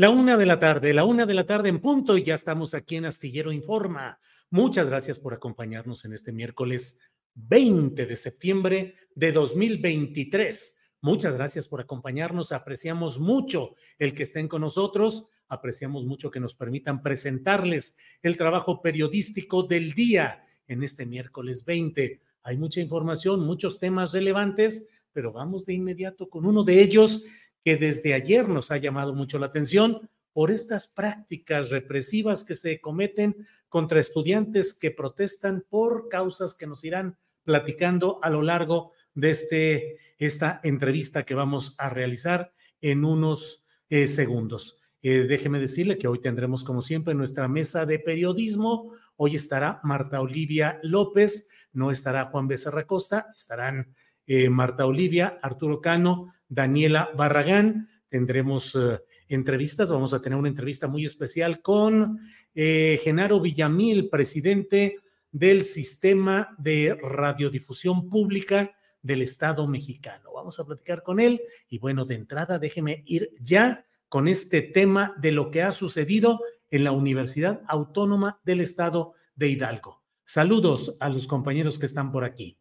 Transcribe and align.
La 0.00 0.10
una 0.10 0.36
de 0.36 0.46
la 0.46 0.60
tarde, 0.60 0.94
la 0.94 1.04
una 1.04 1.26
de 1.26 1.34
la 1.34 1.44
tarde 1.44 1.70
en 1.70 1.80
punto 1.80 2.16
y 2.16 2.22
ya 2.22 2.36
estamos 2.36 2.72
aquí 2.72 2.94
en 2.94 3.06
Astillero 3.06 3.50
Informa. 3.50 4.16
Muchas 4.48 4.86
gracias 4.86 5.18
por 5.18 5.34
acompañarnos 5.34 6.04
en 6.04 6.12
este 6.12 6.30
miércoles 6.30 7.00
20 7.34 8.06
de 8.06 8.14
septiembre 8.14 8.94
de 9.16 9.32
2023. 9.32 10.78
Muchas 11.00 11.34
gracias 11.34 11.66
por 11.66 11.80
acompañarnos. 11.80 12.52
Apreciamos 12.52 13.18
mucho 13.18 13.74
el 13.98 14.14
que 14.14 14.22
estén 14.22 14.46
con 14.46 14.60
nosotros. 14.60 15.30
Apreciamos 15.48 16.04
mucho 16.04 16.30
que 16.30 16.38
nos 16.38 16.54
permitan 16.54 17.02
presentarles 17.02 17.96
el 18.22 18.36
trabajo 18.36 18.80
periodístico 18.80 19.64
del 19.64 19.94
día 19.94 20.44
en 20.68 20.84
este 20.84 21.06
miércoles 21.06 21.64
20. 21.64 22.20
Hay 22.44 22.56
mucha 22.56 22.80
información, 22.80 23.44
muchos 23.44 23.80
temas 23.80 24.12
relevantes, 24.12 24.86
pero 25.12 25.32
vamos 25.32 25.66
de 25.66 25.74
inmediato 25.74 26.30
con 26.30 26.46
uno 26.46 26.62
de 26.62 26.82
ellos 26.82 27.24
que 27.64 27.76
desde 27.76 28.14
ayer 28.14 28.48
nos 28.48 28.70
ha 28.70 28.76
llamado 28.76 29.14
mucho 29.14 29.38
la 29.38 29.46
atención 29.46 30.08
por 30.32 30.50
estas 30.50 30.86
prácticas 30.86 31.70
represivas 31.70 32.44
que 32.44 32.54
se 32.54 32.80
cometen 32.80 33.36
contra 33.68 34.00
estudiantes 34.00 34.72
que 34.72 34.90
protestan 34.90 35.64
por 35.68 36.08
causas 36.08 36.54
que 36.54 36.66
nos 36.66 36.84
irán 36.84 37.18
platicando 37.42 38.20
a 38.22 38.30
lo 38.30 38.42
largo 38.42 38.92
de 39.14 39.30
este, 39.30 39.96
esta 40.18 40.60
entrevista 40.62 41.24
que 41.24 41.34
vamos 41.34 41.74
a 41.78 41.90
realizar 41.90 42.52
en 42.80 43.04
unos 43.04 43.66
eh, 43.88 44.06
segundos. 44.06 44.80
Eh, 45.00 45.24
déjeme 45.28 45.58
decirle 45.58 45.96
que 45.96 46.08
hoy 46.08 46.20
tendremos, 46.20 46.64
como 46.64 46.82
siempre, 46.82 47.14
nuestra 47.14 47.48
mesa 47.48 47.86
de 47.86 47.98
periodismo. 47.98 48.92
Hoy 49.16 49.36
estará 49.36 49.80
Marta 49.82 50.20
Olivia 50.20 50.78
López, 50.82 51.48
no 51.72 51.90
estará 51.90 52.26
Juan 52.26 52.48
Becerra 52.48 52.86
Costa, 52.86 53.26
estarán 53.34 53.94
eh, 54.28 54.50
Marta 54.50 54.86
Olivia, 54.86 55.38
Arturo 55.42 55.80
Cano, 55.80 56.34
Daniela 56.48 57.08
Barragán. 57.16 57.88
Tendremos 58.10 58.74
eh, 58.74 59.00
entrevistas, 59.28 59.90
vamos 59.90 60.12
a 60.12 60.20
tener 60.20 60.38
una 60.38 60.48
entrevista 60.48 60.86
muy 60.86 61.06
especial 61.06 61.62
con 61.62 62.20
eh, 62.54 63.00
Genaro 63.02 63.40
Villamil, 63.40 64.10
presidente 64.10 64.98
del 65.32 65.62
Sistema 65.62 66.54
de 66.58 66.94
Radiodifusión 67.02 68.10
Pública 68.10 68.70
del 69.00 69.22
Estado 69.22 69.66
mexicano. 69.66 70.32
Vamos 70.34 70.60
a 70.60 70.66
platicar 70.66 71.02
con 71.02 71.20
él 71.20 71.40
y 71.68 71.78
bueno, 71.78 72.04
de 72.04 72.16
entrada 72.16 72.58
déjeme 72.58 73.02
ir 73.06 73.30
ya 73.40 73.84
con 74.10 74.28
este 74.28 74.60
tema 74.60 75.14
de 75.18 75.32
lo 75.32 75.50
que 75.50 75.62
ha 75.62 75.72
sucedido 75.72 76.40
en 76.70 76.84
la 76.84 76.92
Universidad 76.92 77.62
Autónoma 77.66 78.40
del 78.44 78.60
Estado 78.60 79.14
de 79.36 79.48
Hidalgo. 79.48 80.02
Saludos 80.24 80.98
a 81.00 81.08
los 81.08 81.26
compañeros 81.26 81.78
que 81.78 81.86
están 81.86 82.12
por 82.12 82.24
aquí. 82.24 82.58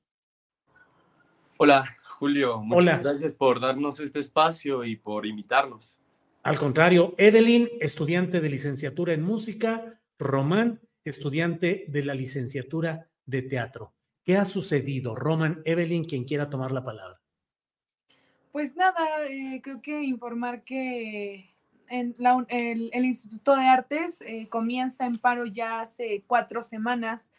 Hola, 1.58 1.98
Julio. 2.20 2.62
Muchas 2.62 2.78
Hola. 2.84 2.98
gracias 3.00 3.34
por 3.34 3.60
darnos 3.60 4.00
este 4.00 4.20
espacio 4.20 4.84
y 4.84 4.96
por 4.96 5.26
invitarnos. 5.26 5.94
Al 6.44 6.58
contrario, 6.58 7.14
Evelyn, 7.18 7.68
estudiante 7.82 8.40
de 8.40 8.50
licenciatura 8.50 9.14
en 9.14 9.22
música, 9.24 10.00
Román, 10.18 10.80
estudiante 11.04 11.86
de 11.90 12.04
la 12.04 12.14
licenciatura 12.14 13.08
de 13.26 13.42
teatro. 13.42 13.94
¿Qué 14.24 14.38
ha 14.38 14.46
sucedido? 14.46 15.16
Roman, 15.16 15.62
Evelyn, 15.66 16.04
quien 16.06 16.24
quiera 16.26 16.50
tomar 16.50 16.72
la 16.72 16.84
palabra. 16.84 17.20
Pues 18.52 18.76
nada, 18.76 19.26
eh, 19.28 19.62
creo 19.62 19.82
que 19.82 20.04
informar 20.04 20.64
que 20.64 21.50
en 21.90 22.14
la 22.18 22.36
un- 22.36 22.46
el, 22.50 22.90
el 22.94 23.06
Instituto 23.06 23.56
de 23.56 23.64
Artes 23.66 24.22
eh, 24.22 24.48
comienza 24.50 25.06
en 25.06 25.18
paro 25.18 25.46
ya 25.46 25.82
hace 25.82 26.24
cuatro 26.28 26.64
semanas. 26.64 27.32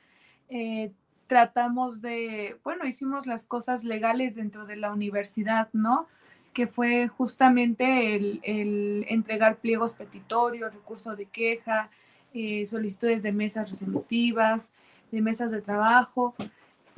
Eh, 0.49 0.93
tratamos 1.29 2.03
de, 2.03 2.57
bueno, 2.65 2.87
hicimos 2.87 3.27
las 3.27 3.45
cosas 3.45 3.85
legales 3.85 4.35
dentro 4.35 4.67
de 4.67 4.77
la 4.77 4.93
universidad, 4.93 5.69
¿no? 5.73 6.09
Que 6.53 6.67
fue 6.67 7.07
justamente 7.07 8.17
el, 8.17 9.05
entregar 9.09 9.59
pliegos 9.59 9.95
petitorios, 9.95 10.75
recurso 10.75 11.15
de 11.15 11.27
queja, 11.27 11.91
eh, 12.35 12.67
solicitudes 12.67 13.23
de 13.23 13.31
mesas 13.31 13.71
resolutivas, 13.71 14.73
de 15.13 15.21
mesas 15.21 15.53
de 15.53 15.63
trabajo 15.63 16.35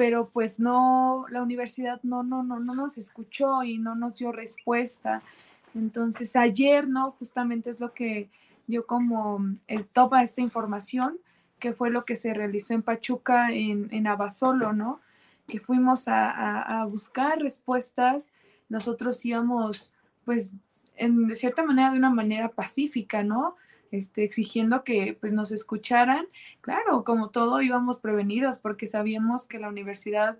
pero 0.01 0.31
pues 0.31 0.59
no, 0.59 1.27
la 1.29 1.43
universidad 1.43 2.01
no, 2.03 2.23
no, 2.23 2.43
no, 2.43 2.59
no 2.59 2.75
nos 2.75 2.97
escuchó 2.97 3.65
y 3.65 3.77
no 3.77 3.95
nos 3.95 4.17
dio 4.17 4.33
respuesta. 4.33 5.21
Entonces 5.75 6.37
ayer, 6.37 6.89
¿no? 6.89 7.11
Justamente 7.19 7.69
es 7.69 7.81
lo 7.81 7.93
que 7.93 8.31
dio 8.67 8.87
como 8.87 9.45
el 9.67 9.85
top 9.85 10.15
a 10.15 10.23
esta 10.23 10.41
información, 10.41 11.19
que 11.61 11.73
fue 11.73 11.91
lo 11.91 12.05
que 12.05 12.17
se 12.17 12.35
realizó 12.35 12.75
en 12.75 12.83
Pachuca, 12.83 13.53
en, 13.53 13.87
en 13.93 14.07
Abasolo, 14.09 14.73
¿no? 14.73 15.01
Que 15.47 15.61
fuimos 15.61 16.09
a, 16.09 16.31
a- 16.31 16.81
a 16.81 16.85
buscar 16.87 17.39
respuestas, 17.39 18.33
nosotros 18.69 19.25
íbamos, 19.25 19.93
pues, 20.25 20.53
en, 20.97 21.29
de 21.29 21.35
cierta 21.37 21.63
manera, 21.63 21.93
de 21.93 21.99
una 21.99 22.11
manera 22.11 22.49
pacífica, 22.51 23.23
¿no? 23.23 23.57
Este, 23.93 24.23
exigiendo 24.23 24.85
que 24.85 25.17
pues 25.21 25.33
nos 25.33 25.51
escucharan 25.51 26.27
Claro, 26.61 27.03
como 27.03 27.31
todo 27.31 27.61
íbamos 27.61 27.99
prevenidos 27.99 28.57
porque 28.59 28.87
sabíamos 28.87 29.49
que 29.49 29.59
la 29.59 29.69
universidad 29.69 30.39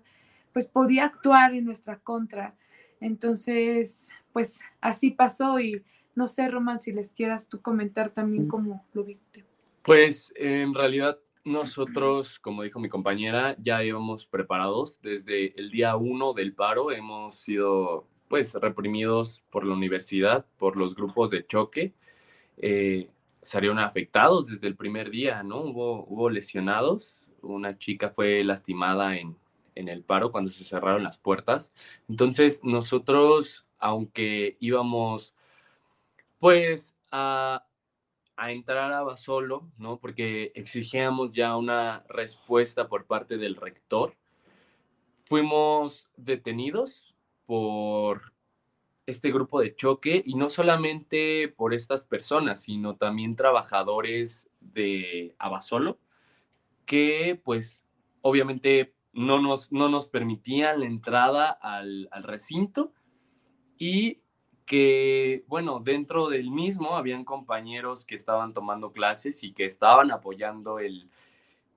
pues 0.53 0.67
podía 0.67 1.03
actuar 1.05 1.53
en 1.53 1.65
nuestra 1.65 1.97
contra. 1.97 2.53
Entonces, 3.01 4.09
pues 4.31 4.61
así 4.79 5.11
pasó 5.11 5.59
y 5.59 5.83
no 6.15 6.27
sé, 6.29 6.47
Roman, 6.47 6.79
si 6.79 6.93
les 6.93 7.13
quieras 7.13 7.47
tú 7.47 7.61
comentar 7.61 8.09
también 8.09 8.47
cómo 8.47 8.85
lo 8.93 9.03
viste. 9.03 9.43
Pues 9.83 10.33
en 10.35 10.73
realidad 10.73 11.19
nosotros, 11.43 12.39
como 12.39 12.63
dijo 12.63 12.79
mi 12.79 12.89
compañera, 12.89 13.55
ya 13.59 13.83
íbamos 13.83 14.27
preparados 14.27 15.01
desde 15.01 15.59
el 15.59 15.69
día 15.69 15.95
uno 15.95 16.33
del 16.33 16.53
paro. 16.53 16.91
Hemos 16.91 17.37
sido 17.39 18.07
pues 18.27 18.53
reprimidos 18.53 19.41
por 19.49 19.65
la 19.65 19.73
universidad, 19.73 20.45
por 20.57 20.77
los 20.77 20.95
grupos 20.95 21.31
de 21.31 21.45
choque. 21.45 21.93
Eh, 22.57 23.09
salieron 23.41 23.79
afectados 23.79 24.47
desde 24.47 24.67
el 24.67 24.75
primer 24.75 25.09
día, 25.09 25.43
¿no? 25.43 25.61
Hubo, 25.61 26.05
hubo 26.05 26.29
lesionados. 26.29 27.17
Una 27.41 27.77
chica 27.77 28.11
fue 28.11 28.43
lastimada 28.43 29.17
en, 29.17 29.35
en 29.75 29.89
el 29.89 30.03
paro 30.03 30.31
cuando 30.31 30.51
se 30.51 30.63
cerraron 30.63 31.03
las 31.03 31.17
puertas. 31.17 31.73
Entonces 32.07 32.61
nosotros, 32.63 33.65
aunque 33.79 34.57
íbamos 34.59 35.35
Pues 36.39 36.97
a, 37.11 37.65
a 38.41 38.51
entrar 38.51 38.91
a 38.91 39.03
Basolo, 39.03 39.69
¿no? 39.77 39.99
Porque 39.99 40.51
exigíamos 40.55 41.35
ya 41.35 41.55
una 41.55 42.03
respuesta 42.09 42.87
por 42.87 43.05
parte 43.05 43.37
del 43.37 43.55
rector. 43.55 44.15
Fuimos 45.25 46.09
detenidos 46.17 47.15
por 47.45 48.33
este 49.05 49.31
grupo 49.31 49.61
de 49.61 49.75
choque 49.75 50.23
y 50.25 50.33
no 50.33 50.49
solamente 50.49 51.53
por 51.55 51.75
estas 51.75 52.03
personas, 52.03 52.63
sino 52.63 52.95
también 52.95 53.35
trabajadores 53.35 54.49
de 54.59 55.35
Abasolo, 55.37 55.99
que 56.87 57.39
pues 57.43 57.85
obviamente 58.21 58.95
no 59.13 59.39
nos, 59.39 59.71
no 59.71 59.87
nos 59.87 60.07
permitían 60.07 60.79
la 60.79 60.87
entrada 60.87 61.51
al, 61.51 62.09
al 62.09 62.23
recinto 62.23 62.91
y 63.77 64.20
que, 64.71 65.43
bueno, 65.49 65.81
dentro 65.83 66.29
del 66.29 66.49
mismo 66.49 66.95
habían 66.95 67.25
compañeros 67.25 68.05
que 68.05 68.15
estaban 68.15 68.53
tomando 68.53 68.93
clases 68.93 69.43
y 69.43 69.51
que 69.51 69.65
estaban 69.65 70.11
apoyando 70.11 70.79
el, 70.79 71.09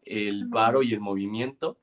el 0.05 0.49
paro 0.49 0.81
y 0.81 0.94
el 0.94 1.00
movimiento 1.00 1.76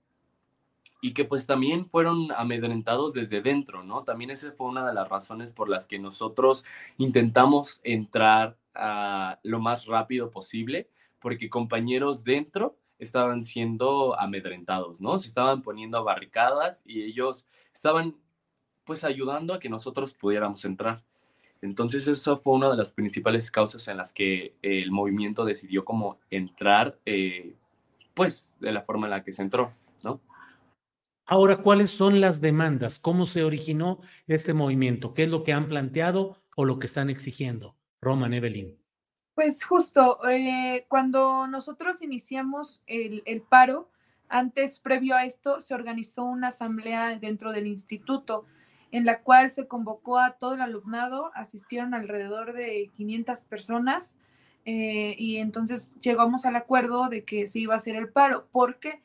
y 1.02 1.14
que 1.14 1.26
pues 1.26 1.46
también 1.46 1.86
fueron 1.86 2.32
amedrentados 2.32 3.14
desde 3.14 3.42
dentro, 3.42 3.84
¿no? 3.84 4.06
También 4.06 4.32
esa 4.32 4.54
fue 4.54 4.68
una 4.68 4.88
de 4.88 4.94
las 4.94 5.10
razones 5.10 5.52
por 5.52 5.68
las 5.68 5.86
que 5.86 6.00
nosotros 6.00 6.64
intentamos 6.98 7.82
entrar 7.84 8.56
a 8.74 9.38
lo 9.44 9.60
más 9.60 9.88
rápido 9.88 10.32
posible, 10.32 10.88
porque 11.20 11.50
compañeros 11.50 12.24
dentro 12.24 12.78
estaban 13.00 13.44
siendo 13.44 14.18
amedrentados, 14.18 15.02
¿no? 15.02 15.20
Se 15.20 15.28
estaban 15.28 15.62
poniendo 15.62 16.02
barricadas 16.06 16.84
y 16.86 17.02
ellos 17.02 17.46
estaban 17.74 18.16
pues 18.84 19.04
ayudando 19.04 19.54
a 19.54 19.60
que 19.60 19.70
nosotros 19.70 20.14
pudiéramos 20.14 20.66
entrar. 20.66 21.04
Entonces 21.62 22.08
eso 22.08 22.38
fue 22.38 22.54
una 22.56 22.70
de 22.70 22.78
las 22.78 22.92
principales 22.92 23.52
causas 23.52 23.88
en 23.88 23.98
las 23.98 24.14
que 24.14 24.56
el 24.62 24.92
movimiento 24.92 25.46
decidió 25.46 25.86
como 25.86 26.20
entrar, 26.32 26.98
eh, 27.06 27.56
pues 28.14 28.56
de 28.60 28.72
la 28.72 28.82
forma 28.82 29.08
en 29.08 29.12
la 29.12 29.24
que 29.24 29.32
se 29.32 29.44
entró, 29.44 29.72
¿no? 30.04 30.20
Ahora, 31.28 31.58
¿cuáles 31.58 31.92
son 31.92 32.20
las 32.20 32.42
demandas? 32.42 33.00
¿Cómo 33.00 33.26
se 33.26 33.44
originó 33.44 34.02
este 34.28 34.54
movimiento? 34.54 35.14
¿Qué 35.14 35.24
es 35.24 35.30
lo 35.30 35.44
que 35.44 35.54
han 35.54 35.70
planteado 35.70 36.38
o 36.56 36.66
lo 36.66 36.80
que 36.80 36.88
están 36.88 37.10
exigiendo? 37.10 37.76
Roman 38.02 38.34
Evelyn. 38.34 38.78
Pues 39.36 39.64
justo, 39.64 40.20
eh, 40.28 40.86
cuando 40.90 41.48
nosotros 41.48 42.02
iniciamos 42.02 42.82
el, 42.86 43.24
el, 43.26 43.42
paro, 43.42 43.90
antes, 44.28 44.80
previo 44.80 45.16
a 45.16 45.24
esto, 45.24 45.62
se 45.62 45.74
organizó 45.74 46.24
una 46.24 46.48
asamblea 46.48 47.18
dentro 47.18 47.52
del 47.52 47.68
instituto 47.68 48.46
en 48.92 49.06
la 49.06 49.22
cual 49.22 49.50
se 49.50 49.68
convocó 49.68 50.20
a 50.20 50.32
todo 50.32 50.56
el 50.56 50.62
alumnado, 50.62 51.32
asistieron 51.34 51.94
alrededor 51.94 52.54
de 52.54 52.90
500 52.98 53.42
personas 53.46 54.18
eh, 54.66 55.16
y 55.18 55.38
entonces 55.38 55.92
llegamos 56.02 56.46
al 56.46 56.56
acuerdo 56.56 57.10
de 57.10 57.24
que 57.24 57.48
se 57.48 57.60
iba 57.60 57.74
a 57.74 57.78
hacer 57.78 57.96
el 57.96 58.10
paro. 58.10 58.48
¿Por 58.52 58.80
qué? 58.80 59.02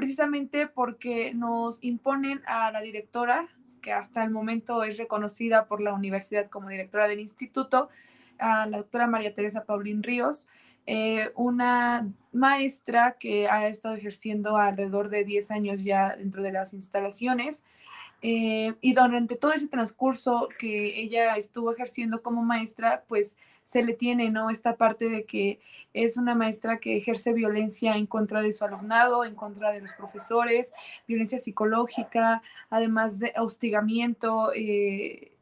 precisamente 0.00 0.66
porque 0.66 1.34
nos 1.34 1.84
imponen 1.84 2.40
a 2.46 2.72
la 2.72 2.80
directora, 2.80 3.46
que 3.82 3.92
hasta 3.92 4.24
el 4.24 4.30
momento 4.30 4.82
es 4.82 4.96
reconocida 4.96 5.66
por 5.66 5.82
la 5.82 5.92
universidad 5.92 6.48
como 6.48 6.70
directora 6.70 7.06
del 7.06 7.20
instituto, 7.20 7.90
a 8.38 8.64
la 8.64 8.78
doctora 8.78 9.06
María 9.06 9.34
Teresa 9.34 9.64
Paulín 9.64 10.02
Ríos, 10.02 10.48
eh, 10.86 11.30
una 11.34 12.08
maestra 12.32 13.16
que 13.20 13.48
ha 13.48 13.68
estado 13.68 13.94
ejerciendo 13.94 14.56
alrededor 14.56 15.10
de 15.10 15.24
10 15.24 15.50
años 15.50 15.84
ya 15.84 16.16
dentro 16.16 16.42
de 16.42 16.52
las 16.52 16.72
instalaciones. 16.72 17.66
Eh, 18.22 18.74
y 18.80 18.92
durante 18.92 19.36
todo 19.36 19.52
ese 19.52 19.68
transcurso 19.68 20.48
que 20.58 21.00
ella 21.00 21.36
estuvo 21.36 21.72
ejerciendo 21.72 22.22
como 22.22 22.42
maestra, 22.42 23.04
pues 23.08 23.36
se 23.64 23.82
le 23.82 23.94
tiene, 23.94 24.30
¿no? 24.30 24.50
Esta 24.50 24.76
parte 24.76 25.08
de 25.08 25.24
que 25.24 25.60
es 25.94 26.16
una 26.16 26.34
maestra 26.34 26.78
que 26.78 26.96
ejerce 26.96 27.32
violencia 27.32 27.94
en 27.94 28.06
contra 28.06 28.42
de 28.42 28.52
su 28.52 28.64
alumnado, 28.64 29.24
en 29.24 29.34
contra 29.34 29.70
de 29.70 29.80
los 29.80 29.92
profesores, 29.92 30.72
violencia 31.06 31.38
psicológica, 31.38 32.42
además 32.68 33.20
de 33.20 33.32
hostigamiento. 33.36 34.52
Eh, 34.54 35.32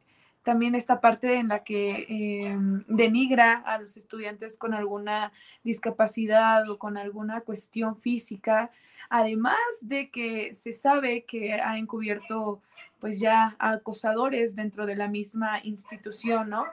también 0.42 0.74
esta 0.74 1.00
parte 1.00 1.34
en 1.34 1.48
la 1.48 1.64
que 1.64 2.06
eh, 2.08 2.56
denigra 2.86 3.58
a 3.58 3.78
los 3.78 3.96
estudiantes 3.96 4.56
con 4.56 4.72
alguna 4.72 5.32
discapacidad 5.62 6.68
o 6.70 6.78
con 6.78 6.96
alguna 6.96 7.42
cuestión 7.42 7.96
física, 7.96 8.70
además 9.10 9.56
de 9.80 10.10
que 10.10 10.54
se 10.54 10.72
sabe 10.72 11.24
que 11.24 11.54
ha 11.54 11.78
encubierto 11.78 12.60
pues 13.00 13.20
ya 13.20 13.56
acosadores 13.58 14.56
dentro 14.56 14.86
de 14.86 14.96
la 14.96 15.08
misma 15.08 15.60
institución, 15.62 16.50
¿no? 16.50 16.64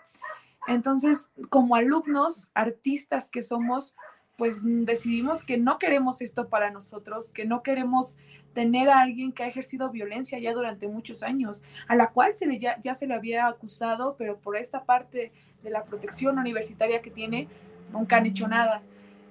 Entonces, 0.68 1.30
como 1.50 1.76
alumnos, 1.76 2.50
artistas 2.54 3.30
que 3.30 3.44
somos, 3.44 3.96
pues 4.38 4.62
decidimos 4.64 5.44
que 5.44 5.58
no 5.58 5.78
queremos 5.78 6.22
esto 6.22 6.50
para 6.50 6.72
nosotros, 6.72 7.32
que 7.32 7.46
no 7.46 7.62
queremos 7.62 8.18
tener 8.54 8.90
a 8.90 9.02
alguien 9.02 9.32
que 9.32 9.44
ha 9.44 9.48
ejercido 9.48 9.92
violencia 9.92 10.40
ya 10.40 10.54
durante 10.54 10.88
muchos 10.88 11.24
años, 11.24 11.64
a 11.88 11.96
la 11.96 12.12
cual 12.12 12.34
se 12.34 12.48
le, 12.48 12.58
ya, 12.58 12.80
ya 12.82 12.96
se 12.96 13.06
le 13.06 13.14
había 13.14 13.48
acusado, 13.48 14.16
pero 14.18 14.38
por 14.38 14.58
esta 14.58 14.86
parte 14.86 15.32
de 15.62 15.70
la 15.70 15.84
protección 15.84 16.40
universitaria 16.40 17.02
que 17.02 17.12
tiene, 17.12 17.48
nunca 17.92 18.18
han 18.18 18.26
hecho 18.26 18.48
nada. 18.48 18.82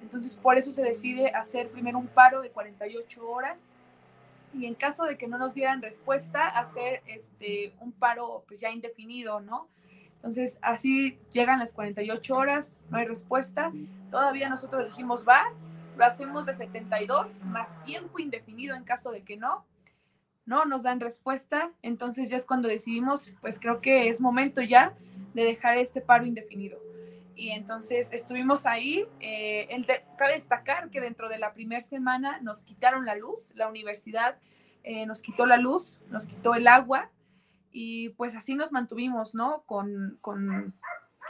Entonces, 0.05 0.35
por 0.35 0.55
eso 0.55 0.71
se 0.71 0.83
decide 0.83 1.29
hacer 1.31 1.71
primero 1.71 1.97
un 1.97 2.05
paro 2.05 2.41
de 2.41 2.51
48 2.51 3.27
horas 3.27 3.63
y 4.53 4.67
en 4.67 4.75
caso 4.75 5.03
de 5.03 5.17
que 5.17 5.27
no 5.27 5.39
nos 5.39 5.55
dieran 5.55 5.81
respuesta, 5.81 6.47
hacer 6.47 7.01
este, 7.07 7.73
un 7.79 7.91
paro 7.91 8.43
pues 8.47 8.59
ya 8.59 8.69
indefinido, 8.69 9.39
¿no? 9.39 9.67
Entonces, 10.17 10.59
así 10.61 11.17
llegan 11.31 11.57
las 11.57 11.73
48 11.73 12.35
horas, 12.35 12.77
no 12.91 12.99
hay 12.99 13.05
respuesta. 13.05 13.71
Todavía 14.11 14.47
nosotros 14.47 14.85
dijimos, 14.85 15.25
va, 15.27 15.51
lo 15.97 16.05
hacemos 16.05 16.45
de 16.45 16.53
72, 16.53 17.39
más 17.43 17.83
tiempo 17.83 18.19
indefinido 18.19 18.75
en 18.75 18.83
caso 18.83 19.09
de 19.09 19.23
que 19.23 19.37
no. 19.37 19.65
No 20.45 20.65
nos 20.65 20.83
dan 20.83 20.99
respuesta. 20.99 21.71
Entonces 21.81 22.29
ya 22.29 22.37
es 22.37 22.45
cuando 22.45 22.67
decidimos, 22.67 23.31
pues 23.41 23.59
creo 23.59 23.81
que 23.81 24.07
es 24.07 24.21
momento 24.21 24.61
ya 24.61 24.93
de 25.33 25.45
dejar 25.45 25.79
este 25.79 25.99
paro 25.99 26.27
indefinido. 26.27 26.84
Y 27.35 27.51
entonces 27.51 28.11
estuvimos 28.13 28.65
ahí. 28.65 29.05
Eh, 29.19 29.67
cabe 30.17 30.33
destacar 30.33 30.89
que 30.89 31.01
dentro 31.01 31.29
de 31.29 31.37
la 31.37 31.53
primera 31.53 31.81
semana 31.81 32.39
nos 32.41 32.63
quitaron 32.63 33.05
la 33.05 33.15
luz, 33.15 33.51
la 33.55 33.67
universidad 33.67 34.37
eh, 34.83 35.05
nos 35.05 35.21
quitó 35.21 35.45
la 35.45 35.57
luz, 35.57 35.97
nos 36.09 36.25
quitó 36.25 36.53
el 36.55 36.67
agua 36.67 37.11
y 37.71 38.09
pues 38.09 38.35
así 38.35 38.55
nos 38.55 38.71
mantuvimos, 38.71 39.35
¿no? 39.35 39.63
Con, 39.65 40.17
con, 40.21 40.73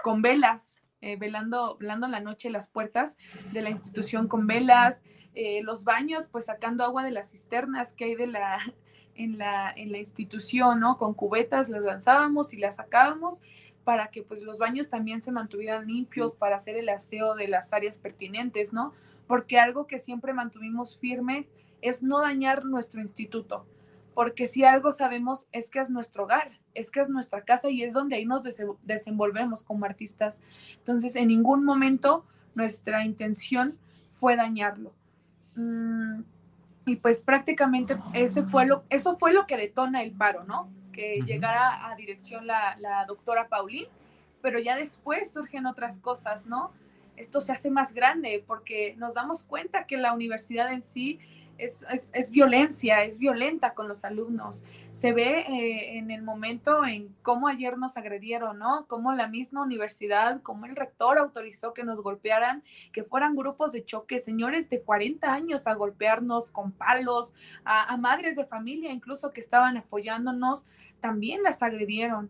con 0.04 0.22
velas, 0.22 0.82
eh, 1.02 1.16
velando, 1.18 1.78
velando 1.78 2.08
la 2.08 2.20
noche 2.20 2.50
las 2.50 2.68
puertas 2.68 3.18
de 3.52 3.62
la 3.62 3.70
institución 3.70 4.28
con 4.28 4.46
velas, 4.48 5.02
los 5.64 5.84
baños, 5.84 6.28
pues 6.32 6.46
sacando 6.46 6.86
agua 6.86 7.04
de 7.04 7.12
las 7.12 7.32
cisternas 7.32 7.92
que 7.92 8.06
hay 8.06 8.16
de 8.16 8.28
la, 8.28 8.58
en, 9.16 9.38
la, 9.38 9.72
en 9.76 9.92
la 9.92 9.98
institución, 9.98 10.80
¿no? 10.80 10.98
Con 10.98 11.14
cubetas 11.14 11.70
las 11.70 11.82
lanzábamos 11.82 12.54
y 12.54 12.58
las 12.58 12.78
sacábamos 12.78 13.42
para 13.86 14.08
que 14.08 14.24
pues 14.24 14.44
los 14.44 14.58
baños 14.58 14.90
también 14.90 15.22
se 15.22 15.32
mantuvieran 15.32 15.88
limpios, 15.88 16.36
para 16.36 16.58
hacer 16.58 16.76
el 16.76 16.90
aseo 16.90 17.36
de 17.36 17.48
las 17.48 17.72
áreas 17.72 17.98
pertinentes, 17.98 18.74
¿no? 18.74 18.92
Porque 19.28 19.60
algo 19.60 19.88
que 19.88 20.00
siempre 20.00 20.34
mantuvimos 20.34 20.98
firme 20.98 21.48
es 21.82 22.04
no 22.04 22.20
dañar 22.20 22.66
nuestro 22.66 23.00
instituto 23.00 23.66
porque 24.16 24.48
si 24.48 24.64
algo 24.64 24.94
sabemos 24.94 25.48
es 25.52 25.70
que 25.70 25.80
es 25.80 25.90
nuestro 25.90 26.24
hogar, 26.24 26.58
es 26.74 26.90
que 26.90 27.02
es 27.02 27.10
nuestra 27.10 27.44
casa 27.44 27.70
y 27.70 27.84
es 27.84 27.94
donde 27.94 28.16
ahí 28.16 28.26
nos 28.26 28.44
desenvolvemos 28.84 29.62
como 29.62 29.86
artistas. 29.86 30.40
Entonces, 30.78 31.18
en 31.18 31.28
ningún 31.28 31.66
momento 31.66 32.26
nuestra 32.56 33.04
intención 33.04 33.78
fue 34.14 34.38
dañarlo. 34.38 34.94
Mm, 35.56 36.22
y 36.86 36.96
pues 36.96 37.22
prácticamente 37.22 37.98
ese 38.14 38.44
fue 38.44 38.66
lo, 38.66 38.86
eso 38.90 39.18
fue 39.18 39.34
lo 39.34 39.46
que 39.46 39.58
detona 39.58 40.02
el 40.02 40.14
paro, 40.14 40.46
¿no? 40.46 40.70
Que 40.96 41.22
llegara 41.26 41.92
a 41.92 41.96
dirección 41.96 42.48
la, 42.48 42.78
la 42.80 43.04
doctora 43.06 43.50
Paulín, 43.50 43.88
pero 44.42 44.60
ya 44.60 44.78
después 44.78 45.34
surgen 45.34 45.66
otras 45.66 46.00
cosas, 46.00 46.46
¿no? 46.46 46.72
Esto 47.18 47.42
se 47.42 47.52
hace 47.52 47.70
más 47.70 47.94
grande 47.94 48.44
porque 48.48 48.96
nos 48.98 49.14
damos 49.14 49.44
cuenta 49.44 49.86
que 49.86 49.98
la 49.98 50.14
universidad 50.14 50.72
en 50.72 50.82
sí 50.82 51.20
es, 51.58 51.86
es, 52.14 52.32
violencia, 52.32 53.04
es 53.04 53.18
violenta 53.18 53.74
con 53.74 53.88
los 53.88 54.04
alumnos. 54.04 54.64
Se 54.92 55.14
ve 55.14 55.40
eh, 55.40 55.98
en 55.98 56.12
el 56.12 56.22
momento 56.22 56.86
en 56.86 57.16
cómo 57.22 57.48
ayer 57.48 57.78
nos 57.78 57.98
agredieron, 57.98 58.60
¿no? 58.60 58.86
Cómo 58.88 59.14
la 59.14 59.28
misma 59.28 59.62
universidad, 59.62 60.42
cómo 60.42 60.66
el 60.66 60.76
rector 60.76 61.18
autorizó 61.18 61.74
que 61.74 61.84
nos 61.84 62.02
golpearan, 62.02 62.64
que 62.92 63.04
fueran 63.04 63.36
grupos 63.36 63.72
de 63.72 63.86
choque, 63.86 64.20
señores 64.20 64.70
de 64.70 64.82
40 64.82 65.32
años 65.32 65.68
a 65.68 65.74
golpearnos 65.74 66.52
con 66.52 66.72
palos, 66.72 67.34
a, 67.64 67.96
madres 67.98 68.36
de 68.36 68.46
familia 68.46 68.92
incluso 68.92 69.32
que 69.32 69.42
estaban 69.42 69.78
apoyándonos, 69.78 70.68
también 71.00 71.44
las 71.44 71.64
agredieron. 71.64 72.30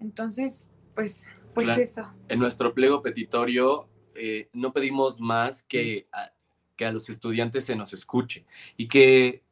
Entonces, 0.00 0.68
pues, 0.94 1.28
pues 1.54 1.68
eso. 1.78 2.12
En 2.28 2.38
nuestro 2.38 2.74
pliego 2.74 3.02
petitorio 3.02 3.88
eh, 4.14 4.48
no 4.52 4.72
pedimos 4.72 5.20
más 5.20 5.62
que 5.62 6.06
que 6.76 6.86
a 6.86 6.92
los 6.92 7.08
estudiantes 7.10 7.64
se 7.64 7.76
nos 7.76 7.92
escuche 7.92 8.44
y 8.76 8.88
que 8.88 9.42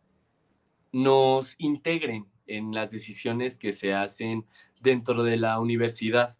nos 0.92 1.56
integren 1.58 2.26
en 2.46 2.72
las 2.72 2.90
decisiones 2.90 3.58
que 3.58 3.72
se 3.72 3.94
hacen 3.94 4.46
dentro 4.80 5.22
de 5.24 5.36
la 5.36 5.58
universidad, 5.58 6.38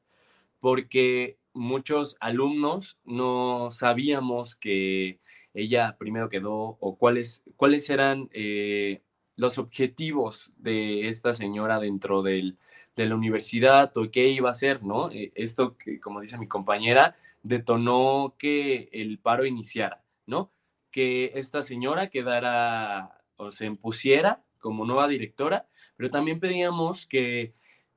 porque 0.60 1.38
muchos 1.54 2.16
alumnos 2.20 2.98
no 3.04 3.70
sabíamos 3.70 4.56
que 4.56 5.20
ella 5.54 5.96
primero 5.98 6.28
quedó 6.28 6.76
o 6.80 6.96
cuáles, 6.96 7.42
cuáles 7.56 7.88
eran 7.88 8.28
eh, 8.32 9.02
los 9.36 9.58
objetivos 9.58 10.52
de 10.56 11.08
esta 11.08 11.32
señora 11.32 11.78
dentro 11.78 12.22
del, 12.22 12.58
de 12.96 13.06
la 13.06 13.14
universidad 13.14 13.96
o 13.96 14.10
qué 14.10 14.28
iba 14.28 14.48
a 14.48 14.52
hacer, 14.52 14.82
¿no? 14.82 15.10
Eh, 15.10 15.32
esto 15.34 15.76
que, 15.76 16.00
como 16.00 16.20
dice 16.20 16.38
mi 16.38 16.48
compañera, 16.48 17.16
detonó 17.42 18.34
que 18.38 18.88
el 18.92 19.18
paro 19.18 19.46
iniciara, 19.46 20.02
¿no? 20.26 20.52
Que 20.94 21.32
esta 21.34 21.64
señora 21.64 22.08
quedara 22.08 23.20
o 23.34 23.50
se 23.50 23.66
impusiera 23.66 24.44
como 24.60 24.84
nueva 24.84 25.08
directora, 25.08 25.66
pero 25.96 26.08
también 26.08 26.38
pedíamos 26.38 27.08
que 27.08 27.52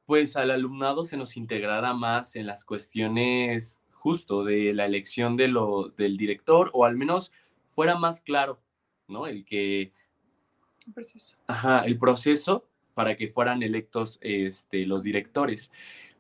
pues 0.08 0.36
al 0.36 0.50
alumnado 0.50 1.06
se 1.06 1.16
nos 1.16 1.38
integrara 1.38 1.94
más 1.94 2.36
en 2.36 2.48
las 2.48 2.66
cuestiones 2.66 3.80
justo 3.92 4.44
de 4.44 4.74
la 4.74 4.86
elección 4.86 5.38
de 5.38 5.48
lo, 5.48 5.90
del 5.90 6.18
director 6.18 6.72
o 6.74 6.86
al 6.86 6.96
menos 6.96 7.32
fuera 7.70 8.00
más 8.00 8.22
claro, 8.22 8.60
¿no? 9.08 9.28
El 9.28 9.46
que... 9.46 9.94
El 10.88 10.94
proceso. 10.96 11.36
Ajá, 11.46 11.82
el 11.86 12.00
proceso 12.00 12.68
para 12.96 13.16
que 13.16 13.28
fueran 13.28 13.62
electos 13.62 14.18
este, 14.22 14.88
los 14.88 15.04
directores. 15.04 15.72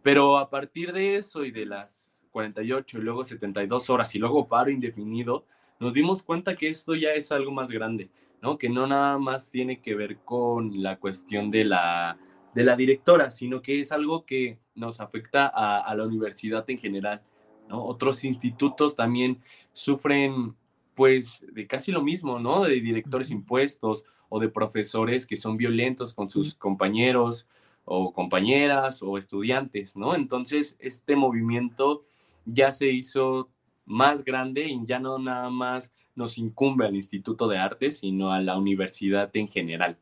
Pero 0.03 0.37
a 0.37 0.51
partir 0.51 0.93
de 0.93 1.15
eso 1.15 1.43
y 1.43 1.49
de 1.49 1.65
las 1.65 2.23
48 2.33 2.99
y 2.99 3.01
luego 3.01 3.23
72 3.23 3.89
horas 3.89 4.13
y 4.13 4.19
luego 4.19 4.47
paro 4.47 4.69
indefinido, 4.69 5.47
nos 5.79 5.93
dimos 5.93 6.23
cuenta 6.23 6.55
que 6.55 6.69
esto 6.69 6.95
ya 6.95 7.11
es 7.11 7.31
algo 7.31 7.51
más 7.51 7.69
grande, 7.69 8.09
¿no? 8.41 8.57
Que 8.57 8.69
no 8.69 8.87
nada 8.87 9.17
más 9.17 9.51
tiene 9.51 9.81
que 9.81 9.95
ver 9.95 10.17
con 10.19 10.81
la 10.81 10.97
cuestión 10.97 11.51
de 11.51 11.65
la 11.65 12.17
de 12.57 12.63
la 12.63 12.75
directora, 12.75 13.29
sino 13.29 13.61
que 13.61 13.79
es 13.81 13.91
algo 13.91 14.25
que 14.25 14.57
nos 14.73 14.99
afecta 14.99 15.45
a, 15.45 15.93
la 15.93 16.05
universidad 16.05 16.67
en 16.71 16.79
general. 16.79 17.21
¿no? 17.69 17.85
Otros 17.85 18.23
institutos 18.23 18.95
también 18.95 19.39
sufren 19.73 20.55
pues 20.95 21.45
de 21.51 21.67
casi 21.67 21.91
lo 21.91 22.01
mismo, 22.01 22.39
¿no? 22.39 22.63
De 22.63 22.81
directores 22.81 23.29
impuestos 23.29 24.05
o 24.29 24.39
de 24.39 24.49
profesores 24.49 25.27
que 25.27 25.35
son 25.35 25.55
violentos 25.55 26.15
con 26.15 26.31
sus 26.31 26.55
compañeros 26.55 27.45
o 27.85 28.11
compañeras 28.11 29.03
o 29.03 29.19
estudiantes, 29.19 29.95
¿no? 29.95 30.15
Entonces, 30.15 30.77
este 30.79 31.15
movimiento 31.15 32.05
ya 32.45 32.71
se 32.71 32.87
hizo 32.89 33.51
más 33.87 34.23
grande 34.23 34.65
y 34.65 34.85
ya 34.85 34.99
no 34.99 35.17
nada 35.17 35.49
más 35.49 35.91
nos 36.13 36.37
incumbe 36.37 36.85
al 36.85 36.95
Instituto 36.95 37.47
de 37.47 37.57
Artes, 37.57 37.99
sino 37.99 38.31
a 38.31 38.41
la 38.41 38.57
universidad 38.57 39.29
en 39.33 39.47
general. 39.47 39.97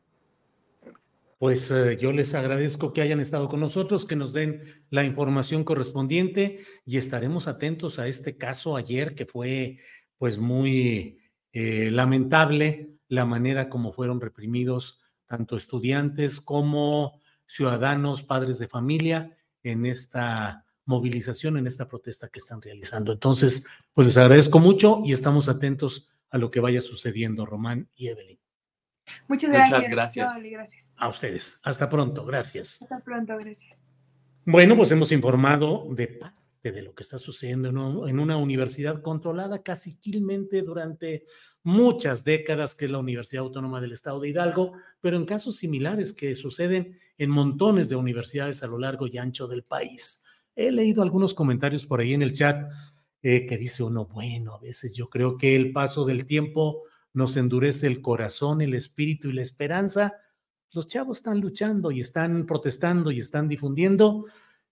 Pues 1.37 1.69
eh, 1.69 1.97
yo 1.99 2.11
les 2.11 2.33
agradezco 2.33 2.93
que 2.93 3.01
hayan 3.01 3.19
estado 3.19 3.47
con 3.47 3.59
nosotros, 3.59 4.05
que 4.05 4.15
nos 4.15 4.33
den 4.33 4.63
la 4.89 5.03
información 5.03 5.63
correspondiente 5.63 6.59
y 6.85 6.97
estaremos 6.97 7.47
atentos 7.47 7.99
a 7.99 8.07
este 8.07 8.37
caso 8.37 8.75
ayer 8.75 9.15
que 9.15 9.25
fue 9.25 9.77
pues 10.17 10.39
muy 10.39 11.19
eh, 11.51 11.91
lamentable 11.91 12.95
la 13.07 13.25
manera 13.25 13.69
como 13.69 13.91
fueron 13.91 14.21
reprimidos 14.21 15.01
tanto 15.27 15.57
estudiantes 15.57 16.41
como 16.41 17.21
ciudadanos, 17.45 18.23
padres 18.23 18.57
de 18.57 18.67
familia 18.67 19.37
en 19.61 19.85
esta 19.85 20.64
movilización, 20.85 21.57
en 21.57 21.67
esta 21.67 21.87
protesta 21.87 22.29
que 22.29 22.39
están 22.39 22.61
realizando. 22.61 23.11
Entonces, 23.11 23.65
pues 23.93 24.07
les 24.07 24.17
agradezco 24.17 24.59
mucho 24.59 25.01
y 25.03 25.11
estamos 25.11 25.49
atentos 25.49 26.09
a 26.29 26.37
lo 26.37 26.51
que 26.51 26.59
vaya 26.59 26.81
sucediendo, 26.81 27.45
Román 27.45 27.89
y 27.95 28.07
Evelyn. 28.07 28.39
Muchas 29.27 29.51
gracias. 29.51 29.89
gracias. 29.89 30.91
A 30.97 31.09
ustedes. 31.09 31.59
Hasta 31.63 31.89
pronto. 31.89 32.25
Gracias. 32.25 32.81
Hasta 32.81 32.99
pronto. 32.99 33.37
Gracias. 33.37 33.79
Bueno, 34.45 34.75
pues 34.75 34.91
hemos 34.91 35.11
informado 35.11 35.87
de 35.91 36.07
parte 36.07 36.71
de 36.71 36.81
lo 36.81 36.93
que 36.93 37.03
está 37.03 37.17
sucediendo 37.17 38.07
en 38.07 38.19
una 38.19 38.37
universidad 38.37 39.01
controlada 39.01 39.61
casi 39.61 39.97
quilmente 39.97 40.61
durante 40.61 41.25
muchas 41.63 42.23
décadas, 42.23 42.75
que 42.75 42.85
es 42.85 42.91
la 42.91 42.99
Universidad 42.99 43.43
Autónoma 43.43 43.81
del 43.81 43.91
Estado 43.91 44.19
de 44.19 44.29
Hidalgo, 44.29 44.73
pero 45.01 45.17
en 45.17 45.25
casos 45.25 45.57
similares 45.57 46.13
que 46.13 46.35
suceden 46.35 46.99
en 47.17 47.29
montones 47.29 47.89
de 47.89 47.95
universidades 47.95 48.61
a 48.61 48.67
lo 48.67 48.77
largo 48.77 49.07
y 49.07 49.17
ancho 49.17 49.47
del 49.47 49.63
país. 49.63 50.24
He 50.55 50.71
leído 50.71 51.03
algunos 51.03 51.33
comentarios 51.33 51.85
por 51.85 51.99
ahí 51.99 52.13
en 52.13 52.21
el 52.21 52.31
chat 52.31 52.71
eh, 53.21 53.45
que 53.45 53.57
dice 53.57 53.83
uno, 53.83 54.05
bueno, 54.05 54.55
a 54.55 54.59
veces 54.59 54.93
yo 54.93 55.09
creo 55.09 55.37
que 55.37 55.55
el 55.55 55.71
paso 55.71 56.05
del 56.05 56.25
tiempo 56.25 56.83
nos 57.13 57.37
endurece 57.37 57.87
el 57.87 58.01
corazón, 58.01 58.61
el 58.61 58.73
espíritu 58.73 59.29
y 59.29 59.33
la 59.33 59.41
esperanza. 59.41 60.13
Los 60.71 60.87
chavos 60.87 61.19
están 61.19 61.39
luchando 61.39 61.91
y 61.91 61.99
están 61.99 62.45
protestando 62.45 63.11
y 63.11 63.19
están 63.19 63.47
difundiendo 63.47 64.25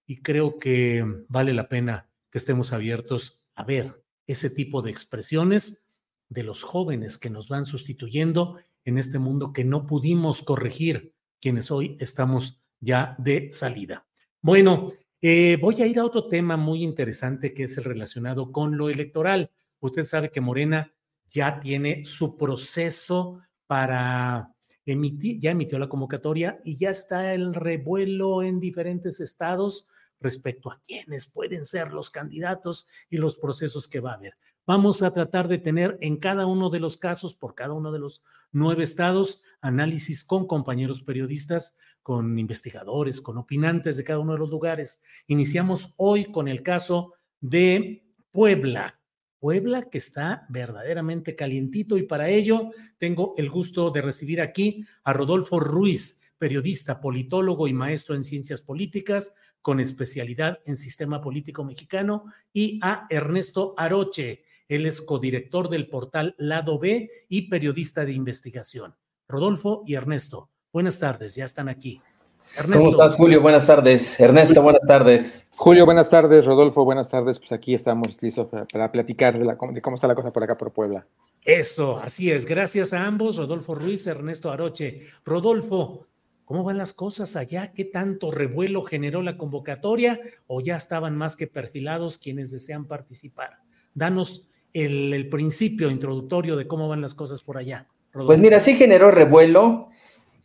y 0.05 0.21
creo 0.21 0.59
que 0.59 1.05
vale 1.27 1.53
la 1.53 1.69
pena 1.69 2.09
que 2.29 2.37
estemos 2.37 2.73
abiertos 2.73 3.45
a 3.55 3.63
ver 3.63 4.03
ese 4.27 4.49
tipo 4.49 4.81
de 4.81 4.91
expresiones 4.91 5.87
de 6.29 6.43
los 6.43 6.63
jóvenes 6.63 7.17
que 7.17 7.29
nos 7.29 7.47
van 7.47 7.65
sustituyendo 7.65 8.57
en 8.85 8.97
este 8.97 9.19
mundo 9.19 9.53
que 9.53 9.63
no 9.63 9.87
pudimos 9.87 10.43
corregir, 10.43 11.13
quienes 11.39 11.71
hoy 11.71 11.97
estamos 11.99 12.63
ya 12.79 13.15
de 13.17 13.49
salida. 13.51 14.05
Bueno, 14.41 14.91
eh, 15.25 15.57
voy 15.61 15.81
a 15.81 15.85
ir 15.85 15.99
a 15.99 16.03
otro 16.03 16.27
tema 16.27 16.57
muy 16.57 16.83
interesante 16.83 17.53
que 17.53 17.63
es 17.63 17.77
el 17.77 17.85
relacionado 17.85 18.51
con 18.51 18.77
lo 18.77 18.89
electoral. 18.89 19.51
Usted 19.79 20.03
sabe 20.03 20.29
que 20.29 20.41
Morena 20.41 20.93
ya 21.27 21.61
tiene 21.61 22.03
su 22.03 22.37
proceso 22.37 23.39
para 23.65 24.53
emitir, 24.85 25.39
ya 25.39 25.51
emitió 25.51 25.79
la 25.79 25.87
convocatoria 25.87 26.59
y 26.65 26.75
ya 26.75 26.89
está 26.89 27.33
el 27.33 27.53
revuelo 27.53 28.43
en 28.43 28.59
diferentes 28.59 29.21
estados 29.21 29.87
respecto 30.19 30.69
a 30.69 30.81
quiénes 30.85 31.27
pueden 31.27 31.65
ser 31.65 31.93
los 31.93 32.09
candidatos 32.09 32.89
y 33.09 33.15
los 33.15 33.37
procesos 33.37 33.87
que 33.87 34.01
va 34.01 34.11
a 34.11 34.15
haber. 34.15 34.35
Vamos 34.65 35.03
a 35.03 35.13
tratar 35.13 35.47
de 35.47 35.57
tener 35.57 35.97
en 36.01 36.17
cada 36.17 36.47
uno 36.47 36.69
de 36.69 36.81
los 36.81 36.97
casos, 36.97 37.33
por 37.33 37.55
cada 37.55 37.71
uno 37.71 37.93
de 37.93 37.99
los 37.99 38.23
nueve 38.51 38.83
estados, 38.83 39.41
análisis 39.63 40.23
con 40.23 40.45
compañeros 40.45 41.01
periodistas, 41.01 41.77
con 42.03 42.37
investigadores, 42.37 43.21
con 43.21 43.37
opinantes 43.37 43.97
de 43.97 44.03
cada 44.03 44.19
uno 44.19 44.33
de 44.33 44.39
los 44.39 44.49
lugares. 44.49 45.01
Iniciamos 45.27 45.95
hoy 45.97 46.25
con 46.25 46.47
el 46.47 46.61
caso 46.61 47.13
de 47.39 48.05
Puebla. 48.29 48.99
Puebla, 49.39 49.89
que 49.89 49.97
está 49.97 50.45
verdaderamente 50.49 51.35
calientito 51.35 51.97
y 51.97 52.03
para 52.03 52.29
ello 52.29 52.71
tengo 52.97 53.33
el 53.37 53.49
gusto 53.49 53.89
de 53.89 54.01
recibir 54.01 54.39
aquí 54.39 54.85
a 55.03 55.13
Rodolfo 55.13 55.59
Ruiz, 55.59 56.21
periodista, 56.37 57.01
politólogo 57.01 57.67
y 57.67 57.73
maestro 57.73 58.15
en 58.15 58.23
ciencias 58.23 58.61
políticas 58.61 59.33
con 59.61 59.79
especialidad 59.79 60.59
en 60.65 60.75
sistema 60.75 61.21
político 61.21 61.63
mexicano 61.63 62.25
y 62.51 62.79
a 62.83 63.07
Ernesto 63.09 63.73
Aroche, 63.77 64.43
él 64.67 64.85
es 64.85 65.01
codirector 65.01 65.69
del 65.69 65.87
portal 65.87 66.35
Lado 66.37 66.79
B 66.79 67.09
y 67.29 67.49
periodista 67.49 68.05
de 68.05 68.13
investigación. 68.13 68.95
Rodolfo 69.33 69.81
y 69.87 69.95
Ernesto, 69.95 70.51
buenas 70.71 70.99
tardes, 70.99 71.33
ya 71.33 71.45
están 71.45 71.67
aquí. 71.67 71.99
¿Cómo 72.71 72.89
estás, 72.89 73.15
Julio? 73.15 73.41
Buenas 73.41 73.65
tardes. 73.65 74.19
Ernesto, 74.19 74.61
buenas 74.61 74.85
tardes. 74.85 75.49
Julio, 75.55 75.85
buenas 75.85 76.07
tardes. 76.07 76.45
Rodolfo, 76.45 76.85
buenas 76.85 77.09
tardes. 77.09 77.39
Pues 77.39 77.51
aquí 77.51 77.73
estamos 77.73 78.21
listos 78.21 78.47
para, 78.71 78.91
platicar 78.91 79.39
de, 79.39 79.81
cómo 79.81 79.95
está 79.95 80.07
la 80.07 80.13
cosa 80.13 80.31
por 80.31 80.43
acá 80.43 80.55
por 80.55 80.71
Puebla. 80.71 81.07
Eso, 81.43 81.97
así 81.97 82.29
es. 82.29 82.45
Gracias 82.45 82.93
a 82.93 83.05
ambos, 83.05 83.37
Rodolfo 83.37 83.73
Ruiz, 83.73 84.05
Ernesto 84.05 84.51
Aroche. 84.51 85.01
Rodolfo, 85.25 86.05
¿cómo 86.45 86.63
van 86.63 86.77
las 86.77 86.93
cosas 86.93 87.35
allá? 87.35 87.73
¿Qué 87.73 87.85
tanto 87.85 88.29
revuelo 88.29 88.83
generó 88.83 89.23
la 89.23 89.35
convocatoria 89.35 90.19
o 90.45 90.61
ya 90.61 90.75
estaban 90.75 91.17
más 91.17 91.35
que 91.35 91.47
perfilados 91.47 92.19
quienes 92.19 92.51
desean 92.51 92.85
participar? 92.85 93.57
Danos 93.95 94.47
el, 94.73 95.11
el 95.11 95.27
principio 95.27 95.89
introductorio 95.89 96.55
de 96.55 96.67
cómo 96.67 96.87
van 96.87 97.01
las 97.01 97.15
cosas 97.15 97.41
por 97.41 97.57
allá. 97.57 97.87
Pues 98.13 98.37
mira, 98.37 98.59
sí 98.59 98.75
generó 98.75 99.09
revuelo. 99.09 99.89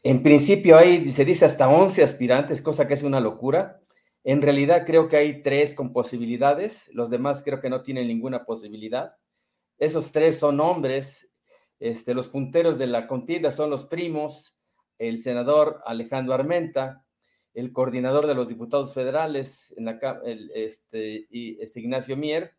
En 0.02 0.22
principio 0.22 0.78
hay, 0.78 1.10
se 1.12 1.26
dice 1.26 1.44
hasta 1.44 1.68
11 1.68 2.02
aspirantes, 2.02 2.62
cosa 2.62 2.88
que 2.88 2.94
es 2.94 3.02
una 3.02 3.20
locura. 3.20 3.82
En 4.24 4.40
realidad 4.40 4.84
creo 4.86 5.08
que 5.08 5.16
hay 5.16 5.42
tres 5.42 5.74
con 5.74 5.92
posibilidades, 5.92 6.90
los 6.94 7.10
demás 7.10 7.42
creo 7.42 7.60
que 7.60 7.70
no 7.70 7.82
tienen 7.82 8.08
ninguna 8.08 8.44
posibilidad. 8.44 9.14
Esos 9.78 10.12
tres 10.12 10.38
son 10.38 10.60
hombres, 10.60 11.28
este, 11.78 12.14
los 12.14 12.28
punteros 12.28 12.78
de 12.78 12.86
la 12.86 13.06
contienda 13.06 13.50
son 13.50 13.70
los 13.70 13.84
primos, 13.84 14.56
el 14.98 15.18
senador 15.18 15.80
Alejandro 15.84 16.34
Armenta, 16.34 17.04
el 17.54 17.72
coordinador 17.72 18.26
de 18.26 18.34
los 18.34 18.48
diputados 18.48 18.92
federales, 18.94 19.74
en 19.76 19.84
la, 19.84 19.98
el, 20.24 20.50
este, 20.54 21.26
y, 21.30 21.60
es 21.62 21.76
Ignacio 21.76 22.16
Mier, 22.16 22.54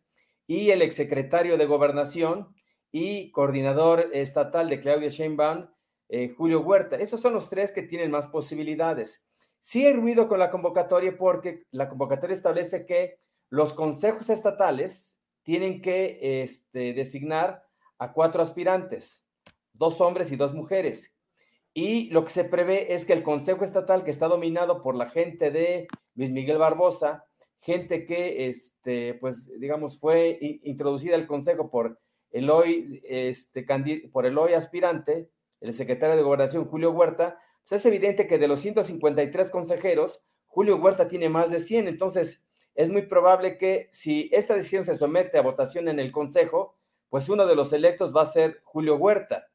y 0.46 0.70
el 0.70 0.82
exsecretario 0.82 1.58
de 1.58 1.66
Gobernación 1.66 2.54
y 2.92 3.30
coordinador 3.30 4.10
estatal 4.12 4.68
de 4.68 4.80
Claudia 4.80 5.08
Sheinbaum, 5.08 5.68
eh, 6.08 6.28
Julio 6.36 6.60
Huerta. 6.62 6.96
Esos 6.96 7.20
son 7.20 7.34
los 7.34 7.48
tres 7.48 7.72
que 7.72 7.82
tienen 7.82 8.10
más 8.10 8.28
posibilidades. 8.28 9.28
Sí 9.60 9.86
hay 9.86 9.92
ruido 9.92 10.28
con 10.28 10.38
la 10.38 10.50
convocatoria 10.50 11.16
porque 11.16 11.64
la 11.70 11.88
convocatoria 11.88 12.34
establece 12.34 12.86
que 12.86 13.16
los 13.50 13.74
consejos 13.74 14.30
estatales 14.30 15.18
tienen 15.42 15.82
que 15.82 16.42
este, 16.42 16.92
designar 16.92 17.64
a 17.98 18.12
cuatro 18.12 18.42
aspirantes, 18.42 19.26
dos 19.72 20.00
hombres 20.00 20.32
y 20.32 20.36
dos 20.36 20.54
mujeres. 20.54 21.14
Y 21.72 22.10
lo 22.10 22.24
que 22.24 22.30
se 22.30 22.44
prevé 22.44 22.94
es 22.94 23.04
que 23.04 23.12
el 23.12 23.22
Consejo 23.22 23.64
Estatal, 23.64 24.02
que 24.02 24.10
está 24.10 24.26
dominado 24.26 24.82
por 24.82 24.96
la 24.96 25.08
gente 25.08 25.50
de 25.50 25.86
Luis 26.14 26.30
Miguel 26.30 26.58
Barbosa, 26.58 27.24
gente 27.60 28.06
que, 28.06 28.48
este, 28.48 29.14
pues, 29.14 29.50
digamos, 29.58 30.00
fue 30.00 30.38
introducida 30.40 31.14
al 31.14 31.28
Consejo 31.28 31.70
por 31.70 32.00
el 32.30 32.50
hoy, 32.50 33.00
este, 33.08 33.66
por 34.12 34.26
el 34.26 34.38
hoy 34.38 34.54
aspirante, 34.54 35.30
el 35.60 35.74
secretario 35.74 36.16
de 36.16 36.22
Gobernación, 36.22 36.64
Julio 36.64 36.92
Huerta, 36.92 37.38
pues 37.68 37.80
es 37.80 37.86
evidente 37.86 38.26
que 38.26 38.38
de 38.38 38.48
los 38.48 38.60
153 38.60 39.50
consejeros, 39.50 40.22
Julio 40.46 40.76
Huerta 40.76 41.06
tiene 41.06 41.28
más 41.28 41.50
de 41.50 41.60
100, 41.60 41.88
entonces 41.88 42.42
es 42.74 42.90
muy 42.90 43.02
probable 43.02 43.58
que 43.58 43.88
si 43.92 44.28
esta 44.32 44.54
decisión 44.54 44.84
se 44.84 44.96
somete 44.96 45.38
a 45.38 45.42
votación 45.42 45.88
en 45.88 45.98
el 45.98 46.12
Consejo, 46.12 46.76
pues 47.08 47.28
uno 47.28 47.46
de 47.46 47.56
los 47.56 47.72
electos 47.72 48.14
va 48.14 48.22
a 48.22 48.26
ser 48.26 48.60
Julio 48.64 48.96
Huerta. 48.96 49.48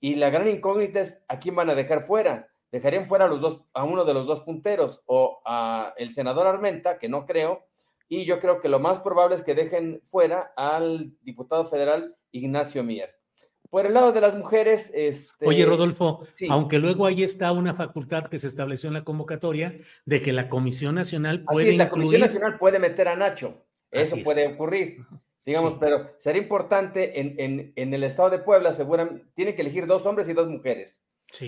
Y 0.00 0.16
la 0.16 0.30
gran 0.30 0.48
incógnita 0.48 1.00
es 1.00 1.24
a 1.28 1.38
quién 1.38 1.54
van 1.54 1.70
a 1.70 1.74
dejar 1.74 2.02
fuera. 2.06 2.48
Dejarían 2.72 3.06
fuera 3.06 3.26
a, 3.26 3.28
los 3.28 3.40
dos, 3.40 3.62
a 3.72 3.84
uno 3.84 4.04
de 4.04 4.14
los 4.14 4.26
dos 4.26 4.40
punteros 4.40 5.02
o 5.06 5.40
a 5.44 5.94
el 5.96 6.12
senador 6.12 6.46
Armenta, 6.46 6.98
que 6.98 7.08
no 7.08 7.26
creo, 7.26 7.64
y 8.08 8.24
yo 8.24 8.40
creo 8.40 8.60
que 8.60 8.68
lo 8.68 8.78
más 8.78 9.00
probable 9.00 9.34
es 9.34 9.42
que 9.42 9.54
dejen 9.54 10.00
fuera 10.04 10.52
al 10.56 11.12
diputado 11.22 11.64
federal 11.64 12.16
Ignacio 12.30 12.82
Mier. 12.84 13.14
Por 13.70 13.86
el 13.86 13.94
lado 13.94 14.12
de 14.12 14.20
las 14.20 14.36
mujeres, 14.36 14.92
este... 14.94 15.46
Oye, 15.46 15.66
Rodolfo, 15.66 16.24
aunque 16.48 16.78
luego 16.78 17.06
ahí 17.06 17.24
está 17.24 17.50
una 17.50 17.74
facultad 17.74 18.28
que 18.28 18.38
se 18.38 18.46
estableció 18.46 18.86
en 18.88 18.94
la 18.94 19.04
convocatoria 19.04 19.76
de 20.04 20.22
que 20.22 20.32
la 20.32 20.48
Comisión 20.48 20.94
Nacional 20.94 21.42
puede 21.42 21.70
Así 21.70 21.76
la 21.76 21.90
Comisión 21.90 22.20
Nacional 22.20 22.58
puede 22.58 22.78
meter 22.78 23.08
a 23.08 23.16
Nacho. 23.16 23.66
Eso 23.90 24.16
puede 24.22 24.46
ocurrir. 24.46 25.04
Digamos, 25.44 25.74
pero 25.78 26.10
sería 26.18 26.40
importante 26.40 27.20
en, 27.20 27.72
en, 27.74 27.94
el 27.94 28.04
estado 28.04 28.30
de 28.30 28.38
Puebla, 28.38 28.72
seguramente, 28.72 29.26
tienen 29.34 29.54
que 29.54 29.62
elegir 29.62 29.86
dos 29.86 30.06
hombres 30.06 30.28
y 30.28 30.32
dos 30.32 30.48
mujeres. 30.48 31.02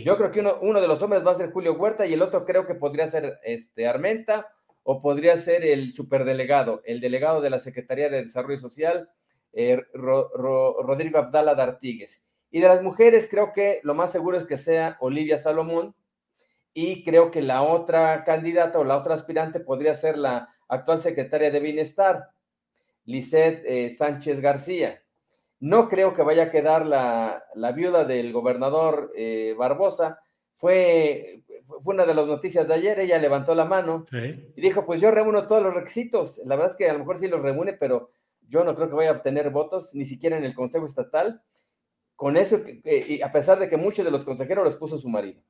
Yo 0.05 0.17
creo 0.17 0.33
que 0.33 0.41
uno, 0.41 0.59
uno 0.61 0.81
de 0.81 0.89
los 0.89 1.01
hombres 1.03 1.25
va 1.25 1.31
a 1.31 1.37
ser 1.37 1.53
Julio 1.53 1.75
Huerta 1.75 2.07
y 2.07 2.13
el 2.13 2.23
otro 2.23 2.45
creo 2.45 2.67
que 2.67 2.75
podría 2.75 3.07
ser 3.07 3.39
este, 3.45 3.87
Armenta 3.87 4.49
o 4.89 5.03
podría 5.03 5.37
ser 5.37 5.65
el 5.65 5.93
superdelegado, 5.93 6.81
el 6.85 7.01
delegado 7.01 7.41
de 7.41 7.51
la 7.51 7.59
Secretaría 7.59 8.09
de 8.09 8.23
Desarrollo 8.23 8.57
Social, 8.57 9.11
eh, 9.53 9.83
Rodrigo 9.93 11.19
Abdala 11.19 11.57
D'Artigues. 11.57 12.25
Y 12.53 12.61
de 12.61 12.69
las 12.69 12.85
mujeres, 12.85 13.27
creo 13.29 13.53
que 13.53 13.81
lo 13.83 13.97
más 13.97 14.13
seguro 14.13 14.39
es 14.39 14.45
que 14.45 14.57
sea 14.57 14.97
Olivia 15.01 15.39
Salomón, 15.39 15.97
y 16.73 17.03
creo 17.03 17.33
que 17.33 17.43
la 17.43 17.63
otra 17.65 18.23
candidata 18.23 18.79
o 18.79 18.85
la 18.85 18.97
otra 18.97 19.15
aspirante 19.15 19.59
podría 19.59 19.93
ser 19.93 20.17
la 20.19 20.55
actual 20.69 21.01
secretaria 21.01 21.51
de 21.51 21.59
Bienestar, 21.59 22.31
Lisette 23.07 23.65
eh, 23.67 23.91
Sánchez 23.91 24.39
García. 24.39 25.03
No 25.59 25.89
creo 25.89 26.15
que 26.15 26.23
vaya 26.23 26.45
a 26.45 26.51
quedar 26.53 26.87
la, 26.87 27.43
viuda 27.75 28.05
del 28.05 28.33
gobernador 28.33 29.13
eh, 29.17 29.57
Barbosa. 29.59 30.21
Fue, 30.55 31.43
fue 31.83 31.95
una 31.95 32.07
de 32.07 32.15
las 32.15 32.27
noticias 32.27 32.69
de 32.69 32.75
ayer, 32.75 32.99
ella 33.01 33.19
levantó 33.19 33.55
la 33.55 33.65
mano 33.65 34.07
y 34.13 34.61
dijo, 34.61 34.85
pues 34.85 35.01
yo 35.01 35.11
reúno 35.11 35.47
todos 35.47 35.63
los 35.63 35.75
requisitos. 35.75 36.41
La 36.45 36.57
verdad 36.57 36.73
es 36.73 36.77
que 36.77 36.89
a 36.89 36.93
lo 36.93 37.01
mejor 37.01 37.19
sí 37.19 37.29
los 37.29 37.43
reúne, 37.43 37.73
pero 37.73 38.11
yo 38.49 38.65
no 38.65 38.75
creo 38.75 38.89
que 38.89 38.95
vaya 38.95 39.11
a 39.11 39.15
obtener 39.15 39.51
votos, 39.51 39.95
ni 39.95 40.05
siquiera 40.05 40.37
en 40.37 40.45
el 40.45 40.55
Consejo 40.55 40.87
Estatal. 40.87 41.43
Con 42.15 42.39
eso, 42.39 42.61
y 42.85 43.21
a 43.21 43.31
pesar 43.31 43.59
de 43.59 43.69
que 43.69 43.77
muchos 43.77 44.05
de 44.05 44.11
los 44.11 44.25
consejeros 44.25 44.65
los 44.65 44.77
puso 44.77 44.97
su 44.97 45.09
marido. 45.09 45.43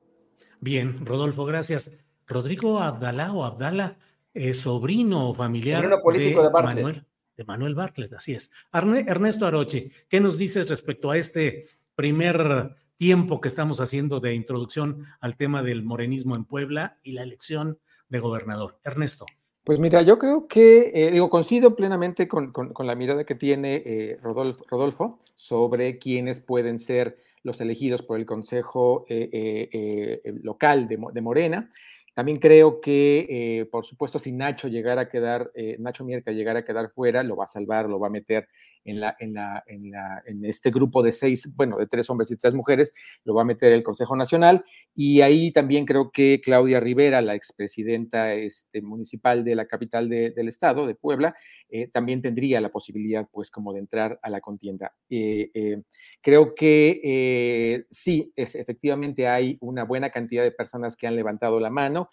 Bien, 0.59 1.05
Rodolfo, 1.05 1.45
gracias. 1.45 1.91
Rodrigo 2.25 2.79
Abdalá 2.79 3.31
o 3.31 3.45
Abdala, 3.45 3.97
eh, 4.33 4.53
sobrino 4.53 5.29
o 5.29 5.33
familiar 5.33 5.89
político 6.01 6.43
de, 6.43 6.49
Manuel, 6.49 7.05
de 7.37 7.43
Manuel 7.45 7.73
Bartlett, 7.73 8.13
así 8.13 8.33
es. 8.33 8.51
Ernesto 8.73 9.45
Aroche, 9.45 9.91
¿qué 10.09 10.19
nos 10.19 10.37
dices 10.37 10.69
respecto 10.69 11.09
a 11.09 11.17
este 11.17 11.69
primer 11.95 12.75
tiempo 12.97 13.41
que 13.41 13.47
estamos 13.47 13.79
haciendo 13.79 14.19
de 14.19 14.35
introducción 14.35 15.05
al 15.21 15.37
tema 15.37 15.63
del 15.63 15.83
morenismo 15.83 16.35
en 16.35 16.45
Puebla 16.45 16.99
y 17.03 17.13
la 17.13 17.23
elección 17.23 17.79
de 18.09 18.19
gobernador? 18.19 18.79
Ernesto. 18.83 19.25
Pues 19.67 19.79
mira, 19.79 20.01
yo 20.01 20.17
creo 20.17 20.47
que, 20.47 20.91
eh, 20.93 21.11
digo, 21.11 21.29
coincido 21.29 21.75
plenamente 21.75 22.25
con, 22.25 22.53
la 22.79 22.95
mirada 22.95 23.25
que 23.25 23.35
tiene 23.35 23.83
eh, 23.85 24.17
Rodolfo, 24.21 25.19
sobre 25.35 25.99
quiénes 25.99 26.39
pueden 26.39 26.79
ser 26.79 27.17
los 27.43 27.59
elegidos 27.59 28.01
por 28.01 28.17
el 28.17 28.25
Consejo 28.25 29.05
eh, 29.09 30.21
Local 30.41 30.87
de, 30.87 31.21
Morena. 31.21 31.69
También 32.13 32.39
creo 32.39 32.79
que, 32.79 33.67
por 33.69 33.85
supuesto, 33.85 34.19
si 34.19 34.31
Nacho 34.31 34.69
llegara 34.69 35.01
a 35.01 35.09
quedar, 35.09 35.51
Nacho 35.79 36.05
Mierca 36.05 36.31
llegara 36.31 36.59
a 36.59 36.65
quedar 36.65 36.89
fuera, 36.91 37.21
lo 37.21 37.35
va 37.35 37.43
a 37.43 37.47
salvar, 37.47 37.89
lo 37.89 37.99
va 37.99 38.07
a 38.07 38.11
meter 38.11 38.47
en, 38.85 38.99
la, 38.99 39.15
en, 39.19 39.33
la, 39.33 39.63
en, 39.67 39.91
la, 39.91 40.23
en, 40.25 40.45
este 40.45 40.71
grupo 40.71 41.03
de 41.03 41.11
seis, 41.11 41.49
bueno, 41.55 41.77
de 41.77 41.87
tres 41.87 42.09
hombres 42.09 42.31
y 42.31 42.37
tres 42.37 42.53
mujeres, 42.53 42.93
lo 43.23 43.33
va 43.33 43.41
a 43.41 43.45
meter 43.45 43.71
el 43.71 43.83
Consejo 43.83 44.15
Nacional. 44.15 44.65
Y 44.95 45.21
ahí 45.21 45.51
también 45.51 45.85
creo 45.85 46.11
que 46.11 46.41
Claudia 46.43 46.79
Rivera, 46.79 47.21
la 47.21 47.35
expresidenta 47.35 48.33
este, 48.33 48.81
municipal 48.81 49.43
de 49.43 49.55
la 49.55 49.65
capital 49.65 50.09
del 50.09 50.47
estado, 50.47 50.87
de 50.87 50.95
Puebla, 50.95 51.35
eh, 51.69 51.87
también 51.87 52.21
tendría 52.21 52.61
la 52.61 52.69
posibilidad, 52.69 53.27
pues, 53.31 53.51
como 53.51 53.73
de 53.73 53.79
entrar 53.79 54.19
a 54.21 54.29
la 54.29 54.41
contienda. 54.41 54.93
Eh, 55.09 55.51
eh, 55.53 55.81
creo 56.21 56.55
que 56.55 57.85
sí, 57.89 58.31
es, 58.35 58.55
efectivamente 58.55 59.27
hay 59.27 59.57
una 59.61 59.83
buena 59.83 60.09
cantidad 60.09 60.43
de 60.43 60.51
personas 60.51 60.95
que 60.95 61.07
han 61.07 61.15
levantado 61.15 61.59
la 61.59 61.69
mano, 61.69 62.09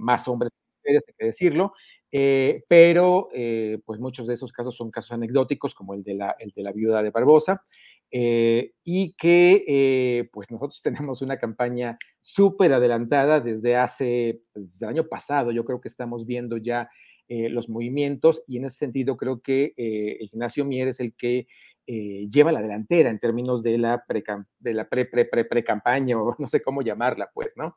más 0.00 0.26
hombres 0.28 0.50
que 0.50 0.90
mujeres, 0.90 1.04
hay 1.08 1.14
que 1.18 1.26
decirlo, 1.26 1.72
eh, 2.16 2.62
pero 2.68 3.28
eh, 3.34 3.80
pues 3.84 3.98
muchos 3.98 4.28
de 4.28 4.34
esos 4.34 4.52
casos 4.52 4.76
son 4.76 4.92
casos 4.92 5.10
anecdóticos, 5.10 5.74
como 5.74 5.94
el 5.94 6.04
de 6.04 6.14
la, 6.14 6.36
de 6.38 6.62
la 6.62 6.70
viuda 6.70 7.02
de 7.02 7.10
Barbosa, 7.10 7.64
eh, 8.08 8.70
y 8.84 9.14
que 9.14 10.28
pues 10.32 10.48
nosotros 10.52 10.80
tenemos 10.82 11.22
una 11.22 11.38
campaña 11.38 11.98
súper 12.20 12.72
adelantada 12.72 13.40
desde 13.40 13.74
hace, 13.74 14.42
pues, 14.52 14.66
desde 14.66 14.86
el 14.86 14.90
año 14.90 15.08
pasado, 15.08 15.50
yo 15.50 15.64
creo 15.64 15.80
que 15.80 15.88
estamos 15.88 16.24
viendo 16.24 16.56
ya 16.56 16.88
los 17.26 17.68
movimientos 17.68 18.44
y 18.46 18.58
en 18.58 18.66
ese 18.66 18.76
sentido 18.76 19.16
creo 19.16 19.40
que 19.40 19.72
Ignacio 20.20 20.64
Mier 20.64 20.88
es 20.88 21.00
el 21.00 21.14
que 21.14 21.48
lleva 21.86 22.52
la 22.52 22.62
delantera 22.62 23.10
en 23.10 23.18
términos 23.18 23.64
de 23.64 23.78
la 23.78 24.04
pre, 24.06 24.22
pre, 24.22 25.06
pre, 25.06 25.24
pre, 25.24 25.44
pre 25.46 25.64
campaña 25.64 26.16
o 26.22 26.36
no 26.38 26.48
sé 26.48 26.62
cómo 26.62 26.82
llamarla, 26.82 27.30
pues, 27.34 27.54
¿no? 27.56 27.76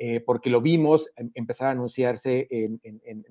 Eh, 0.00 0.20
porque 0.20 0.48
lo 0.48 0.60
vimos 0.60 1.10
em, 1.16 1.30
empezar 1.34 1.68
a 1.68 1.70
anunciarse 1.72 2.46
en, 2.50 2.80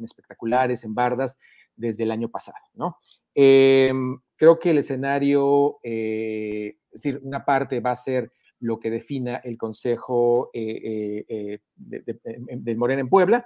espectaculares, 0.04 0.84
en 0.84 0.94
bardas, 0.94 1.38
desde 1.76 2.04
el 2.04 2.12
año 2.12 2.30
pasado, 2.30 2.58
¿no? 2.74 2.98
Em, 3.34 4.20
creo 4.36 4.60
que 4.60 4.72
el 4.72 4.80
escenario, 4.80 5.78
eh, 5.82 6.76
es 6.92 7.04
decir, 7.04 7.22
una 7.24 7.46
parte 7.46 7.80
va 7.80 7.92
a 7.92 7.96
ser 7.96 8.32
lo 8.60 8.80
que 8.80 8.90
defina 8.90 9.38
el 9.38 9.58
Consejo 9.58 10.50
eh, 10.54 11.60
de, 11.76 12.76
Morena 12.76 13.02
en 13.02 13.10
Puebla 13.10 13.46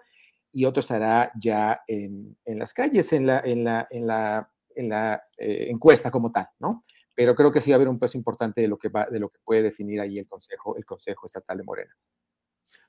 y 0.52 0.66
otro 0.66 0.80
estará 0.80 1.32
ya 1.40 1.82
en, 1.88 2.38
las 2.46 2.74
calles, 2.74 3.12
en 3.14 3.28
la, 3.28 3.42
en 3.42 3.64
la, 3.64 3.88
en 3.92 4.08
la, 4.08 4.50
en 4.74 4.90
la 4.90 5.22
encuesta 5.38 6.10
como 6.10 6.32
tal, 6.32 6.48
¿no? 6.60 6.86
Pero 7.14 7.36
creo 7.36 7.52
que 7.52 7.62
sí 7.62 7.72
va 7.72 7.76
a 7.76 7.78
haber 7.78 7.90
un 7.90 8.00
peso 8.00 8.18
importante 8.18 8.62
de 8.62 8.70
lo 8.70 8.78
que, 8.78 8.90
puede 9.44 9.62
definir 9.62 10.00
ahí 10.00 10.18
el 10.18 10.28
Consejo 10.28 11.26
Estatal 11.26 11.58
de 11.58 11.64
Morena. 11.64 11.94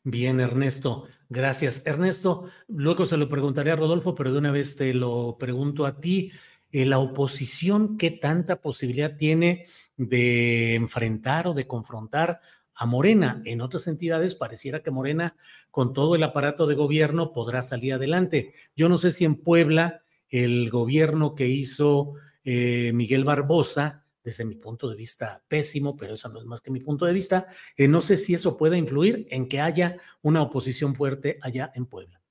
Bien, 0.04 0.40
Ernesto, 0.40 1.06
gracias. 1.28 1.86
Ernesto, 1.86 2.48
luego 2.66 3.06
se 3.06 3.16
lo 3.16 3.28
preguntaré 3.28 3.70
a 3.70 3.76
Rodolfo, 3.76 4.16
pero 4.16 4.32
de 4.32 4.38
una 4.38 4.50
vez 4.50 4.74
te 4.74 4.92
lo 4.94 5.36
pregunto 5.38 5.86
a 5.86 6.00
ti. 6.00 6.32
Eh, 6.72 6.86
¿La 6.86 6.98
oposición 6.98 7.96
qué 7.98 8.10
tanta 8.10 8.60
posibilidad 8.60 9.16
tiene 9.16 9.66
de 9.96 10.74
enfrentar 10.74 11.46
o 11.46 11.54
de 11.54 11.68
confrontar 11.68 12.40
a 12.74 12.84
Morena? 12.84 13.42
En 13.44 13.60
otras 13.60 13.86
entidades 13.86 14.34
pareciera 14.34 14.82
que 14.82 14.90
Morena, 14.90 15.36
con 15.70 15.92
todo 15.92 16.16
el 16.16 16.24
aparato 16.24 16.66
de 16.66 16.74
gobierno, 16.74 17.32
podrá 17.32 17.62
salir 17.62 17.94
adelante. 17.94 18.52
Yo 18.74 18.88
no 18.88 18.98
sé 18.98 19.12
si 19.12 19.24
en 19.24 19.36
Puebla 19.36 20.02
el 20.30 20.68
gobierno 20.70 21.36
que 21.36 21.46
hizo 21.46 22.14
eh, 22.42 22.90
Miguel 22.92 23.22
Barbosa 23.22 24.01
desde 24.24 24.44
mi 24.44 24.54
punto 24.54 24.88
de 24.88 24.96
vista 24.96 25.42
pésimo, 25.48 25.96
pero 25.96 26.14
eso 26.14 26.28
no 26.28 26.38
es 26.38 26.46
más 26.46 26.60
que 26.60 26.70
mi 26.70 26.80
punto 26.80 27.04
de 27.04 27.12
vista. 27.12 27.46
Eh, 27.76 27.88
no 27.88 28.00
sé 28.00 28.16
si 28.16 28.34
eso 28.34 28.56
puede 28.56 28.78
influir 28.78 29.26
en 29.30 29.48
que 29.48 29.60
haya 29.60 29.96
una 30.22 30.42
oposición 30.42 30.94
fuerte 30.94 31.38
allá 31.42 31.72
en 31.74 31.86
Puebla. 31.86 32.21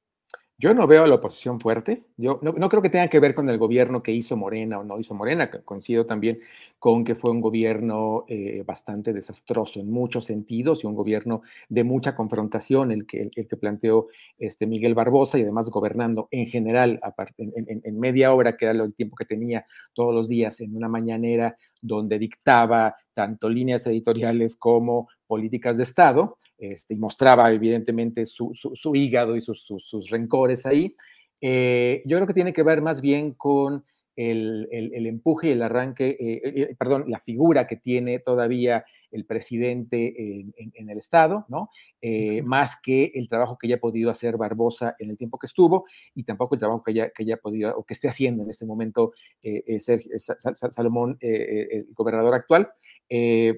Yo 0.62 0.76
no 0.76 0.86
veo 0.86 1.04
a 1.04 1.08
la 1.08 1.15
oposición 1.15 1.60
fuerte. 1.60 2.04
Yo 2.17 2.39
no, 2.43 2.69
creo 2.69 2.84
que 2.84 2.91
tenga 2.91 3.08
que 3.08 3.19
ver 3.19 3.34
con 3.34 3.50
el 3.50 3.58
gobierno 3.58 4.04
que 4.04 4.12
hizo 4.12 4.38
Morena 4.38 4.78
o 4.78 4.84
no 4.84 5.00
hizo 5.00 5.15
Morena. 5.15 5.50
Coincido 5.50 6.06
también 6.06 6.39
con 6.78 7.04
que 7.04 7.15
fue 7.15 7.32
un 7.32 7.41
gobierno 7.41 8.26
eh, 8.28 8.62
bastante 8.63 9.12
desastroso 9.12 9.80
en 9.80 9.89
muchos 9.89 10.26
sentidos 10.26 10.84
y 10.84 10.88
un 10.88 10.93
gobierno 10.93 11.41
de 11.67 11.84
mucha 11.84 12.15
confrontación, 12.15 12.91
el 12.91 13.08
que, 13.08 13.32
el, 13.36 13.47
que 13.47 13.58
planteó 13.58 14.10
este 14.38 14.67
Miguel 14.67 14.93
Barbosa 14.93 15.39
y 15.39 15.41
además 15.41 15.71
gobernando 15.71 16.28
en 16.30 16.45
general, 16.45 17.00
aparte, 17.02 17.41
en, 17.41 17.82
en 17.84 18.00
media 18.00 18.32
hora, 18.32 18.56
que 18.56 18.65
era 18.65 18.84
el 18.84 18.93
tiempo 18.93 19.15
que 19.15 19.26
tenía 19.26 19.65
todos 19.95 20.13
los 20.13 20.30
días 20.30 20.62
en 20.62 20.76
una 20.76 20.88
mañanera 20.88 21.58
donde 21.82 22.19
dictaba 22.19 22.95
tanto 23.13 23.50
líneas 23.50 23.86
editoriales 23.88 24.56
como 24.56 25.10
políticas 25.26 25.78
de 25.78 25.84
Estado, 25.84 26.38
este, 26.62 26.93
y 26.93 26.97
mostraba 26.97 27.52
evidentemente 27.52 28.26
su, 28.26 28.54
hígado 28.93 29.36
y 29.36 29.41
sus, 29.41 30.10
rencores 30.10 30.65
ahí. 30.65 30.95
Eh, 31.41 32.04
yo 32.06 32.17
creo 32.17 32.28
que 32.28 32.36
tiene 32.36 32.54
que 32.54 32.63
ver 32.63 32.82
más 32.82 33.02
bien 33.02 33.34
con 33.34 33.84
el, 34.15 35.06
empuje 35.08 35.47
y 35.47 35.52
el 35.52 35.62
arranque, 35.63 36.10
eh, 36.10 36.41
eh, 36.43 36.76
perdón, 36.78 37.06
la 37.08 37.19
figura 37.19 37.65
que 37.65 37.78
tiene 37.78 38.19
todavía 38.19 38.86
el 39.12 39.26
presidente 39.26 40.13
en, 40.56 40.89
el 40.89 40.97
Estado, 40.97 41.45
¿no? 41.50 41.69
Eh, 42.02 42.41
más 42.43 42.80
que 42.82 43.12
el 43.15 43.28
trabajo 43.28 43.58
que 43.58 43.67
haya 43.67 43.80
podido 43.80 44.10
hacer 44.10 44.38
Barbosa 44.38 44.95
en 45.00 45.10
el 45.10 45.17
tiempo 45.17 45.38
que 45.38 45.47
estuvo 45.47 45.86
y 46.15 46.24
tampoco 46.24 46.56
el 46.56 46.60
trabajo 46.60 46.82
que 46.82 46.91
haya, 46.91 47.10
que 47.10 47.24
haya 47.24 47.36
podido 47.36 47.76
o 47.78 47.84
que 47.84 47.93
esté 47.93 48.08
haciendo 48.08 48.43
en 48.43 48.50
este 48.50 48.65
momento 48.65 49.12
eh, 49.43 49.80
Salomón, 49.80 51.17
el 51.19 51.88
gobernador 51.93 52.36
actual, 52.36 52.69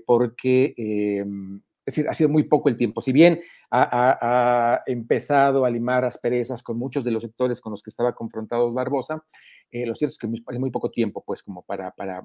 porque 0.07 0.73
em, 0.75 1.61
es 1.85 1.95
decir, 1.95 2.09
ha 2.09 2.13
sido 2.13 2.29
muy 2.29 2.43
poco 2.43 2.69
el 2.69 2.77
tiempo. 2.77 3.01
Si 3.01 3.11
bien 3.11 3.41
ha, 3.69 4.81
empezado 4.85 5.65
a 5.65 5.69
limar 5.69 6.05
asperezas 6.05 6.63
con 6.63 6.77
muchos 6.77 7.03
de 7.03 7.11
los 7.11 7.23
sectores 7.23 7.59
con 7.59 7.71
los 7.71 7.83
que 7.83 7.89
estaba 7.89 8.15
confrontado 8.15 8.71
Barbosa, 8.71 9.23
eh, 9.69 9.85
lo 9.85 9.93
cierto 9.95 10.13
es 10.13 10.17
que 10.17 10.27
es 10.53 10.59
muy 10.59 10.71
poco 10.71 10.91
tiempo, 10.91 11.23
pues, 11.25 11.43
como 11.43 11.63
para, 11.63 11.91
para, 11.91 12.23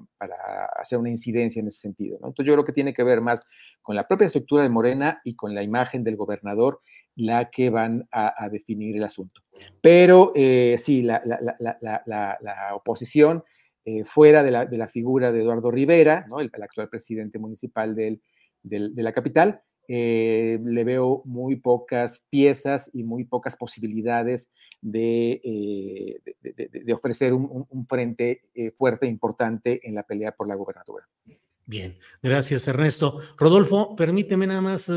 hacer 0.79 0.97
una 0.97 1.09
incidencia 1.09 1.59
en 1.59 1.67
ese 1.67 1.79
sentido. 1.79 2.15
Entonces, 2.17 2.45
yo 2.45 2.53
creo 2.53 2.63
que 2.63 2.71
tiene 2.71 2.93
que 2.93 3.03
ver 3.03 3.19
más 3.19 3.41
con 3.81 3.95
la 3.95 4.07
propia 4.07 4.27
estructura 4.27 4.63
de 4.63 4.69
Morena 4.69 5.19
y 5.25 5.35
con 5.35 5.53
la 5.53 5.63
imagen 5.63 6.03
del 6.03 6.15
gobernador 6.15 6.79
la 7.15 7.49
que 7.49 7.69
van 7.69 8.07
a, 8.11 8.47
definir 8.49 8.95
el 8.95 9.03
asunto. 9.03 9.41
Pero 9.81 10.31
eh, 10.35 10.75
sí, 10.77 11.01
la, 11.01 11.21
oposición, 12.73 13.43
eh, 13.83 14.05
fuera 14.05 14.41
de 14.41 14.51
la, 14.51 14.87
figura 14.87 15.31
de 15.33 15.41
Eduardo 15.41 15.69
Rivera, 15.69 16.25
¿no? 16.29 16.39
el, 16.39 16.49
actual 16.61 16.87
presidente 16.87 17.39
municipal 17.39 17.93
del 17.93 18.21
de 18.63 19.03
la 19.03 19.11
capital, 19.11 19.61
eh, 19.91 20.59
le 20.63 20.83
veo 20.83 21.23
muy 21.25 21.55
pocas 21.55 22.23
piezas 22.29 22.91
y 22.93 23.01
muy 23.01 23.23
pocas 23.23 23.55
posibilidades 23.55 24.51
de, 24.81 25.41
eh, 25.43 26.21
de, 26.43 26.93
ofrecer 26.93 27.33
un, 27.33 27.87
frente 27.87 28.43
eh, 28.53 28.69
fuerte 28.69 29.07
e 29.07 29.09
importante 29.09 29.81
en 29.83 29.95
la 29.95 30.03
pelea 30.03 30.31
por 30.31 30.47
la 30.47 30.53
gobernatura. 30.53 31.09
Bien, 31.65 31.97
gracias 32.21 32.67
Ernesto. 32.67 33.19
Rodolfo, 33.35 33.95
permíteme 33.95 34.45
nada 34.45 34.61
más 34.61 34.91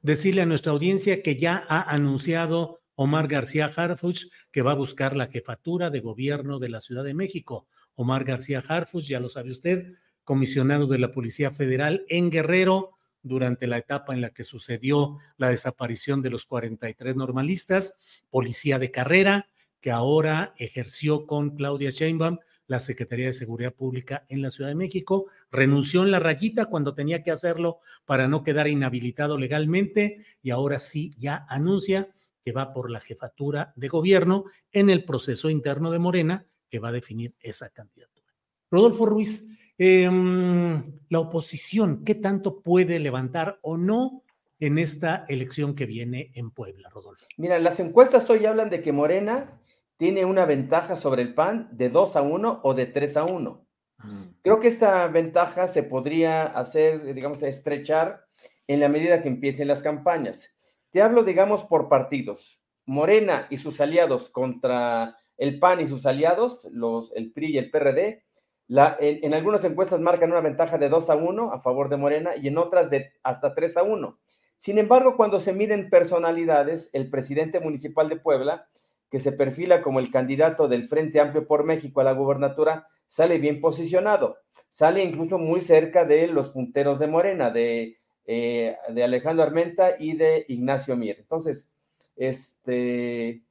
decirle 0.00 0.42
a 0.42 0.46
nuestra 0.46 0.70
audiencia 0.70 1.24
que 1.24 1.34
ya 1.34 1.64
ha 1.68 1.82
anunciado 1.82 2.82
Omar 2.94 3.26
García 3.26 3.68
Harfuch 3.74 4.28
que 4.52 4.62
va 4.62 4.72
a 4.72 4.76
buscar 4.76 5.16
la 5.16 5.26
jefatura 5.26 5.90
de 5.90 5.98
gobierno 5.98 6.60
de 6.60 6.68
la 6.68 6.78
Ciudad 6.78 7.02
de 7.02 7.14
México. 7.14 7.66
Omar 7.96 8.22
García 8.22 8.62
Harfuch, 8.64 9.06
ya 9.06 9.18
lo 9.18 9.28
sabe 9.28 9.50
usted, 9.50 9.92
comisionado 10.22 10.86
de 10.86 11.00
la 11.00 11.10
Policía 11.10 11.50
Federal 11.50 12.04
en 12.08 12.30
Guerrero, 12.30 12.95
durante 13.26 13.66
la 13.66 13.78
etapa 13.78 14.14
en 14.14 14.20
la 14.20 14.30
que 14.30 14.44
sucedió 14.44 15.18
la 15.36 15.50
desaparición 15.50 16.22
de 16.22 16.30
los 16.30 16.46
43 16.46 17.16
normalistas, 17.16 18.00
policía 18.30 18.78
de 18.78 18.90
carrera, 18.90 19.48
que 19.80 19.90
ahora 19.90 20.54
ejerció 20.58 21.26
con 21.26 21.56
Claudia 21.56 21.90
Sheinbaum 21.90 22.38
la 22.66 22.80
Secretaría 22.80 23.26
de 23.26 23.32
Seguridad 23.32 23.74
Pública 23.74 24.24
en 24.28 24.42
la 24.42 24.50
Ciudad 24.50 24.70
de 24.70 24.74
México, 24.74 25.26
renunció 25.50 26.02
en 26.02 26.10
la 26.10 26.18
rayita 26.18 26.66
cuando 26.66 26.94
tenía 26.94 27.22
que 27.22 27.30
hacerlo 27.30 27.78
para 28.04 28.28
no 28.28 28.42
quedar 28.42 28.68
inhabilitado 28.68 29.38
legalmente 29.38 30.24
y 30.42 30.50
ahora 30.50 30.78
sí 30.78 31.12
ya 31.16 31.46
anuncia 31.48 32.10
que 32.44 32.52
va 32.52 32.72
por 32.72 32.90
la 32.90 33.00
jefatura 33.00 33.72
de 33.76 33.88
gobierno 33.88 34.44
en 34.72 34.90
el 34.90 35.04
proceso 35.04 35.50
interno 35.50 35.90
de 35.90 35.98
Morena 35.98 36.46
que 36.68 36.78
va 36.78 36.88
a 36.88 36.92
definir 36.92 37.34
esa 37.40 37.70
candidatura. 37.70 38.34
Rodolfo 38.70 39.06
Ruiz, 39.06 39.48
Em, 39.78 41.00
la 41.10 41.20
oposición, 41.20 42.02
¿qué 42.04 42.14
tanto 42.14 42.62
puede 42.62 42.98
levantar 42.98 43.58
o 43.62 43.76
no 43.76 44.22
en 44.58 44.78
esta 44.78 45.26
elección 45.28 45.74
que 45.74 45.84
viene 45.84 46.32
en 46.34 46.50
Puebla, 46.50 46.88
Rodolfo? 46.88 47.26
Mira, 47.36 47.58
las 47.58 47.78
encuestas 47.78 48.28
hoy 48.30 48.46
hablan 48.46 48.70
de 48.70 48.80
que 48.80 48.92
Morena 48.92 49.60
tiene 49.98 50.24
una 50.24 50.46
ventaja 50.46 50.96
sobre 50.96 51.22
el 51.22 51.34
PAN 51.34 51.68
de 51.72 51.90
2 51.90 52.16
a 52.16 52.22
1 52.22 52.60
o 52.62 52.74
de 52.74 52.86
3 52.86 53.16
a 53.18 53.24
1. 53.24 53.66
Mm. 53.98 54.22
Creo 54.42 54.60
que 54.60 54.68
esta 54.68 55.08
ventaja 55.08 55.68
se 55.68 55.82
podría 55.82 56.44
hacer, 56.44 57.14
digamos, 57.14 57.42
estrechar 57.42 58.24
en 58.66 58.80
la 58.80 58.88
medida 58.88 59.22
que 59.22 59.28
empiecen 59.28 59.68
las 59.68 59.82
campañas. 59.82 60.54
Te 60.90 61.02
hablo, 61.02 61.22
digamos, 61.22 61.64
por 61.64 61.88
partidos. 61.88 62.60
Morena 62.86 63.46
y 63.50 63.58
sus 63.58 63.80
aliados 63.80 64.30
contra 64.30 65.16
el 65.36 65.58
PAN 65.58 65.80
y 65.80 65.86
sus 65.86 66.06
aliados, 66.06 66.66
los, 66.70 67.12
el 67.14 67.32
PRI 67.32 67.54
y 67.54 67.58
el 67.58 67.70
PRD, 67.70 68.25
en, 68.68 69.34
algunas 69.34 69.64
encuestas 69.64 70.00
marcan 70.00 70.30
una 70.30 70.40
ventaja 70.40 70.78
de 70.78 70.88
2 70.88 71.10
a 71.10 71.16
1 71.16 71.52
a 71.52 71.60
favor 71.60 71.88
de 71.88 71.96
Morena 71.96 72.36
y 72.36 72.48
en 72.48 72.58
otras 72.58 72.90
de 72.90 73.12
hasta 73.22 73.54
3 73.54 73.76
a 73.76 73.82
1. 73.82 74.18
Sin 74.56 74.78
embargo, 74.78 75.16
cuando 75.16 75.38
se 75.38 75.52
miden 75.52 75.90
personalidades, 75.90 76.90
el 76.92 77.10
presidente 77.10 77.60
municipal 77.60 78.08
de 78.08 78.16
Puebla, 78.16 78.66
que 79.10 79.20
se 79.20 79.32
perfila 79.32 79.82
como 79.82 80.00
el 80.00 80.10
candidato 80.10 80.66
del 80.66 80.88
Frente 80.88 81.20
Amplio 81.20 81.46
por 81.46 81.64
México 81.64 82.00
a 82.00 82.04
la 82.04 82.12
gubernatura, 82.12 82.88
sale 83.06 83.38
bien 83.38 83.60
posicionado. 83.60 84.38
Sale 84.70 85.02
incluso 85.02 85.38
muy 85.38 85.60
cerca 85.60 86.04
de 86.04 86.26
los 86.26 86.48
punteros 86.48 86.98
de 86.98 87.06
Morena, 87.06 87.50
de, 87.50 87.98
eh, 88.26 88.76
Alejandro 88.88 89.44
Armenta 89.44 89.94
y 89.98 90.16
de 90.16 90.44
Ignacio 90.48 90.96
Mier. 90.96 91.18
Entonces, 91.20 91.72
este, 92.16 93.42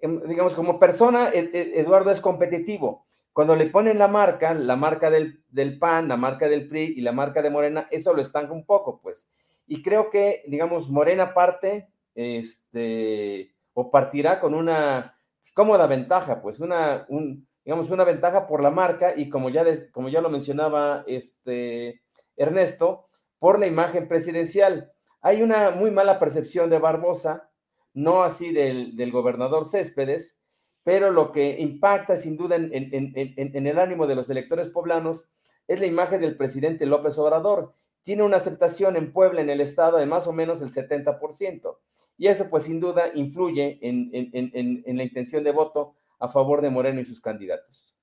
em, 0.00 0.22
digamos, 0.26 0.54
como 0.54 0.78
persona, 0.78 1.30
e, 1.30 1.50
e, 1.52 1.80
Eduardo 1.80 2.10
es 2.10 2.20
competitivo 2.20 3.04
cuando 3.32 3.56
le 3.56 3.66
ponen 3.66 3.98
la 3.98 4.08
marca, 4.08 4.52
la 4.52 4.76
marca 4.76 5.10
del, 5.10 5.78
PAN, 5.78 6.08
la 6.08 6.16
marca 6.16 6.48
del 6.48 6.68
PRI 6.68 6.94
y 6.96 7.00
la 7.00 7.12
marca 7.12 7.40
de 7.40 7.50
Morena, 7.50 7.88
eso 7.90 8.12
lo 8.12 8.20
estanca 8.20 8.52
un 8.52 8.66
poco, 8.66 9.00
pues. 9.00 9.28
Y 9.66 9.82
creo 9.82 10.10
que, 10.10 10.42
digamos, 10.46 10.90
Morena 10.90 11.32
parte, 11.32 11.88
este, 12.14 13.54
o 13.72 13.90
partirá 13.90 14.38
con 14.38 14.54
una 14.54 15.16
cómoda 15.54 15.86
ventaja, 15.86 16.42
pues, 16.42 16.60
una, 16.60 17.06
un, 17.08 17.46
digamos, 17.64 17.90
una 17.90 18.04
ventaja 18.04 18.46
por 18.46 18.62
la 18.62 18.70
marca 18.70 19.14
y 19.16 19.30
como 19.30 19.48
ya, 19.48 19.64
como 19.92 20.10
ya 20.10 20.20
lo 20.20 20.28
mencionaba 20.28 21.04
este 21.06 22.02
Ernesto, 22.36 23.06
por 23.38 23.58
la 23.58 23.66
imagen 23.66 24.08
presidencial. 24.08 24.92
Hay 25.22 25.40
una 25.40 25.70
muy 25.70 25.90
mala 25.90 26.18
percepción 26.18 26.68
de 26.68 26.78
Barbosa, 26.78 27.50
no 27.94 28.24
así 28.24 28.52
del 28.52 29.10
gobernador 29.10 29.64
Céspedes, 29.64 30.38
pero 30.84 31.10
lo 31.10 31.32
que 31.32 31.60
impacta 31.60 32.16
sin 32.16 32.36
duda 32.36 32.56
en, 32.56 33.66
el 33.66 33.78
ánimo 33.78 34.06
de 34.06 34.14
los 34.14 34.30
electores 34.30 34.68
poblanos 34.68 35.28
es 35.68 35.80
la 35.80 35.86
imagen 35.86 36.20
del 36.20 36.36
presidente 36.36 36.86
López 36.86 37.16
Obrador. 37.18 37.74
Tiene 38.02 38.24
una 38.24 38.38
aceptación 38.38 38.96
en 38.96 39.12
Puebla, 39.12 39.40
en 39.40 39.50
el 39.50 39.60
estado, 39.60 39.98
de 39.98 40.06
más 40.06 40.26
o 40.26 40.32
menos 40.32 40.60
el 40.60 40.70
70%. 40.70 41.78
Y 42.18 42.26
eso, 42.26 42.50
pues, 42.50 42.64
sin 42.64 42.80
duda, 42.80 43.12
influye 43.14 43.78
en, 43.80 44.96
la 44.96 45.02
intención 45.04 45.44
de 45.44 45.52
voto 45.52 45.94
a 46.18 46.28
favor 46.28 46.62
de 46.62 46.70
Moreno 46.70 47.00
y 47.00 47.04
sus 47.04 47.20
candidatos. 47.20 47.96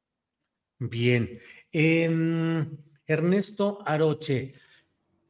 Bien. 0.80 1.30
Em, 1.72 2.78
Ernesto 3.06 3.80
Aroche, 3.86 4.54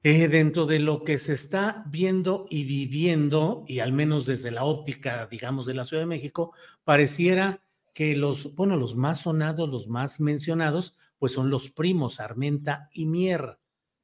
eh, 0.01 0.29
dentro 0.29 0.65
de 0.65 0.79
lo 0.79 1.03
que 1.03 1.17
se 1.17 1.33
está 1.33 1.83
viendo 1.87 2.45
y 2.49 2.63
viviendo, 2.63 3.65
y 3.67 3.79
al 3.79 3.91
menos 3.91 4.25
desde 4.25 4.51
la 4.51 4.63
óptica, 4.63 5.27
digamos, 5.27 5.65
de 5.65 5.73
la 5.73 5.83
Ciudad 5.83 6.03
de 6.03 6.07
México, 6.07 6.53
pareciera 6.85 7.61
que 7.93 8.15
los, 8.15 8.55
bueno, 8.55 8.77
los 8.77 8.95
más 8.95 9.21
sonados, 9.23 9.67
los 9.67 9.89
más 9.89 10.21
mencionados, 10.21 10.95
pues 11.17 11.33
son 11.33 11.49
los 11.49 11.69
primos 11.69 12.21
Armenta 12.21 12.89
y 12.93 13.07
Mier. 13.07 13.59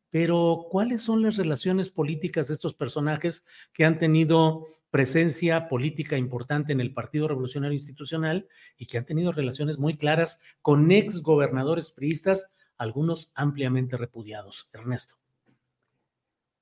Pero, 0.10 0.68
¿cuáles 0.70 1.02
son 1.02 1.22
las 1.22 1.38
relaciones 1.38 1.90
políticas 1.90 2.50
de 2.50 2.56
estos 2.56 2.74
personajes 2.74 3.48
que 3.74 3.86
han 3.86 3.98
tenido 3.98 4.66
presencia 4.90 5.68
política 5.70 6.18
importante 6.18 6.74
en 6.74 6.82
el 6.82 6.94
Partido 6.94 7.28
Revolucionario 7.28 7.78
Institucional 7.78 8.48
y 8.78 8.86
que 8.86 8.98
han 8.98 9.06
tenido 9.06 9.32
relaciones 9.32 9.78
muy 9.78 9.98
claras 9.98 10.42
con 10.62 10.92
ex 10.92 11.22
gobernadores 11.22 11.90
priistas, 11.90 12.54
algunos 12.78 13.32
ampliamente 13.36 13.98
repudiados? 13.98 14.70
Ernesto. 14.74 15.25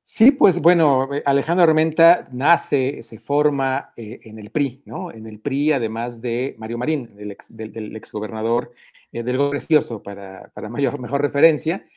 Sí, 0.06 0.32
pues 0.32 0.60
bueno, 0.60 1.14
eh, 1.14 1.24
Alejandro 1.26 1.64
Armenta 1.64 2.28
nace, 2.34 3.02
se 3.04 3.20
forma 3.20 3.94
eh, 3.96 4.20
en 4.24 4.38
el 4.38 4.50
PRI, 4.52 4.84
¿no? 4.86 5.10
En 5.10 5.26
el 5.30 5.40
PRI, 5.40 5.72
además 5.72 6.20
de 6.20 6.56
Mario 6.58 6.78
Marín, 6.78 7.16
del 7.16 7.32
ex, 7.32 7.48
del, 7.56 7.96
exgobernador 7.96 8.74
eh, 9.14 9.24
del 9.24 9.38
Precioso, 9.50 10.04
para, 10.04 10.52
para 10.54 10.68
mayor, 10.68 11.00
mejor 11.00 11.22
referencia. 11.22 11.88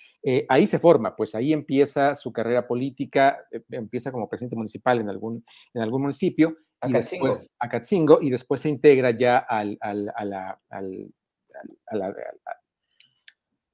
ahí 0.48 0.68
se 0.68 0.78
forma, 0.78 1.16
pues 1.16 1.34
ahí 1.34 1.52
empieza 1.52 2.14
su 2.14 2.32
carrera 2.32 2.68
política, 2.68 3.44
empieza 3.70 4.12
como 4.12 4.28
presidente 4.28 4.54
municipal 4.56 5.00
en 5.00 5.08
algún, 5.08 5.44
en 5.74 5.82
algún 5.82 6.02
municipio, 6.02 6.56
y 6.86 6.92
después 6.92 7.54
a 7.58 7.68
Catzingo, 7.68 8.20
y 8.22 8.30
después 8.30 8.60
se 8.60 8.68
integra 8.68 9.10
ya 9.10 9.38
al, 9.38 9.78
al, 9.80 10.12
a 10.14 10.24
la, 10.24 10.60
al, 10.70 11.10
a 11.88 11.96
la, 11.96 12.14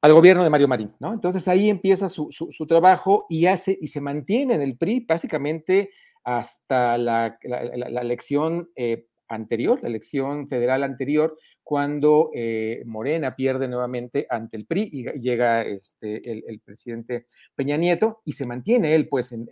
al 0.02 0.12
gobierno 0.12 0.42
de 0.42 0.50
Mario 0.50 0.66
Marín, 0.66 0.92
¿no? 0.98 1.12
Entonces 1.12 1.46
ahí 1.46 1.70
empieza 1.70 2.08
su, 2.08 2.28
trabajo 2.66 3.24
y 3.28 3.46
hace 3.46 3.78
y 3.80 3.86
se 3.86 4.00
mantiene 4.00 4.54
en 4.54 4.62
el 4.62 4.76
PRI 4.76 5.06
básicamente 5.08 5.90
hasta 6.24 6.98
la, 6.98 7.38
elección 7.40 8.68
eh, 8.74 9.06
anterior, 9.28 9.78
la 9.80 9.88
elección 9.88 10.48
federal 10.48 10.82
anterior, 10.82 11.38
cuando 11.62 12.30
eh, 12.34 12.82
Morena 12.84 13.36
pierde 13.36 13.68
nuevamente 13.68 14.26
ante 14.28 14.56
el 14.56 14.66
PRI 14.66 14.90
y 14.92 15.20
llega 15.20 15.62
este, 15.62 16.20
el, 16.28 16.60
presidente 16.60 17.26
Peña 17.54 17.76
Nieto 17.76 18.22
y 18.24 18.32
se 18.32 18.44
mantiene 18.44 18.96
él 18.96 19.08
pues 19.08 19.30
en, 19.30 19.46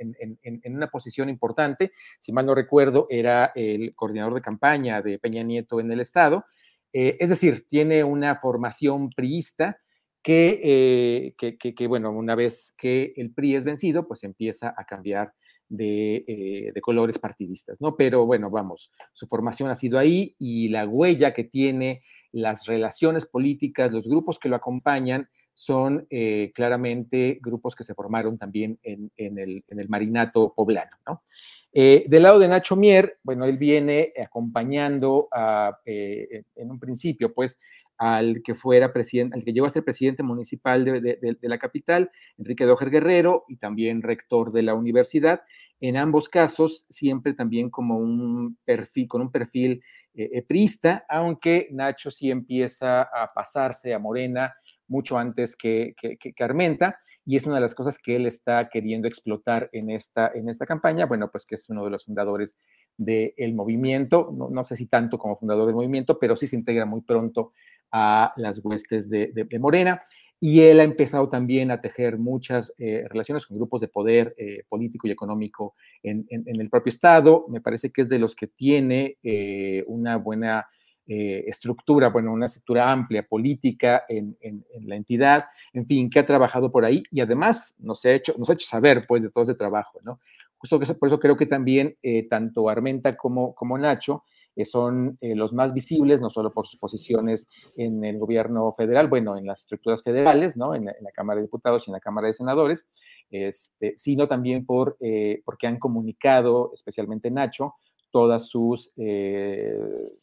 una 0.64 0.88
posición 0.88 1.28
importante. 1.28 1.92
Si 2.18 2.32
mal 2.32 2.46
no 2.46 2.56
recuerdo, 2.56 3.06
era 3.08 3.52
el 3.54 3.94
coordinador 3.94 4.34
de 4.34 4.42
campaña 4.42 5.00
de 5.00 5.20
Peña 5.20 5.44
Nieto 5.44 5.78
en 5.78 5.92
el 5.92 6.00
estado. 6.00 6.44
Eh, 6.92 7.16
es 7.20 7.28
decir, 7.28 7.66
tiene 7.68 8.02
una 8.02 8.34
formación 8.36 9.10
priista 9.10 9.78
que, 10.22 11.34
que, 11.36 11.86
bueno, 11.86 12.10
una 12.10 12.34
vez 12.34 12.74
que 12.76 13.12
el 13.16 13.32
PRI 13.32 13.56
es 13.56 13.64
vencido, 13.64 14.06
pues 14.06 14.22
empieza 14.24 14.74
a 14.76 14.84
cambiar 14.84 15.32
de, 15.68 16.72
de, 16.74 16.80
colores 16.80 17.18
partidistas, 17.18 17.80
¿no? 17.80 17.96
Pero 17.96 18.26
bueno, 18.26 18.50
vamos, 18.50 18.90
su 19.12 19.26
formación 19.28 19.70
ha 19.70 19.74
sido 19.76 19.98
ahí 19.98 20.34
y 20.38 20.68
la 20.68 20.86
huella 20.86 21.32
que 21.32 21.44
tiene 21.44 22.02
las 22.32 22.66
relaciones 22.66 23.24
políticas, 23.24 23.92
los 23.92 24.08
grupos 24.08 24.38
que 24.38 24.48
lo 24.48 24.56
acompañan, 24.56 25.28
son 25.60 26.06
eh, 26.08 26.52
claramente 26.54 27.38
grupos 27.42 27.74
que 27.74 27.84
se 27.84 27.94
formaron 27.94 28.38
también 28.38 28.78
en, 28.82 29.10
el, 29.18 29.88
marinato 29.88 30.54
poblano. 30.54 30.96
¿no? 31.06 31.22
Eh, 31.70 32.04
del 32.08 32.22
lado 32.22 32.38
de 32.38 32.48
Nacho 32.48 32.76
Mier, 32.76 33.18
bueno, 33.22 33.44
él 33.44 33.58
viene 33.58 34.12
acompañando 34.22 35.28
eh, 35.84 36.44
en 36.56 36.70
un 36.70 36.78
principio, 36.78 37.34
pues, 37.34 37.58
al 38.00 38.42
que 38.42 38.54
fuera 38.54 38.94
presidente, 38.94 39.36
al 39.36 39.44
que 39.44 39.52
llegó 39.52 39.66
a 39.66 39.70
ser 39.70 39.84
presidente 39.84 40.22
municipal 40.22 40.86
de, 40.86 41.36
la 41.42 41.58
capital, 41.58 42.10
Enrique 42.38 42.64
Dojer 42.64 42.88
Guerrero, 42.88 43.44
y 43.46 43.56
también 43.56 44.00
rector 44.00 44.52
de 44.52 44.62
la 44.62 44.72
universidad. 44.72 45.42
En 45.80 45.98
ambos 45.98 46.30
casos, 46.30 46.86
siempre 46.88 47.34
también 47.34 47.68
como 47.68 47.98
un 47.98 48.56
perfil, 48.64 49.06
con 49.06 49.20
un 49.20 49.30
perfil 49.30 49.82
prista, 50.48 51.04
aunque 51.10 51.68
Nacho 51.72 52.10
sí 52.10 52.30
empieza 52.30 53.02
a 53.02 53.30
pasarse 53.34 53.92
a 53.92 53.98
Morena 53.98 54.54
mucho 54.88 55.18
antes 55.18 55.54
que, 55.54 55.94
que, 56.00 56.34
Armenta, 56.42 56.98
y 57.26 57.36
es 57.36 57.44
una 57.44 57.56
de 57.56 57.60
las 57.60 57.74
cosas 57.74 57.98
que 57.98 58.16
él 58.16 58.26
está 58.26 58.70
queriendo 58.70 59.06
explotar 59.06 59.68
en 59.72 59.90
esta, 59.90 60.32
en 60.34 60.48
esta 60.48 60.64
campaña, 60.64 61.04
bueno, 61.04 61.30
pues 61.30 61.44
que 61.44 61.54
es 61.54 61.68
uno 61.68 61.84
de 61.84 61.90
los 61.90 62.06
fundadores 62.06 62.56
del 62.96 63.54
movimiento, 63.54 64.34
no, 64.50 64.64
sé 64.64 64.74
si 64.74 64.86
tanto 64.86 65.18
como 65.18 65.36
fundador 65.36 65.66
del 65.66 65.74
movimiento, 65.74 66.18
pero 66.18 66.34
sí 66.34 66.46
se 66.46 66.56
integra 66.56 66.86
muy 66.86 67.02
pronto 67.02 67.52
a 67.92 68.32
las 68.36 68.60
huestes 68.64 69.08
de, 69.08 69.58
Morena. 69.58 70.02
Y 70.42 70.60
él 70.62 70.80
ha 70.80 70.84
empezado 70.84 71.28
también 71.28 71.70
a 71.70 71.82
tejer 71.82 72.16
muchas 72.16 72.72
eh, 72.78 73.04
relaciones 73.10 73.46
con 73.46 73.58
grupos 73.58 73.82
de 73.82 73.88
poder 73.88 74.34
eh, 74.38 74.64
político 74.68 75.06
y 75.06 75.10
económico 75.10 75.74
en, 76.02 76.26
el 76.30 76.70
propio 76.70 76.88
Estado. 76.88 77.44
Me 77.48 77.60
parece 77.60 77.90
que 77.90 78.00
es 78.00 78.08
de 78.08 78.18
los 78.18 78.34
que 78.34 78.46
tiene 78.46 79.18
eh, 79.22 79.84
una 79.86 80.16
buena 80.16 80.66
estructura, 81.12 82.08
bueno, 82.08 82.32
una 82.32 82.46
estructura 82.46 82.92
amplia 82.92 83.26
política 83.26 84.04
en, 84.08 84.36
la 84.82 84.94
entidad, 84.94 85.46
en 85.72 85.84
fin, 85.84 86.08
que 86.08 86.20
ha 86.20 86.24
trabajado 86.24 86.70
por 86.70 86.84
ahí 86.84 87.02
y 87.10 87.20
además 87.20 87.74
nos 87.80 88.04
ha 88.04 88.12
hecho, 88.12 88.32
nos 88.38 88.48
ha 88.48 88.52
hecho 88.52 88.68
saber, 88.68 89.06
pues, 89.08 89.24
de 89.24 89.28
todo 89.28 89.42
ese 89.42 89.56
trabajo, 89.56 89.98
¿no? 90.04 90.20
Justo 90.58 90.78
por 90.78 91.08
eso 91.08 91.18
creo 91.18 91.36
que 91.36 91.46
también 91.46 91.96
tanto 92.28 92.68
Armenta 92.68 93.16
como, 93.16 93.56
como 93.56 93.76
Nacho 93.76 94.22
son 94.64 95.18
los 95.20 95.52
más 95.52 95.72
visibles, 95.72 96.20
no 96.20 96.28
solo 96.28 96.52
por 96.52 96.66
sus 96.66 96.78
posiciones 96.78 97.48
en 97.76 98.04
el 98.04 98.18
gobierno 98.18 98.74
federal, 98.76 99.08
bueno, 99.08 99.36
en 99.36 99.46
las 99.46 99.60
estructuras 99.60 100.02
federales, 100.02 100.56
¿no? 100.56 100.74
En, 100.74 100.84
la 100.84 101.12
Cámara 101.14 101.36
de 101.36 101.46
Diputados 101.46 101.86
y 101.86 101.90
en 101.90 101.94
la 101.94 102.00
Cámara 102.00 102.26
de 102.26 102.34
Senadores, 102.34 102.86
este, 103.30 103.94
sino 103.96 104.28
también 104.28 104.66
por, 104.66 104.98
porque 105.44 105.66
han 105.66 105.78
comunicado, 105.78 106.72
especialmente 106.74 107.30
Nacho, 107.30 107.74
todas 108.10 108.48
sus, 108.48 108.92
eh, 108.96 109.78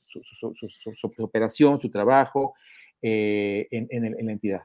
su, 0.05 1.11
operación, 1.19 1.79
su 1.79 1.89
trabajo 1.89 2.53
eh, 3.01 3.67
en, 3.71 4.25
la 4.25 4.31
entidad. 4.31 4.63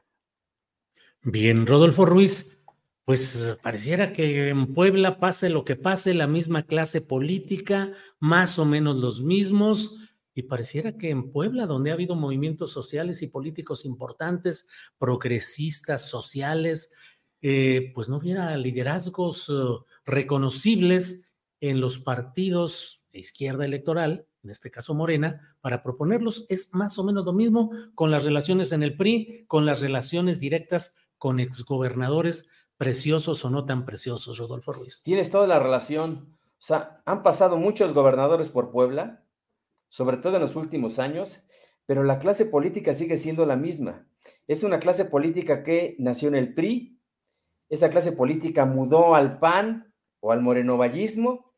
Bien, 1.21 1.65
Rodolfo 1.65 2.05
Ruiz, 2.05 2.59
pues 3.05 3.57
pareciera 3.61 4.13
que 4.13 4.49
en 4.49 4.73
Puebla 4.73 5.19
pase 5.19 5.49
lo 5.49 5.65
que 5.65 5.75
pase, 5.75 6.13
la 6.13 6.27
misma 6.27 6.63
clase 6.63 7.01
política, 7.01 7.91
más 8.19 8.59
o 8.59 8.65
menos 8.65 8.97
los 8.97 9.21
mismos, 9.21 9.97
y 10.33 10.43
pareciera 10.43 10.97
que 10.97 11.09
en 11.09 11.31
Puebla, 11.31 11.65
donde 11.65 11.91
ha 11.91 11.93
habido 11.93 12.15
movimientos 12.15 12.71
sociales 12.71 13.21
y 13.21 13.27
políticos 13.27 13.85
importantes, 13.85 14.67
progresistas, 14.97 16.09
sociales, 16.09 16.93
eh, 17.41 17.91
pues 17.93 18.07
no 18.09 18.17
hubiera 18.17 18.55
liderazgos 18.57 19.51
reconocibles 20.05 21.29
en 21.59 21.81
los 21.81 21.99
partidos 21.99 23.03
izquierda 23.11 23.65
electoral, 23.65 24.25
en 24.43 24.49
este 24.49 24.71
caso 24.71 24.93
Morena, 24.93 25.39
para 25.61 25.83
proponerlos. 25.83 26.45
Es 26.49 26.73
más 26.73 26.97
o 26.97 27.03
menos 27.03 27.25
lo 27.25 27.33
mismo 27.33 27.71
con 27.95 28.11
las 28.11 28.23
relaciones 28.23 28.71
en 28.71 28.83
el 28.83 28.97
PRI, 28.97 29.45
con 29.47 29.65
las 29.65 29.81
relaciones 29.81 30.39
directas 30.39 30.97
con 31.17 31.39
exgobernadores 31.39 32.49
preciosos 32.83 33.45
o 33.45 33.49
no 33.49 33.65
tan 33.65 33.85
preciosos, 33.85 34.37
Rodolfo 34.37 34.73
Ruiz. 34.73 35.03
Tienes 35.03 35.31
toda 35.31 35.47
la 35.47 35.57
relación. 35.57 36.35
O 36.59 36.65
sea, 36.65 37.01
han 37.05 37.23
pasado 37.23 37.55
muchos 37.55 37.93
gobernadores 37.93 38.49
por 38.49 38.71
Puebla, 38.71 39.23
sobre 39.87 40.17
todo 40.17 40.35
en 40.35 40.41
los 40.41 40.57
últimos 40.57 40.99
años, 40.99 41.43
pero 41.85 42.03
la 42.03 42.19
clase 42.19 42.45
política 42.45 42.93
sigue 42.93 43.15
siendo 43.15 43.45
la 43.45 43.55
misma. 43.55 44.05
Es 44.47 44.63
una 44.63 44.79
clase 44.79 45.05
política 45.05 45.63
que 45.63 45.95
nació 45.97 46.27
en 46.27 46.35
el 46.35 46.53
PRI, 46.53 46.99
esa 47.69 47.89
clase 47.89 48.11
política 48.11 48.65
mudó 48.65 49.15
al 49.15 49.39
PAN 49.39 49.93
o 50.19 50.33
al 50.33 50.41
morenovallismo, 50.41 51.53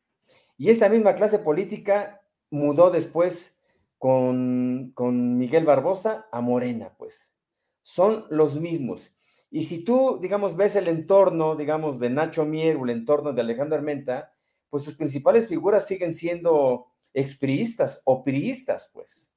y 0.56 0.70
esta 0.70 0.88
misma 0.88 1.16
clase 1.16 1.40
política 1.40 2.22
mudó 2.50 2.90
después 2.90 3.60
con, 3.98 4.92
Miguel 5.38 5.64
Barbosa 5.64 6.28
a 6.30 6.40
Morena, 6.40 6.94
pues. 6.96 7.34
Son 7.82 8.26
los 8.30 8.60
mismos. 8.60 9.15
Y 9.50 9.64
si 9.64 9.84
tú, 9.84 10.18
digamos, 10.20 10.56
ves 10.56 10.76
el 10.76 10.88
entorno, 10.88 11.56
digamos, 11.56 11.98
de 11.98 12.10
Nacho 12.10 12.44
Mier 12.44 12.76
o 12.76 12.84
el 12.84 12.90
entorno 12.90 13.32
de 13.32 13.40
Alejandro 13.40 13.76
Armenta, 13.76 14.32
pues 14.68 14.82
sus 14.82 14.94
principales 14.94 15.48
figuras 15.48 15.86
siguen 15.86 16.12
siendo 16.12 16.86
expriistas 17.14 18.02
o 18.04 18.24
priistas, 18.24 18.90
pues. 18.92 19.32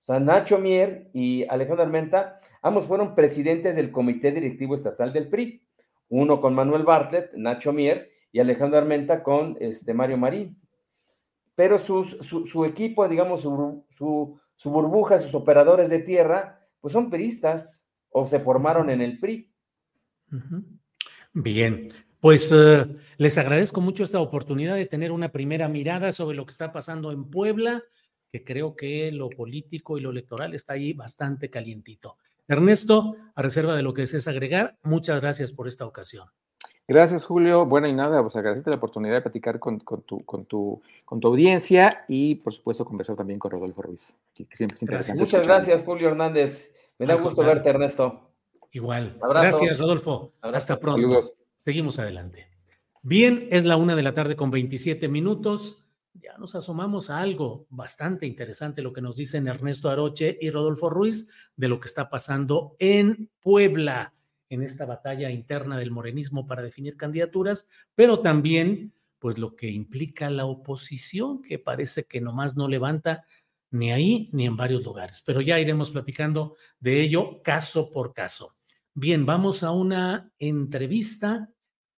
O 0.00 0.04
sea, 0.06 0.20
Nacho 0.20 0.58
Mier 0.58 1.10
y 1.12 1.44
Alejandro 1.48 1.84
Armenta, 1.84 2.38
ambos 2.62 2.86
fueron 2.86 3.14
presidentes 3.14 3.76
del 3.76 3.90
Comité 3.90 4.30
Directivo 4.32 4.74
Estatal 4.74 5.12
del 5.12 5.28
PRI. 5.28 5.62
Uno 6.08 6.40
con 6.40 6.54
Manuel 6.54 6.84
Bartlett, 6.84 7.32
Nacho 7.34 7.72
Mier, 7.72 8.10
y 8.36 8.40
Alejandro 8.40 8.78
Armenta 8.78 9.22
con 9.22 9.56
este, 9.60 9.94
Mario 9.94 10.18
Marín. 10.18 10.60
Pero 11.54 11.78
su, 11.78 12.64
equipo, 12.66 13.08
digamos, 13.08 13.40
su, 13.40 14.38
burbuja, 14.66 15.20
sus 15.20 15.34
operadores 15.34 15.88
de 15.88 16.00
tierra, 16.00 16.60
pues 16.82 16.92
son 16.92 17.08
peristas 17.08 17.85
o 18.18 18.26
se 18.26 18.40
formaron 18.40 18.88
en 18.88 19.02
el 19.02 19.18
PRI. 19.18 19.52
Bien, 21.34 21.90
pues 22.18 22.50
eh, 22.50 22.86
les 23.18 23.36
agradezco 23.36 23.82
mucho 23.82 24.02
esta 24.02 24.20
oportunidad 24.20 24.74
de 24.74 24.86
tener 24.86 25.12
una 25.12 25.30
primera 25.30 25.68
mirada 25.68 26.10
sobre 26.12 26.34
lo 26.34 26.46
que 26.46 26.52
está 26.52 26.72
pasando 26.72 27.12
en 27.12 27.28
Puebla, 27.28 27.82
que 28.32 28.42
creo 28.42 28.74
que 28.74 29.12
lo 29.12 29.28
político 29.28 29.98
y 29.98 30.00
lo 30.00 30.12
electoral 30.12 30.54
está 30.54 30.72
ahí 30.72 30.94
bastante 30.94 31.50
calientito. 31.50 32.16
Ernesto, 32.48 33.16
a 33.34 33.42
reserva 33.42 33.76
de 33.76 33.82
lo 33.82 33.92
que 33.92 34.02
desees 34.02 34.28
agregar, 34.28 34.78
muchas 34.82 35.20
gracias 35.20 35.52
por 35.52 35.68
esta 35.68 35.84
ocasión. 35.84 36.26
Gracias, 36.88 37.24
Julio. 37.24 37.66
Bueno, 37.66 37.86
y 37.86 37.92
nada, 37.92 38.22
pues 38.22 38.34
agradecerte 38.36 38.70
la 38.70 38.76
oportunidad 38.76 39.16
de 39.16 39.22
platicar 39.22 39.58
con, 39.58 39.80
tu, 39.80 40.24
con, 40.24 40.46
tu, 40.46 40.80
con 41.04 41.20
tu 41.20 41.28
audiencia 41.28 42.04
y, 42.08 42.36
por 42.36 42.52
supuesto, 42.54 42.84
conversar 42.84 43.16
también 43.16 43.38
con 43.38 43.50
Rodolfo 43.50 43.82
Ruiz. 43.82 44.16
siempre, 44.32 45.00
Muchas 45.16 45.46
gracias, 45.46 45.84
Julio 45.84 46.08
Hernández. 46.08 46.72
Me 46.98 47.06
da 47.06 47.14
gusto 47.14 47.42
verte, 47.42 47.70
Ernesto. 47.70 48.32
Igual. 48.72 49.18
Gracias, 49.20 49.78
Rodolfo. 49.78 50.32
Hasta 50.40 50.78
pronto. 50.78 51.20
Seguimos 51.56 51.98
adelante. 51.98 52.48
Bien, 53.02 53.48
es 53.50 53.64
la 53.64 53.76
una 53.76 53.94
de 53.94 54.02
la 54.02 54.14
tarde 54.14 54.36
con 54.36 54.50
27 54.50 55.08
minutos. 55.08 55.84
Ya 56.14 56.36
nos 56.38 56.54
asomamos 56.54 57.10
a 57.10 57.20
algo 57.20 57.66
bastante 57.68 58.26
interesante, 58.26 58.82
lo 58.82 58.92
que 58.92 59.02
nos 59.02 59.16
dicen 59.16 59.46
Ernesto 59.46 59.90
Aroche 59.90 60.38
y 60.40 60.50
Rodolfo 60.50 60.90
Ruiz 60.90 61.30
de 61.56 61.68
lo 61.68 61.78
que 61.78 61.86
está 61.86 62.08
pasando 62.08 62.74
en 62.78 63.30
Puebla 63.40 64.14
en 64.48 64.62
esta 64.62 64.86
batalla 64.86 65.30
interna 65.30 65.76
del 65.76 65.90
morenismo 65.90 66.46
para 66.46 66.62
definir 66.62 66.96
candidaturas, 66.96 67.68
pero 67.94 68.20
también 68.20 68.92
pues 69.18 69.38
lo 69.38 69.56
que 69.56 69.68
implica 69.68 70.30
la 70.30 70.46
oposición, 70.46 71.42
que 71.42 71.58
parece 71.58 72.04
que 72.04 72.20
nomás 72.20 72.56
no 72.56 72.68
levanta 72.68 73.24
ni 73.70 73.92
ahí 73.92 74.30
ni 74.32 74.46
en 74.46 74.56
varios 74.56 74.84
lugares. 74.84 75.22
Pero 75.24 75.40
ya 75.40 75.60
iremos 75.60 75.90
platicando 75.90 76.56
de 76.80 77.00
ello 77.00 77.42
caso 77.42 77.90
por 77.90 78.12
caso. 78.12 78.56
Bien, 78.94 79.26
vamos 79.26 79.62
a 79.62 79.72
una 79.72 80.32
entrevista 80.38 81.50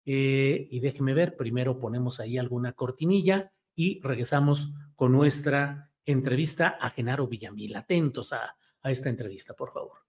eh, 0.04 0.68
y 0.70 0.80
déjeme 0.80 1.14
ver, 1.14 1.36
primero 1.36 1.78
ponemos 1.78 2.20
ahí 2.20 2.38
alguna 2.38 2.72
cortinilla 2.72 3.52
y 3.74 4.00
regresamos 4.00 4.74
con 4.94 5.12
nuestra 5.12 5.90
entrevista 6.04 6.78
a 6.80 6.90
Genaro 6.90 7.26
Villamil. 7.26 7.76
Atentos 7.76 8.32
a 8.32 8.56
esta 8.82 9.08
entrevista, 9.08 9.54
por 9.54 9.72
favor. 9.72 10.05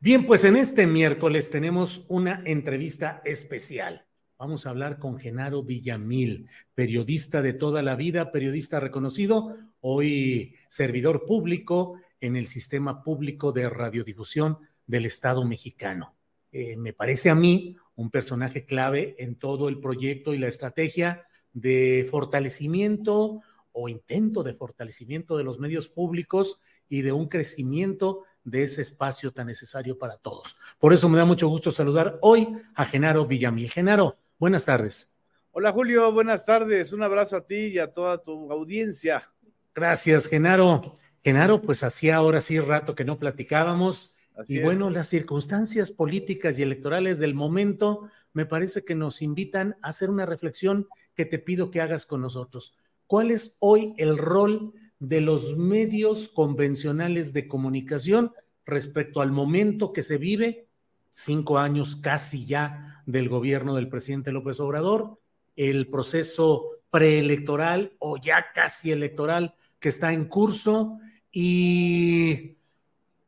Bien, 0.00 0.26
pues 0.26 0.44
en 0.44 0.56
este 0.56 0.86
miércoles 0.86 1.50
tenemos 1.50 2.06
una 2.08 2.40
entrevista 2.46 3.20
especial. 3.24 4.06
Vamos 4.38 4.64
a 4.64 4.70
hablar 4.70 5.00
con 5.00 5.18
Genaro 5.18 5.64
Villamil, 5.64 6.48
periodista 6.72 7.42
de 7.42 7.52
toda 7.52 7.82
la 7.82 7.96
vida, 7.96 8.30
periodista 8.30 8.78
reconocido, 8.78 9.56
hoy 9.80 10.54
servidor 10.68 11.26
público 11.26 12.00
en 12.20 12.36
el 12.36 12.46
sistema 12.46 13.02
público 13.02 13.50
de 13.50 13.68
radiodifusión 13.68 14.58
del 14.86 15.04
Estado 15.04 15.44
mexicano. 15.44 16.14
Eh, 16.52 16.76
me 16.76 16.92
parece 16.92 17.28
a 17.28 17.34
mí 17.34 17.76
un 17.96 18.12
personaje 18.12 18.66
clave 18.66 19.16
en 19.18 19.34
todo 19.34 19.68
el 19.68 19.80
proyecto 19.80 20.32
y 20.32 20.38
la 20.38 20.46
estrategia 20.46 21.26
de 21.52 22.06
fortalecimiento 22.08 23.40
o 23.72 23.88
intento 23.88 24.44
de 24.44 24.54
fortalecimiento 24.54 25.36
de 25.36 25.42
los 25.42 25.58
medios 25.58 25.88
públicos 25.88 26.60
y 26.88 27.02
de 27.02 27.10
un 27.10 27.28
crecimiento 27.28 28.22
de 28.50 28.62
ese 28.62 28.82
espacio 28.82 29.32
tan 29.32 29.46
necesario 29.46 29.98
para 29.98 30.16
todos. 30.16 30.56
Por 30.78 30.92
eso 30.92 31.08
me 31.08 31.18
da 31.18 31.24
mucho 31.24 31.48
gusto 31.48 31.70
saludar 31.70 32.18
hoy 32.22 32.48
a 32.74 32.84
Genaro 32.84 33.26
Villamil. 33.26 33.70
Genaro, 33.70 34.16
buenas 34.38 34.64
tardes. 34.64 35.14
Hola 35.52 35.72
Julio, 35.72 36.12
buenas 36.12 36.46
tardes. 36.46 36.92
Un 36.92 37.02
abrazo 37.02 37.36
a 37.36 37.46
ti 37.46 37.68
y 37.68 37.78
a 37.78 37.92
toda 37.92 38.22
tu 38.22 38.52
audiencia. 38.52 39.30
Gracias, 39.74 40.26
Genaro. 40.26 40.96
Genaro, 41.24 41.60
pues 41.60 41.82
hacía 41.82 42.16
ahora 42.16 42.40
sí 42.40 42.60
rato 42.60 42.94
que 42.94 43.04
no 43.04 43.18
platicábamos. 43.18 44.16
y 44.46 44.60
bueno, 44.60 44.88
las 44.90 45.08
circunstancias 45.08 45.90
políticas 45.90 46.58
y 46.58 46.62
electorales 46.62 47.18
del 47.18 47.34
momento 47.34 48.08
me 48.32 48.46
parece 48.46 48.84
que 48.84 48.94
nos 48.94 49.20
invitan 49.20 49.76
a 49.82 49.88
hacer 49.88 50.10
una 50.10 50.26
reflexión 50.26 50.88
que 51.14 51.24
te 51.24 51.38
pido 51.38 51.70
que 51.70 51.80
hagas 51.80 52.06
con 52.06 52.20
nosotros. 52.20 52.76
¿Cuál 53.06 53.30
es 53.30 53.56
hoy 53.60 53.94
el 53.96 54.16
rol 54.16 54.72
de 54.98 55.20
los 55.20 55.56
medios 55.56 56.28
convencionales 56.28 57.32
de 57.32 57.46
comunicación 57.46 58.32
respecto 58.66 59.20
al 59.20 59.30
momento 59.32 59.92
que 59.92 60.02
se 60.02 60.18
vive, 60.18 60.66
cinco 61.08 61.58
años 61.58 61.96
casi 61.96 62.46
ya 62.46 63.02
del 63.06 63.28
gobierno 63.28 63.74
del 63.76 63.88
presidente 63.88 64.32
López 64.32 64.60
Obrador, 64.60 65.18
el 65.56 65.88
proceso 65.88 66.70
preelectoral 66.90 67.94
o 67.98 68.16
ya 68.18 68.46
casi 68.54 68.90
electoral 68.90 69.54
que 69.78 69.88
está 69.88 70.12
en 70.12 70.26
curso 70.26 70.98
y 71.32 72.56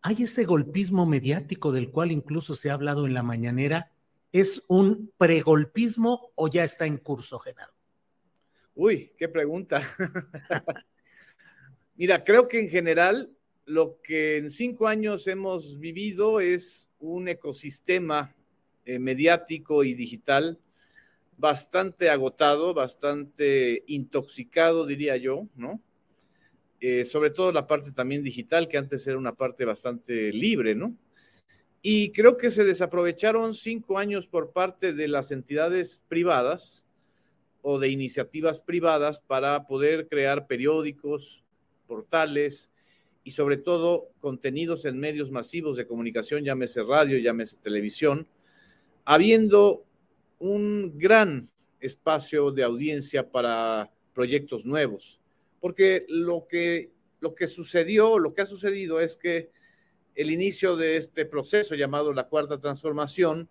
hay 0.03 0.23
ese 0.23 0.45
golpismo 0.45 1.07
mediático 1.07 1.73
del 1.73 1.91
cual 1.91 2.11
incluso 2.11 2.55
se 2.55 2.71
ha 2.71 2.75
hablado 2.75 3.07
en 3.07 3.15
la 3.15 3.23
mañanera. 3.23 3.93
¿Es 4.33 4.65
un 4.69 5.13
pregolpismo 5.19 6.31
o 6.35 6.49
ya 6.49 6.65
está 6.65 6.87
en 6.87 6.99
curso, 6.99 7.39
Genaro? 7.39 7.73
Uy, 8.75 9.13
qué 9.19 9.29
pregunta. 9.29 9.83
Mira, 12.01 12.25
creo 12.25 12.49
que 12.49 12.59
en 12.59 12.71
general 12.71 13.31
lo 13.67 14.01
que 14.01 14.39
en 14.39 14.51
cinco 14.51 14.89
años 14.89 15.27
hemos 15.27 15.79
vivido 15.79 16.41
es 16.41 16.89
un 16.99 17.29
ecosistema 17.29 18.35
eh, 18.87 18.99
mediático 18.99 19.85
y 19.85 19.93
digital 19.93 20.59
bastante 21.37 22.09
agotado, 22.09 22.73
bastante 22.73 23.85
intoxicado, 23.87 24.87
diría 24.87 25.19
yo, 25.19 25.47
¿no? 25.57 25.83
Eh, 26.81 27.05
sobre 27.05 27.29
todo 27.29 27.53
la 27.53 27.67
parte 27.67 27.93
también 27.93 28.23
digital, 28.23 28.67
que 28.67 28.79
antes 28.79 29.07
era 29.07 29.19
una 29.19 29.35
parte 29.35 29.67
bastante 29.67 30.33
libre, 30.33 30.75
¿no? 30.75 30.97
Y 31.83 32.13
creo 32.13 32.39
que 32.39 32.49
se 32.49 32.65
desaprovecharon 32.65 33.53
cinco 33.53 33.99
años 33.99 34.27
por 34.27 34.53
parte 34.53 34.95
de 34.95 35.07
las 35.07 35.33
entidades 35.33 36.03
privadas 36.09 36.83
o 37.61 37.79
de 37.79 37.91
iniciativas 37.91 38.59
privadas 38.59 39.21
para 39.21 39.67
poder 39.67 40.09
crear 40.09 40.47
periódicos, 40.47 41.45
portales 41.91 42.71
y 43.25 43.33
sobre 43.33 43.57
todo 43.57 44.11
contenidos 44.21 44.85
en 44.85 44.97
medios 44.97 45.33
masivos 45.33 45.77
de 45.77 45.89
comunicación, 45.89 46.45
llámese 46.45 46.85
radio, 46.85 47.19
llámese 47.19 47.57
televisión, 47.57 48.29
habiendo 49.05 49.85
un 50.39 50.97
gran 50.97 51.51
espacio 51.81 52.53
de 52.53 52.63
audiencia 52.63 53.29
para 53.29 53.91
proyectos 54.15 54.65
nuevos. 54.65 55.21
Porque 55.61 56.07
lo 56.09 56.47
que, 56.49 56.93
lo 57.19 57.35
que 57.35 57.49
sucedió, 57.49 58.21
lo 58.21 58.35
que 58.35 58.43
ha 58.43 58.47
sucedido 58.47 59.01
es 59.01 59.17
que 59.17 59.51
el 60.15 60.31
inicio 60.31 60.77
de 60.77 60.97
este 60.97 61.27
proceso 61.27 61.75
llamado 61.75 62.13
la 62.13 62.29
cuarta 62.29 62.57
transformación, 62.57 63.49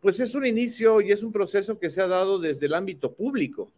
pues 0.00 0.18
es 0.18 0.34
un 0.34 0.44
inicio 0.44 1.00
y 1.00 1.12
es 1.12 1.22
un 1.22 1.30
proceso 1.30 1.78
que 1.78 1.88
se 1.88 2.02
ha 2.02 2.08
dado 2.08 2.40
desde 2.40 2.66
el 2.66 2.74
ámbito 2.74 3.14
público, 3.14 3.70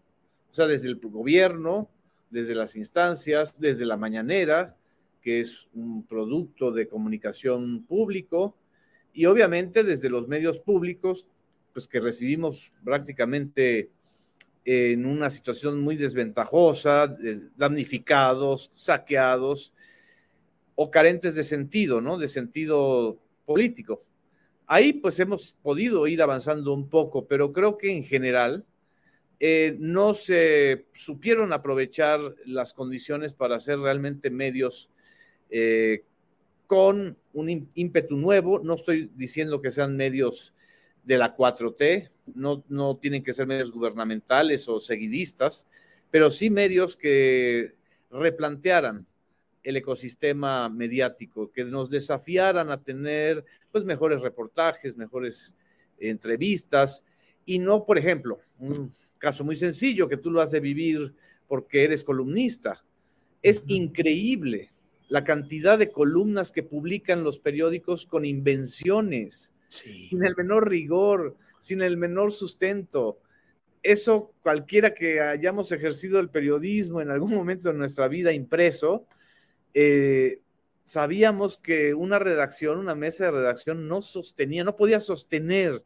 o 0.50 0.54
sea, 0.54 0.66
desde 0.66 0.88
el 0.88 0.96
gobierno, 0.96 1.90
desde 2.30 2.54
las 2.54 2.76
instancias, 2.76 3.54
desde 3.58 3.86
la 3.86 3.96
mañanera, 3.96 4.76
que 5.22 5.40
es 5.40 5.66
un 5.74 6.04
producto 6.06 6.70
de 6.70 6.88
comunicación 6.88 7.84
público, 7.84 8.56
y 9.12 9.26
obviamente 9.26 9.82
desde 9.82 10.10
los 10.10 10.28
medios 10.28 10.58
públicos, 10.58 11.26
pues 11.72 11.88
que 11.88 12.00
recibimos 12.00 12.72
prácticamente 12.84 13.90
en 14.64 15.06
una 15.06 15.30
situación 15.30 15.80
muy 15.80 15.96
desventajosa, 15.96 17.14
damnificados, 17.56 18.70
saqueados 18.74 19.72
o 20.74 20.90
carentes 20.90 21.34
de 21.34 21.44
sentido, 21.44 22.00
¿no? 22.00 22.18
De 22.18 22.28
sentido 22.28 23.18
político. 23.44 24.02
Ahí 24.66 24.92
pues 24.92 25.20
hemos 25.20 25.56
podido 25.62 26.06
ir 26.08 26.20
avanzando 26.20 26.74
un 26.74 26.88
poco, 26.88 27.26
pero 27.26 27.52
creo 27.52 27.78
que 27.78 27.92
en 27.96 28.04
general 28.04 28.64
eh, 29.38 29.76
no 29.78 30.14
se 30.14 30.86
supieron 30.94 31.52
aprovechar 31.52 32.20
las 32.46 32.72
condiciones 32.72 33.34
para 33.34 33.56
hacer 33.56 33.78
realmente 33.78 34.30
medios 34.30 34.88
eh, 35.50 36.04
con 36.66 37.18
un 37.34 37.70
ímpetu 37.74 38.16
nuevo. 38.16 38.60
No 38.60 38.74
estoy 38.74 39.10
diciendo 39.14 39.60
que 39.60 39.72
sean 39.72 39.96
medios 39.96 40.54
de 41.04 41.18
la 41.18 41.36
4T, 41.36 42.10
no, 42.34 42.64
no 42.68 42.96
tienen 42.96 43.22
que 43.22 43.32
ser 43.32 43.46
medios 43.46 43.70
gubernamentales 43.70 44.68
o 44.68 44.80
seguidistas, 44.80 45.66
pero 46.10 46.30
sí 46.30 46.50
medios 46.50 46.96
que 46.96 47.74
replantearan 48.10 49.06
el 49.62 49.76
ecosistema 49.76 50.68
mediático, 50.68 51.52
que 51.52 51.64
nos 51.64 51.90
desafiaran 51.90 52.70
a 52.70 52.82
tener 52.82 53.44
pues 53.70 53.84
mejores 53.84 54.20
reportajes, 54.20 54.96
mejores 54.96 55.54
entrevistas 55.98 57.04
y 57.44 57.58
no, 57.58 57.84
por 57.84 57.98
ejemplo, 57.98 58.40
un, 58.58 58.92
caso 59.18 59.44
muy 59.44 59.56
sencillo 59.56 60.08
que 60.08 60.16
tú 60.16 60.30
lo 60.30 60.40
has 60.40 60.50
de 60.50 60.60
vivir 60.60 61.14
porque 61.48 61.84
eres 61.84 62.04
columnista. 62.04 62.84
Es 63.42 63.64
increíble 63.66 64.72
la 65.08 65.24
cantidad 65.24 65.78
de 65.78 65.90
columnas 65.90 66.50
que 66.50 66.62
publican 66.62 67.22
los 67.22 67.38
periódicos 67.38 68.06
con 68.06 68.24
invenciones, 68.24 69.52
sin 69.68 70.24
el 70.24 70.34
menor 70.36 70.68
rigor, 70.68 71.36
sin 71.60 71.82
el 71.82 71.96
menor 71.96 72.32
sustento. 72.32 73.20
Eso 73.82 74.32
cualquiera 74.42 74.94
que 74.94 75.20
hayamos 75.20 75.70
ejercido 75.70 76.18
el 76.18 76.30
periodismo 76.30 77.00
en 77.00 77.10
algún 77.10 77.30
momento 77.34 77.70
de 77.70 77.78
nuestra 77.78 78.08
vida 78.08 78.32
impreso, 78.32 79.06
eh, 79.74 80.40
sabíamos 80.84 81.58
que 81.58 81.94
una 81.94 82.18
redacción, 82.18 82.78
una 82.78 82.94
mesa 82.94 83.26
de 83.26 83.32
redacción 83.32 83.88
no 83.88 84.02
sostenía, 84.02 84.64
no 84.64 84.76
podía 84.76 85.00
sostener 85.00 85.82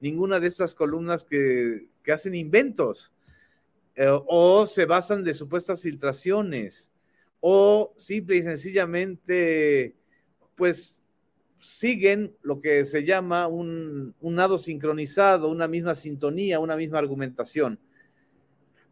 ninguna 0.00 0.40
de 0.40 0.48
estas 0.48 0.74
columnas 0.74 1.24
que, 1.24 1.88
hacen 2.12 2.34
inventos 2.34 3.12
eh, 3.94 4.06
o 4.08 4.66
se 4.66 4.84
basan 4.84 5.24
de 5.24 5.34
supuestas 5.34 5.82
filtraciones 5.82 6.90
o 7.40 7.94
simple 7.96 8.36
y 8.36 8.42
sencillamente 8.42 9.94
pues 10.54 11.06
siguen 11.58 12.34
lo 12.42 12.60
que 12.60 12.84
se 12.84 13.04
llama 13.04 13.46
un, 13.48 14.14
un 14.20 14.34
nado 14.34 14.58
sincronizado, 14.58 15.48
una 15.48 15.68
misma 15.68 15.94
sintonía, 15.94 16.60
una 16.60 16.76
misma 16.76 16.98
argumentación. 16.98 17.78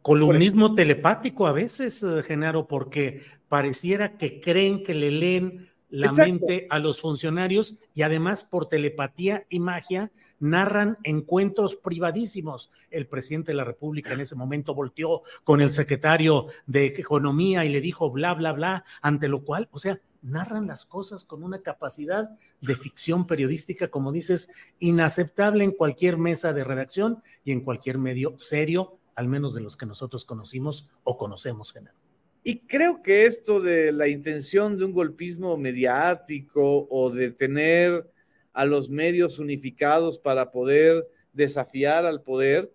Columnismo 0.03 0.75
telepático 0.77 1.49
a 1.49 1.53
veces, 1.53 2.03
eh, 2.05 2.23
Genaro, 2.23 2.69
porque 2.69 3.23
pareciera 3.49 4.17
que 4.17 4.41
creen 4.41 4.85
que 4.85 4.95
le 4.95 5.11
leen 5.11 5.69
la 5.89 6.13
mente 6.13 6.67
a 6.71 6.79
los 6.79 7.01
funcionarios 7.01 7.79
y 7.95 8.03
además 8.03 8.45
por 8.45 8.69
telepatía 8.69 9.47
y 9.49 9.61
magia 9.61 10.11
narran 10.39 10.99
encuentros 11.05 11.77
privadísimos. 11.77 12.71
El 12.91 13.07
presidente 13.07 13.53
de 13.53 13.57
la 13.57 13.65
República 13.65 14.13
en 14.13 14.21
ese 14.21 14.35
momento 14.35 14.75
volteó 14.75 15.23
con 15.45 15.61
el 15.61 15.73
secretario 15.73 16.49
de 16.67 16.87
Economía 16.87 17.65
y 17.65 17.69
le 17.69 17.81
dijo 17.81 18.11
bla, 18.11 18.35
bla, 18.35 18.53
bla, 18.53 18.85
ante 19.01 19.29
lo 19.29 19.45
cual, 19.45 19.69
o 19.71 19.79
sea, 19.79 20.01
narran 20.23 20.67
las 20.67 20.85
cosas 20.87 21.25
con 21.25 21.45
una 21.45 21.63
capacidad 21.63 22.31
de 22.61 22.75
ficción 22.75 23.27
periodística, 23.27 23.89
como 23.89 24.13
dices, 24.13 24.51
inaceptable 24.81 25.65
en 25.65 25.71
cualquier 25.71 26.19
mesa 26.19 26.53
de 26.53 26.65
redacción 26.65 27.23
y 27.45 27.53
en 27.53 27.61
cualquier 27.61 27.99
medio 27.99 28.35
serio, 28.37 28.99
al 29.15 29.29
menos 29.29 29.55
de 29.55 29.61
los 29.61 29.77
que 29.77 29.87
nosotros 29.87 30.25
conocimos 30.25 30.91
o 31.05 31.17
conocemos, 31.17 31.73
Genaro. 31.73 32.06
Y 32.49 32.61
creo 32.61 33.03
que 33.03 33.27
esto 33.27 33.61
de 33.61 33.91
la 33.91 34.07
intención 34.07 34.79
de 34.79 34.85
un 34.85 34.93
golpismo 34.93 35.57
mediático 35.57 36.87
o 36.89 37.11
de 37.11 37.33
tener 37.33 38.09
a 38.53 38.65
los 38.65 38.89
medios 38.89 39.41
unificados 39.41 40.17
para 40.17 40.53
poder 40.53 41.09
desafiar 41.33 42.07
al 42.07 42.23
poder, 42.23 42.73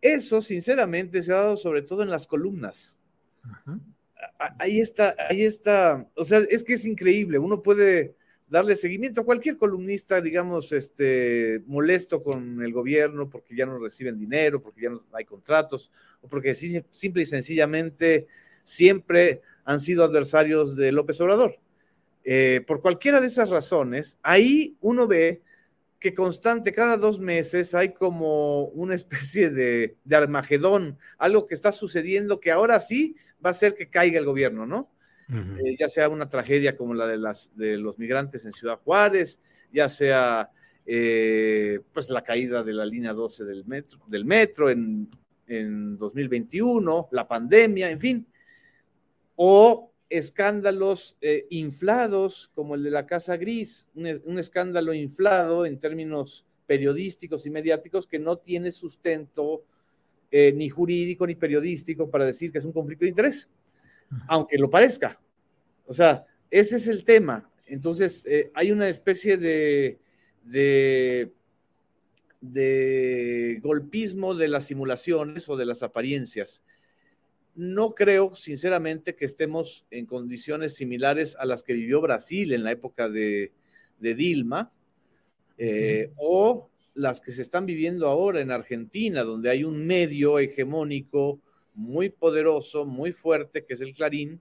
eso 0.00 0.40
sinceramente 0.40 1.22
se 1.22 1.30
ha 1.30 1.42
dado 1.42 1.58
sobre 1.58 1.82
todo 1.82 2.02
en 2.02 2.08
las 2.08 2.26
columnas. 2.26 2.96
Ahí 4.58 4.80
está, 4.80 5.14
ahí 5.28 5.42
está, 5.42 6.08
o 6.14 6.24
sea, 6.24 6.38
es 6.48 6.64
que 6.64 6.72
es 6.72 6.86
increíble, 6.86 7.36
uno 7.38 7.62
puede 7.62 8.14
darle 8.48 8.76
seguimiento 8.76 9.20
a 9.20 9.26
cualquier 9.26 9.58
columnista, 9.58 10.22
digamos, 10.22 10.72
este, 10.72 11.62
molesto 11.66 12.22
con 12.22 12.62
el 12.62 12.72
gobierno 12.72 13.28
porque 13.28 13.54
ya 13.54 13.66
no 13.66 13.78
reciben 13.78 14.18
dinero, 14.18 14.62
porque 14.62 14.80
ya 14.80 14.88
no 14.88 15.04
hay 15.12 15.26
contratos, 15.26 15.92
o 16.22 16.28
porque 16.28 16.54
simple 16.54 17.24
y 17.24 17.26
sencillamente 17.26 18.26
siempre 18.62 19.42
han 19.64 19.80
sido 19.80 20.04
adversarios 20.04 20.76
de 20.76 20.92
López 20.92 21.20
Obrador. 21.20 21.58
eh, 22.24 22.62
por 22.66 22.80
cualquiera 22.80 23.20
de 23.20 23.26
esas 23.26 23.50
razones, 23.50 24.18
ahí 24.22 24.76
uno 24.80 25.08
ve 25.08 25.42
que 26.02 26.14
constante, 26.14 26.72
cada 26.72 26.96
dos 26.96 27.20
meses 27.20 27.74
hay 27.74 27.92
como 27.94 28.64
una 28.66 28.94
especie 28.94 29.50
de, 29.50 29.96
Armagedón, 30.10 30.98
algo 31.16 31.46
que 31.46 31.54
está 31.54 31.72
sucediendo 31.72 32.40
que 32.40 32.50
ahora 32.50 32.80
sí 32.80 33.14
va 33.44 33.50
a 33.50 33.52
hacer 33.52 33.74
que 33.74 33.88
caiga 33.88 34.18
el 34.18 34.26
gobierno, 34.26 34.66
¿no? 34.66 34.90
Eh, 35.64 35.76
ya 35.78 35.88
sea 35.88 36.10
una 36.10 36.28
tragedia 36.28 36.76
como 36.76 36.92
la 36.92 37.06
de, 37.06 37.16
las, 37.16 37.50
de 37.56 37.78
los 37.78 37.98
migrantes 37.98 38.44
en 38.44 38.52
Ciudad 38.52 38.80
Juárez, 38.84 39.40
ya 39.72 39.88
sea 39.88 40.50
eh, 40.84 41.80
pues 41.94 42.10
la 42.10 42.22
caída 42.22 42.62
de 42.62 42.74
la 42.74 42.84
línea 42.84 43.14
12 43.14 43.44
del 43.44 43.64
metro, 43.64 44.00
del 44.08 44.26
metro 44.26 44.68
en, 44.68 45.08
en 45.46 45.96
2021, 45.96 47.08
la 47.12 47.26
pandemia, 47.26 47.90
en 47.90 48.00
fin, 48.00 48.26
o 49.44 49.92
escándalos 50.08 51.18
eh, 51.20 51.48
inflados 51.50 52.52
como 52.54 52.76
el 52.76 52.84
de 52.84 52.92
la 52.92 53.06
Casa 53.06 53.36
Gris, 53.36 53.88
un, 53.92 54.38
escándalo 54.38 54.94
inflado 54.94 55.66
en 55.66 55.80
términos 55.80 56.46
periodísticos 56.64 57.44
y 57.44 57.50
mediáticos 57.50 58.06
que 58.06 58.20
no 58.20 58.38
tiene 58.38 58.70
sustento 58.70 59.64
eh, 60.30 60.52
ni 60.54 60.68
jurídico 60.68 61.26
ni 61.26 61.34
periodístico 61.34 62.08
para 62.08 62.24
decir 62.24 62.52
que 62.52 62.58
es 62.58 62.64
un 62.64 62.70
conflicto 62.70 63.04
de 63.04 63.08
interés, 63.08 63.48
aunque 64.28 64.58
lo 64.58 64.70
parezca. 64.70 65.20
O 65.86 65.92
sea, 65.92 66.24
ese 66.48 66.76
es 66.76 66.86
el 66.86 67.02
tema. 67.02 67.50
Entonces, 67.66 68.24
eh, 68.26 68.52
hay 68.54 68.70
una 68.70 68.88
especie 68.88 69.38
de, 69.38 69.98
de, 70.44 71.32
de 72.40 73.58
golpismo 73.60 74.36
de 74.36 74.46
las 74.46 74.66
simulaciones 74.66 75.48
o 75.48 75.56
de 75.56 75.66
las 75.66 75.82
apariencias 75.82 76.62
no 77.54 77.94
creo, 77.94 78.34
sinceramente, 78.34 79.14
que 79.14 79.26
estemos 79.26 79.84
en 79.90 80.06
condiciones 80.06 80.74
similares 80.74 81.36
a 81.38 81.44
las 81.44 81.62
que 81.62 81.74
vivió 81.74 82.00
Brasil 82.00 82.52
en 82.52 82.64
la 82.64 82.72
época 82.72 83.08
de, 83.08 83.52
Dilma, 83.98 84.72
eh, 85.58 86.10
o 86.16 86.70
las 86.94 87.20
que 87.20 87.32
se 87.32 87.42
están 87.42 87.66
viviendo 87.66 88.08
ahora 88.08 88.40
en 88.40 88.50
Argentina, 88.50 89.22
donde 89.22 89.50
hay 89.50 89.64
un 89.64 89.86
medio 89.86 90.38
hegemónico 90.38 91.40
muy 91.74 92.10
poderoso, 92.10 92.84
muy 92.84 93.12
fuerte, 93.12 93.64
que 93.64 93.74
es 93.74 93.80
el 93.80 93.94
Clarín, 93.94 94.40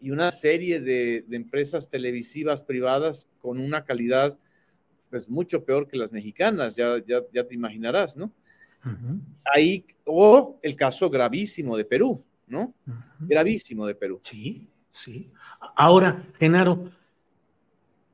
y 0.00 0.10
una 0.10 0.30
serie 0.30 0.80
de, 0.80 1.24
empresas 1.30 1.88
televisivas 1.88 2.62
privadas 2.62 3.28
con 3.40 3.58
una 3.58 3.84
calidad 3.84 4.38
pues 5.10 5.28
mucho 5.28 5.64
peor 5.64 5.86
que 5.86 5.96
las 5.96 6.10
mexicanas, 6.10 6.74
ya, 6.74 6.96
ya, 7.06 7.46
te 7.46 7.54
imaginarás, 7.54 8.16
¿no? 8.16 8.32
Ahí, 9.44 9.84
o 10.06 10.58
el 10.62 10.74
caso 10.74 11.10
gravísimo 11.10 11.76
de 11.76 11.84
Perú, 11.84 12.24
¿no? 12.52 12.74
Gravísimo 13.18 13.86
de 13.86 13.94
Perú. 13.94 14.20
Sí, 14.22 14.68
sí. 14.90 15.32
Ahora, 15.74 16.24
Genaro, 16.38 16.90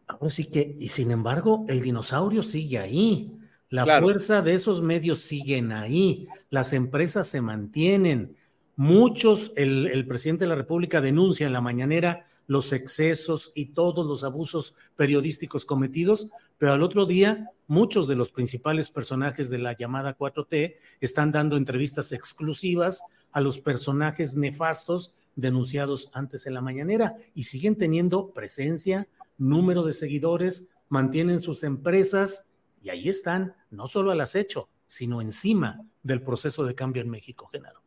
ahora 0.06 0.30
sí 0.30 0.50
que, 0.50 0.76
y 0.78 0.88
sin 0.88 1.10
embargo, 1.10 1.66
el 1.68 1.82
dinosaurio 1.82 2.42
sigue 2.42 2.78
ahí. 2.78 3.34
La 3.68 4.00
fuerza 4.00 4.40
de 4.40 4.54
esos 4.54 4.80
medios 4.80 5.18
siguen 5.18 5.72
ahí. 5.72 6.26
Las 6.48 6.72
empresas 6.72 7.26
se 7.26 7.42
mantienen. 7.42 8.36
Muchos, 8.76 9.52
el, 9.56 9.88
el 9.88 10.06
presidente 10.06 10.44
de 10.44 10.48
la 10.48 10.54
República 10.54 11.02
denuncia 11.02 11.46
en 11.46 11.52
la 11.52 11.60
mañanera 11.60 12.24
los 12.48 12.72
excesos 12.72 13.52
y 13.54 13.66
todos 13.66 14.06
los 14.06 14.24
abusos 14.24 14.74
periodísticos 14.96 15.66
cometidos, 15.66 16.28
pero 16.56 16.72
al 16.72 16.82
otro 16.82 17.04
día 17.04 17.50
muchos 17.66 18.08
de 18.08 18.16
los 18.16 18.32
principales 18.32 18.90
personajes 18.90 19.50
de 19.50 19.58
la 19.58 19.76
llamada 19.76 20.16
4T 20.16 20.76
están 21.00 21.30
dando 21.30 21.56
entrevistas 21.56 22.10
exclusivas 22.12 23.02
a 23.32 23.40
los 23.40 23.58
personajes 23.58 24.36
nefastos 24.36 25.14
denunciados 25.36 26.10
antes 26.14 26.46
en 26.46 26.54
la 26.54 26.60
mañanera 26.60 27.16
y 27.34 27.44
siguen 27.44 27.76
teniendo 27.76 28.32
presencia, 28.32 29.08
número 29.36 29.84
de 29.84 29.92
seguidores, 29.92 30.70
mantienen 30.88 31.38
sus 31.38 31.62
empresas 31.62 32.50
y 32.82 32.90
ahí 32.90 33.08
están, 33.08 33.54
no 33.70 33.86
solo 33.86 34.10
al 34.10 34.20
acecho, 34.20 34.68
sino 34.86 35.20
encima 35.20 35.86
del 36.02 36.22
proceso 36.22 36.64
de 36.64 36.74
cambio 36.74 37.02
en 37.02 37.10
México, 37.10 37.46
Genaro. 37.52 37.82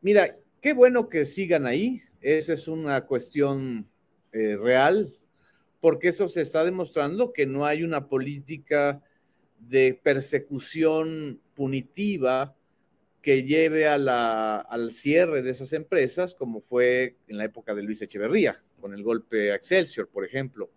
Mira, 0.00 0.36
qué 0.60 0.72
bueno 0.72 1.08
que 1.08 1.26
sigan 1.26 1.66
ahí, 1.66 2.02
esa 2.20 2.54
es 2.54 2.66
una 2.66 3.06
cuestión 3.06 3.88
eh, 4.32 4.56
real, 4.56 5.16
porque 5.80 6.08
eso 6.08 6.28
se 6.28 6.40
está 6.40 6.64
demostrando 6.64 7.32
que 7.32 7.46
no 7.46 7.66
hay 7.66 7.84
una 7.84 8.08
política 8.08 9.02
de 9.60 10.00
persecución 10.02 11.40
punitiva 11.54 12.55
que 13.26 13.42
lleve 13.42 13.88
al 13.88 14.92
cierre 14.92 15.42
de 15.42 15.50
esas 15.50 15.72
empresas, 15.72 16.32
como 16.32 16.60
fue 16.60 17.16
en 17.26 17.38
la 17.38 17.44
época 17.44 17.74
de 17.74 17.82
Luis 17.82 18.00
Echeverría, 18.00 18.62
con 18.80 18.94
el 18.94 19.02
golpe 19.02 19.50
a 19.50 19.56
Excelsior, 19.56 20.06
por 20.06 20.24
ejemplo, 20.24 20.70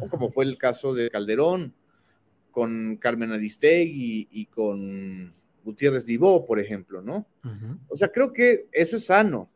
o 0.00 0.08
como 0.08 0.30
fue 0.30 0.46
el 0.46 0.56
caso 0.56 0.94
de 0.94 1.10
Calderón, 1.10 1.74
con 2.50 2.96
Carmen 2.96 3.32
Aristegui 3.32 4.26
y, 4.30 4.46
con 4.46 5.34
Gutiérrez 5.64 6.06
Vivó, 6.06 6.46
por 6.46 6.58
ejemplo, 6.58 7.02
¿no? 7.02 7.26
O 7.88 7.94
sea, 7.94 8.10
creo 8.10 8.32
que 8.32 8.68
eso 8.72 8.96
es 8.96 9.04
sano. 9.04 9.50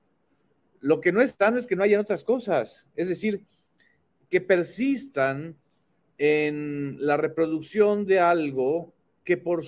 Lo 0.82 1.01
que 1.01 1.12
no 1.12 1.22
es 1.22 1.30
sano 1.30 1.57
es 1.57 1.66
que 1.66 1.74
no 1.74 1.84
hayan 1.84 2.03
otras 2.03 2.22
cosas, 2.22 2.87
es 2.97 3.09
decir, 3.09 3.47
que 4.28 4.43
persistan 4.43 5.57
en 6.18 6.99
la 7.01 7.16
reproducción 7.16 8.05
de 8.05 8.20
algo 8.20 8.93
que 9.24 9.39
por, 9.39 9.64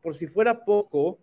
por 0.00 0.14
si 0.14 0.28
fuera 0.28 0.64
poco, 0.64 1.18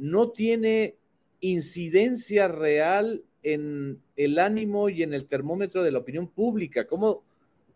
no 0.00 0.30
tiene 0.30 0.96
incidencia 1.40 2.48
real 2.48 3.22
en 3.42 4.00
el 4.16 4.38
ánimo 4.38 4.88
y 4.88 5.02
en 5.02 5.12
el 5.12 5.26
termómetro 5.26 5.82
de 5.82 5.92
la 5.92 5.98
opinión 5.98 6.26
pública. 6.26 6.86
¿Cómo, 6.86 7.22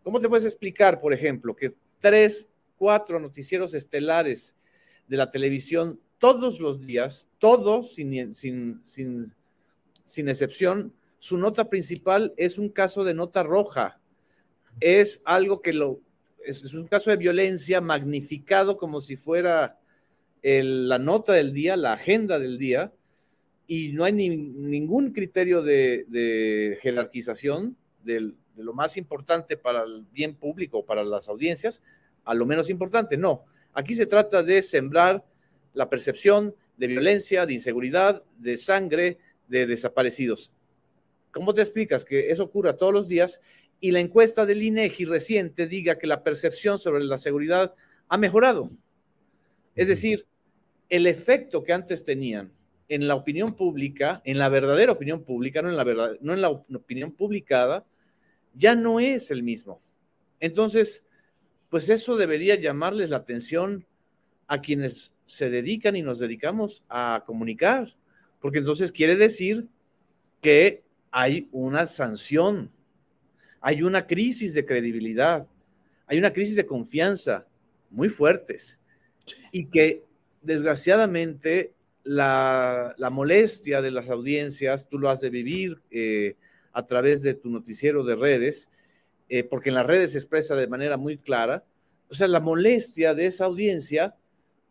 cómo 0.03 0.19
te 0.19 0.27
puedes 0.27 0.45
explicar, 0.45 0.99
por 0.99 1.13
ejemplo, 1.13 1.55
que 1.55 1.75
tres, 1.99 2.49
cuatro 2.77 3.19
noticieros 3.19 3.75
estelares 3.75 4.55
de 5.07 5.17
la 5.17 5.29
televisión 5.29 5.99
todos 6.17 6.59
los 6.59 6.83
días, 6.83 7.29
todos 7.37 7.93
sin, 7.93 8.33
sin, 8.33 8.81
sin, 8.83 9.31
sin 10.03 10.27
excepción, 10.27 10.93
su 11.19 11.37
nota 11.37 11.69
principal 11.69 12.33
es 12.37 12.57
un 12.57 12.69
caso 12.69 13.03
de 13.03 13.13
nota 13.13 13.43
roja? 13.43 13.99
Es 14.79 15.21
algo 15.25 15.61
que 15.61 15.73
lo, 15.73 15.99
es 16.43 16.73
un 16.73 16.87
caso 16.87 17.11
de 17.11 17.17
violencia 17.17 17.81
magnificado 17.81 18.77
como 18.77 18.99
si 18.99 19.15
fuera 19.15 19.79
la 20.45 20.99
nota 20.99 21.33
del 21.33 21.53
día, 21.53 21.75
la 21.75 21.93
agenda 21.93 22.37
del 22.37 22.59
día, 22.59 22.93
y 23.67 23.89
no 23.93 24.03
hay 24.03 24.13
ningún 24.13 25.11
criterio 25.11 25.63
de, 25.63 26.77
jerarquización 26.81 27.75
de 28.03 28.33
lo 28.55 28.73
más 28.73 28.95
importante 28.97 29.57
para 29.57 29.83
el 29.83 30.05
bien 30.11 30.35
público, 30.35 30.85
para 30.85 31.03
las 31.03 31.29
audiencias, 31.29 31.81
a 32.23 32.35
lo 32.35 32.45
menos 32.45 32.69
importante. 32.69 33.17
No, 33.17 33.45
aquí 33.73 33.95
se 33.95 34.05
trata 34.05 34.43
de 34.43 34.61
sembrar 34.61 35.25
la 35.73 35.89
percepción 35.89 36.55
de 36.77 36.87
violencia, 36.87 37.47
de 37.47 37.53
inseguridad, 37.53 38.23
de 38.37 38.55
sangre, 38.57 39.17
de 39.47 39.65
desaparecidos. 39.65 40.51
¿Cómo 41.31 41.55
te 41.55 41.61
explicas 41.61 42.05
que 42.05 42.29
eso 42.29 42.43
ocurra 42.43 42.77
todos 42.77 42.93
los 42.93 43.07
días 43.07 43.41
y 43.79 43.91
la 43.91 43.99
encuesta 43.99 44.45
del 44.45 44.61
INEGI 44.61 45.05
reciente 45.05 45.67
diga 45.67 45.97
que 45.97 46.07
la 46.07 46.23
percepción 46.23 46.77
sobre 46.77 47.03
la 47.03 47.17
seguridad 47.17 47.73
ha 48.07 48.17
mejorado? 48.17 48.69
Es 49.75 49.87
decir, 49.87 50.25
el 50.89 51.07
efecto 51.07 51.63
que 51.63 51.73
antes 51.73 52.03
tenían 52.03 52.51
en 52.87 53.07
la 53.07 53.15
opinión 53.15 53.55
pública, 53.55 54.21
en 54.25 54.37
la 54.37 54.49
verdadera 54.49 54.91
opinión 54.91 55.23
pública, 55.23 55.61
no 55.61 55.69
en 55.69 55.77
la, 55.77 55.83
verdad, 55.83 56.17
no 56.21 56.33
en 56.33 56.41
la 56.41 56.49
opinión 56.49 57.11
publicada, 57.11 57.85
ya 58.53 58.75
no 58.75 58.99
es 58.99 59.31
el 59.31 59.43
mismo. 59.43 59.79
Entonces, 60.39 61.03
pues 61.69 61.89
eso 61.89 62.15
debería 62.15 62.55
llamarles 62.55 63.09
la 63.09 63.17
atención 63.17 63.85
a 64.47 64.61
quienes 64.61 65.13
se 65.25 65.49
dedican 65.49 65.95
y 65.95 66.03
nos 66.03 66.19
dedicamos 66.19 66.83
a 66.87 67.23
comunicar, 67.25 67.95
porque 68.39 68.59
entonces 68.59 68.91
quiere 68.91 69.15
decir 69.15 69.67
que 70.41 70.83
hay 71.09 71.49
una 71.51 71.87
sanción, 71.87 72.71
hay 73.61 73.81
una 73.81 74.05
crisis 74.05 74.53
de 74.53 74.65
credibilidad, 74.65 75.47
hay 76.05 76.19
una 76.19 76.31
crisis 76.31 76.55
de 76.55 76.67
confianza 76.67 77.47
muy 77.89 78.09
fuertes 78.09 78.79
y 79.51 79.65
que 79.65 80.03
desgraciadamente, 80.45 81.73
la, 82.03 82.95
molestia 83.11 83.81
de 83.81 83.91
las 83.91 84.09
audiencias, 84.09 84.87
tú 84.87 84.99
lo 84.99 85.09
has 85.09 85.21
de 85.21 85.29
vivir 85.29 85.81
eh, 85.91 86.35
a 86.71 86.85
través 86.85 87.21
de 87.21 87.33
tu 87.33 87.49
noticiero 87.49 88.03
de 88.03 88.15
redes, 88.15 88.69
eh, 89.27 89.43
porque 89.43 89.69
en 89.69 89.75
las 89.75 89.85
redes 89.85 90.11
se 90.11 90.19
expresa 90.19 90.55
de 90.55 90.67
manera 90.67 90.97
muy 90.97 91.17
clara, 91.17 91.63
o 92.09 92.13
sea, 92.13 92.27
la 92.27 92.39
molestia 92.39 93.13
de 93.13 93.25
esa 93.25 93.45
audiencia 93.45 94.15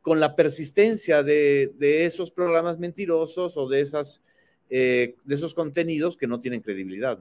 con 0.01 0.21
la 0.21 0.37
persistencia 0.37 1.23
de, 1.23 1.73
esos 1.81 2.31
programas 2.31 2.79
mentirosos 2.79 3.57
o 3.57 3.69
de, 3.69 3.81
esas, 3.81 4.23
eh, 4.71 5.17
de 5.25 5.35
esos 5.35 5.55
contenidos 5.55 6.17
que 6.17 6.27
no 6.27 6.41
tienen 6.41 6.61
credibilidad. 6.61 7.19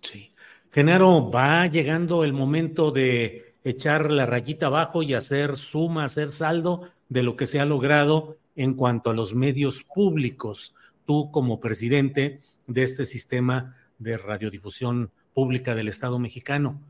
Sí. 0.00 0.32
Genaro, 0.72 1.30
va 1.30 1.66
llegando 1.68 2.24
el 2.24 2.32
momento 2.32 2.90
de 2.90 3.54
echar 3.64 4.12
la 4.12 4.26
rayita 4.26 4.66
abajo 4.66 5.02
y 5.02 5.14
hacer 5.14 5.56
suma, 5.56 6.04
hacer 6.04 6.30
saldo 6.30 6.90
de 7.08 7.22
lo 7.22 7.36
que 7.36 7.46
se 7.46 7.60
ha 7.60 7.64
logrado 7.64 8.36
en 8.56 8.74
cuanto 8.74 9.10
a 9.10 9.14
los 9.14 9.34
medios 9.34 9.82
públicos. 9.82 10.74
Tú 11.04 11.30
como 11.30 11.60
presidente 11.60 12.40
de 12.66 12.82
este 12.82 13.06
sistema 13.06 13.76
de 13.98 14.18
radiodifusión 14.18 15.10
pública 15.34 15.74
del 15.74 15.88
Estado 15.88 16.18
mexicano. 16.18 16.80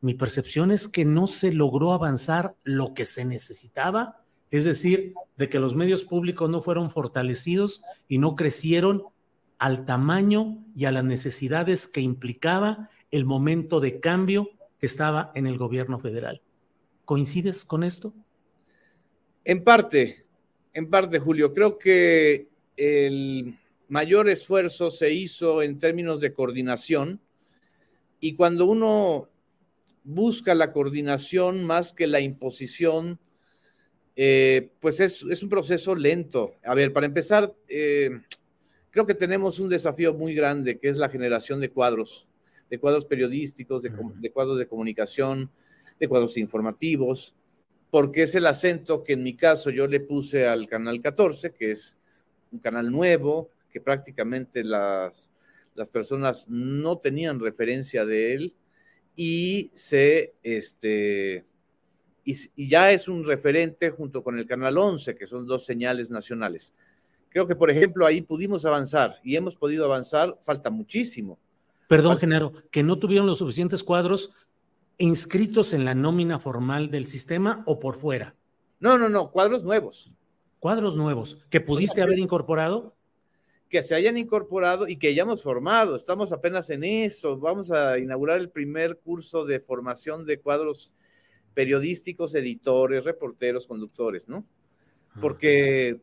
Mi 0.00 0.14
percepción 0.14 0.70
es 0.70 0.88
que 0.88 1.04
no 1.04 1.26
se 1.26 1.52
logró 1.52 1.92
avanzar 1.92 2.56
lo 2.64 2.94
que 2.94 3.04
se 3.04 3.24
necesitaba, 3.24 4.20
es 4.50 4.64
decir, 4.64 5.14
de 5.36 5.48
que 5.48 5.60
los 5.60 5.74
medios 5.74 6.04
públicos 6.04 6.50
no 6.50 6.60
fueron 6.60 6.90
fortalecidos 6.90 7.82
y 8.08 8.18
no 8.18 8.34
crecieron 8.34 9.04
al 9.58 9.84
tamaño 9.84 10.58
y 10.76 10.86
a 10.86 10.92
las 10.92 11.04
necesidades 11.04 11.86
que 11.86 12.00
implicaba 12.00 12.90
el 13.12 13.24
momento 13.24 13.78
de 13.78 14.00
cambio 14.00 14.50
que 14.80 14.86
estaba 14.86 15.30
en 15.36 15.46
el 15.46 15.56
gobierno 15.56 16.00
federal. 16.00 16.42
¿Coincides 17.04 17.64
con 17.64 17.84
esto? 17.84 18.12
En 19.44 19.64
parte, 19.64 20.24
en 20.72 20.88
parte, 20.88 21.18
Julio. 21.18 21.52
Creo 21.52 21.78
que 21.78 22.48
el 22.76 23.58
mayor 23.88 24.28
esfuerzo 24.28 24.90
se 24.90 25.12
hizo 25.12 25.62
en 25.62 25.80
términos 25.80 26.20
de 26.20 26.32
coordinación 26.32 27.20
y 28.20 28.34
cuando 28.34 28.66
uno 28.66 29.28
busca 30.04 30.54
la 30.54 30.72
coordinación 30.72 31.64
más 31.64 31.92
que 31.92 32.06
la 32.06 32.20
imposición, 32.20 33.18
eh, 34.14 34.70
pues 34.80 35.00
es, 35.00 35.22
un 35.24 35.48
proceso 35.48 35.96
lento. 35.96 36.54
A 36.64 36.74
ver, 36.74 36.92
para 36.92 37.06
empezar, 37.06 37.52
eh, 37.68 38.10
creo 38.90 39.06
que 39.06 39.14
tenemos 39.14 39.58
un 39.58 39.68
desafío 39.68 40.14
muy 40.14 40.34
grande, 40.34 40.78
que 40.78 40.88
es 40.88 40.96
la 40.96 41.08
generación 41.08 41.58
de 41.60 41.70
cuadros, 41.70 42.28
de 42.70 42.78
cuadros 42.78 43.06
periodísticos, 43.06 43.82
de, 43.82 43.92
de 44.20 44.30
cuadros 44.30 44.58
de 44.58 44.68
comunicación, 44.68 45.50
de 45.98 46.08
cuadros 46.08 46.36
informativos, 46.36 47.34
porque 47.92 48.22
es 48.22 48.34
el 48.34 48.46
acento 48.46 49.04
que 49.04 49.12
en 49.12 49.22
mi 49.22 49.36
caso 49.36 49.68
yo 49.68 49.86
le 49.86 50.00
puse 50.00 50.46
al 50.46 50.66
canal 50.66 51.02
14, 51.02 51.52
que 51.52 51.72
es 51.72 51.98
un 52.50 52.58
canal 52.58 52.90
nuevo, 52.90 53.50
que 53.70 53.82
prácticamente 53.82 54.64
las, 54.64 55.28
las 55.74 55.90
personas 55.90 56.48
no 56.48 56.96
tenían 56.96 57.38
referencia 57.38 58.06
de 58.06 58.32
él 58.32 58.54
y 59.14 59.70
se, 59.74 60.32
este, 60.42 61.44
y, 62.24 62.66
ya 62.66 62.92
es 62.92 63.08
un 63.08 63.24
referente 63.24 63.90
junto 63.90 64.24
con 64.24 64.38
el 64.38 64.46
canal 64.46 64.78
11, 64.78 65.14
que 65.14 65.26
son 65.26 65.46
dos 65.46 65.66
señales 65.66 66.10
nacionales. 66.10 66.72
Creo 67.28 67.46
que, 67.46 67.56
por 67.56 67.70
ejemplo, 67.70 68.06
ahí 68.06 68.22
pudimos 68.22 68.64
avanzar 68.64 69.16
y 69.22 69.36
hemos 69.36 69.54
podido 69.54 69.84
avanzar, 69.84 70.38
falta 70.40 70.70
muchísimo. 70.70 71.38
Perdón, 71.88 72.16
Genaro, 72.16 72.54
que 72.70 72.82
no 72.82 72.98
tuvieron 72.98 73.26
los 73.26 73.40
suficientes 73.40 73.84
cuadros 73.84 74.32
inscritos 74.98 75.72
en 75.72 75.84
la 75.84 75.94
nómina 75.94 76.38
formal 76.38 76.90
del 76.90 77.06
sistema 77.06 77.62
o 77.66 77.80
por 77.80 77.96
fuera. 77.96 78.36
No, 78.78 78.98
no, 78.98 79.08
no, 79.08 79.30
cuadros 79.30 79.62
nuevos. 79.62 80.12
Cuadros 80.58 80.96
nuevos 80.96 81.44
que 81.50 81.60
pudiste 81.60 82.02
haber 82.02 82.18
incorporado. 82.18 82.96
Que 83.68 83.82
se 83.82 83.94
hayan 83.94 84.18
incorporado 84.18 84.86
y 84.86 84.96
que 84.96 85.08
hayamos 85.08 85.42
formado. 85.42 85.96
Estamos 85.96 86.32
apenas 86.32 86.68
en 86.70 86.84
eso. 86.84 87.38
Vamos 87.38 87.70
a 87.70 87.98
inaugurar 87.98 88.38
el 88.38 88.50
primer 88.50 88.98
curso 88.98 89.44
de 89.44 89.60
formación 89.60 90.26
de 90.26 90.40
cuadros 90.40 90.92
periodísticos, 91.54 92.34
editores, 92.34 93.04
reporteros, 93.04 93.66
conductores, 93.66 94.28
¿no? 94.28 94.44
Porque, 95.20 96.00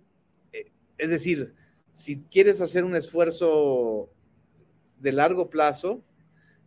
eh, 0.52 0.72
es 0.98 1.10
decir, 1.10 1.56
si 1.94 2.22
quieres 2.24 2.62
hacer 2.62 2.84
un 2.84 2.96
esfuerzo 2.96 4.10
de 5.00 5.12
largo 5.12 5.50
plazo, 5.50 6.04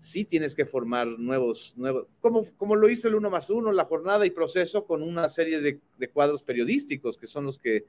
sí 0.03 0.24
tienes 0.24 0.57
que 0.57 0.66
formar 0.66 1.07
nuevos, 1.07 1.74
nuevos 1.76 2.09
como, 2.20 2.44
como 2.57 2.74
lo 2.74 2.90
hizo 2.90 3.07
el 3.07 3.14
uno 3.14 3.30
más 3.30 3.50
uno, 3.50 3.70
la 3.70 3.84
jornada 3.84 4.26
y 4.26 4.30
proceso 4.30 4.84
con 4.84 5.00
una 5.00 5.28
serie 5.28 5.61
de, 5.61 5.78
cuadros 6.09 6.42
periodísticos 6.42 7.16
que 7.16 7.28
son 7.28 7.44
los 7.44 7.57
que 7.57 7.86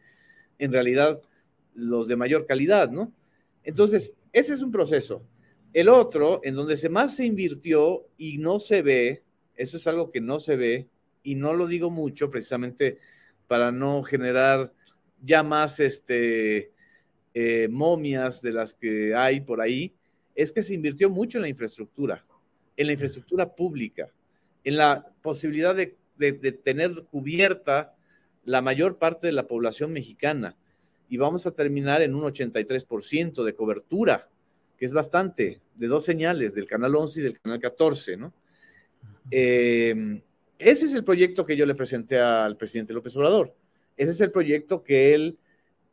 en 0.59 0.72
realidad 0.72 1.20
los 1.74 2.07
de 2.07 2.16
mayor 2.16 2.45
calidad, 2.45 2.91
¿no? 2.91 3.11
Entonces, 3.64 4.14
ese 4.32 4.53
es 4.53 4.61
un 4.61 4.72
proceso. 4.72 5.24
El 5.74 5.89
otro, 5.89 6.39
en 6.43 6.53
donde 6.53 6.78
se 6.78 6.88
más 6.88 7.16
se 7.16 7.26
invirtió 7.26 8.05
y 8.16 8.38
no 8.38 8.59
se 8.59 8.84
ve, 8.84 9.24
eso 9.55 9.78
es 9.78 9.88
algo 9.88 10.11
que 10.11 10.22
no 10.22 10.39
se 10.39 10.55
ve, 10.55 10.88
y 11.24 11.34
no 11.34 11.53
lo 11.53 11.66
digo 11.66 11.89
mucho 11.89 12.30
precisamente 12.30 12.99
para 13.47 13.72
no 13.72 14.03
generar 14.03 14.72
ya 15.20 15.41
más 15.41 15.80
este, 15.80 16.74
eh, 17.34 17.68
momias 17.72 18.43
de 18.43 18.51
las 18.51 18.76
que 18.76 19.16
hay 19.16 19.41
por 19.41 19.61
ahí, 19.61 19.95
es 20.36 20.51
que 20.51 20.63
se 20.63 20.73
invirtió 20.73 21.09
mucho 21.09 21.38
en 21.38 21.43
la 21.43 21.49
infraestructura, 21.49 22.25
en 22.75 22.88
la 22.88 22.93
infraestructura 22.93 23.53
pública, 23.55 24.09
en 24.63 24.77
la 24.77 25.05
posibilidad 25.21 25.75
de, 25.75 25.95
tener 26.63 26.91
cubierta 27.11 27.95
la 28.45 28.61
mayor 28.61 28.97
parte 28.97 29.27
de 29.27 29.34
la 29.34 29.47
población 29.47 29.91
mexicana. 29.91 30.55
Y 31.09 31.17
vamos 31.17 31.45
a 31.45 31.51
terminar 31.51 32.01
en 32.01 32.15
un 32.15 32.23
83% 32.23 33.43
de 33.43 33.55
cobertura, 33.55 34.29
que 34.77 34.86
es 34.86 34.93
bastante, 34.93 35.61
de 35.75 35.88
dos 35.88 36.05
señales, 36.05 36.55
del 36.55 36.65
canal 36.65 36.95
11 36.95 37.19
y 37.19 37.23
del 37.23 37.39
canal 37.39 37.59
14, 37.59 38.17
¿no? 38.17 38.34
Eh, 39.31 40.21
ese 40.57 40.86
es 40.86 40.93
el 40.93 41.03
proyecto 41.03 41.45
que 41.45 41.57
yo 41.57 41.65
le 41.65 41.75
presenté 41.75 42.19
al 42.19 42.55
presidente 42.55 42.93
López 42.93 43.15
Obrador. 43.17 43.53
Ese 43.97 44.11
es 44.11 44.21
el 44.21 44.31
proyecto 44.31 44.84
que 44.84 45.13
él 45.13 45.38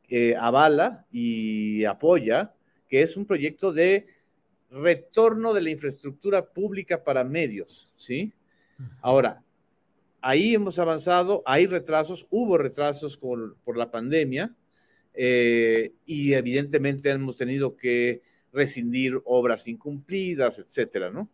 eh, 0.09 0.35
avala 0.39 1.07
y 1.11 1.85
apoya, 1.85 2.55
que 2.89 3.03
es 3.03 3.17
un 3.17 3.27
proyecto 3.27 3.73
de 3.73 4.07
retorno 4.71 5.53
de 5.53 5.63
la 5.63 5.71
infraestructura 5.71 6.47
pública 6.47 7.03
para 7.03 7.25
medios, 7.25 7.91
¿sí? 7.97 8.33
Ahora, 9.03 9.43
ahí 10.21 10.55
hemos 10.55 10.79
avanzado, 10.79 11.43
hay 11.45 11.67
retrasos, 11.67 12.27
hubo 12.31 12.57
retrasos 12.57 13.17
por, 13.17 13.77
la 13.77 13.91
pandemia 13.91 14.55
eh, 15.15 15.93
y 16.07 16.33
evidentemente 16.33 17.11
hemos 17.11 17.37
tenido 17.37 17.77
que 17.77 18.23
rescindir 18.53 19.21
obras 19.25 19.69
incumplidas, 19.69 20.59
etcétera, 20.59 21.11
¿no? 21.11 21.29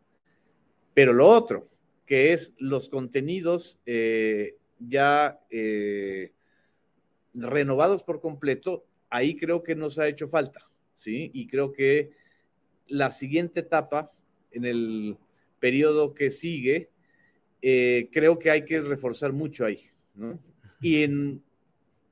Pero 0.94 1.12
lo 1.12 1.28
otro, 1.28 1.68
que 2.06 2.32
es 2.32 2.54
los 2.58 2.88
contenidos 2.88 3.78
eh, 3.84 4.56
ya 4.78 5.40
eh, 5.50 6.32
renovados 7.34 8.02
por 8.02 8.20
completo, 8.20 8.86
ahí 9.10 9.36
creo 9.36 9.62
que 9.62 9.74
nos 9.74 9.98
ha 9.98 10.08
hecho 10.08 10.26
falta, 10.26 10.68
¿sí? 10.94 11.30
Y 11.34 11.46
creo 11.46 11.72
que 11.72 12.12
la 12.88 13.10
siguiente 13.10 13.60
etapa, 13.60 14.12
en 14.50 14.64
el 14.64 15.16
periodo 15.58 16.14
que 16.14 16.30
sigue, 16.30 16.90
eh, 17.62 18.08
creo 18.12 18.38
que 18.38 18.50
hay 18.50 18.64
que 18.64 18.80
reforzar 18.80 19.32
mucho 19.32 19.64
ahí, 19.64 19.82
¿no? 20.14 20.38
Y 20.80 21.02
en 21.02 21.42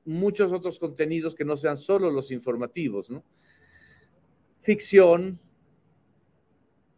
muchos 0.05 0.51
otros 0.51 0.79
contenidos 0.79 1.35
que 1.35 1.45
no 1.45 1.57
sean 1.57 1.77
solo 1.77 2.11
los 2.11 2.31
informativos, 2.31 3.09
¿no? 3.09 3.23
Ficción, 4.59 5.39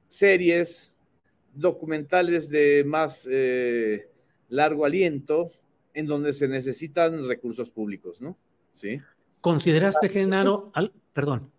series, 0.07 0.95
documentales 1.53 2.49
de 2.49 2.83
más 2.85 3.27
eh, 3.29 4.09
largo 4.49 4.85
aliento, 4.85 5.49
en 5.93 6.05
donde 6.05 6.31
se 6.31 6.47
necesitan 6.47 7.27
recursos 7.27 7.69
públicos, 7.69 8.21
¿no? 8.21 8.37
Sí. 8.71 9.01
¿Consideraste, 9.41 10.09
Genaro, 10.09 10.71
al, 10.73 10.93
perdón, 11.13 11.51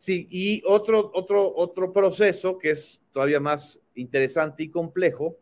Sí, 0.00 0.26
y 0.30 0.62
otro, 0.64 1.10
otro, 1.12 1.54
otro 1.54 1.92
proceso 1.92 2.56
que 2.56 2.70
es 2.70 3.02
todavía 3.12 3.38
más 3.38 3.80
interesante 3.94 4.62
y 4.62 4.70
complejo, 4.70 5.36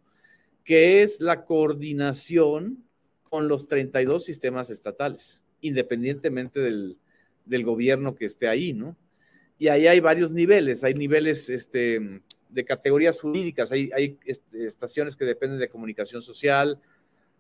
que 0.65 1.05
es 1.05 1.21
la 1.21 1.45
coordinación 1.45 2.83
con 3.23 3.47
los 3.47 3.69
32 3.69 4.25
sistemas 4.25 4.69
estatales, 4.69 5.43
independientemente 5.61 6.59
del, 6.59 6.99
gobierno 7.65 8.17
que 8.17 8.25
esté 8.25 8.49
ahí, 8.49 8.73
¿no? 8.73 8.97
Y 9.59 9.69
ahí 9.69 9.87
hay 9.87 10.01
varios 10.01 10.33
niveles, 10.33 10.83
hay 10.83 10.95
niveles 10.95 11.49
este, 11.51 12.21
de 12.49 12.65
categorías 12.65 13.21
jurídicas, 13.21 13.71
hay, 13.71 13.93
hay 13.95 14.19
este, 14.25 14.67
estaciones 14.67 15.15
que 15.15 15.25
dependen 15.25 15.61
de 15.61 15.69
comunicación 15.69 16.21
social, 16.21 16.81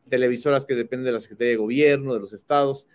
televisoras 0.09 0.65
que 0.65 0.77
dependen 0.77 1.07
de 1.07 1.13
la 1.13 1.21
Secretaría 1.21 1.51
de 1.51 1.57
Gobierno, 1.57 2.15
de 2.15 2.21
los 2.21 2.33
estados. 2.33 2.87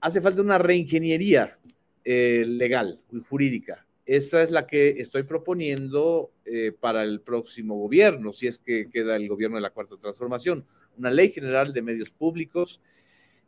Hace 0.00 0.20
falta 0.20 0.40
una 0.40 0.58
reingeniería 0.58 1.58
eh, 2.04 2.44
legal 2.46 3.00
y 3.12 3.20
jurídica. 3.20 3.86
Esa 4.04 4.42
es 4.42 4.50
la 4.50 4.66
que 4.66 5.00
estoy 5.00 5.22
proponiendo 5.22 6.32
eh, 6.44 6.72
para 6.78 7.04
el 7.04 7.20
próximo 7.20 7.76
gobierno, 7.76 8.32
si 8.32 8.48
es 8.48 8.58
que 8.58 8.88
queda 8.90 9.14
el 9.14 9.28
gobierno 9.28 9.56
de 9.56 9.62
la 9.62 9.70
Cuarta 9.70 9.96
Transformación. 9.96 10.66
Una 10.98 11.10
ley 11.10 11.30
general 11.30 11.72
de 11.72 11.82
medios 11.82 12.10
públicos 12.10 12.80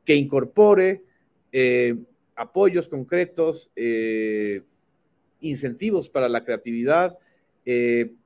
que 0.05 0.15
incorpore 0.15 1.03
eh, 1.51 1.97
apoyos 2.37 2.89
concretos, 2.89 3.71
incentivos 5.41 6.09
para 6.09 6.29
la 6.29 6.45
creatividad, 6.45 7.19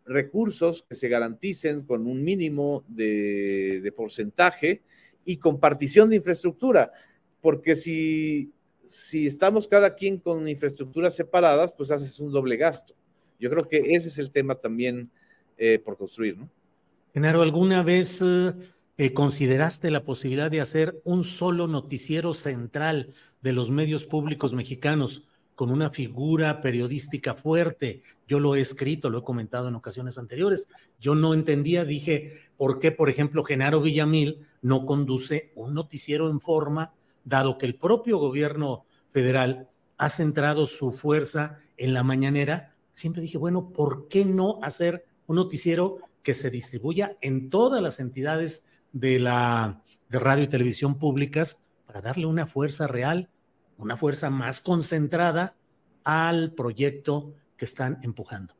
recursos 0.04 0.82
que 0.82 0.94
se 0.94 1.08
garanticen 1.08 1.82
con 1.82 2.06
un 2.06 2.22
mínimo 2.22 2.84
de, 2.88 3.80
de 3.82 3.92
porcentaje 3.92 4.82
y 5.24 5.36
compartición 5.38 6.10
de 6.10 6.16
infraestructura. 6.16 6.92
Porque 7.40 7.76
si 7.76 8.52
si 8.88 9.26
estamos 9.26 9.68
cada 9.68 9.94
quien 9.94 10.18
con 10.18 10.48
infraestructuras 10.48 11.14
separadas, 11.14 11.72
pues 11.72 11.90
haces 11.90 12.18
un 12.18 12.32
doble 12.32 12.56
gasto. 12.56 12.94
Yo 13.38 13.50
creo 13.50 13.68
que 13.68 13.94
ese 13.94 14.08
es 14.08 14.18
el 14.18 14.30
tema 14.30 14.54
también 14.56 15.10
eh, 15.56 15.78
por 15.78 15.96
construir, 15.96 16.38
¿no? 16.38 16.48
Genaro, 17.12 17.42
¿alguna 17.42 17.82
vez 17.82 18.22
eh, 18.22 18.52
eh, 18.96 19.12
consideraste 19.12 19.90
la 19.90 20.04
posibilidad 20.04 20.50
de 20.50 20.60
hacer 20.60 21.00
un 21.04 21.24
solo 21.24 21.68
noticiero 21.68 22.34
central 22.34 23.14
de 23.42 23.52
los 23.52 23.70
medios 23.70 24.04
públicos 24.04 24.52
mexicanos, 24.52 25.24
con 25.54 25.72
una 25.72 25.90
figura 25.90 26.60
periodística 26.60 27.34
fuerte. 27.34 28.02
Yo 28.28 28.38
lo 28.38 28.54
he 28.54 28.60
escrito, 28.60 29.10
lo 29.10 29.18
he 29.18 29.24
comentado 29.24 29.66
en 29.66 29.74
ocasiones 29.74 30.16
anteriores. 30.16 30.68
Yo 31.00 31.16
no 31.16 31.34
entendía, 31.34 31.84
dije, 31.84 32.40
¿por 32.56 32.78
qué, 32.78 32.92
por 32.92 33.10
ejemplo, 33.10 33.42
Genaro 33.42 33.80
Villamil 33.80 34.46
no 34.62 34.86
conduce 34.86 35.50
un 35.56 35.74
noticiero 35.74 36.30
en 36.30 36.40
forma, 36.40 36.92
dado 37.28 37.58
que 37.58 37.66
el 37.66 37.74
propio 37.74 38.18
gobierno 38.18 38.84
federal 39.08 39.68
ha 39.96 40.08
centrado 40.08 40.66
su 40.66 40.92
fuerza 40.92 41.58
en 41.76 41.94
la 41.94 42.02
mañanera? 42.02 42.74
Siempre 42.94 43.22
dije, 43.22 43.38
bueno, 43.38 43.70
¿por 43.70 44.08
qué 44.08 44.24
no 44.24 44.58
hacer 44.62 45.04
un 45.26 45.36
noticiero 45.36 45.98
que 46.22 46.34
se 46.34 46.50
distribuya 46.50 47.16
en 47.20 47.50
todas 47.50 47.82
las 47.82 48.00
entidades 48.00 48.68
de 48.92 49.20
la 49.20 49.82
de 50.08 50.18
radio 50.18 50.44
y 50.44 50.48
televisión 50.48 50.98
públicas 50.98 51.64
para 51.86 52.00
darle 52.00 52.26
una 52.26 52.46
fuerza 52.46 52.86
real, 52.86 53.28
una 53.76 53.96
fuerza 53.96 54.30
más 54.30 54.60
concentrada 54.60 55.54
al 56.04 56.52
proyecto 56.54 57.34
que 57.56 57.64
están 57.64 57.98
empujando. 58.02 58.54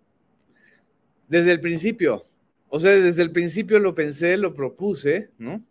Desde 1.26 1.52
el 1.52 1.60
principio, 1.60 2.22
o 2.68 2.80
sea, 2.80 2.92
desde 2.92 3.22
el 3.22 3.32
principio 3.32 3.78
lo 3.78 3.94
pensé, 3.94 4.36
lo 4.36 4.54
propuse, 4.54 5.30
¿no? 5.38 5.62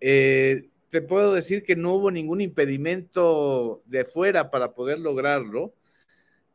Eh, 0.00 0.68
te 0.88 1.02
puedo 1.02 1.34
decir 1.34 1.62
que 1.62 1.76
no 1.76 1.94
hubo 1.94 2.10
ningún 2.10 2.40
impedimento 2.40 3.82
de 3.86 4.04
fuera 4.04 4.50
para 4.50 4.72
poder 4.72 4.98
lograrlo. 4.98 5.74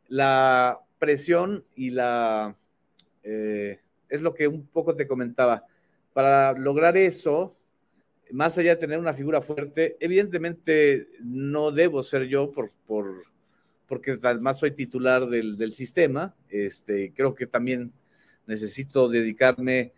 La 0.08 0.80
presión 1.00 1.66
y 1.76 1.92
la... 1.92 2.56
Eh, 3.24 3.80
es 4.10 4.22
lo 4.22 4.34
que 4.34 4.48
un 4.48 4.68
poco 4.68 4.96
te 4.96 5.08
comentaba. 5.08 5.66
Para 6.14 6.54
lograr 6.54 6.98
eso, 6.98 7.54
más 8.32 8.58
allá 8.58 8.72
de 8.72 8.82
tener 8.82 9.00
una 9.00 9.14
figura 9.14 9.42
fuerte, 9.42 9.98
evidentemente 10.00 11.08
no 11.24 11.72
debo 11.72 12.04
ser 12.04 12.26
yo 12.26 12.52
por, 12.52 12.72
por 12.86 13.24
porque 13.88 14.18
además 14.24 14.58
soy 14.58 14.72
titular 14.72 15.26
del, 15.28 15.58
del, 15.58 15.74
sistema. 15.74 16.34
Este, 16.50 17.12
creo 17.14 17.36
que 17.36 17.46
también 17.46 17.92
necesito 18.48 19.10
dedicarme 19.10 19.92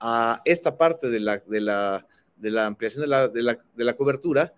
a 0.00 0.42
esta 0.44 0.76
parte 0.76 1.08
de 1.08 1.20
la, 1.20 1.38
de 1.38 1.60
la, 1.60 2.06
de 2.38 2.50
la 2.50 2.66
ampliación 2.66 3.02
de 3.02 3.08
la, 3.08 3.28
de, 3.28 3.42
la, 3.42 3.58
de 3.74 3.84
la 3.84 3.96
cobertura 3.96 4.54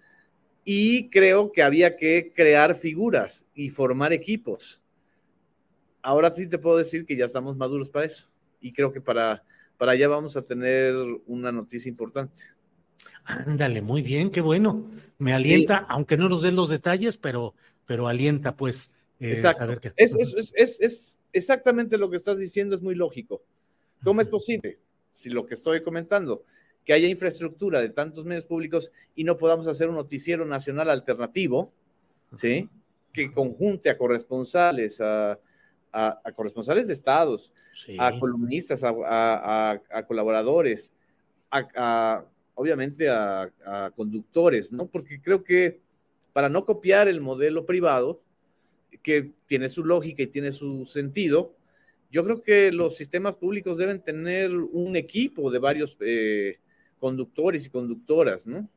y 0.65 1.09
creo 1.09 1.53
que 1.53 1.63
había 1.63 1.97
que 1.97 2.33
crear 2.35 2.75
figuras 2.75 3.47
y 3.55 3.71
formar 3.71 4.13
equipos. 4.13 4.83
Ahora 6.03 6.33
sí 6.33 6.49
te 6.49 6.59
puedo 6.59 6.77
decir 6.77 7.05
que 7.05 7.17
ya 7.17 7.25
estamos 7.25 7.57
maduros 7.57 7.91
para 7.91 8.07
eso 8.07 8.29
y 8.61 8.73
creo 8.73 8.93
que 8.93 9.01
para, 9.01 9.43
para 9.77 9.93
allá 9.93 10.09
vamos 10.09 10.37
a 10.37 10.43
tener 10.43 10.95
una 11.27 11.51
noticia 11.51 11.89
importante. 11.89 12.43
Ándale, 13.25 13.83
muy 13.83 14.03
bien, 14.03 14.31
qué 14.31 14.41
bueno. 14.41 14.91
Me 15.19 15.33
alienta, 15.33 15.87
aunque 15.89 16.17
no 16.17 16.29
nos 16.29 16.43
den 16.43 16.57
los 16.57 16.69
detalles, 16.69 17.17
pero, 17.17 17.55
pero 17.87 18.09
alienta, 18.09 18.57
pues. 18.57 18.97
Eh, 19.21 19.37
Saber 19.37 19.81
que... 19.81 19.93
es, 19.97 20.15
es, 20.15 20.53
es, 20.55 20.81
es, 20.81 21.21
exactamente 21.33 21.99
lo 21.99 22.11
que 22.11 22.17
estás 22.17 22.39
diciendo, 22.39 22.75
es 22.75 22.83
muy 22.83 22.95
lógico. 22.95 23.43
¿Cómo 24.03 24.23
es 24.23 24.29
posible, 24.29 24.79
si 25.11 25.29
lo 25.29 25.47
que 25.47 25.55
estoy 25.55 25.83
comentando, 25.83 26.45
que 26.85 26.93
haya 26.93 27.09
infraestructura 27.09 27.81
de 27.81 27.91
tantos 27.91 28.25
medios 28.25 28.45
públicos 28.45 28.91
y 29.15 29.25
no 29.25 29.37
podamos 29.37 29.67
hacer 29.67 29.89
un 29.89 29.97
noticiero 29.97 30.45
nacional 30.45 30.91
alternativo, 30.91 31.73
¿sí? 32.37 32.69
Que 33.13 33.33
conjunte 33.33 33.91
a 33.91 33.99
corresponsales, 33.99 35.01
a, 35.01 35.39
a, 35.93 36.21
a 36.25 36.33
corresponsales 36.33 36.87
de 36.87 36.93
estados, 36.93 37.53
sí. 37.73 37.97
a 37.99 38.19
columnistas, 38.19 38.83
a, 38.85 39.81
a 39.91 40.07
colaboradores, 40.07 40.93
a 41.51 42.25
obviamente 42.61 43.09
a, 43.09 43.51
conductores, 43.97 44.71
¿no? 44.71 44.87
Porque 44.87 45.19
creo 45.23 45.43
que 45.43 45.81
para 46.35 46.51
no 46.51 46.67
copiar 46.67 47.09
el 47.09 47.23
modelo 47.23 47.65
privado, 47.65 48.21
que 49.03 49.31
tiene 49.47 49.71
su 49.71 49.83
lógica 49.83 50.23
y 50.23 50.27
tiene 50.27 50.53
su 50.53 50.85
sentido, 50.85 51.55
yo 52.11 52.23
creo 52.23 52.43
que 52.43 52.71
los 52.71 52.99
sistemas 52.99 53.37
públicos 53.37 53.79
deben 53.79 54.03
tener 54.03 54.55
un 54.55 54.95
equipo 54.95 55.51
de 55.51 55.59
varios 55.59 55.97
eh, 56.01 56.59
conductores 57.01 57.67
y 57.67 57.71
conductoras, 57.71 58.47
¿no? 58.47 58.69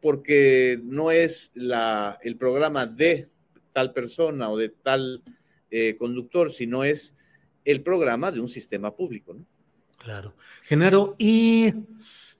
Porque 0.00 0.78
no 0.84 1.10
es 1.10 1.50
el 1.54 2.36
programa 2.36 2.86
de 2.86 3.28
tal 3.72 3.92
persona 3.92 4.50
o 4.50 4.56
de 4.56 4.68
tal 4.68 5.24
eh, 5.70 5.96
conductor, 5.96 6.52
sino 6.52 6.84
es 6.84 7.14
el 7.64 7.82
programa 7.82 8.30
de 8.30 8.40
un 8.40 8.48
sistema 8.48 8.94
público, 8.94 9.34
¿no? 9.34 9.44
Claro. 9.98 10.34
Genaro, 10.62 11.16
y 11.18 11.72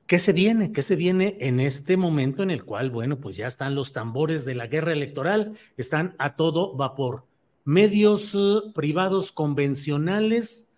¿Qué 0.07 0.19
se 0.19 0.35
viene? 0.35 0.71
¿Qué 0.71 0.83
se 0.83 0.97
viene 0.97 1.39
en 1.41 1.61
este 1.61 1.97
momento 1.97 2.43
en 2.43 2.51
el 2.51 2.65
cual, 2.65 2.91
bueno, 2.91 3.21
pues 3.21 3.37
ya 3.37 3.47
están 3.47 3.75
los 3.75 3.95
tambores 3.95 4.45
de 4.45 4.55
la 4.55 4.67
guerra 4.67 4.93
electoral, 4.93 5.57
están 5.79 6.15
a 6.19 6.37
todo 6.37 6.77
vapor? 6.77 7.25
Medios 7.65 8.35
uh, 8.35 8.73
privados 8.75 9.33
convencionales 9.33 10.71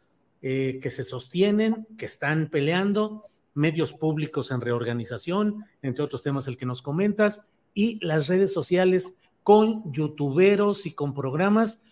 eh, 0.43 0.79
que 0.81 0.91
se 0.91 1.03
sostienen, 1.03 1.89
que 1.99 2.05
están 2.05 2.49
peleando, 2.51 3.25
medios 3.57 3.93
públicos 3.93 4.51
en 4.51 4.61
reorganización, 4.61 5.65
entre 5.83 6.05
otros 6.05 6.23
temas 6.23 6.47
el 6.47 6.57
que 6.57 6.67
nos 6.67 6.83
comentas, 6.83 7.49
y 7.75 8.05
las 8.05 8.29
redes 8.29 8.53
sociales 8.53 9.19
con 9.43 9.93
youtuberos 9.93 10.87
y 10.87 10.93
con 10.93 11.15
programas 11.15 11.85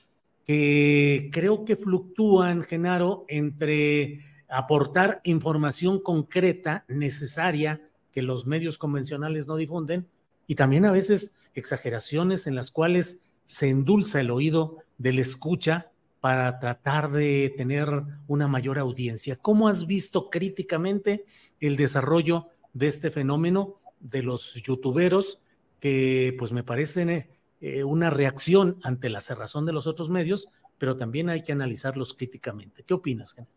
que 0.45 1.31
creo 1.33 1.65
que 1.65 1.77
fluctúan, 1.77 2.62
Genaro, 2.62 3.25
entre 3.29 4.21
aportar 4.49 5.21
información 5.25 6.01
concreta, 6.01 6.85
necesaria, 6.89 7.89
que 8.12 8.23
los 8.23 8.47
medios 8.47 8.79
convencionales 8.79 9.49
no 9.49 9.57
difunden, 9.57 10.07
y 10.47 10.55
también 10.55 10.85
a 10.85 10.93
veces 10.93 11.37
exageraciones 11.55 12.47
en 12.47 12.55
las 12.55 12.71
cuales 12.71 13.25
se 13.47 13.69
endulza 13.71 14.21
el 14.21 14.31
oído 14.31 14.79
del 14.99 15.19
escucha 15.19 15.91
para 16.25 16.59
tratar 16.59 17.11
de 17.11 17.53
tener 17.55 17.87
una 18.29 18.49
mayor 18.49 18.79
audiencia. 18.79 19.37
¿Cómo 19.37 19.68
has 19.68 19.87
visto 19.87 20.31
críticamente 20.31 21.27
el 21.61 21.77
desarrollo 21.77 22.49
de 22.72 22.87
este 22.87 23.11
fenómeno 23.11 23.79
de 24.01 24.22
los 24.22 24.55
youtuberos 24.55 25.43
que 25.81 26.35
pues 26.39 26.51
me 26.51 26.62
parecen 26.62 27.29
eh, 27.61 27.85
una 27.85 28.09
reacción 28.09 28.79
ante 28.83 29.11
la 29.11 29.20
cerrazón 29.20 29.66
de 29.66 29.75
los 29.75 29.87
otros 29.87 30.09
medios, 30.09 30.49
pero 30.79 30.97
también 30.97 31.29
hay 31.29 31.43
que 31.43 31.53
analizarlos 31.53 32.14
críticamente? 32.14 32.85
¿Qué 32.85 32.95
opinas, 32.95 33.35
General? 33.35 33.53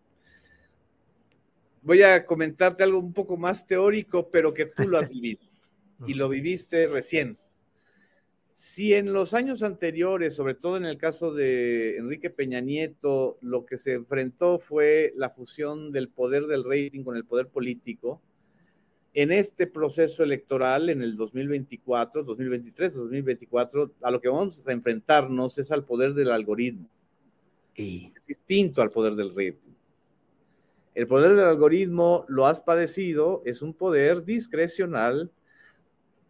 voy 1.84 2.01
a 2.01 2.26
comentarte 2.26 2.84
algo 2.84 2.99
un 2.99 3.13
poco 3.13 3.38
más 3.38 3.65
teórico, 3.65 4.30
pero 4.30 4.53
que 4.53 4.65
tú 4.65 4.89
lo 4.89 4.99
has 4.99 5.07
vivido 5.09 5.39
y 6.05 6.15
lo 6.15 6.28
viviste 6.28 6.86
recién. 6.88 7.38
Si 8.60 8.95
en 8.95 9.14
los 9.14 9.36
años 9.36 9.62
anteriores, 9.62 10.34
sobre 10.34 10.55
todo 10.55 10.78
en 10.78 10.86
el 10.86 10.97
caso 10.97 11.32
de 11.32 11.95
Enrique 11.97 12.32
Peña 12.32 12.60
Nieto, 12.60 13.38
lo 13.39 13.68
que 13.68 13.78
se 13.78 13.93
enfrentó 13.93 14.58
fue 14.58 15.14
la 15.16 15.30
fusión 15.30 15.91
del 15.91 16.10
poder 16.10 16.47
del 16.47 16.64
rating 16.64 17.03
con 17.03 17.16
el 17.16 17.24
poder 17.24 17.49
político, 17.49 18.20
en 19.14 19.32
este 19.32 19.68
proceso 19.68 20.24
electoral, 20.24 20.89
en 20.89 21.03
el 21.03 21.16
2024, 21.16 22.24
2023, 22.24 22.95
2024, 22.95 23.91
a 24.01 24.10
lo 24.10 24.20
que 24.20 24.28
vamos 24.28 24.68
a 24.68 24.72
enfrentarnos 24.72 25.60
es 25.60 25.70
al 25.70 25.86
poder 25.86 26.16
del 26.16 26.32
algoritmo. 26.32 26.89
Y 27.76 28.12
distinto 28.28 28.82
al 28.82 28.89
poder 28.89 29.14
del 29.14 29.36
rating. 29.36 29.76
El 30.95 31.05
poder 31.05 31.36
del 31.36 31.45
algoritmo 31.45 32.26
lo 32.28 32.47
has 32.47 32.62
padecido, 32.62 33.43
es 33.45 33.62
un 33.62 33.76
poder 33.76 34.24
discrecional 34.24 35.32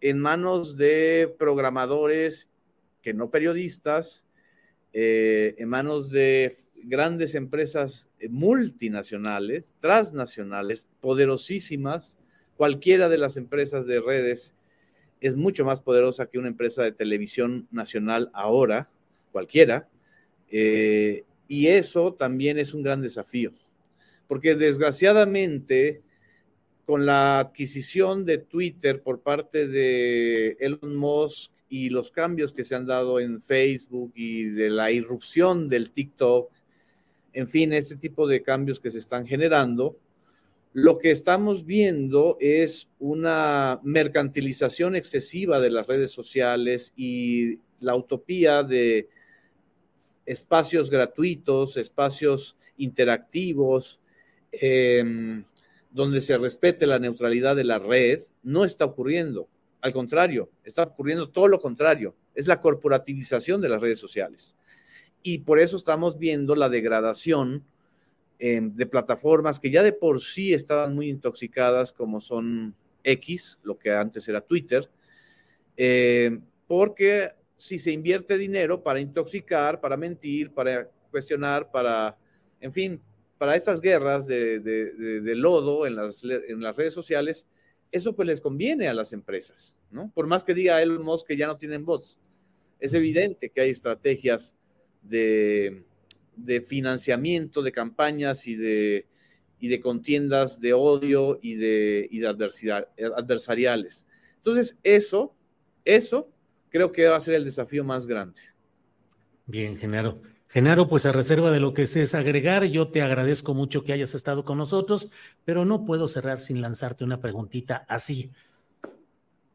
en 0.01 0.19
manos 0.19 0.77
de 0.77 1.33
programadores 1.37 2.49
que 3.01 3.13
no 3.13 3.29
periodistas, 3.29 4.25
eh, 4.93 5.55
en 5.57 5.69
manos 5.69 6.09
de 6.09 6.57
grandes 6.83 7.35
empresas 7.35 8.09
multinacionales, 8.29 9.75
transnacionales, 9.79 10.87
poderosísimas. 11.01 12.17
Cualquiera 12.55 13.09
de 13.09 13.17
las 13.17 13.37
empresas 13.37 13.85
de 13.85 13.99
redes 13.99 14.53
es 15.21 15.35
mucho 15.35 15.65
más 15.65 15.81
poderosa 15.81 16.27
que 16.27 16.37
una 16.37 16.47
empresa 16.47 16.83
de 16.83 16.91
televisión 16.91 17.67
nacional 17.71 18.29
ahora, 18.33 18.89
cualquiera. 19.31 19.89
Eh, 20.49 21.23
y 21.47 21.67
eso 21.67 22.13
también 22.13 22.59
es 22.59 22.73
un 22.73 22.83
gran 22.83 23.01
desafío 23.01 23.53
porque 24.27 24.55
desgraciadamente 24.55 26.01
con 26.87 27.05
la 27.05 27.39
adquisición 27.39 28.23
de 28.23 28.37
Twitter 28.37 29.03
por 29.03 29.19
parte 29.19 29.67
de 29.67 30.55
Elon 30.57 30.95
Musk 30.95 31.51
y 31.67 31.89
los 31.89 32.11
cambios 32.11 32.53
que 32.53 32.63
se 32.63 32.75
han 32.75 32.85
dado 32.85 33.19
en 33.19 33.41
Facebook 33.41 34.13
y 34.15 34.45
de 34.45 34.69
la 34.69 34.89
irrupción 34.89 35.67
del 35.67 35.91
TikTok, 35.91 36.49
en 37.33 37.49
fin, 37.49 37.73
ese 37.73 37.97
tipo 37.97 38.25
de 38.25 38.41
cambios 38.41 38.79
que 38.79 38.89
se 38.89 38.99
están 38.99 39.27
generando, 39.27 39.97
lo 40.71 40.97
que 40.97 41.11
estamos 41.11 41.65
viendo 41.65 42.37
es 42.39 42.87
una 42.99 43.81
mercantilización 43.83 44.95
excesiva 44.95 45.59
de 45.59 45.71
las 45.71 45.87
redes 45.87 46.11
sociales 46.11 46.93
y 46.95 47.59
la 47.81 47.97
utopía 47.97 48.63
de 48.63 49.09
espacios 50.25 50.89
gratuitos, 50.89 51.75
espacios 51.75 52.55
interactivos, 52.77 53.99
eh, 54.53 55.43
donde 55.97 56.21
se 56.21 56.37
respete 56.37 56.85
la 56.85 56.99
neutralidad 56.99 57.55
de 57.55 57.63
la 57.63 57.79
red, 57.79 58.21
no 58.43 58.63
está 58.63 58.85
ocurriendo. 58.85 59.49
Al 59.81 59.91
contrario, 59.91 60.49
está 60.63 60.83
ocurriendo 60.83 61.29
todo 61.29 61.47
lo 61.47 61.59
contrario. 61.59 62.15
es 62.35 62.45
la 62.45 62.61
corporativización 62.61 63.61
de 63.61 63.69
las 63.69 63.81
redes 63.81 63.97
sociales. 63.97 64.55
Y 65.23 65.39
por 65.39 65.57
eso 65.57 65.75
estamos 65.75 66.19
viendo 66.19 66.55
la 66.55 66.69
degradación 66.69 67.65
em, 68.37 68.75
de 68.75 68.85
plataformas 68.85 69.59
que 69.59 69.71
ya 69.71 69.81
de 69.81 69.91
por 69.91 70.21
sí 70.21 70.53
estaban 70.53 70.93
muy 70.93 71.09
intoxicadas, 71.09 71.91
como 71.91 72.21
son 72.21 72.75
X, 73.03 73.57
lo 73.63 73.79
que 73.79 73.91
antes 73.91 74.29
era 74.29 74.41
Twitter, 74.41 74.87
em, 75.77 76.43
porque 76.67 77.29
si 77.55 77.79
se 77.79 77.91
invierte 77.91 78.37
dinero 78.37 78.83
para 78.83 78.99
intoxicar, 78.99 79.81
para 79.81 79.97
mentir, 79.97 80.51
para 80.51 80.87
cuestionar, 81.09 81.71
para, 81.71 82.15
en 82.61 82.71
fin, 82.71 83.01
para 83.37 83.55
estas 83.55 83.81
guerras 83.81 84.27
de, 84.27 85.33
lodo 85.35 85.85
en 85.85 85.95
las, 85.95 86.23
en 86.23 86.61
las, 86.61 86.75
redes 86.75 86.93
sociales, 86.93 87.47
eso 87.91 88.15
pues 88.15 88.27
les 88.27 88.41
conviene 88.41 88.87
a 88.87 88.93
las 88.93 89.13
empresas, 89.13 89.75
¿no? 89.91 90.11
Por 90.13 90.27
más 90.27 90.43
que 90.43 90.53
diga 90.53 90.81
Elon 90.81 91.03
Musk 91.03 91.27
que 91.27 91.37
ya 91.37 91.47
no 91.47 91.57
tienen 91.57 91.85
bots, 91.85 92.17
es 92.79 92.93
evidente 92.93 93.49
que 93.49 93.61
hay 93.61 93.69
estrategias 93.69 94.55
de, 95.01 95.83
financiamiento 96.67 97.61
de 97.61 97.71
campañas 97.71 98.47
y 98.47 98.55
de, 98.55 99.07
y 99.59 99.67
de 99.69 99.79
contiendas 99.79 100.59
de 100.59 100.73
odio 100.73 101.39
y 101.41 101.55
de, 101.55 102.07
y 102.11 102.19
de 102.19 102.27
adversidad, 102.27 102.89
adversariales. 103.15 104.05
Entonces, 104.35 104.77
eso, 104.83 105.35
eso 105.85 106.29
creo 106.69 106.91
que 106.91 107.07
va 107.07 107.17
a 107.17 107.21
ser 107.21 107.35
el 107.35 107.45
desafío 107.45 107.83
más 107.83 108.05
grande. 108.05 108.41
Bien, 109.45 109.77
Genaro. 109.77 110.21
Genaro, 110.57 110.87
pues 110.87 111.05
a 111.05 111.11
reserva 111.11 111.51
de 111.51 111.59
lo 111.59 111.71
que 111.75 111.83
es 111.83 112.15
agregar, 112.15 112.63
yo 112.63 112.87
te 112.87 113.03
agradezco 113.03 113.53
mucho 113.53 113.83
que 113.83 113.93
hayas 113.93 114.15
estado 114.15 114.43
con 114.43 114.57
nosotros, 114.57 115.11
pero 115.45 115.65
no 115.65 115.85
puedo 115.85 116.07
cerrar 116.07 116.39
sin 116.39 116.61
lanzarte 116.61 117.03
una 117.03 117.21
preguntita 117.21 117.85
así. 117.87 118.31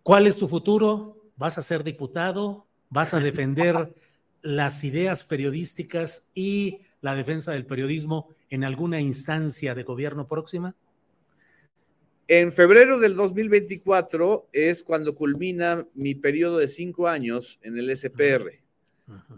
¿Cuál 0.05 0.29
es 0.29 0.37
tu 0.37 0.47
futuro? 0.47 1.21
¿Vas 1.35 1.59
a 1.59 1.63
ser 1.63 1.83
diputado? 1.83 2.69
¿Vas 2.89 3.15
a 3.15 3.19
defender 3.19 3.93
las 4.43 4.85
ideas 4.85 5.25
periodísticas 5.25 6.31
y 6.37 6.83
la 7.01 7.17
defensa 7.17 7.51
del 7.51 7.67
periodismo 7.67 8.29
en 8.49 8.63
alguna 8.63 9.01
instancia 9.01 9.75
de 9.75 9.83
gobierno 9.83 10.29
próxima? 10.29 10.77
En 12.29 12.53
febrero 12.53 13.01
del 13.01 13.17
2024 13.17 14.51
es 14.53 14.85
cuando 14.85 15.17
culmina 15.17 15.85
mi 15.95 16.15
periodo 16.15 16.59
de 16.59 16.69
cinco 16.69 17.09
años 17.09 17.59
en 17.65 17.77
el 17.77 17.91
SPR. 17.91 18.62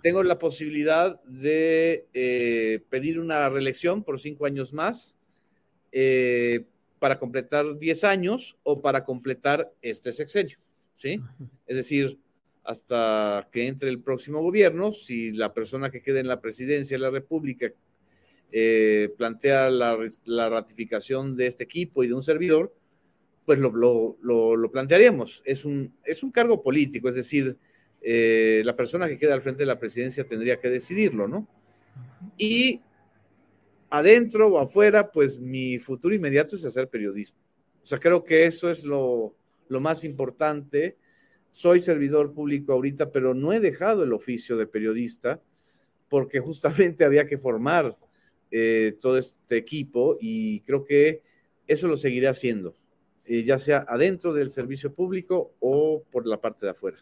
Tengo 0.03 0.23
la 0.23 0.39
posibilidad 0.39 1.23
de 1.25 2.07
eh, 2.13 2.81
pedir 2.91 3.19
una 3.19 3.49
reelección 3.49 4.03
por 4.03 4.21
cinco 4.21 4.47
años 4.47 4.73
más 4.73 5.17
eh, 5.93 6.65
para 6.99 7.19
completar 7.19 7.79
diez 7.79 8.05
años 8.05 8.57
o 8.63 8.81
para 8.81 9.05
completar 9.05 9.73
este 9.83 10.13
sexenio, 10.13 10.59
¿sí? 10.95 11.21
Es 11.67 11.77
decir, 11.77 12.19
hasta 12.65 13.49
que 13.53 13.67
entre 13.67 13.91
el 13.91 14.01
próximo 14.01 14.41
gobierno, 14.43 14.93
si 14.93 15.33
la 15.33 15.53
persona 15.53 15.91
que 15.91 16.03
quede 16.03 16.21
en 16.21 16.29
la 16.29 16.41
presidencia 16.41 16.97
de 16.97 17.03
la 17.03 17.11
República 17.11 17.71
eh, 18.51 19.13
plantea 19.19 19.69
la, 19.69 20.49
ratificación 20.49 21.37
de 21.37 21.47
este 21.47 21.65
equipo 21.65 22.03
y 22.03 22.09
de 22.09 22.15
un 22.15 22.23
servidor, 22.23 22.75
pues 23.45 23.59
lo, 23.59 24.17
lo, 24.23 24.71
plantearíamos. 24.71 25.43
Es 25.45 25.65
un, 25.65 25.93
es 26.05 26.23
un 26.23 26.31
cargo 26.31 26.63
político, 26.63 27.09
es 27.09 27.17
decir, 27.17 27.59
eh, 28.07 28.61
la 28.67 28.77
persona 28.77 29.09
que 29.09 29.17
queda 29.17 29.33
al 29.33 29.41
frente 29.41 29.61
de 29.61 29.67
la 29.67 29.79
presidencia 29.79 30.25
tendría 30.25 30.61
que 30.61 30.69
decidirlo, 30.69 31.27
¿no? 31.27 31.49
Y 32.37 32.83
adentro 33.89 34.49
o 34.49 34.59
afuera, 34.59 35.11
pues 35.11 35.41
mi 35.41 35.79
futuro 35.79 36.15
inmediato 36.15 36.55
es 36.55 36.65
hacer 36.67 36.89
periodismo. 36.89 37.39
O 37.83 37.87
sea, 37.87 37.99
creo 37.99 38.23
que 38.23 38.45
eso 38.45 38.69
es 38.71 38.85
lo, 38.85 39.35
más 39.71 40.05
importante. 40.05 40.99
Soy 41.49 41.81
servidor 41.81 42.35
público 42.35 42.75
ahorita, 42.75 43.11
pero 43.11 43.33
no 43.33 43.55
he 43.55 43.61
dejado 43.61 44.05
el 44.05 44.13
oficio 44.13 44.59
de 44.59 44.67
periodista 44.67 45.41
porque 46.11 46.41
justamente 46.41 47.07
había 47.07 47.27
que 47.27 47.39
formar 47.39 47.97
eh, 48.51 48.99
todo 49.01 49.17
este 49.17 49.57
equipo 49.57 50.19
y 50.21 50.61
creo 50.61 50.85
que 50.85 51.23
eso 51.67 51.89
lo 51.89 51.97
seguiré 51.97 52.29
haciendo, 52.29 52.75
eh, 53.25 53.45
ya 53.45 53.59
sea 53.59 53.87
adentro 53.89 54.35
del 54.35 54.51
servicio 54.51 54.93
público 54.93 55.55
o 55.61 56.03
por 56.11 56.27
la 56.27 56.39
parte 56.39 56.67
de 56.67 56.73
afuera. 56.73 56.99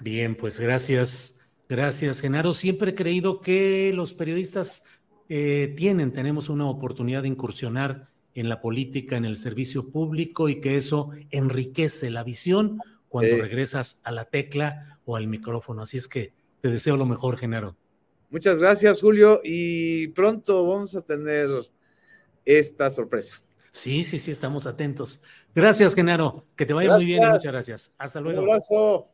Bien, 0.00 0.34
pues 0.34 0.58
gracias, 0.58 1.40
gracias, 1.68 2.20
Genaro. 2.20 2.52
Siempre 2.52 2.92
he 2.92 2.94
creído 2.94 3.40
que 3.40 3.92
los 3.94 4.14
periodistas 4.14 4.84
eh, 5.28 5.74
tienen, 5.76 6.12
tenemos 6.12 6.48
una 6.48 6.68
oportunidad 6.68 7.22
de 7.22 7.28
incursionar 7.28 8.08
en 8.34 8.48
la 8.48 8.60
política, 8.60 9.16
en 9.16 9.24
el 9.24 9.36
servicio 9.36 9.90
público 9.90 10.48
y 10.48 10.60
que 10.60 10.76
eso 10.76 11.10
enriquece 11.30 12.10
la 12.10 12.24
visión 12.24 12.78
cuando 13.08 13.36
regresas 13.36 14.00
a 14.04 14.12
la 14.12 14.24
tecla 14.24 14.98
o 15.04 15.16
al 15.16 15.26
micrófono. 15.26 15.82
Así 15.82 15.96
es 15.96 16.08
que 16.08 16.32
te 16.60 16.70
deseo 16.70 16.96
lo 16.96 17.06
mejor, 17.06 17.36
Genaro. 17.36 17.76
Muchas 18.30 18.60
gracias, 18.60 19.00
Julio, 19.00 19.40
y 19.42 20.08
pronto 20.08 20.66
vamos 20.66 20.94
a 20.94 21.02
tener 21.02 21.50
esta 22.44 22.90
sorpresa. 22.90 23.40
Sí, 23.72 24.04
sí, 24.04 24.18
sí, 24.18 24.30
estamos 24.30 24.66
atentos. 24.66 25.22
Gracias, 25.54 25.94
Genaro. 25.94 26.46
Que 26.56 26.66
te 26.66 26.72
vaya 26.72 26.96
muy 26.96 27.04
bien 27.04 27.22
y 27.22 27.26
muchas 27.26 27.52
gracias. 27.52 27.94
Hasta 27.98 28.20
luego. 28.20 28.42
Un 28.42 28.48
abrazo. 28.48 29.08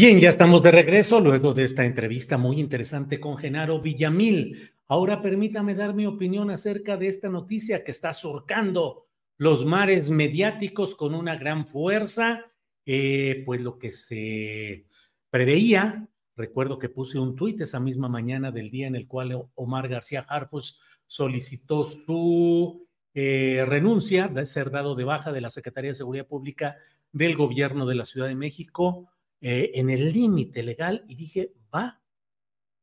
Bien, 0.00 0.20
ya 0.20 0.28
estamos 0.28 0.62
de 0.62 0.70
regreso 0.70 1.18
luego 1.18 1.54
de 1.54 1.64
esta 1.64 1.84
entrevista 1.84 2.38
muy 2.38 2.60
interesante 2.60 3.18
con 3.18 3.36
Genaro 3.36 3.80
Villamil. 3.80 4.70
Ahora 4.86 5.20
permítame 5.20 5.74
dar 5.74 5.92
mi 5.92 6.06
opinión 6.06 6.52
acerca 6.52 6.96
de 6.96 7.08
esta 7.08 7.28
noticia 7.28 7.82
que 7.82 7.90
está 7.90 8.12
surcando 8.12 9.08
los 9.38 9.64
mares 9.64 10.08
mediáticos 10.08 10.94
con 10.94 11.16
una 11.16 11.34
gran 11.34 11.66
fuerza. 11.66 12.44
Eh, 12.86 13.42
pues 13.44 13.60
lo 13.60 13.76
que 13.76 13.90
se 13.90 14.86
preveía, 15.30 16.06
recuerdo 16.36 16.78
que 16.78 16.88
puse 16.88 17.18
un 17.18 17.34
tuit 17.34 17.60
esa 17.60 17.80
misma 17.80 18.08
mañana 18.08 18.52
del 18.52 18.70
día 18.70 18.86
en 18.86 18.94
el 18.94 19.08
cual 19.08 19.48
Omar 19.56 19.88
García 19.88 20.24
Harfus 20.28 20.80
solicitó 21.08 21.82
su 21.82 22.86
eh, 23.14 23.64
renuncia 23.66 24.28
de 24.28 24.46
ser 24.46 24.70
dado 24.70 24.94
de 24.94 25.02
baja 25.02 25.32
de 25.32 25.40
la 25.40 25.50
Secretaría 25.50 25.90
de 25.90 25.96
Seguridad 25.96 26.28
Pública 26.28 26.76
del 27.10 27.34
Gobierno 27.36 27.84
de 27.84 27.96
la 27.96 28.04
Ciudad 28.04 28.28
de 28.28 28.36
México 28.36 29.08
eh, 29.40 29.72
en 29.74 29.90
el 29.90 30.12
límite 30.12 30.62
legal 30.62 31.04
y 31.08 31.14
dije, 31.14 31.52
va 31.74 32.02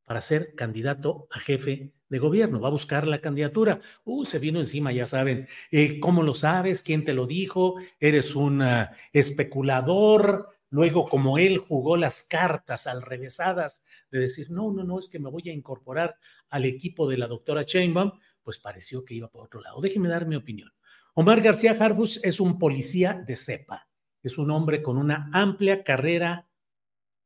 para 0.06 0.22
ser 0.22 0.54
candidato 0.56 1.28
a 1.32 1.40
jefe 1.40 1.94
de 2.08 2.20
gobierno, 2.20 2.62
va 2.62 2.68
a 2.68 2.72
buscar 2.72 3.08
la 3.08 3.20
candidatura. 3.20 3.82
Uh, 4.04 4.26
se 4.26 4.40
vino 4.40 4.60
encima, 4.60 4.92
ya 4.92 5.06
saben. 5.06 5.48
Eh, 5.72 6.00
¿Cómo 6.00 6.24
lo 6.24 6.36
sabes? 6.36 6.82
¿Quién 6.82 7.04
te 7.04 7.14
lo 7.14 7.26
dijo? 7.26 7.76
Eres 8.00 8.36
un 8.36 8.62
ah, 8.62 8.92
especulador. 9.12 10.50
Luego, 10.70 11.10
como 11.10 11.38
él 11.38 11.58
jugó 11.58 11.98
las 11.98 12.24
cartas 12.24 12.86
al 12.86 13.02
revésadas 13.02 13.84
de 14.12 14.20
decir, 14.20 14.52
no, 14.52 14.72
no, 14.72 14.84
no, 14.84 15.00
es 15.00 15.10
que 15.10 15.20
me 15.20 15.30
voy 15.30 15.50
a 15.50 15.54
incorporar 15.54 16.18
al 16.50 16.66
equipo 16.66 17.10
de 17.10 17.18
la 17.18 17.28
doctora 17.28 17.66
Chainbaum, 17.66 18.12
pues 18.44 18.60
pareció 18.60 19.04
que 19.04 19.16
iba 19.16 19.30
por 19.30 19.46
otro 19.46 19.62
lado. 19.62 19.82
Déjeme 19.82 20.10
dar 20.10 20.28
mi 20.28 20.36
opinión. 20.36 20.72
Omar 21.16 21.42
García 21.42 21.76
Harfus 21.80 22.24
es 22.24 22.40
un 22.40 22.60
policía 22.60 23.24
de 23.26 23.36
cepa 23.36 23.88
es 24.28 24.38
un 24.38 24.52
hombre 24.52 24.82
con 24.82 24.98
una 24.98 25.30
amplia 25.34 25.84
carrera 25.84 26.50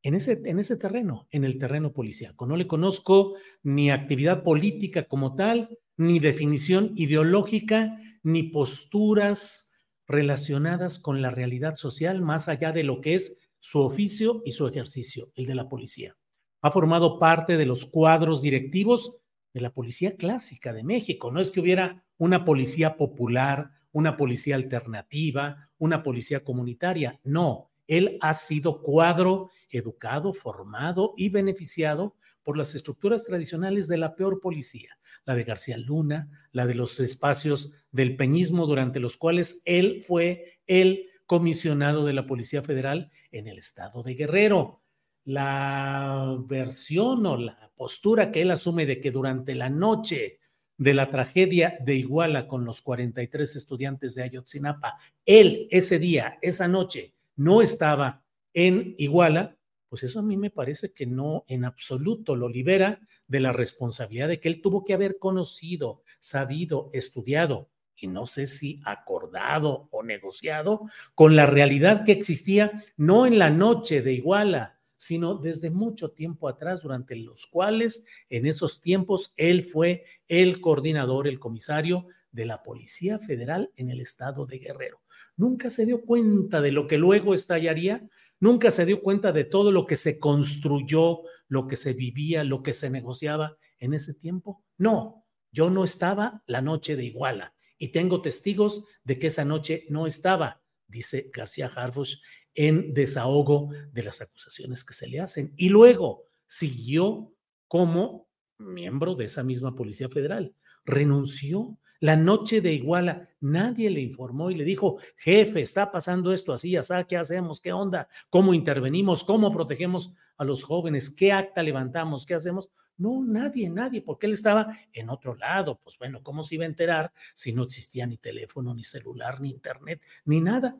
en 0.03 0.15
ese, 0.15 0.41
en 0.45 0.59
ese 0.59 0.77
terreno, 0.77 1.27
en 1.31 1.43
el 1.43 1.57
terreno 1.57 1.93
policíaco. 1.93 2.45
No 2.45 2.55
le 2.55 2.67
conozco 2.67 3.35
ni 3.63 3.91
actividad 3.91 4.43
política 4.43 5.07
como 5.07 5.35
tal, 5.35 5.77
ni 5.97 6.19
definición 6.19 6.93
ideológica, 6.95 7.99
ni 8.23 8.43
posturas 8.43 9.73
relacionadas 10.07 10.99
con 10.99 11.21
la 11.21 11.29
realidad 11.29 11.75
social, 11.75 12.21
más 12.21 12.47
allá 12.47 12.71
de 12.71 12.83
lo 12.83 13.01
que 13.01 13.15
es 13.15 13.37
su 13.59 13.81
oficio 13.81 14.41
y 14.45 14.51
su 14.51 14.67
ejercicio, 14.67 15.31
el 15.35 15.45
de 15.45 15.55
la 15.55 15.69
policía. 15.69 16.17
Ha 16.61 16.71
formado 16.71 17.19
parte 17.19 17.57
de 17.57 17.65
los 17.65 17.85
cuadros 17.85 18.41
directivos 18.41 19.21
de 19.53 19.61
la 19.61 19.73
policía 19.73 20.15
clásica 20.15 20.73
de 20.73 20.83
México. 20.83 21.31
No 21.31 21.41
es 21.41 21.51
que 21.51 21.59
hubiera 21.59 22.05
una 22.17 22.45
policía 22.45 22.97
popular, 22.97 23.71
una 23.91 24.17
policía 24.17 24.55
alternativa, 24.55 25.69
una 25.77 26.03
policía 26.03 26.43
comunitaria. 26.43 27.19
No, 27.23 27.71
él 27.87 28.17
ha 28.21 28.33
sido 28.33 28.81
cuadro 28.81 29.49
educado, 29.69 30.33
formado 30.33 31.13
y 31.17 31.29
beneficiado 31.29 32.15
por 32.43 32.57
las 32.57 32.75
estructuras 32.75 33.25
tradicionales 33.25 33.87
de 33.87 33.97
la 33.97 34.15
peor 34.15 34.39
policía, 34.39 34.97
la 35.25 35.35
de 35.35 35.43
García 35.43 35.77
Luna, 35.77 36.29
la 36.51 36.65
de 36.65 36.75
los 36.75 36.99
espacios 36.99 37.73
del 37.91 38.15
peñismo 38.15 38.65
durante 38.65 38.99
los 38.99 39.17
cuales 39.17 39.61
él 39.65 40.03
fue 40.07 40.59
el 40.65 41.07
comisionado 41.25 42.05
de 42.05 42.13
la 42.13 42.25
Policía 42.25 42.63
Federal 42.63 43.11
en 43.31 43.47
el 43.47 43.59
estado 43.59 44.01
de 44.01 44.15
Guerrero. 44.15 44.81
La 45.25 46.37
versión 46.47 47.23
o 47.27 47.37
la 47.37 47.71
postura 47.75 48.31
que 48.31 48.41
él 48.41 48.49
asume 48.49 48.87
de 48.87 48.99
que 48.99 49.11
durante 49.11 49.53
la 49.53 49.69
noche 49.69 50.38
de 50.79 50.93
la 50.93 51.11
tragedia 51.11 51.77
de 51.81 51.95
Iguala 51.95 52.47
con 52.47 52.65
los 52.65 52.81
43 52.81 53.55
estudiantes 53.57 54.15
de 54.15 54.23
Ayotzinapa, 54.23 54.97
él 55.25 55.67
ese 55.69 55.99
día, 55.99 56.39
esa 56.41 56.67
noche, 56.67 57.13
no 57.35 57.61
estaba 57.61 58.23
en 58.53 58.95
Iguala, 58.97 59.57
pues 59.89 60.03
eso 60.03 60.19
a 60.19 60.23
mí 60.23 60.37
me 60.37 60.49
parece 60.49 60.93
que 60.93 61.05
no 61.05 61.43
en 61.47 61.65
absoluto 61.65 62.35
lo 62.35 62.47
libera 62.47 63.01
de 63.27 63.41
la 63.41 63.51
responsabilidad 63.51 64.29
de 64.29 64.39
que 64.39 64.47
él 64.47 64.61
tuvo 64.61 64.85
que 64.85 64.93
haber 64.93 65.19
conocido, 65.19 66.01
sabido, 66.19 66.89
estudiado 66.93 67.69
y 67.97 68.07
no 68.07 68.25
sé 68.25 68.47
si 68.47 68.79
acordado 68.85 69.89
o 69.91 70.01
negociado 70.01 70.83
con 71.13 71.35
la 71.35 71.45
realidad 71.45 72.05
que 72.05 72.13
existía 72.13 72.85
no 72.95 73.25
en 73.25 73.37
la 73.37 73.49
noche 73.49 74.01
de 74.01 74.13
Iguala, 74.13 74.78
sino 74.99 75.35
desde 75.35 75.71
mucho 75.71 76.11
tiempo 76.11 76.47
atrás, 76.47 76.83
durante 76.83 77.15
los 77.15 77.47
cuales 77.47 78.05
en 78.29 78.45
esos 78.45 78.81
tiempos 78.81 79.33
él 79.37 79.63
fue 79.63 80.03
el 80.27 80.61
coordinador, 80.61 81.27
el 81.27 81.39
comisario 81.39 82.05
de 82.31 82.45
la 82.45 82.61
Policía 82.61 83.17
Federal 83.17 83.71
en 83.75 83.89
el 83.89 84.01
estado 84.01 84.45
de 84.45 84.59
Guerrero. 84.59 85.01
Nunca 85.37 85.69
se 85.69 85.85
dio 85.85 86.01
cuenta 86.01 86.61
de 86.61 86.71
lo 86.71 86.85
que 86.87 86.97
luego 86.97 87.33
estallaría 87.33 88.07
Nunca 88.39 88.71
se 88.71 88.85
dio 88.85 89.01
cuenta 89.01 89.33
de 89.33 89.43
todo 89.43 89.71
lo 89.71 89.85
que 89.85 89.97
se 89.97 90.17
construyó, 90.17 91.23
lo 91.49 91.67
que 91.67 91.75
se 91.75 91.93
vivía, 91.93 92.43
lo 92.43 92.63
que 92.63 92.71
se 92.71 92.89
negociaba 92.89 93.57
en 93.79 93.93
ese 93.93 94.13
tiempo. 94.13 94.63
No, 94.77 95.25
yo 95.51 95.69
no 95.69 95.83
estaba 95.83 96.41
la 96.47 96.61
noche 96.61 96.95
de 96.95 97.03
Iguala 97.03 97.53
y 97.77 97.89
tengo 97.89 98.21
testigos 98.21 98.85
de 99.03 99.19
que 99.19 99.27
esa 99.27 99.43
noche 99.43 99.85
no 99.89 100.07
estaba, 100.07 100.61
dice 100.87 101.29
García 101.33 101.67
Harfush 101.67 102.17
en 102.55 102.93
desahogo 102.93 103.69
de 103.91 104.03
las 104.03 104.21
acusaciones 104.21 104.83
que 104.83 104.93
se 104.93 105.07
le 105.07 105.19
hacen. 105.19 105.53
Y 105.55 105.69
luego 105.69 106.25
siguió 106.45 107.33
como 107.67 108.27
miembro 108.57 109.15
de 109.15 109.25
esa 109.25 109.43
misma 109.43 109.75
Policía 109.75 110.09
Federal. 110.09 110.53
Renunció 110.85 111.77
la 112.01 112.15
noche 112.15 112.61
de 112.61 112.73
Iguala, 112.73 113.29
nadie 113.41 113.89
le 113.89 113.99
informó 113.99 114.51
y 114.51 114.55
le 114.55 114.63
dijo, 114.63 114.99
jefe, 115.17 115.61
está 115.61 115.91
pasando 115.91 116.31
esto 116.31 116.53
así, 116.53 116.77
así, 116.77 116.93
¿qué 117.09 117.17
hacemos? 117.17 117.59
¿Qué 117.59 117.73
onda? 117.73 118.07
¿Cómo 118.29 118.53
intervenimos? 118.53 119.25
¿Cómo 119.25 119.51
protegemos 119.51 120.13
a 120.37 120.45
los 120.45 120.63
jóvenes? 120.63 121.09
¿Qué 121.09 121.33
acta 121.33 121.61
levantamos? 121.61 122.25
¿Qué 122.25 122.35
hacemos? 122.35 122.71
No, 122.97 123.21
nadie, 123.23 123.69
nadie, 123.69 124.01
porque 124.01 124.27
él 124.27 124.33
estaba 124.33 124.77
en 124.93 125.09
otro 125.09 125.35
lado. 125.35 125.79
Pues 125.83 125.97
bueno, 125.97 126.23
¿cómo 126.23 126.41
se 126.41 126.55
iba 126.55 126.63
a 126.63 126.67
enterar 126.67 127.11
si 127.33 127.51
no 127.53 127.63
existía 127.63 128.07
ni 128.07 128.17
teléfono, 128.17 128.73
ni 128.73 128.85
celular, 128.85 129.41
ni 129.41 129.49
internet, 129.49 130.01
ni 130.23 130.39
nada? 130.39 130.77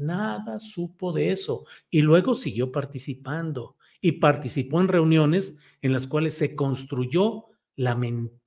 Nada 0.00 0.58
supo 0.58 1.12
de 1.12 1.32
eso. 1.32 1.64
Y 1.90 2.02
luego 2.02 2.34
siguió 2.34 2.72
participando 2.72 3.76
y 4.00 4.12
participó 4.12 4.80
en 4.80 4.88
reuniones 4.88 5.60
en 5.82 5.92
las 5.92 6.06
cuales 6.06 6.36
se 6.36 6.56
construyó 6.56 7.46
la 7.76 7.94
mentira 7.94 8.40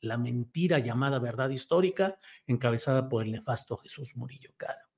la 0.00 0.16
mentira 0.16 0.78
llamada 0.78 1.18
verdad 1.18 1.50
histórica, 1.50 2.18
encabezada 2.46 3.08
por 3.08 3.24
el 3.24 3.32
nefasto 3.32 3.76
Jesús 3.76 4.16
Murillo 4.16 4.50
Cara. 4.56 4.88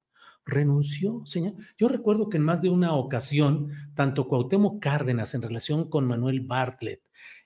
Renunció, 0.44 1.22
señor. 1.24 1.54
Yo 1.76 1.88
recuerdo 1.88 2.28
que 2.28 2.36
en 2.36 2.44
más 2.44 2.62
de 2.62 2.68
una 2.68 2.94
ocasión, 2.94 3.72
tanto 3.94 4.28
Cuauhtémoc 4.28 4.80
Cárdenas 4.80 5.34
en 5.34 5.42
relación 5.42 5.90
con 5.90 6.06
Manuel 6.06 6.40
Bartlett 6.40 7.02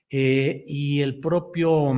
eh, 0.09 0.63
y 0.67 1.01
el 1.01 1.19
propio 1.19 1.93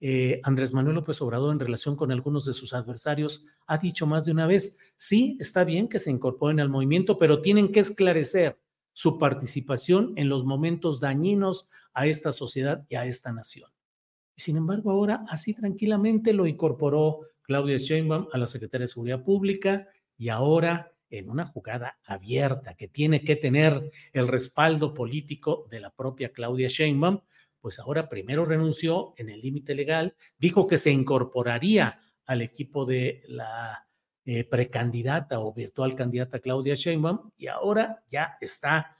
eh, 0.00 0.40
Andrés 0.44 0.72
Manuel 0.72 0.96
López 0.96 1.20
Obrador 1.20 1.52
en 1.52 1.60
relación 1.60 1.96
con 1.96 2.10
algunos 2.10 2.44
de 2.46 2.54
sus 2.54 2.72
adversarios, 2.72 3.46
ha 3.66 3.78
dicho 3.78 4.06
más 4.06 4.24
de 4.24 4.32
una 4.32 4.46
vez, 4.46 4.78
sí, 4.96 5.36
está 5.40 5.64
bien 5.64 5.88
que 5.88 6.00
se 6.00 6.10
incorporen 6.10 6.60
al 6.60 6.70
movimiento, 6.70 7.18
pero 7.18 7.42
tienen 7.42 7.70
que 7.70 7.80
esclarecer 7.80 8.58
su 8.92 9.18
participación 9.18 10.12
en 10.16 10.28
los 10.28 10.44
momentos 10.44 11.00
dañinos 11.00 11.68
a 11.92 12.06
esta 12.06 12.32
sociedad 12.32 12.86
y 12.88 12.96
a 12.96 13.04
esta 13.04 13.32
nación. 13.32 13.70
Sin 14.36 14.56
embargo, 14.56 14.90
ahora 14.90 15.24
así 15.28 15.54
tranquilamente 15.54 16.32
lo 16.32 16.46
incorporó 16.46 17.20
Claudia 17.42 17.78
Sheinbaum 17.78 18.28
a 18.32 18.38
la 18.38 18.46
Secretaría 18.46 18.84
de 18.84 18.88
Seguridad 18.88 19.22
Pública 19.22 19.88
y 20.16 20.28
ahora 20.28 20.92
en 21.10 21.28
una 21.28 21.44
jugada 21.44 21.98
abierta 22.04 22.74
que 22.74 22.88
tiene 22.88 23.22
que 23.22 23.36
tener 23.36 23.90
el 24.12 24.28
respaldo 24.28 24.94
político 24.94 25.66
de 25.70 25.80
la 25.80 25.90
propia 25.90 26.32
Claudia 26.32 26.68
Sheinbaum, 26.68 27.20
pues 27.60 27.78
ahora 27.78 28.08
primero 28.08 28.44
renunció 28.44 29.14
en 29.16 29.28
el 29.30 29.40
límite 29.40 29.74
legal, 29.74 30.14
dijo 30.38 30.66
que 30.66 30.78
se 30.78 30.90
incorporaría 30.90 32.00
al 32.26 32.42
equipo 32.42 32.86
de 32.86 33.22
la 33.26 33.86
eh, 34.24 34.44
precandidata 34.44 35.40
o 35.40 35.52
virtual 35.52 35.94
candidata 35.94 36.40
Claudia 36.40 36.74
Sheinbaum 36.74 37.32
y 37.36 37.48
ahora 37.48 38.04
ya 38.08 38.36
está 38.40 38.96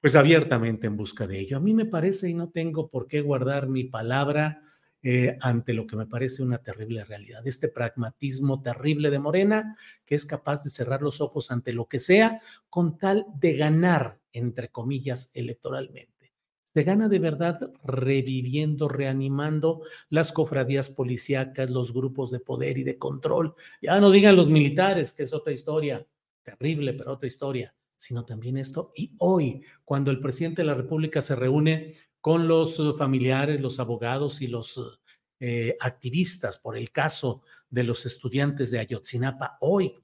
pues 0.00 0.16
abiertamente 0.16 0.88
en 0.88 0.96
busca 0.96 1.26
de 1.26 1.38
ello. 1.38 1.56
A 1.56 1.60
mí 1.60 1.74
me 1.74 1.86
parece, 1.86 2.28
y 2.28 2.34
no 2.34 2.50
tengo 2.50 2.88
por 2.88 3.06
qué 3.06 3.20
guardar 3.20 3.68
mi 3.68 3.84
palabra 3.84 4.60
eh, 5.00 5.36
ante 5.40 5.74
lo 5.74 5.86
que 5.86 5.96
me 5.96 6.06
parece 6.06 6.42
una 6.42 6.58
terrible 6.58 7.04
realidad, 7.04 7.46
este 7.46 7.68
pragmatismo 7.68 8.62
terrible 8.62 9.10
de 9.10 9.18
Morena, 9.18 9.76
que 10.04 10.14
es 10.14 10.26
capaz 10.26 10.62
de 10.62 10.70
cerrar 10.70 11.02
los 11.02 11.20
ojos 11.20 11.50
ante 11.50 11.72
lo 11.72 11.86
que 11.86 11.98
sea 11.98 12.40
con 12.68 12.98
tal 12.98 13.26
de 13.34 13.56
ganar, 13.56 14.20
entre 14.32 14.70
comillas, 14.70 15.32
electoralmente. 15.34 16.11
Se 16.74 16.82
gana 16.84 17.08
de 17.08 17.18
verdad 17.18 17.70
reviviendo, 17.84 18.88
reanimando 18.88 19.82
las 20.08 20.32
cofradías 20.32 20.90
policíacas, 20.90 21.68
los 21.70 21.92
grupos 21.92 22.30
de 22.30 22.40
poder 22.40 22.78
y 22.78 22.82
de 22.82 22.98
control. 22.98 23.54
Ya 23.80 24.00
no 24.00 24.10
digan 24.10 24.36
los 24.36 24.48
militares, 24.48 25.12
que 25.12 25.24
es 25.24 25.34
otra 25.34 25.52
historia, 25.52 26.06
terrible, 26.42 26.94
pero 26.94 27.12
otra 27.12 27.26
historia 27.26 27.74
sino 28.02 28.24
también 28.24 28.56
esto. 28.56 28.92
Y 28.96 29.14
hoy, 29.18 29.62
cuando 29.84 30.10
el 30.10 30.18
presidente 30.18 30.62
de 30.62 30.66
la 30.66 30.74
República 30.74 31.22
se 31.22 31.36
reúne 31.36 31.94
con 32.20 32.48
los 32.48 32.80
familiares, 32.98 33.60
los 33.60 33.78
abogados 33.78 34.42
y 34.42 34.48
los 34.48 35.00
eh, 35.38 35.76
activistas 35.78 36.58
por 36.58 36.76
el 36.76 36.90
caso 36.90 37.42
de 37.70 37.84
los 37.84 38.04
estudiantes 38.04 38.72
de 38.72 38.80
Ayotzinapa, 38.80 39.56
hoy, 39.60 39.94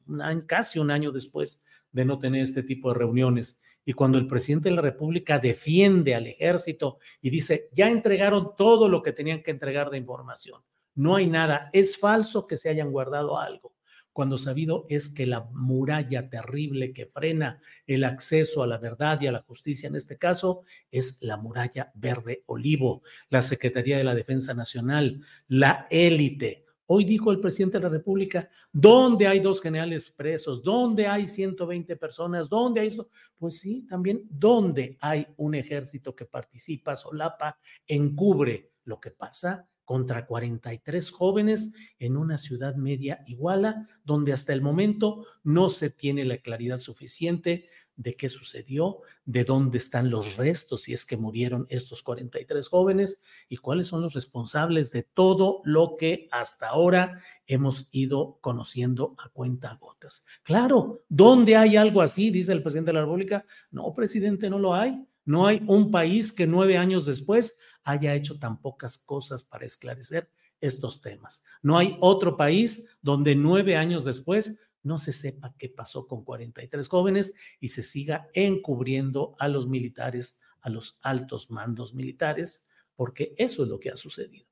casi 0.46 0.78
un 0.78 0.92
año 0.92 1.10
después 1.10 1.64
de 1.90 2.04
no 2.04 2.20
tener 2.20 2.44
este 2.44 2.62
tipo 2.62 2.92
de 2.92 3.00
reuniones, 3.00 3.64
y 3.88 3.94
cuando 3.94 4.18
el 4.18 4.26
presidente 4.26 4.68
de 4.68 4.74
la 4.74 4.82
República 4.82 5.38
defiende 5.38 6.14
al 6.14 6.26
ejército 6.26 6.98
y 7.22 7.30
dice, 7.30 7.70
ya 7.72 7.88
entregaron 7.88 8.54
todo 8.54 8.86
lo 8.86 9.02
que 9.02 9.14
tenían 9.14 9.42
que 9.42 9.50
entregar 9.50 9.88
de 9.88 9.96
información, 9.96 10.60
no 10.94 11.16
hay 11.16 11.26
nada, 11.26 11.70
es 11.72 11.96
falso 11.96 12.46
que 12.46 12.58
se 12.58 12.68
hayan 12.68 12.92
guardado 12.92 13.38
algo 13.38 13.72
cuando 14.12 14.36
sabido 14.36 14.84
es 14.90 15.08
que 15.08 15.24
la 15.24 15.48
muralla 15.54 16.28
terrible 16.28 16.92
que 16.92 17.06
frena 17.06 17.62
el 17.86 18.04
acceso 18.04 18.62
a 18.62 18.66
la 18.66 18.76
verdad 18.76 19.22
y 19.22 19.26
a 19.26 19.32
la 19.32 19.40
justicia 19.40 19.88
en 19.88 19.96
este 19.96 20.18
caso 20.18 20.64
es 20.90 21.22
la 21.22 21.38
muralla 21.38 21.90
verde 21.94 22.42
olivo, 22.44 23.02
la 23.30 23.40
Secretaría 23.40 23.96
de 23.96 24.04
la 24.04 24.14
Defensa 24.14 24.52
Nacional, 24.52 25.24
la 25.46 25.86
élite. 25.88 26.66
Hoy 26.90 27.04
dijo 27.04 27.30
el 27.30 27.38
presidente 27.38 27.76
de 27.76 27.82
la 27.82 27.90
República, 27.90 28.48
¿dónde 28.72 29.26
hay 29.26 29.40
dos 29.40 29.60
generales 29.60 30.10
presos? 30.10 30.62
¿Dónde 30.62 31.06
hay 31.06 31.26
120 31.26 31.96
personas? 31.96 32.48
¿Dónde 32.48 32.80
hay 32.80 32.86
eso? 32.86 33.10
Pues 33.36 33.58
sí, 33.58 33.86
también, 33.86 34.22
¿dónde 34.30 34.96
hay 35.02 35.26
un 35.36 35.54
ejército 35.54 36.16
que 36.16 36.24
participa, 36.24 36.96
solapa, 36.96 37.58
encubre 37.86 38.72
lo 38.84 38.98
que 38.98 39.10
pasa 39.10 39.68
contra 39.84 40.24
43 40.26 41.10
jóvenes 41.10 41.74
en 41.98 42.16
una 42.16 42.38
ciudad 42.38 42.74
media 42.74 43.22
iguala, 43.26 43.86
donde 44.02 44.32
hasta 44.32 44.54
el 44.54 44.62
momento 44.62 45.26
no 45.44 45.68
se 45.68 45.90
tiene 45.90 46.24
la 46.24 46.38
claridad 46.38 46.78
suficiente 46.78 47.68
de 47.98 48.14
qué 48.14 48.28
sucedió, 48.28 49.00
de 49.24 49.44
dónde 49.44 49.76
están 49.76 50.08
los 50.08 50.36
restos, 50.36 50.82
si 50.82 50.94
es 50.94 51.04
que 51.04 51.16
murieron 51.16 51.66
estos 51.68 52.02
43 52.02 52.66
jóvenes 52.68 53.24
y 53.48 53.56
cuáles 53.56 53.88
son 53.88 54.00
los 54.02 54.14
responsables 54.14 54.92
de 54.92 55.02
todo 55.02 55.60
lo 55.64 55.96
que 55.98 56.28
hasta 56.30 56.68
ahora 56.68 57.20
hemos 57.46 57.88
ido 57.92 58.38
conociendo 58.40 59.16
a 59.18 59.28
cuenta 59.30 59.76
gotas. 59.80 60.26
Claro, 60.44 61.02
¿dónde 61.08 61.56
hay 61.56 61.76
algo 61.76 62.00
así? 62.00 62.30
Dice 62.30 62.52
el 62.52 62.62
presidente 62.62 62.90
de 62.90 62.94
la 62.94 63.02
República. 63.02 63.44
No, 63.72 63.92
presidente, 63.92 64.48
no 64.48 64.60
lo 64.60 64.74
hay. 64.74 65.04
No 65.24 65.46
hay 65.46 65.62
un 65.66 65.90
país 65.90 66.32
que 66.32 66.46
nueve 66.46 66.78
años 66.78 67.04
después 67.04 67.58
haya 67.82 68.14
hecho 68.14 68.38
tan 68.38 68.60
pocas 68.62 68.96
cosas 68.96 69.42
para 69.42 69.66
esclarecer 69.66 70.30
estos 70.60 71.00
temas. 71.00 71.44
No 71.62 71.76
hay 71.76 71.96
otro 72.00 72.36
país 72.36 72.88
donde 73.02 73.34
nueve 73.34 73.76
años 73.76 74.04
después 74.04 74.58
no 74.88 74.98
se 74.98 75.12
sepa 75.12 75.54
qué 75.56 75.68
pasó 75.68 76.08
con 76.08 76.24
43 76.24 76.88
jóvenes 76.88 77.34
y 77.60 77.68
se 77.68 77.84
siga 77.84 78.28
encubriendo 78.32 79.36
a 79.38 79.46
los 79.46 79.68
militares, 79.68 80.40
a 80.62 80.70
los 80.70 80.98
altos 81.02 81.50
mandos 81.50 81.94
militares, 81.94 82.68
porque 82.96 83.34
eso 83.36 83.62
es 83.62 83.68
lo 83.68 83.78
que 83.78 83.90
ha 83.90 83.96
sucedido. 83.96 84.46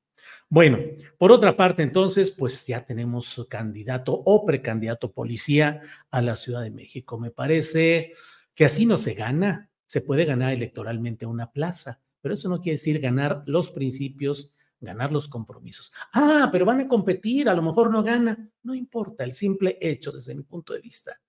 Bueno, 0.49 0.79
por 1.17 1.31
otra 1.31 1.57
parte, 1.57 1.83
entonces, 1.83 2.31
pues 2.31 2.65
ya 2.65 2.85
tenemos 2.85 3.45
candidato 3.49 4.13
o 4.13 4.45
precandidato 4.45 5.11
policía 5.11 5.81
a 6.09 6.21
la 6.21 6.35
Ciudad 6.35 6.61
de 6.61 6.71
México. 6.71 7.19
Me 7.19 7.31
parece 7.31 8.13
que 8.55 8.65
así 8.65 8.85
no 8.85 8.97
se 8.97 9.13
gana. 9.13 9.69
Se 9.85 10.01
puede 10.01 10.25
ganar 10.25 10.53
electoralmente 10.53 11.25
una 11.25 11.51
plaza, 11.51 12.03
pero 12.21 12.33
eso 12.33 12.49
no 12.49 12.61
quiere 12.61 12.75
decir 12.75 12.99
ganar 12.99 13.43
los 13.45 13.69
principios, 13.69 14.53
ganar 14.79 15.11
los 15.11 15.27
compromisos. 15.27 15.91
Ah, 16.13 16.49
pero 16.51 16.65
van 16.65 16.81
a 16.81 16.87
competir, 16.87 17.49
a 17.49 17.53
lo 17.53 17.61
mejor 17.61 17.91
no 17.91 18.03
gana. 18.03 18.49
No 18.63 18.75
importa, 18.75 19.23
el 19.23 19.33
simple 19.33 19.77
hecho, 19.81 20.11
desde 20.11 20.35
mi 20.35 20.43
punto 20.43 20.73
de 20.73 20.81
vista, 20.81 21.19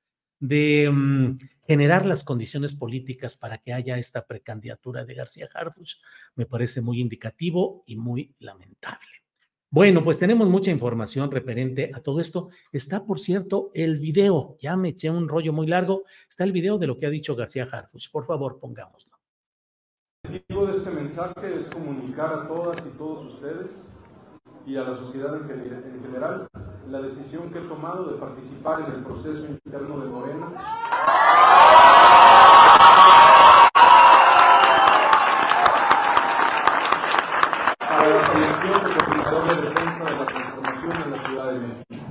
de 0.40 0.90
mm, 0.90 1.38
generar 1.66 2.06
las 2.06 2.24
condiciones 2.24 2.74
políticas 2.74 3.34
para 3.34 3.58
que 3.58 3.72
haya 3.72 3.98
esta 3.98 4.26
precandidatura 4.26 5.04
de 5.04 5.14
García 5.14 5.48
Harfuch 5.52 5.96
me 6.36 6.46
parece 6.46 6.80
muy 6.80 7.00
indicativo 7.00 7.82
y 7.86 7.96
muy 7.96 8.34
lamentable. 8.38 9.06
Bueno, 9.70 10.02
pues 10.02 10.18
tenemos 10.18 10.48
mucha 10.48 10.70
información 10.70 11.30
referente 11.30 11.90
a 11.92 12.00
todo 12.00 12.20
esto. 12.20 12.48
Está, 12.72 13.04
por 13.04 13.20
cierto, 13.20 13.70
el 13.74 13.98
video. 13.98 14.56
Ya 14.60 14.76
me 14.78 14.90
eché 14.90 15.10
un 15.10 15.28
rollo 15.28 15.52
muy 15.52 15.66
largo. 15.66 16.04
Está 16.26 16.44
el 16.44 16.52
video 16.52 16.78
de 16.78 16.86
lo 16.86 16.96
que 16.96 17.04
ha 17.04 17.10
dicho 17.10 17.36
García 17.36 17.68
Harfuch. 17.70 18.10
Por 18.10 18.26
favor, 18.26 18.58
pongámoslo. 18.58 19.17
El 20.28 20.34
objetivo 20.34 20.66
de 20.66 20.76
este 20.76 20.90
mensaje 20.90 21.58
es 21.58 21.70
comunicar 21.70 22.30
a 22.30 22.48
todas 22.48 22.86
y 22.86 22.90
todos 22.98 23.24
ustedes 23.24 23.88
y 24.66 24.76
a 24.76 24.82
la 24.82 24.94
sociedad 24.94 25.34
en 25.34 26.02
general 26.02 26.46
la 26.86 27.00
decisión 27.00 27.50
que 27.50 27.60
he 27.60 27.62
tomado 27.62 28.12
de 28.12 28.18
participar 28.18 28.80
en 28.80 28.96
el 28.96 29.04
proceso 29.04 29.46
interno 29.46 30.00
de 30.00 30.08
Morena. 30.10 30.52
Para 37.78 38.08
la 38.08 38.28
selección 38.30 38.84
de 38.84 39.54
de 39.54 39.62
defensa 39.62 40.04
de 40.04 40.14
la 40.14 40.26
transformación 40.26 40.92
en 41.04 41.10
la 41.10 41.18
Ciudad 41.26 41.52
de 41.52 41.58
México. 41.58 42.04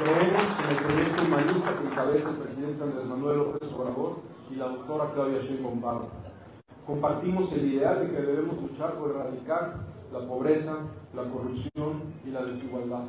Creemos 0.00 0.42
en 0.64 0.76
el 0.76 0.84
proyecto 0.84 1.22
humanista 1.22 1.78
que 1.78 1.86
encabeza 1.86 2.30
el 2.30 2.36
presidente 2.38 2.82
Andrés 2.82 3.06
Manuel 3.06 3.38
López 3.38 3.72
Obrador 3.72 4.33
y 4.50 4.56
la 4.56 4.68
doctora 4.68 5.10
Claudia 5.12 5.40
Sheinbaum 5.40 5.80
Barro. 5.80 6.08
Compartimos 6.86 7.52
el 7.52 7.72
ideal 7.72 8.00
de 8.00 8.14
que 8.14 8.22
debemos 8.22 8.60
luchar 8.60 8.94
por 8.94 9.10
erradicar 9.10 9.76
la 10.12 10.26
pobreza, 10.26 10.76
la 11.14 11.24
corrupción 11.24 12.02
y 12.26 12.30
la 12.30 12.44
desigualdad. 12.44 13.04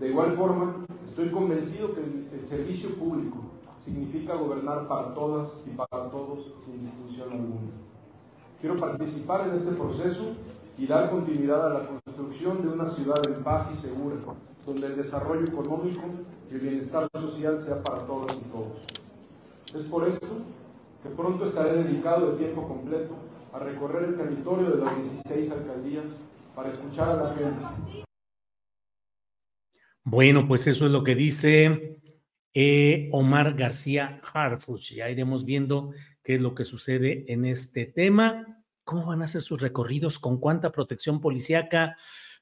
De 0.00 0.08
igual 0.08 0.36
forma, 0.36 0.86
estoy 1.06 1.30
convencido 1.30 1.94
que 1.94 2.00
el, 2.00 2.46
servicio 2.48 2.96
público 2.96 3.36
significa 3.78 4.34
gobernar 4.34 4.88
para 4.88 5.14
todas 5.14 5.56
y 5.66 5.70
para 5.70 6.10
todos 6.10 6.52
sin 6.64 6.84
distinción 6.84 7.30
alguna. 7.30 7.70
Quiero 8.60 8.76
participar 8.76 9.48
en 9.48 9.54
este 9.54 9.72
proceso 9.72 10.34
y 10.76 10.86
dar 10.86 11.10
continuidad 11.10 11.66
a 11.66 11.80
la 11.80 11.86
construcción 11.86 12.62
de 12.62 12.68
una 12.68 12.88
ciudad 12.88 13.20
en 13.26 13.44
paz 13.44 13.70
y 13.72 13.76
segura, 13.76 14.16
donde 14.66 14.86
el 14.86 14.96
desarrollo 14.96 15.46
económico 15.46 16.02
y 16.50 16.54
el 16.54 16.60
bienestar 16.60 17.08
social 17.12 17.60
sea 17.60 17.82
para 17.82 18.06
todas 18.06 18.36
y 18.36 18.44
todos. 18.50 18.99
Es 19.74 19.84
por 19.84 20.08
esto 20.08 20.26
que 21.00 21.08
pronto 21.10 21.46
estaré 21.46 21.84
dedicado 21.84 22.32
de 22.32 22.38
tiempo 22.38 22.66
completo 22.66 23.14
a 23.52 23.60
recorrer 23.60 24.08
el 24.10 24.16
territorio 24.16 24.70
de 24.70 24.84
las 24.84 24.96
16 25.24 25.52
alcaldías 25.52 26.24
para 26.56 26.70
escuchar 26.70 27.10
a 27.10 27.22
la 27.22 27.34
gente. 27.34 28.04
Bueno, 30.02 30.48
pues 30.48 30.66
eso 30.66 30.86
es 30.86 30.92
lo 30.92 31.04
que 31.04 31.14
dice 31.14 32.00
eh, 32.52 33.10
Omar 33.12 33.54
García 33.54 34.20
Harfuch. 34.32 34.92
Ya 34.92 35.08
iremos 35.08 35.44
viendo 35.44 35.92
qué 36.24 36.34
es 36.34 36.40
lo 36.40 36.52
que 36.56 36.64
sucede 36.64 37.32
en 37.32 37.44
este 37.44 37.86
tema. 37.86 38.64
¿Cómo 38.82 39.06
van 39.06 39.22
a 39.22 39.28
ser 39.28 39.42
sus 39.42 39.60
recorridos? 39.60 40.18
¿Con 40.18 40.40
cuánta 40.40 40.72
protección 40.72 41.20
policíaca? 41.20 41.96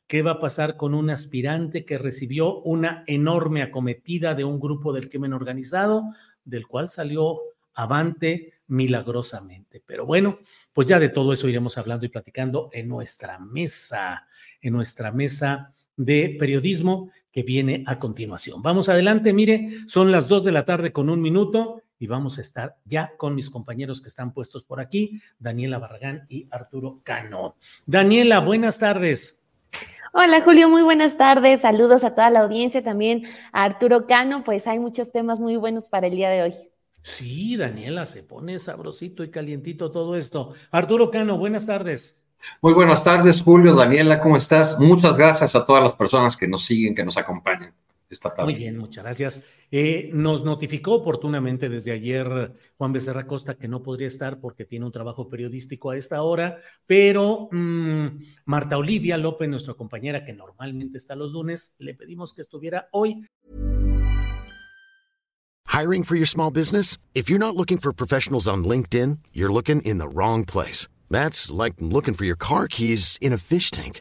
¿Qué 0.07 0.23
va 0.23 0.33
a 0.33 0.41
pasar 0.41 0.79
con 0.79 0.95
un 0.95 1.11
aspirante 1.11 1.85
que 1.85 1.99
recibió 1.99 2.63
una 2.63 3.05
enorme 3.07 3.61
acometida 3.61 4.35
de 4.35 4.45
un 4.45 4.59
grupo 4.59 4.95
del 4.95 5.11
crimen 5.11 5.35
organizado, 5.35 6.05
del 6.49 6.67
cual 6.67 6.89
salió 6.89 7.41
avante 7.75 8.55
milagrosamente. 8.67 9.83
Pero 9.85 10.05
bueno, 10.05 10.37
pues 10.73 10.89
ya 10.89 10.99
de 10.99 11.09
todo 11.09 11.33
eso 11.33 11.49
iremos 11.49 11.79
hablando 11.79 12.07
y 12.07 12.09
platicando 12.09 12.71
en 12.73 12.89
nuestra 12.89 13.39
mesa, 13.39 14.27
en 14.61 14.73
nuestra 14.73 15.13
mesa 15.13 15.73
de 15.97 16.37
periodismo 16.39 17.11
que 17.31 17.43
viene 17.43 17.85
a 17.87 17.99
continuación. 17.99 18.63
Vamos 18.63 18.89
adelante, 18.89 19.33
mire, 19.33 19.69
son 19.87 20.11
las 20.11 20.29
dos 20.29 20.45
de 20.45 20.53
la 20.53 20.65
tarde 20.65 20.93
con 20.93 21.11
un 21.11 21.21
minuto 21.21 21.83
y 21.99 22.07
vamos 22.07 22.39
a 22.39 22.41
estar 22.41 22.77
ya 22.85 23.13
con 23.17 23.35
mis 23.35 23.51
compañeros 23.51 24.01
que 24.01 24.09
están 24.09 24.33
puestos 24.33 24.65
por 24.65 24.81
aquí, 24.81 25.21
Daniela 25.39 25.79
Barragán 25.79 26.27
y 26.29 26.47
Arturo 26.51 27.01
Cano. 27.05 27.57
Daniela, 27.87 28.41
buenas 28.41 28.79
tardes. 28.79 29.48
Hola 30.13 30.41
Julio, 30.43 30.69
muy 30.69 30.83
buenas 30.83 31.17
tardes. 31.17 31.61
Saludos 31.61 32.03
a 32.03 32.15
toda 32.15 32.31
la 32.31 32.41
audiencia, 32.41 32.83
también 32.83 33.25
a 33.53 33.65
Arturo 33.65 34.07
Cano. 34.07 34.43
Pues 34.45 34.67
hay 34.67 34.79
muchos 34.79 35.13
temas 35.13 35.41
muy 35.41 35.57
buenos 35.57 35.89
para 35.89 36.07
el 36.07 36.17
día 36.17 36.31
de 36.31 36.43
hoy. 36.43 36.55
Sí, 37.03 37.57
Daniela, 37.57 38.07
se 38.07 38.23
pone 38.23 38.59
sabrosito 38.59 39.23
y 39.23 39.31
calientito 39.31 39.91
todo 39.91 40.17
esto. 40.17 40.55
Arturo 40.71 41.11
Cano, 41.11 41.37
buenas 41.37 41.67
tardes. 41.67 42.25
Muy 42.63 42.73
buenas 42.73 43.05
tardes, 43.05 43.43
Julio, 43.43 43.75
Daniela, 43.75 44.21
¿cómo 44.21 44.37
estás? 44.37 44.79
Muchas 44.79 45.17
gracias 45.17 45.57
a 45.57 45.67
todas 45.67 45.83
las 45.83 45.93
personas 45.95 46.37
que 46.37 46.47
nos 46.47 46.65
siguen, 46.65 46.95
que 46.95 47.05
nos 47.05 47.17
acompañan 47.17 47.75
esta 48.11 48.35
tarde. 48.35 48.53
Muy 48.53 48.59
bien, 48.59 48.79
muchas 48.79 49.05
gracias. 49.05 49.45
Eh, 49.71 50.11
nos 50.13 50.45
notificó 50.45 50.95
oportunamente 50.95 51.69
desde 51.69 51.93
ayer 51.93 52.55
Juan 52.77 52.93
Becerra 52.93 53.27
Costa 53.27 53.57
que 53.57 53.69
no 53.69 53.83
podría 53.83 54.09
estar 54.09 54.41
porque 54.41 54.65
tiene 54.65 54.87
un 54.87 54.93
trabajo 54.93 55.29
periodístico 55.29 55.91
a 55.91 55.97
esta 55.97 56.23
hora, 56.23 56.59
pero 56.87 57.49
mm, 57.53 58.07
Marta 58.47 58.79
Olivia 58.79 59.17
López, 59.17 59.49
nuestra 59.49 59.75
compañera 59.75 60.25
que 60.25 60.33
normalmente 60.33 60.99
está 60.99 61.15
los 61.15 61.33
lunes, 61.33 61.77
le 61.79 61.95
pedimos 61.95 62.35
que 62.35 62.43
estuviera 62.43 62.89
hoy. 62.93 63.25
Hiring 65.67 66.03
for 66.03 66.17
your 66.17 66.27
small 66.27 66.51
business? 66.51 66.97
If 67.15 67.29
you're 67.29 67.39
not 67.39 67.55
looking 67.55 67.79
for 67.79 67.93
professionals 67.93 68.49
on 68.49 68.65
LinkedIn, 68.65 69.19
you're 69.33 69.53
looking 69.53 69.81
in 69.83 69.99
the 69.99 70.09
wrong 70.09 70.45
place. 70.45 70.89
That's 71.11 71.53
like 71.53 71.75
looking 71.79 72.15
for 72.15 72.25
your 72.25 72.37
car 72.37 72.67
keys 72.69 73.19
in 73.21 73.33
a 73.33 73.39
fish 73.39 73.71
tank. 73.71 74.01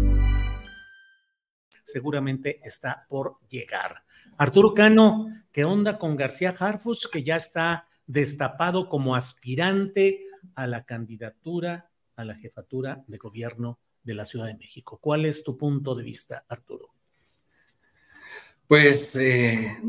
Seguramente 1.83 2.59
está 2.63 3.05
por 3.09 3.37
llegar. 3.49 4.03
Arturo 4.37 4.73
Cano, 4.73 5.27
¿qué 5.51 5.65
onda 5.65 5.97
con 5.97 6.15
García 6.15 6.55
Harfus, 6.57 7.07
que 7.07 7.23
ya 7.23 7.35
está 7.35 7.87
destapado 8.05 8.89
como 8.89 9.15
aspirante 9.15 10.25
a 10.55 10.67
la 10.67 10.85
candidatura 10.85 11.89
a 12.15 12.23
la 12.23 12.35
jefatura 12.35 13.03
de 13.07 13.17
gobierno 13.17 13.79
de 14.03 14.15
la 14.15 14.25
Ciudad 14.25 14.47
de 14.47 14.57
México? 14.57 14.99
¿Cuál 15.01 15.25
es 15.25 15.43
tu 15.43 15.57
punto 15.57 15.95
de 15.95 16.03
vista, 16.03 16.45
Arturo? 16.47 16.93
Pues, 18.71 19.13
eh, 19.17 19.79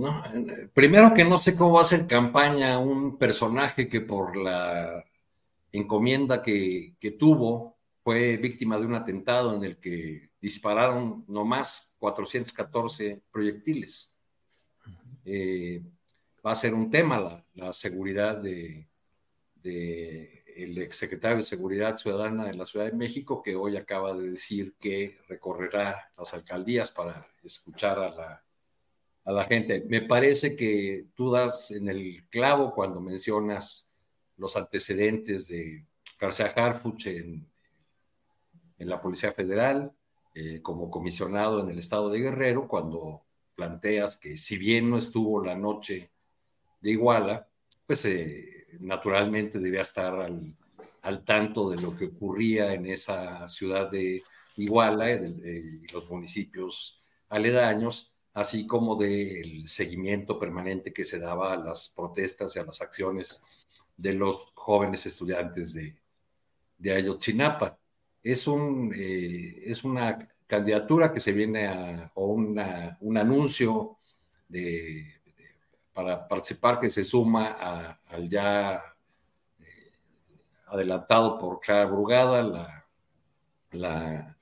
primero 0.74 1.14
que 1.14 1.24
no 1.24 1.38
sé 1.38 1.54
cómo 1.54 1.74
va 1.74 1.78
a 1.78 1.82
hacer 1.82 2.04
campaña 2.08 2.80
un 2.80 3.16
personaje 3.16 3.88
que 3.88 4.00
por 4.00 4.36
la 4.36 5.04
encomienda 5.70 6.42
que, 6.42 6.96
tuvo 7.16 7.78
fue 8.02 8.38
víctima 8.38 8.78
de 8.78 8.86
un 8.86 8.94
atentado 8.96 9.54
en 9.54 9.62
el 9.62 9.78
que 9.78 10.31
dispararon 10.42 11.24
nomás 11.26 11.94
414 11.98 13.22
proyectiles. 13.30 14.14
Eh, 15.24 15.82
va 16.44 16.52
a 16.52 16.56
ser 16.56 16.74
un 16.74 16.90
tema 16.90 17.42
la, 17.54 17.72
seguridad 17.72 18.36
de, 18.36 18.88
de 19.54 20.44
el 20.56 20.76
exsecretario 20.76 21.38
de 21.38 21.44
Seguridad 21.44 21.96
Ciudadana 21.96 22.44
de 22.44 22.54
la 22.54 22.66
Ciudad 22.66 22.84
de 22.84 22.96
México, 22.96 23.40
que 23.40 23.56
hoy 23.56 23.78
acaba 23.78 24.14
de 24.14 24.32
decir 24.32 24.74
que 24.78 25.18
recorrerá 25.28 26.12
las 26.18 26.34
alcaldías 26.34 26.90
para 26.90 27.26
escuchar 27.42 27.98
a 27.98 28.10
la 28.10 28.44
a 29.24 29.32
la 29.32 29.44
gente. 29.44 29.84
Me 29.88 30.02
parece 30.02 30.56
que 30.56 31.06
tú 31.14 31.30
das 31.30 31.70
en 31.70 31.88
el 31.88 32.26
clavo 32.28 32.74
cuando 32.74 33.00
mencionas 33.00 33.92
los 34.36 34.56
antecedentes 34.56 35.48
de 35.48 35.86
García 36.18 36.46
Harfuch 36.46 37.06
en, 37.06 37.48
en 38.78 38.88
la 38.88 39.00
Policía 39.00 39.32
Federal, 39.32 39.92
eh, 40.34 40.60
como 40.62 40.90
comisionado 40.90 41.60
en 41.60 41.70
el 41.70 41.78
estado 41.78 42.10
de 42.10 42.20
Guerrero, 42.20 42.68
cuando 42.68 43.22
planteas 43.54 44.16
que 44.16 44.36
si 44.36 44.56
bien 44.56 44.90
no 44.90 44.98
estuvo 44.98 45.44
la 45.44 45.54
noche 45.54 46.10
de 46.80 46.90
Iguala, 46.90 47.48
pues 47.86 48.04
eh, 48.06 48.66
naturalmente 48.80 49.58
debía 49.58 49.82
estar 49.82 50.14
al, 50.14 50.56
al, 51.02 51.24
tanto 51.24 51.70
de 51.70 51.80
lo 51.80 51.96
que 51.96 52.06
ocurría 52.06 52.72
en 52.72 52.86
esa 52.86 53.46
ciudad 53.48 53.90
de 53.90 54.22
Iguala 54.56 55.10
y 55.12 55.86
los 55.92 56.10
municipios 56.10 57.02
aledaños 57.28 58.12
así 58.34 58.66
como 58.66 58.96
del 58.96 59.66
seguimiento 59.68 60.38
permanente 60.38 60.92
que 60.92 61.04
se 61.04 61.18
daba 61.18 61.52
a 61.52 61.56
las 61.56 61.90
protestas 61.90 62.56
y 62.56 62.58
a 62.58 62.64
las 62.64 62.80
acciones 62.80 63.44
de 63.96 64.14
los 64.14 64.52
jóvenes 64.54 65.04
estudiantes 65.06 65.74
de, 65.74 65.96
de 66.78 66.94
Ayotzinapa. 66.94 67.78
Es, 68.22 68.46
un, 68.46 68.92
eh, 68.94 69.62
es 69.66 69.84
una 69.84 70.18
candidatura 70.46 71.12
que 71.12 71.20
se 71.20 71.32
viene 71.32 71.66
a, 71.66 72.10
o 72.14 72.26
una, 72.26 72.96
un 73.00 73.16
anuncio 73.16 73.98
de, 74.48 75.20
para 75.92 76.28
participar 76.28 76.78
que 76.78 76.90
se 76.90 77.04
suma 77.04 77.98
al 78.06 78.28
ya 78.28 78.82
eh, 79.60 79.92
adelantado 80.66 81.38
por 81.38 81.60
Clara 81.60 81.86
Brugada, 81.86 82.86
la, 83.72 84.36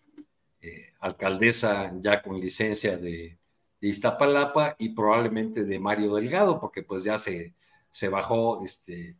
eh, 0.60 0.92
alcaldesa 1.00 1.92
ya 2.00 2.20
con 2.22 2.38
licencia 2.38 2.96
de, 2.98 3.38
de 3.80 3.88
Iztapalapa 3.88 4.76
y 4.78 4.90
probablemente 4.90 5.64
de 5.64 5.78
Mario 5.78 6.14
Delgado, 6.14 6.60
porque 6.60 6.82
pues 6.82 7.04
ya 7.04 7.18
se, 7.18 7.54
se 7.90 8.08
bajó 8.08 8.64
este, 8.64 9.16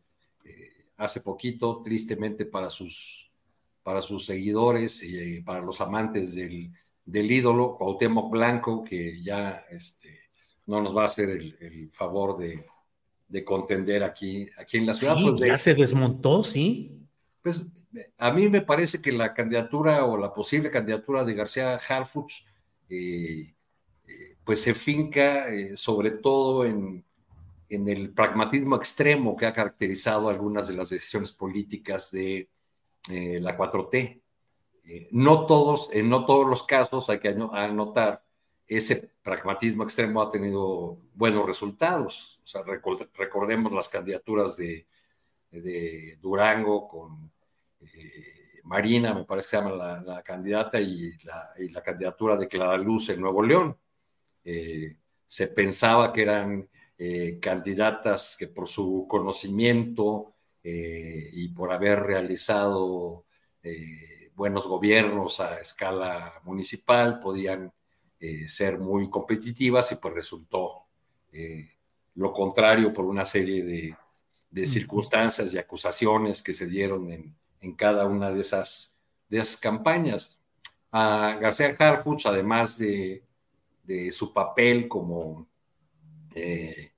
hace 1.01 1.23
poquito, 1.23 1.81
tristemente 1.83 2.45
para 2.45 2.69
sus, 2.69 3.30
para 3.83 4.01
sus 4.01 4.27
seguidores 4.27 5.03
y 5.03 5.19
eh, 5.19 5.43
para 5.45 5.61
los 5.61 5.81
amantes 5.81 6.35
del, 6.35 6.73
del 7.05 7.31
ídolo, 7.31 7.77
Cuauhtémoc 7.77 8.31
Blanco, 8.31 8.85
que 8.85 9.23
ya 9.23 9.65
este, 9.71 10.21
no 10.67 10.83
nos 10.83 10.97
va 10.97 11.03
a 11.03 11.07
hacer 11.07 11.31
el, 11.31 11.91
favor 11.93 12.39
de, 12.39 12.65
de, 13.29 13.45
contender 13.45 14.03
aquí, 14.03 14.49
aquí 14.59 14.79
en 14.79 14.87
la 14.87 14.95
ciudad. 14.95 15.17
Sí, 15.17 15.31
pues, 15.37 15.41
ya 15.41 15.59
se 15.59 15.75
desmontó, 15.75 16.45
sí. 16.45 16.97
Pues 17.43 17.67
a 18.19 18.33
mí 18.33 18.49
me 18.49 18.61
parece 18.61 19.01
que 19.01 19.13
la 19.13 19.35
candidatura 19.35 20.05
o 20.05 20.17
la 20.17 20.33
posible 20.33 20.71
candidatura 20.71 21.25
de 21.25 21.35
García 21.35 21.75
Harfuch 21.75 22.45
eh, 22.89 23.55
pues 24.45 24.63
se 24.63 24.75
finca 24.75 25.49
eh, 25.49 25.77
sobre 25.77 26.11
todo 26.11 26.65
en, 26.65 27.05
el 27.69 28.11
pragmatismo 28.13 28.75
extremo 28.75 29.37
que 29.37 29.47
ha 29.47 29.53
caracterizado 29.53 30.29
algunas 30.29 30.67
de 30.67 30.75
las 30.75 30.91
decisiones 30.91 31.31
políticas 31.31 32.11
de 32.11 32.49
eh, 33.09 33.39
la 33.41 33.57
4T. 33.57 34.23
Eh, 34.85 35.09
no, 35.13 35.47
todos, 35.47 35.89
en 35.93 36.09
no 36.09 36.27
todos 36.27 36.49
los 36.49 36.63
casos, 36.65 37.09
hay 37.11 37.21
que 37.21 37.29
anotar, 37.29 38.25
ese 38.67 39.13
pragmatismo 39.23 39.85
extremo 39.85 40.23
ha 40.23 40.31
tenido 40.31 40.99
buenos 41.15 41.47
resultados. 41.47 42.41
Recordemos 43.15 43.73
las 43.73 43.89
candidaturas 43.89 44.57
de, 44.57 44.87
Durango 46.21 46.87
con 46.87 47.33
Marina, 48.65 49.13
me 49.15 49.25
parece 49.25 49.47
que 49.47 49.51
se 49.51 49.57
llama 49.57 50.01
la, 50.05 50.23
candidata, 50.23 50.81
y 50.81 51.13
la, 51.25 51.51
y 51.59 51.69
la, 51.71 51.83
candidatura 51.83 52.37
de 52.37 52.47
Clara 52.47 52.77
Luz 52.77 53.09
en 53.09 53.21
Nuevo 53.21 53.43
León. 53.43 53.77
Eh, 54.45 54.97
se 55.27 55.49
pensaba 55.49 56.13
que 56.13 56.23
eran 56.23 56.69
eh, 56.99 57.39
candidatas 57.41 58.37
que 58.39 58.49
por 58.49 58.69
su 58.69 59.07
conocimiento 59.09 60.35
eh, 60.63 61.29
y 61.33 61.49
por 61.49 61.73
haber 61.73 62.01
realizado 62.01 63.25
buenos 64.35 64.67
gobiernos 64.67 65.39
a 65.41 65.61
escala 65.61 66.41
municipal 66.45 67.21
podían 67.21 67.71
ser 68.47 68.79
muy 68.79 69.11
competitivas 69.11 69.93
y 69.93 69.97
pues 69.97 70.15
resultó 70.15 70.87
lo 72.15 72.33
contrario 72.33 72.91
por 72.91 73.05
una 73.05 73.27
serie 73.27 73.63
de, 74.51 74.67
circunstancias 74.67 75.53
y 75.53 75.59
acusaciones 75.59 76.43
que 76.43 76.55
se 76.55 76.67
dieron 76.67 77.13
en, 77.13 77.75
cada 77.77 78.07
una 78.07 78.33
de 78.33 78.41
esas, 78.41 78.99
de 79.29 79.41
esas 79.41 79.59
campañas. 79.59 80.41
A 80.91 81.37
García 81.39 81.77
Harfuch, 81.79 82.25
además 82.25 82.79
de 82.79 83.23
de 83.91 84.13
su 84.13 84.33
papel 84.33 84.87
como 84.87 85.49
eh, 86.33 86.90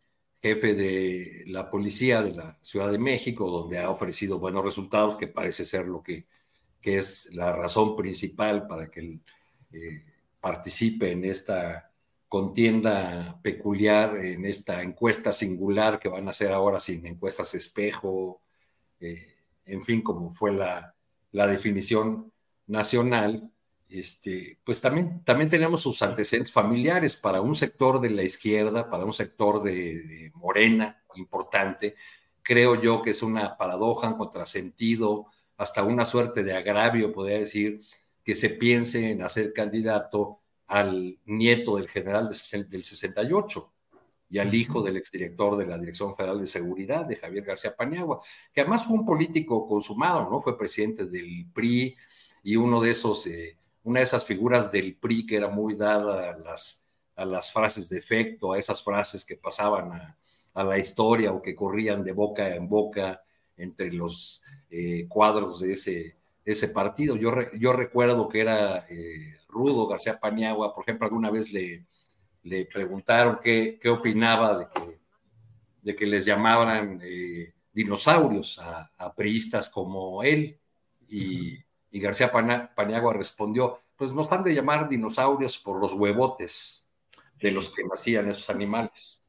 jefe 0.43 0.75
de 0.75 1.45
la 1.47 1.69
policía 1.69 2.21
de 2.21 2.33
la 2.33 2.59
Ciudad 2.63 2.91
de 2.91 2.99
México, 2.99 3.49
donde 3.49 3.79
ha 3.79 3.91
ofrecido 3.91 4.41
buenos 4.41 4.65
resultados, 4.65 5.17
que 5.17 5.29
parece 5.29 5.65
ser 5.65 5.87
lo 5.87 6.03
que, 6.03 6.25
que 6.81 6.97
es 6.97 7.33
la 7.33 7.53
razón 7.53 7.95
principal 7.95 8.67
para 8.67 8.91
que 8.91 9.01
él 9.01 9.21
eh, 9.73 10.03
participe 10.41 11.13
en 11.13 11.25
esta 11.25 11.93
contienda 12.29 13.39
peculiar, 13.41 14.17
en 14.17 14.45
esta 14.45 14.83
encuesta 14.83 15.33
singular 15.33 16.01
que 16.01 16.09
van 16.09 16.27
a 16.27 16.31
hacer 16.31 16.51
ahora 16.51 16.81
sin 16.81 17.07
encuestas 17.07 17.55
espejo, 17.55 18.43
eh, 18.99 19.37
en 19.65 19.83
fin, 19.83 20.03
como 20.03 20.33
fue 20.33 20.53
la, 20.53 20.97
la 21.31 21.47
definición 21.47 22.33
nacional, 22.67 23.52
este, 23.99 24.59
pues 24.65 24.81
también, 24.81 25.23
también 25.25 25.51
tenemos 25.51 25.83
sus 25.83 26.03
antecedentes 26.03 26.53
familiares 26.53 27.17
para 27.17 27.41
un 27.41 27.55
sector 27.55 28.01
de 28.01 28.11
la 28.11 28.23
izquierda, 28.23 28.89
para 28.89 29.05
un 29.05 29.13
sector 29.13 29.63
de, 29.63 30.31
Morena 30.35 31.03
importante. 31.15 31.95
Creo 32.43 32.81
yo 32.81 33.03
que 33.03 33.11
es 33.11 33.23
una 33.23 33.57
paradoja, 33.57 34.09
un 34.09 34.19
contrasentido, 34.19 35.27
hasta 35.57 35.85
una 35.85 36.05
suerte 36.05 36.43
de 36.43 36.55
agravio, 36.55 37.13
podría 37.13 37.39
decir, 37.39 37.81
que 38.25 38.35
se 38.35 38.51
piense 38.51 39.11
en 39.11 39.23
hacer 39.23 39.53
candidato 39.53 40.41
al 40.67 41.19
nieto 41.27 41.77
del 41.77 41.89
general 41.89 42.29
del 42.29 42.85
68 42.85 43.73
y 44.31 44.39
al 44.39 44.55
hijo 44.55 44.83
del 44.83 44.97
exdirector 44.97 45.59
de 45.59 45.67
la 45.67 45.77
Dirección 45.77 46.17
Federal 46.17 46.41
de 46.41 46.47
Seguridad, 46.47 47.05
de 47.05 47.17
Javier 47.17 47.45
García 47.45 47.77
Paniagua, 47.77 48.23
que 48.51 48.63
además 48.63 48.87
fue 48.87 48.97
un 48.97 49.05
político 49.05 49.67
consumado, 49.69 50.31
¿no? 50.31 50.41
Fue 50.41 50.57
presidente 50.57 51.05
del 51.05 51.47
PRI 51.53 51.95
y 52.43 52.57
uno 52.57 52.81
de 52.81 52.93
esos 52.93 53.27
eh, 53.27 53.59
una 53.85 54.01
de 54.01 54.05
esas 54.05 54.25
figuras 54.25 54.71
del 54.71 54.97
PRI 54.97 55.27
que 55.27 55.37
era 55.37 55.49
muy 55.49 55.75
dada 55.75 56.31
a 56.31 56.39
las, 56.39 56.87
a 57.17 57.25
las 57.25 57.53
frases 57.53 57.89
de 57.89 57.99
efecto, 57.99 58.53
a 58.53 58.59
esas 58.59 58.83
frases 58.83 59.25
que 59.25 59.37
pasaban 59.37 59.93
a, 59.93 60.17
la 60.65 60.79
historia 60.79 61.33
o 61.33 61.41
que 61.41 61.55
corrían 61.55 62.05
de 62.05 62.13
boca 62.13 62.55
en 62.55 62.69
boca 62.69 63.23
entre 63.57 63.91
los 63.91 64.43
eh, 64.71 65.07
cuadros 65.09 65.61
de 65.61 65.73
ese, 65.73 66.17
ese 66.45 66.69
partido. 66.69 67.17
Yo, 67.17 67.33
yo 67.53 67.73
recuerdo 67.73 68.29
que 68.29 68.41
era 68.41 68.87
eh, 68.89 69.39
Rudo 69.49 69.87
García 69.87 70.21
Paniagua, 70.21 70.75
por 70.75 70.85
ejemplo, 70.85 71.07
alguna 71.07 71.31
vez 71.31 71.53
le, 71.53 71.87
le 72.43 72.67
preguntaron 72.67 73.39
qué, 73.43 73.79
qué 73.81 73.89
opinaba 73.89 74.59
de 74.59 74.67
que, 74.69 75.01
de 75.83 75.97
que 75.97 76.07
les 76.07 76.25
llamaban 76.25 77.01
eh, 77.03 77.55
dinosaurios 77.73 78.59
a, 78.59 78.91
a, 78.97 79.15
priistas 79.15 79.69
como 79.71 80.23
él. 80.23 80.59
Y, 81.09 81.59
y 81.93 82.01
García 82.01 82.33
Paniagua 82.33 83.13
respondió, 83.13 83.81
pues 83.97 84.13
nos 84.13 84.33
han 84.33 84.43
de 84.43 84.55
llamar 84.55 84.89
dinosaurios 84.89 85.59
por 85.59 85.79
los 85.79 85.93
huevotes 85.93 86.89
de 87.39 87.51
los 87.53 87.69
que 87.69 87.85
nacían 87.85 88.29
esos 88.29 88.51
animales. 88.51 89.23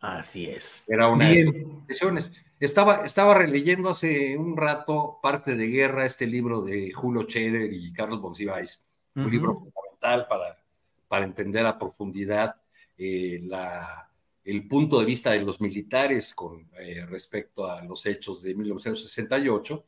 Así 0.00 0.48
es. 0.48 0.88
Era 0.88 1.08
una 1.08 1.28
de 1.28 1.44
sus 1.44 1.86
decisiones. 1.86 2.32
Estaba, 2.60 3.04
estaba 3.04 3.34
releyendo 3.34 3.90
hace 3.90 4.36
un 4.38 4.56
rato 4.56 5.18
Parte 5.20 5.56
de 5.56 5.66
Guerra, 5.66 6.06
este 6.06 6.26
libro 6.26 6.62
de 6.62 6.92
Julio 6.92 7.24
Cheder 7.24 7.72
y 7.72 7.92
Carlos 7.92 8.20
Monsiváis, 8.20 8.84
un 9.16 9.30
libro 9.30 9.52
fundamental 9.52 10.26
para, 10.28 10.56
para 11.08 11.24
entender 11.24 11.66
a 11.66 11.78
profundidad 11.78 12.56
eh, 12.96 13.40
la, 13.42 14.08
el 14.44 14.68
punto 14.68 15.00
de 15.00 15.04
vista 15.04 15.32
de 15.32 15.40
los 15.40 15.60
militares 15.60 16.34
con 16.34 16.70
eh, 16.80 17.04
respecto 17.06 17.70
a 17.70 17.82
los 17.82 18.06
hechos 18.06 18.42
de 18.42 18.54
1968. 18.54 19.84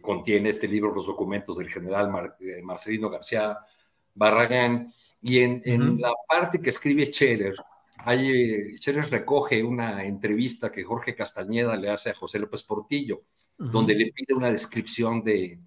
Contiene 0.00 0.50
este 0.50 0.68
libro 0.68 0.94
los 0.94 1.06
documentos 1.06 1.58
del 1.58 1.70
general 1.70 2.10
Marcelino 2.62 3.10
García 3.10 3.58
Barragán. 4.14 4.92
Y 5.22 5.38
en, 5.38 6.00
la 6.00 6.12
parte 6.28 6.60
que 6.60 6.70
escribe 6.70 7.12
Scherer, 7.12 7.54
hay, 7.98 8.76
Scherer 8.78 9.10
recoge 9.10 9.62
una 9.62 10.04
entrevista 10.04 10.72
que 10.72 10.84
Jorge 10.84 11.14
Castañeda 11.14 11.76
le 11.76 11.90
hace 11.90 12.10
a 12.10 12.14
José 12.14 12.38
López 12.38 12.62
Portillo, 12.62 13.22
donde 13.58 13.94
le 13.94 14.12
pide 14.12 14.34
una 14.34 14.50
descripción 14.50 15.22
de, 15.22 15.58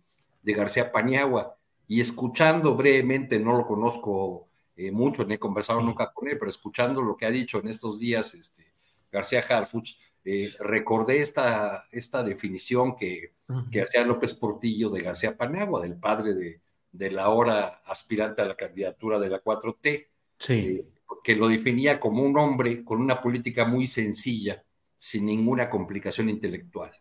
de 0.41 0.53
García 0.53 0.91
Paniagua. 0.91 1.57
Y 1.87 2.01
escuchando 2.01 2.75
brevemente, 2.75 3.39
no 3.39 3.55
lo 3.57 3.65
conozco 3.65 4.47
eh, 4.75 4.91
mucho, 4.91 5.23
ni 5.25 5.35
he 5.35 5.39
conversado 5.39 5.81
nunca 5.81 6.11
con 6.11 6.27
él, 6.27 6.37
pero 6.39 6.49
escuchando 6.49 7.01
lo 7.01 7.15
que 7.15 7.25
ha 7.25 7.31
dicho 7.31 7.59
en 7.59 7.67
estos 7.67 7.99
días 7.99 8.33
este, 8.33 8.73
García 9.11 9.43
Harfuch, 9.47 9.95
eh, 10.25 10.49
recordé 10.59 11.21
esta, 11.21 11.85
esta 11.91 12.23
definición 12.23 12.95
que, 12.95 13.33
que 13.71 13.81
hacía 13.81 14.05
López 14.05 14.33
Portillo 14.33 14.89
de 14.89 15.01
García 15.01 15.37
Paniagua, 15.37 15.81
del 15.81 15.95
padre 15.95 16.33
de, 16.33 16.61
de 16.91 17.11
la 17.11 17.23
ahora 17.23 17.81
aspirante 17.85 18.41
a 18.41 18.45
la 18.45 18.55
candidatura 18.55 19.19
de 19.19 19.29
la 19.29 19.43
4T, 19.43 20.07
sí. 20.37 20.53
Eh, 20.53 20.85
que 21.23 21.35
lo 21.35 21.47
definía 21.47 21.99
como 21.99 22.23
un 22.23 22.37
hombre 22.37 22.83
con 22.83 22.99
una 22.99 23.21
política 23.21 23.65
muy 23.65 23.87
sencilla, 23.87 24.63
sin 24.97 25.25
ninguna 25.25 25.69
complicación 25.69 26.29
intelectual. 26.29 26.91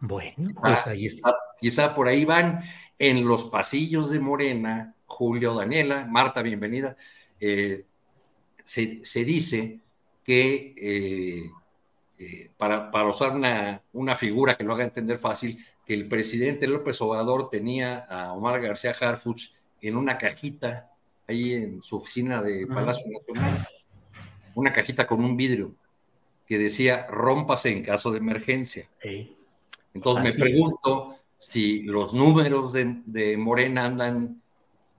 Bueno, 0.00 0.48
pues 0.60 0.86
ahí 0.86 1.06
está. 1.06 1.34
Quizá 1.58 1.94
por 1.94 2.08
ahí 2.08 2.24
van 2.24 2.62
en 2.98 3.26
los 3.26 3.44
pasillos 3.44 4.10
de 4.10 4.18
Morena, 4.18 4.94
Julio, 5.06 5.54
Daniela, 5.54 6.06
Marta, 6.06 6.42
bienvenida. 6.42 6.96
Eh, 7.38 7.84
se, 8.64 9.24
dice 9.24 9.80
que 10.24 10.74
eh, 10.76 11.50
eh, 12.22 12.50
para, 12.58 12.90
para, 12.90 13.08
usar 13.08 13.30
una, 13.30 13.82
una, 13.94 14.14
figura 14.14 14.54
que 14.54 14.62
lo 14.62 14.74
haga 14.74 14.84
entender 14.84 15.16
fácil, 15.16 15.64
que 15.86 15.94
el 15.94 16.06
presidente 16.06 16.66
López 16.66 17.00
Obrador 17.00 17.48
tenía 17.48 18.00
a 18.00 18.34
Omar 18.34 18.60
García 18.60 18.90
Harfuch 18.92 19.52
en 19.80 19.96
una 19.96 20.18
cajita 20.18 20.90
ahí 21.26 21.54
en 21.54 21.80
su 21.80 21.96
oficina 21.96 22.42
de 22.42 22.66
Palacio 22.66 23.06
Nacional, 23.10 23.66
una 24.54 24.70
cajita 24.70 25.06
con 25.06 25.24
un 25.24 25.34
vidrio 25.34 25.74
que 26.46 26.58
decía 26.58 27.06
rómpase 27.06 27.72
en 27.72 27.84
caso 27.84 28.10
de 28.10 28.18
emergencia. 28.18 28.86
Entonces 29.94 30.22
me 30.22 30.44
pregunto 30.44 31.16
si 31.38 31.84
los 31.84 32.12
números 32.12 32.74
de, 32.74 33.36
Morena 33.38 33.86
andan 33.86 34.42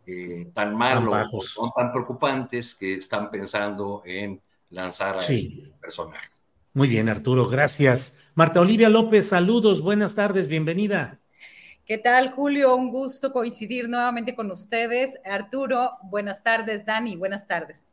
eh, 0.07 0.49
tan 0.55 0.75
malos, 0.75 1.53
son 1.53 1.69
tan 1.75 1.91
preocupantes 1.91 2.73
que 2.73 2.95
están 2.95 3.29
pensando 3.29 4.01
en 4.05 4.41
lanzar 4.71 5.17
a 5.17 5.19
este 5.19 5.71
personaje. 5.79 6.40
Muy 6.73 6.87
bien, 6.87 7.09
Arturo, 7.09 7.49
gracias. 7.49 8.29
Marta 8.33 8.61
Olivia 8.61 8.87
López, 8.87 9.27
saludos, 9.27 9.81
buenas 9.81 10.15
tardes, 10.15 10.47
bienvenida. 10.47 11.19
¿Qué 11.85 11.97
tal, 11.97 12.31
Julio? 12.31 12.73
Un 12.77 12.91
gusto 12.91 13.33
coincidir 13.33 13.89
nuevamente 13.89 14.35
con 14.35 14.49
ustedes. 14.49 15.19
Arturo, 15.25 15.91
buenas 16.03 16.43
tardes. 16.43 16.85
Dani, 16.85 17.17
buenas 17.17 17.45
tardes. 17.45 17.87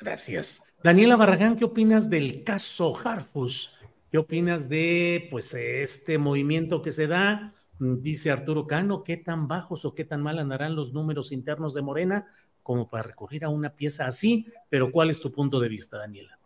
Gracias. 0.00 0.74
Daniela 0.82 1.14
Barragán, 1.14 1.54
¿qué 1.54 1.64
opinas 1.64 2.10
del 2.10 2.42
caso 2.42 2.96
Harfus? 3.04 3.78
¿Qué 4.10 4.18
opinas 4.18 4.68
de 4.68 5.28
pues 5.30 5.54
este 5.54 6.18
movimiento 6.18 6.82
que 6.82 6.90
se 6.90 7.06
da? 7.06 7.54
Dice 7.78 8.32
Arturo 8.32 8.66
Cano, 8.66 9.04
¿qué 9.04 9.16
tan 9.16 9.46
bajos 9.46 9.84
o 9.84 9.94
qué 9.94 10.04
tan 10.04 10.22
mal 10.22 10.40
andarán 10.40 10.74
los 10.74 10.92
números 10.92 11.30
internos 11.30 11.72
de 11.72 11.82
Morena 11.82 12.26
como 12.64 12.88
para 12.88 13.04
recurrir 13.04 13.44
a 13.44 13.48
una 13.48 13.70
pieza 13.70 14.06
así? 14.06 14.48
Pero 14.68 14.90
¿cuál 14.90 15.10
es 15.10 15.20
tu 15.20 15.30
punto 15.30 15.60
de 15.60 15.68
vista, 15.68 15.98
Daniela? 15.98 16.37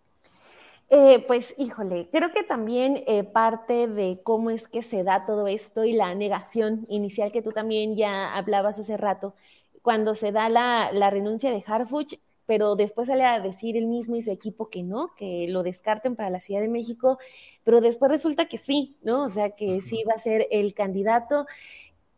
Eh, 0.95 1.25
pues 1.27 1.55
híjole, 1.57 2.09
creo 2.13 2.33
que 2.33 2.43
también 2.45 3.03
eh, 3.07 3.25
parte 3.25 3.89
de 3.89 4.21
cómo 4.23 4.51
es 4.51 4.69
que 4.69 4.83
se 4.83 5.03
da 5.05 5.25
todo 5.25 5.47
esto 5.49 5.85
y 5.87 5.95
la 5.95 6.15
negación 6.15 6.85
inicial 6.91 7.33
que 7.33 7.41
tú 7.41 7.51
también 7.53 7.97
ya 7.97 8.35
hablabas 8.37 8.79
hace 8.79 8.99
rato, 8.99 9.35
cuando 9.81 10.15
se 10.15 10.33
da 10.33 10.51
la, 10.51 10.93
la 10.93 11.09
renuncia 11.09 11.51
de 11.51 11.65
Harfuch, 11.67 12.19
pero 12.45 12.77
después 12.77 13.09
sale 13.09 13.25
a 13.25 13.41
decir 13.41 13.77
él 13.79 13.87
mismo 13.87 14.17
y 14.17 14.23
su 14.23 14.31
equipo 14.33 14.69
que 14.69 14.83
no, 14.83 15.15
que 15.17 15.47
lo 15.49 15.63
descarten 15.63 16.15
para 16.15 16.29
la 16.29 16.41
Ciudad 16.41 16.61
de 16.61 16.69
México, 16.69 17.19
pero 17.65 17.81
después 17.81 18.11
resulta 18.11 18.47
que 18.47 18.59
sí, 18.59 18.99
¿no? 19.03 19.25
O 19.25 19.29
sea, 19.31 19.51
que 19.53 19.81
sí 19.81 20.05
va 20.07 20.13
a 20.15 20.19
ser 20.19 20.47
el 20.51 20.75
candidato 20.75 21.47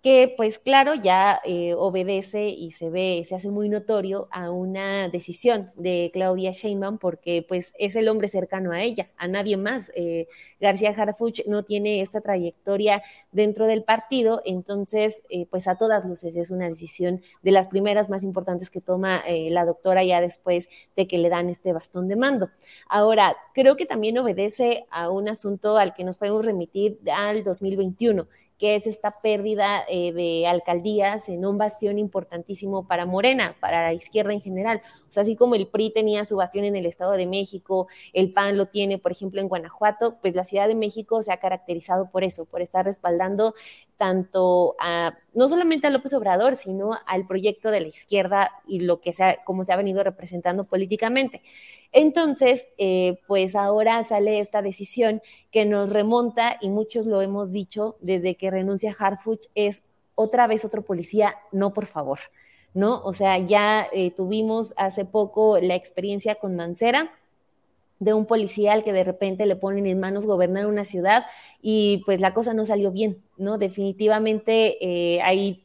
que 0.05 0.35
pues 0.37 0.59
claro 0.59 0.93
ya 0.95 1.41
eh, 1.47 1.73
obedece 1.73 2.51
y 2.51 2.73
se 2.73 2.91
ve, 2.91 3.23
se 3.27 3.37
hace 3.37 3.51
muy 3.51 3.71
notorio 3.71 4.29
a 4.31 4.51
una 4.51 5.09
decisión 5.09 5.73
de 5.77 6.11
Claudia 6.13 6.51
Sheinbaum 6.51 6.99
porque 6.99 7.43
pues 7.49 7.73
es 7.79 7.97
el 7.97 8.11
hombre 8.11 8.29
cercano 8.29 8.73
a 8.73 8.83
ella, 8.83 9.09
a 9.17 9.29
nadie 9.29 9.57
más. 9.57 9.91
Eh, 9.95 10.29
García 10.61 10.91
Harfuch 10.91 11.47
no 11.47 11.63
tiene 11.63 12.03
esta 12.03 12.21
trayectoria 12.21 13.03
dentro 13.33 13.67
del 13.67 13.83
partido, 13.83 14.43
entonces 14.45 15.23
eh, 15.31 15.47
pues 15.47 15.67
a 15.69 15.77
todas 15.79 16.05
luces 16.05 16.37
es 16.37 16.51
una 16.51 16.69
decisión 16.69 17.23
de 17.41 17.53
las 17.53 17.69
primeras 17.69 18.11
más 18.11 18.25
importantes 18.25 18.69
que 18.69 18.83
toma 18.83 19.23
la 19.27 19.65
doctora 19.65 20.05
ya 20.05 20.21
después 20.21 20.69
de 20.97 21.07
que 21.07 21.17
le 21.17 21.31
dan 21.31 21.49
este 21.49 21.73
bastón 21.73 22.09
de 22.09 22.17
mando. 22.17 22.51
Ahora, 22.91 23.37
creo 23.55 23.75
que 23.77 23.87
también 23.87 24.19
obedece 24.19 24.85
a 24.91 25.09
un 25.09 25.31
asunto 25.31 25.79
al 25.79 25.95
que 25.95 26.05
nos 26.05 26.19
podemos 26.19 26.45
remitir 26.45 26.99
al 27.11 27.43
2021 27.43 28.29
que 28.59 28.77
es 28.77 28.87
esta 28.87 29.21
pérdida 29.21 29.83
eh, 29.89 30.13
de 30.13 30.47
alcaldías 30.47 31.29
en 31.29 31.45
un 31.45 31.59
bastión 31.59 31.99
importantísimo 31.99 32.87
para 32.87 33.07
Morena, 33.07 33.57
para 33.61 33.83
la 33.83 33.93
izquierda 33.93 34.33
en 34.33 34.41
general. 34.41 34.81
O 35.09 35.13
sea, 35.13 35.23
así 35.23 35.37
como 35.37 35.55
el 35.55 35.67
PRI 35.67 35.91
tenía 35.91 36.25
su 36.25 36.37
bastión 36.37 36.65
en 36.65 36.77
el 36.77 36.87
Estado 36.87 37.13
de 37.13 37.27
México, 37.27 37.89
el 38.13 38.33
PAN 38.33 38.57
lo 38.57 38.67
tiene, 38.67 38.99
por 38.99 39.13
ejemplo, 39.13 39.41
en 39.41 39.49
Guanajuato, 39.49 40.19
pues 40.21 40.35
la 40.35 40.45
Ciudad 40.45 40.69
de 40.69 40.75
México 40.75 41.23
se 41.23 41.33
ha 41.33 41.39
caracterizado 41.39 42.11
por 42.11 42.25
eso, 42.25 42.45
por 42.45 42.63
estar 42.63 42.85
respaldando 42.85 43.55
tanto 43.97 44.75
a, 44.79 45.16
no 45.35 45.49
solamente 45.49 45.87
a 45.87 45.91
López 45.91 46.12
Obrador, 46.15 46.57
sino 46.57 46.99
al 47.07 47.27
proyecto 47.27 47.71
de 47.71 47.81
la 47.81 47.89
izquierda 47.89 48.51
y 48.66 48.81
lo 48.81 49.01
que 49.01 49.12
sea, 49.12 49.43
cómo 49.45 49.65
se 49.65 49.73
ha 49.73 49.77
venido 49.77 50.03
representando 50.03 50.65
políticamente. 50.65 51.43
Entonces, 51.93 52.69
eh, 52.79 53.19
pues 53.27 53.55
ahora 53.55 54.03
sale 54.03 54.41
esta 54.41 54.62
decisión 54.62 55.23
que 55.51 55.65
nos 55.65 55.91
remonta, 55.91 56.57
y 56.61 56.69
muchos 56.69 57.07
lo 57.07 57.23
hemos 57.23 57.53
dicho 57.53 57.97
desde 58.01 58.37
que 58.37 58.51
renuncia 58.51 58.95
Harfuch, 58.99 59.47
es 59.55 59.83
otra 60.15 60.47
vez 60.47 60.65
otro 60.65 60.83
policía, 60.83 61.37
no 61.53 61.73
por 61.73 61.87
favor, 61.87 62.19
¿no? 62.73 63.03
O 63.05 63.12
sea, 63.12 63.39
ya 63.39 63.87
eh, 63.93 64.11
tuvimos 64.11 64.75
hace 64.77 65.05
poco 65.05 65.59
la 65.59 65.75
experiencia 65.75 66.37
con 66.37 66.57
Mancera, 66.57 67.12
de 67.99 68.15
un 68.15 68.27
policía 68.27 68.73
al 68.73 68.83
que 68.85 68.93
de 68.93 69.05
repente 69.05 69.47
le 69.47 69.57
ponen 69.57 69.87
en 69.87 70.01
manos 70.01 70.27
gobernar 70.27 70.66
una 70.66 70.85
ciudad 70.85 71.25
y 71.61 72.03
pues 72.07 72.21
la 72.21 72.35
cosa 72.35 72.55
no 72.55 72.65
salió 72.65 72.91
bien, 72.93 73.23
¿no? 73.37 73.59
Definitivamente 73.59 74.77
eh, 75.16 75.23
hay 75.23 75.64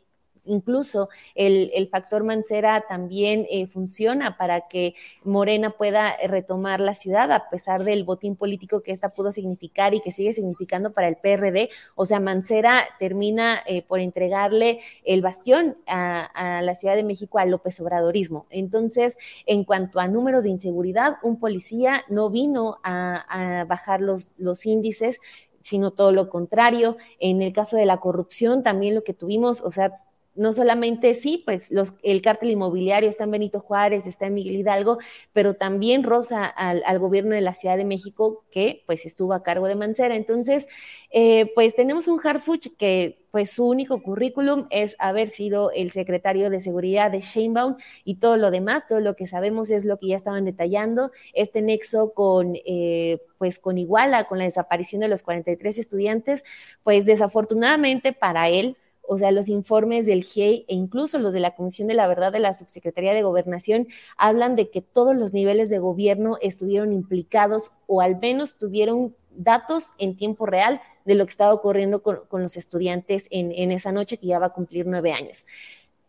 incluso 0.49 1.09
el, 1.35 1.88
factor 1.89 2.23
Mancera 2.23 2.85
también 2.88 3.45
eh, 3.49 3.67
funciona 3.67 4.38
para 4.38 4.67
que 4.67 4.93
Morena 5.23 5.71
pueda 5.71 6.15
retomar 6.27 6.81
la 6.81 6.93
ciudad 6.93 7.31
a 7.31 7.49
pesar 7.49 7.84
del 7.84 8.03
botín 8.03 8.35
político 8.35 8.81
que 8.81 8.91
esta 8.91 9.09
pudo 9.09 9.31
significar 9.31 9.93
y 9.93 10.01
que 10.01 10.11
sigue 10.11 10.34
significando 10.34 10.91
para 10.91 11.07
el 11.07 11.15
PRD. 11.15 11.69
O 11.95 12.05
sea, 12.05 12.19
Mancera 12.19 12.84
termina 12.99 13.59
eh, 13.65 13.81
por 13.81 13.99
entregarle 13.99 14.80
el 15.03 15.21
bastión 15.21 15.77
a, 15.88 16.61
la 16.61 16.76
Ciudad 16.76 16.95
de 16.95 17.03
México 17.03 17.39
al 17.39 17.51
López 17.51 17.80
Obradorismo. 17.80 18.45
Entonces, 18.49 19.17
en 19.45 19.63
cuanto 19.63 19.99
a 19.99 20.07
números 20.07 20.43
de 20.43 20.51
inseguridad, 20.51 21.17
un 21.23 21.39
policía 21.39 22.03
no 22.09 22.30
vino 22.30 22.77
a, 22.84 23.65
bajar 23.67 24.01
los, 24.01 24.31
los 24.38 24.65
índices 24.65 25.19
sino 25.61 25.91
todo 25.91 26.11
lo 26.11 26.30
contrario. 26.30 26.97
En 27.19 27.41
el 27.41 27.53
caso 27.53 27.77
de 27.77 27.85
la 27.85 27.97
corrupción, 27.97 28.63
también 28.63 28.95
lo 28.95 29.03
que 29.03 29.13
tuvimos, 29.13 29.61
o 29.61 29.71
sea, 29.71 30.01
no 30.40 30.53
solamente 30.53 31.14
sí, 31.14 31.44
pues 31.45 31.70
los, 31.70 31.94
el 32.02 32.22
cártel 32.22 32.52
inmobiliario 32.52 33.10
está 33.10 33.26
en 33.26 33.32
Benito 33.32 33.60
Juárez, 33.60 34.07
está 34.07 34.28
en 34.28 34.36
Miguel 34.36 34.56
Hidalgo, 34.56 34.98
pero 35.34 35.56
también 35.56 36.03
rosa 36.03 36.45
al, 36.45 36.99
gobierno 36.99 37.36
de 37.36 37.41
la 37.41 37.53
Ciudad 37.53 37.78
de 37.78 37.86
México 37.86 38.45
que 38.49 38.84
pues 38.86 39.06
estuvo 39.06 39.34
a 39.34 39.44
cargo 39.44 39.68
de 39.68 39.76
Mancera. 39.76 40.16
Entonces, 40.16 40.68
eh, 41.11 41.52
pues 41.56 41.76
tenemos 41.76 42.07
un 42.07 42.20
Harfuch 42.24 42.68
que 42.78 43.20
pues 43.32 43.52
su 43.52 43.68
único 43.68 44.02
currículum 44.02 44.68
es 44.70 44.95
haber 44.98 45.28
sido 45.28 45.72
el 45.72 45.91
secretario 45.91 46.49
de 46.49 46.61
seguridad 46.61 47.11
de 47.11 47.22
Sheinbaum 47.22 47.76
y 48.03 48.16
todo 48.16 48.38
lo 48.38 48.49
demás, 48.49 48.88
todo 48.88 49.02
lo 49.02 49.16
que 49.16 49.28
sabemos 49.28 49.70
es 49.70 49.86
lo 49.86 49.99
que 49.99 50.07
ya 50.07 50.16
estaban 50.16 50.45
detallando, 50.45 51.11
este 51.34 51.61
nexo 51.61 52.14
con, 52.14 52.56
eh, 52.66 53.20
pues 53.38 53.60
con 53.60 53.78
Iguala, 53.78 54.28
con 54.28 54.40
la 54.40 54.45
desaparición 54.45 55.02
de 55.02 55.10
los 55.10 55.22
43 55.22 55.78
estudiantes, 55.78 56.44
pues 56.84 57.06
desafortunadamente 57.06 58.14
para 58.14 58.49
él, 58.49 58.78
o 59.11 59.18
sea, 59.18 59.31
los 59.31 59.49
informes 59.49 60.06
del 60.06 60.23
GIEI 60.23 60.65
e 60.68 60.76
incluso 60.76 61.18
los 61.18 61.34
de 61.34 61.40
la 61.40 61.56
Comisión 61.56 61.88
de 61.88 61.95
la 61.95 62.07
Verdad 62.07 62.31
de 62.31 62.40
la 62.40 62.53
Subsecretaría 62.53 63.11
de 63.11 63.23
Gobernación 63.23 63.88
hablan 64.18 64.56
de 64.56 64.69
que 64.69 64.81
todos 64.81 65.15
los 65.15 65.34
niveles 65.34 65.72
de 65.72 65.80
gobierno 65.80 66.38
estuvieron 66.41 66.94
implicados 66.94 67.72
o 67.88 68.02
al 68.02 68.19
menos 68.19 68.60
tuvieron 68.60 69.15
datos 69.31 69.94
en 69.98 70.15
tiempo 70.15 70.45
real 70.45 70.80
de 71.06 71.15
lo 71.15 71.26
que 71.26 71.31
estaba 71.31 71.53
ocurriendo 71.53 72.03
con, 72.03 72.19
los 72.31 72.56
estudiantes 72.56 73.26
en, 73.31 73.72
esa 73.72 73.91
noche 73.91 74.18
que 74.18 74.27
ya 74.27 74.38
va 74.38 74.48
a 74.48 74.53
cumplir 74.53 74.86
nueve 74.86 75.11
años. 75.11 75.48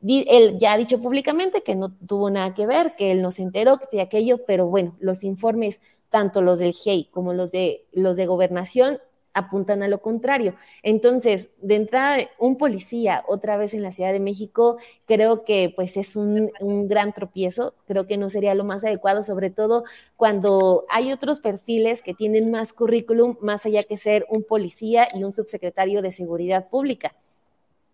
él 0.03 0.59
ya 0.59 0.75
ha 0.75 0.77
dicho 0.77 1.01
públicamente 1.01 1.63
que 1.63 1.77
no 1.77 1.91
tuvo 2.07 2.29
nada 2.29 2.55
que 2.55 2.67
ver, 2.67 2.97
que 2.97 3.13
él 3.13 3.23
no 3.23 3.31
se 3.31 3.43
enteró, 3.43 3.79
que 3.79 3.87
sí 3.87 3.99
aquello, 3.99 4.45
pero 4.45 4.67
bueno, 4.67 4.95
los 5.01 5.25
informes, 5.25 5.81
tanto 6.11 6.43
los 6.43 6.59
del 6.59 6.75
GEI 6.75 7.09
como 7.11 7.33
los 7.33 7.51
de, 7.51 7.87
los 7.93 8.17
de 8.17 8.27
gobernación, 8.27 8.99
apuntan 9.35 9.83
a 9.83 9.89
lo 9.89 10.01
contrario. 10.01 10.55
Entonces, 10.83 11.51
de 11.61 11.77
entrada, 11.77 12.29
un 12.39 12.57
policía 12.57 13.25
otra 13.29 13.57
vez 13.57 13.75
en 13.75 13.83
la 13.83 13.91
Ciudad 13.91 14.13
de 14.13 14.21
México, 14.21 14.79
creo 15.07 15.45
que 15.45 15.73
pues 15.75 15.97
es 15.97 16.17
un, 16.17 16.51
un, 16.61 16.89
gran 16.89 17.13
tropiezo, 17.13 17.75
creo 17.87 18.07
que 18.07 18.17
no 18.17 18.31
sería 18.31 18.55
lo 18.55 18.65
más 18.65 18.85
adecuado, 18.85 19.23
sobre 19.23 19.51
todo 19.51 19.85
cuando 20.17 20.85
hay 20.91 21.13
otros 21.13 21.41
perfiles 21.41 22.03
que 22.03 22.15
tienen 22.15 22.51
más 22.51 22.73
currículum, 22.73 23.37
más 23.41 23.67
allá 23.67 23.85
que 23.85 23.97
ser 23.97 24.27
un 24.29 24.43
policía 24.43 25.09
y 25.15 25.25
un 25.25 25.33
subsecretario 25.33 26.03
de 26.03 26.11
Seguridad 26.11 26.69
Pública. 26.69 27.13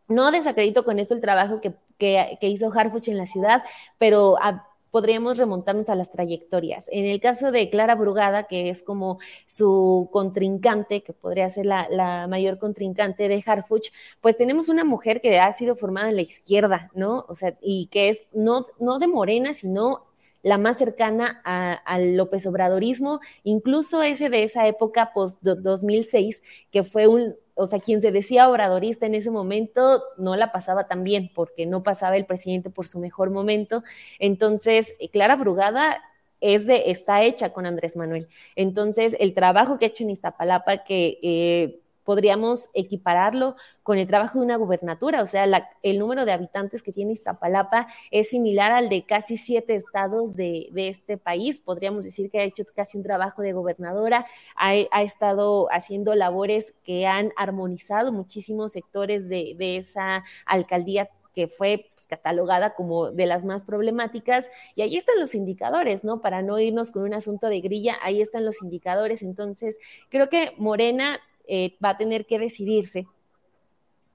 No 0.09 0.31
desacredito 0.31 0.85
con 0.85 0.99
esto 0.99 1.15
el 1.15 1.21
trabajo 1.21 1.61
que, 1.61 1.75
que, 1.99 2.39
que 2.41 2.49
hizo 2.49 2.71
Harfuch 2.73 3.09
en 3.09 3.17
la 3.17 3.27
ciudad, 3.27 3.65
pero 3.99 4.37
a, 4.41 4.66
podríamos 4.91 5.39
remontarnos 5.39 5.89
a 5.89 5.95
las 5.95 6.13
trayectorias. 6.13 6.89
En 6.93 7.07
el 7.07 7.21
caso 7.21 7.51
de 7.51 7.71
Clara 7.71 7.95
Brugada, 7.95 8.45
que 8.45 8.71
es 8.71 8.83
como 8.83 9.19
su 9.47 10.09
contrincante, 10.13 11.03
que 11.03 11.13
podría 11.13 11.49
ser 11.51 11.67
la, 11.67 11.89
la 11.91 12.27
mayor 12.29 12.59
contrincante 12.59 13.29
de 13.29 13.43
Harfuch, 13.45 13.91
pues 14.21 14.37
tenemos 14.37 14.69
una 14.69 14.85
mujer 14.85 15.21
que 15.21 15.39
ha 15.39 15.53
sido 15.53 15.77
formada 15.77 16.09
en 16.09 16.17
la 16.17 16.23
izquierda, 16.23 16.91
¿no? 16.95 17.25
O 17.29 17.35
sea, 17.35 17.55
y 17.61 17.87
que 17.89 18.09
es 18.09 18.29
no, 18.33 18.67
no 18.79 18.99
de 18.99 19.09
Morena, 19.09 19.53
sino 19.53 20.07
la 20.47 20.59
más 20.59 20.79
cercana 20.79 21.41
al 21.45 22.17
López 22.17 22.47
Obradorismo, 22.47 23.19
incluso 23.43 24.05
ese 24.05 24.29
de 24.29 24.45
esa 24.45 24.69
época 24.69 25.11
post-2006, 25.13 26.41
que 26.71 26.85
fue 26.85 27.09
un, 27.09 27.35
o 27.57 27.67
sea, 27.67 27.81
quien 27.81 28.03
se 28.03 28.13
decía 28.13 28.49
obradorista 28.49 29.07
en 29.07 29.15
ese 29.15 29.31
momento 29.31 30.05
no 30.19 30.37
la 30.37 30.53
pasaba 30.53 30.87
tan 30.87 31.03
bien 31.05 31.31
porque 31.35 31.67
no 31.67 31.83
pasaba 31.83 32.17
el 32.17 32.27
presidente 32.27 32.71
por 32.71 32.87
su 32.87 32.99
mejor 32.99 33.31
momento. 33.31 33.83
Entonces, 34.19 34.95
Clara 35.11 35.37
Brugada 35.37 36.03
es 36.41 36.67
de, 36.67 36.91
está 36.91 37.23
hecha 37.23 37.53
con 37.55 37.67
Andrés 37.67 37.97
Manuel. 37.97 38.29
Entonces, 38.57 39.17
el 39.21 39.33
trabajo 39.33 39.79
que 39.79 39.87
ha 39.87 39.89
hecho 39.89 40.05
en 40.05 40.11
Iztapalapa, 40.11 40.85
que 40.85 41.19
eh, 41.23 41.81
podríamos 42.07 42.71
equipararlo 42.73 43.57
con 43.83 43.99
el 43.99 44.07
trabajo 44.07 44.39
de 44.39 44.45
una 44.45 44.57
gubernatura, 44.57 45.21
o 45.21 45.27
sea, 45.27 45.45
la, 45.45 45.69
el 45.83 45.99
número 45.99 46.25
de 46.25 46.33
habitantes 46.33 46.83
que 46.83 46.93
tiene 46.93 47.13
Iztapalapa 47.13 47.89
es 48.11 48.31
similar 48.31 48.73
al 48.73 48.89
de 48.89 49.05
casi 49.05 49.37
siete 49.37 49.75
estados 49.75 50.37
de, 50.37 50.71
este 50.77 51.19
país, 51.19 51.59
podríamos 51.59 52.05
decir 52.05 52.31
que 52.31 52.39
ha 52.39 52.45
hecho 52.45 52.63
casi 52.75 52.97
un 52.97 53.03
trabajo 53.03 53.43
de 53.43 53.53
gobernadora, 53.53 54.25
ha, 54.55 55.03
estado 55.03 55.67
haciendo 55.73 56.15
labores 56.15 56.75
que 56.85 57.07
han 57.07 57.33
armonizado 57.37 58.13
muchísimos 58.13 58.73
sectores 58.73 59.29
de, 59.29 59.55
de 59.59 59.77
esa 59.77 60.23
alcaldía 60.47 61.11
que 61.37 61.49
fue 61.49 61.91
pues, 61.95 62.07
catalogada 62.07 62.75
como 62.75 63.11
de 63.11 63.27
las 63.27 63.45
más 63.45 63.63
problemáticas. 63.63 64.51
Y 64.75 64.81
ahí 64.81 64.97
están 64.97 65.21
los 65.21 65.35
indicadores, 65.35 66.03
¿no? 66.03 66.23
Para 66.23 66.41
no 66.41 66.59
irnos 66.59 66.91
con 66.91 67.03
un 67.03 67.13
asunto 67.13 67.49
de 67.49 67.61
grilla, 67.61 67.97
ahí 68.03 68.23
están 68.23 68.47
los 68.47 68.63
indicadores. 68.63 69.23
Entonces, 69.23 69.79
creo 70.09 70.31
que 70.31 70.55
Morena 70.57 71.21
eh, 71.47 71.77
va 71.83 71.91
a 71.91 71.97
tener 71.97 72.27
que 72.27 72.39
decidirse 72.39 73.07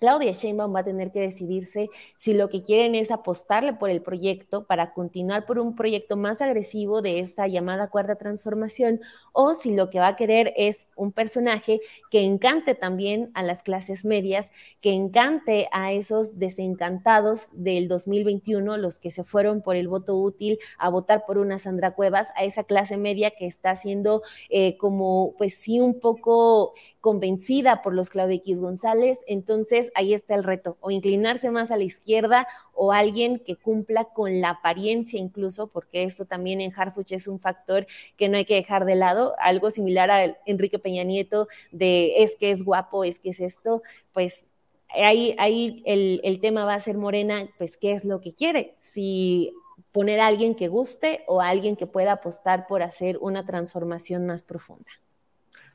Claudia 0.02 0.32
Sheinbaum 0.32 0.74
va 0.74 0.80
a 0.80 0.84
tener 0.84 1.12
que 1.12 1.20
decidirse 1.22 1.92
si 2.18 2.34
lo 2.34 2.50
que 2.50 2.64
quieren 2.64 2.96
es 2.96 3.12
apostarle 3.12 3.74
por 3.74 3.92
el 3.92 4.02
proyecto 4.02 4.66
para 4.66 4.96
continuar 4.96 5.46
por 5.46 5.60
un 5.60 5.76
proyecto 5.76 6.18
más 6.18 6.42
agresivo 6.42 7.04
de 7.04 7.20
esta 7.20 7.46
llamada 7.46 7.88
cuarta 7.88 8.16
transformación 8.16 9.00
o 9.32 9.54
si 9.54 9.76
lo 9.76 9.92
que 9.92 10.00
va 10.00 10.08
a 10.08 10.16
querer 10.16 10.54
es 10.58 10.88
un 10.96 11.12
personaje 11.12 11.82
que 12.10 12.24
encante 12.24 12.74
también 12.74 13.30
a 13.36 13.44
las 13.44 13.62
clases 13.62 14.04
medias, 14.04 14.52
que 14.82 14.92
encante 14.92 15.68
a 15.72 15.92
esos 15.92 16.40
desencantados 16.40 17.50
del 17.54 17.88
2021, 17.88 18.78
los 18.78 18.98
que 18.98 19.12
se 19.12 19.24
fueron 19.24 19.62
por 19.62 19.76
el 19.76 19.88
voto 19.88 20.16
útil 20.16 20.58
a 20.80 20.90
votar 20.90 21.26
por 21.28 21.38
una 21.38 21.60
Sandra 21.60 21.92
Cuevas, 21.92 22.34
a 22.36 22.44
esa 22.44 22.64
clase 22.64 22.98
media 22.98 23.30
que 23.30 23.46
está 23.46 23.76
siendo 23.76 24.24
eh, 24.50 24.78
como, 24.78 25.36
pues 25.38 25.54
sí, 25.54 25.80
un 25.80 26.00
poco 26.00 26.74
convencida 27.02 27.84
por 27.84 27.94
los 27.94 28.10
Claudia 28.10 28.38
X 28.38 28.60
González. 28.60 29.20
Entonces, 29.28 29.91
ahí 29.96 30.14
está 30.14 30.36
el 30.36 30.44
reto, 30.44 30.78
o 30.80 30.92
inclinarse 30.92 31.52
más 31.52 31.72
a 31.72 31.78
la 31.78 31.84
izquierda 31.84 32.48
o 32.74 32.92
alguien 32.92 33.40
que 33.40 33.56
cumpla 33.56 34.06
con 34.06 34.42
la 34.42 34.52
apariencia 34.52 35.20
incluso, 35.20 35.68
porque 35.68 36.04
esto 36.04 36.26
también 36.26 36.62
en 36.62 36.72
Harfuch 36.76 37.12
es 37.12 37.28
un 37.28 37.40
factor 37.40 37.88
que 38.18 38.30
no 38.30 38.38
hay 38.38 38.46
que 38.46 38.56
dejar 38.56 38.86
de 38.86 38.96
lado, 38.96 39.36
algo 39.40 39.70
similar 39.72 40.12
a 40.12 40.38
Enrique 40.46 40.80
Peña 40.80 41.04
Nieto 41.04 41.48
de 41.72 42.24
es 42.24 42.36
que 42.36 42.52
es 42.52 42.64
guapo, 42.64 43.04
es 43.04 43.20
que 43.20 43.30
es 43.30 43.40
esto, 43.40 43.82
pues 44.14 44.50
ahí, 44.90 45.36
ahí 45.38 45.82
el, 45.86 46.22
el 46.24 46.40
tema 46.40 46.66
va 46.66 46.74
a 46.74 46.80
ser 46.80 46.98
Morena, 46.98 47.48
pues 47.58 47.78
qué 47.78 47.94
es 47.94 48.06
lo 48.06 48.22
que 48.22 48.34
quiere, 48.34 48.74
si 48.78 49.54
poner 49.92 50.20
a 50.20 50.28
alguien 50.28 50.56
que 50.56 50.68
guste 50.68 51.24
o 51.28 51.42
a 51.42 51.50
alguien 51.50 51.76
que 51.76 51.88
pueda 51.88 52.14
apostar 52.14 52.68
por 52.68 52.82
hacer 52.84 53.18
una 53.20 53.46
transformación 53.46 54.26
más 54.26 54.44
profunda. 54.44 54.90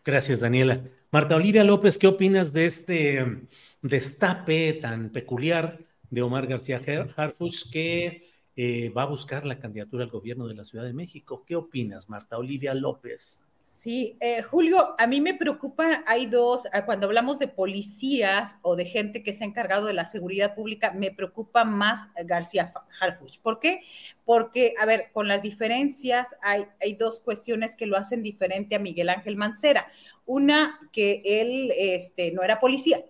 Gracias, 0.04 0.40
Daniela. 0.40 0.80
Marta 1.16 1.36
Olivia 1.36 1.64
López, 1.64 1.96
¿qué 1.96 2.08
opinas 2.08 2.52
de 2.52 2.66
este 2.66 3.22
um, 3.22 3.46
destape 3.80 4.74
tan 4.74 5.08
peculiar 5.08 5.78
de 6.10 6.20
Omar 6.20 6.46
García 6.46 6.78
Harfuch 7.16 7.70
que 7.72 8.28
eh, 8.54 8.90
va 8.90 9.04
a 9.04 9.06
buscar 9.06 9.46
la 9.46 9.58
candidatura 9.58 10.04
al 10.04 10.10
gobierno 10.10 10.46
de 10.46 10.54
la 10.54 10.64
Ciudad 10.64 10.84
de 10.84 10.92
México? 10.92 11.42
¿Qué 11.46 11.56
opinas, 11.56 12.10
Marta 12.10 12.36
Olivia 12.36 12.74
López? 12.74 13.45
Sí, 13.68 14.16
eh, 14.20 14.42
Julio, 14.42 14.94
a 14.96 15.08
mí 15.08 15.20
me 15.20 15.34
preocupa, 15.34 16.04
hay 16.06 16.26
dos, 16.26 16.68
ah, 16.72 16.86
cuando 16.86 17.08
hablamos 17.08 17.40
de 17.40 17.48
policías 17.48 18.58
o 18.62 18.76
de 18.76 18.84
gente 18.84 19.24
que 19.24 19.32
se 19.32 19.42
ha 19.42 19.46
encargado 19.48 19.86
de 19.86 19.92
la 19.92 20.04
seguridad 20.04 20.54
pública, 20.54 20.92
me 20.92 21.10
preocupa 21.10 21.64
más 21.64 22.08
García 22.24 22.72
Harfuch. 23.00 23.40
¿Por 23.40 23.58
qué? 23.58 23.80
Porque, 24.24 24.74
a 24.80 24.86
ver, 24.86 25.10
con 25.12 25.26
las 25.26 25.42
diferencias 25.42 26.36
hay, 26.42 26.66
hay 26.80 26.94
dos 26.94 27.20
cuestiones 27.20 27.74
que 27.74 27.86
lo 27.86 27.96
hacen 27.96 28.22
diferente 28.22 28.76
a 28.76 28.78
Miguel 28.78 29.08
Ángel 29.08 29.36
Mancera. 29.36 29.88
Una, 30.26 30.78
que 30.92 31.22
él 31.24 31.72
este, 31.76 32.30
no 32.30 32.44
era 32.44 32.60
policía, 32.60 33.04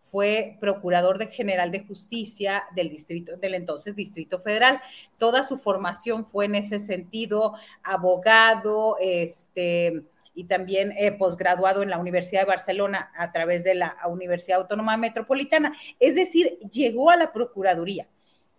fue 0.00 0.56
procurador 0.60 1.18
de 1.18 1.28
general 1.28 1.70
de 1.70 1.84
justicia 1.84 2.64
del 2.74 2.88
distrito 2.88 3.36
del 3.36 3.54
entonces 3.54 3.94
Distrito 3.94 4.40
Federal. 4.40 4.80
Toda 5.18 5.44
su 5.44 5.58
formación 5.58 6.26
fue 6.26 6.46
en 6.46 6.56
ese 6.56 6.78
sentido, 6.78 7.54
abogado, 7.82 8.96
este 9.00 10.02
y 10.34 10.44
también 10.44 10.92
eh, 10.96 11.12
posgraduado 11.12 11.82
en 11.82 11.90
la 11.90 11.98
Universidad 11.98 12.42
de 12.42 12.46
Barcelona 12.46 13.10
a 13.16 13.30
través 13.32 13.64
de 13.64 13.74
la 13.74 13.96
Universidad 14.08 14.60
Autónoma 14.60 14.96
Metropolitana. 14.96 15.74
Es 15.98 16.14
decir, 16.14 16.58
llegó 16.72 17.10
a 17.10 17.16
la 17.16 17.32
Procuraduría. 17.32 18.06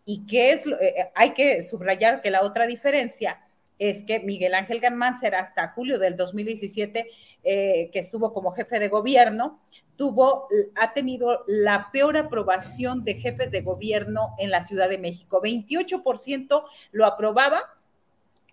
¿Y 0.05 0.27
qué 0.27 0.51
es? 0.51 0.67
Eh, 0.67 0.75
eh, 0.79 1.11
hay 1.15 1.31
que 1.31 1.61
subrayar 1.61 2.21
que 2.21 2.29
la 2.29 2.41
otra 2.41 2.67
diferencia 2.67 3.39
es 3.81 4.03
que 4.03 4.19
Miguel 4.19 4.53
Ángel 4.53 4.79
será 5.19 5.39
hasta 5.39 5.69
julio 5.69 5.97
del 5.97 6.15
2017, 6.15 7.09
eh, 7.43 7.89
que 7.91 7.99
estuvo 7.99 8.31
como 8.31 8.51
jefe 8.51 8.79
de 8.79 8.89
gobierno, 8.89 9.59
tuvo, 9.95 10.47
ha 10.75 10.93
tenido 10.93 11.43
la 11.47 11.89
peor 11.91 12.15
aprobación 12.15 13.03
de 13.03 13.15
jefes 13.15 13.49
de 13.49 13.61
gobierno 13.61 14.35
en 14.37 14.51
la 14.51 14.61
Ciudad 14.61 14.87
de 14.87 14.99
México. 14.99 15.41
28% 15.41 16.63
lo 16.91 17.05
aprobaba 17.07 17.59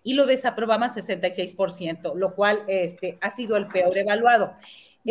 y 0.01 0.15
lo 0.15 0.25
desaprobaban 0.25 0.89
66%, 0.89 2.15
lo 2.15 2.33
cual 2.33 2.63
este, 2.67 3.19
ha 3.21 3.29
sido 3.29 3.55
el 3.55 3.67
peor 3.67 3.95
evaluado. 3.99 4.55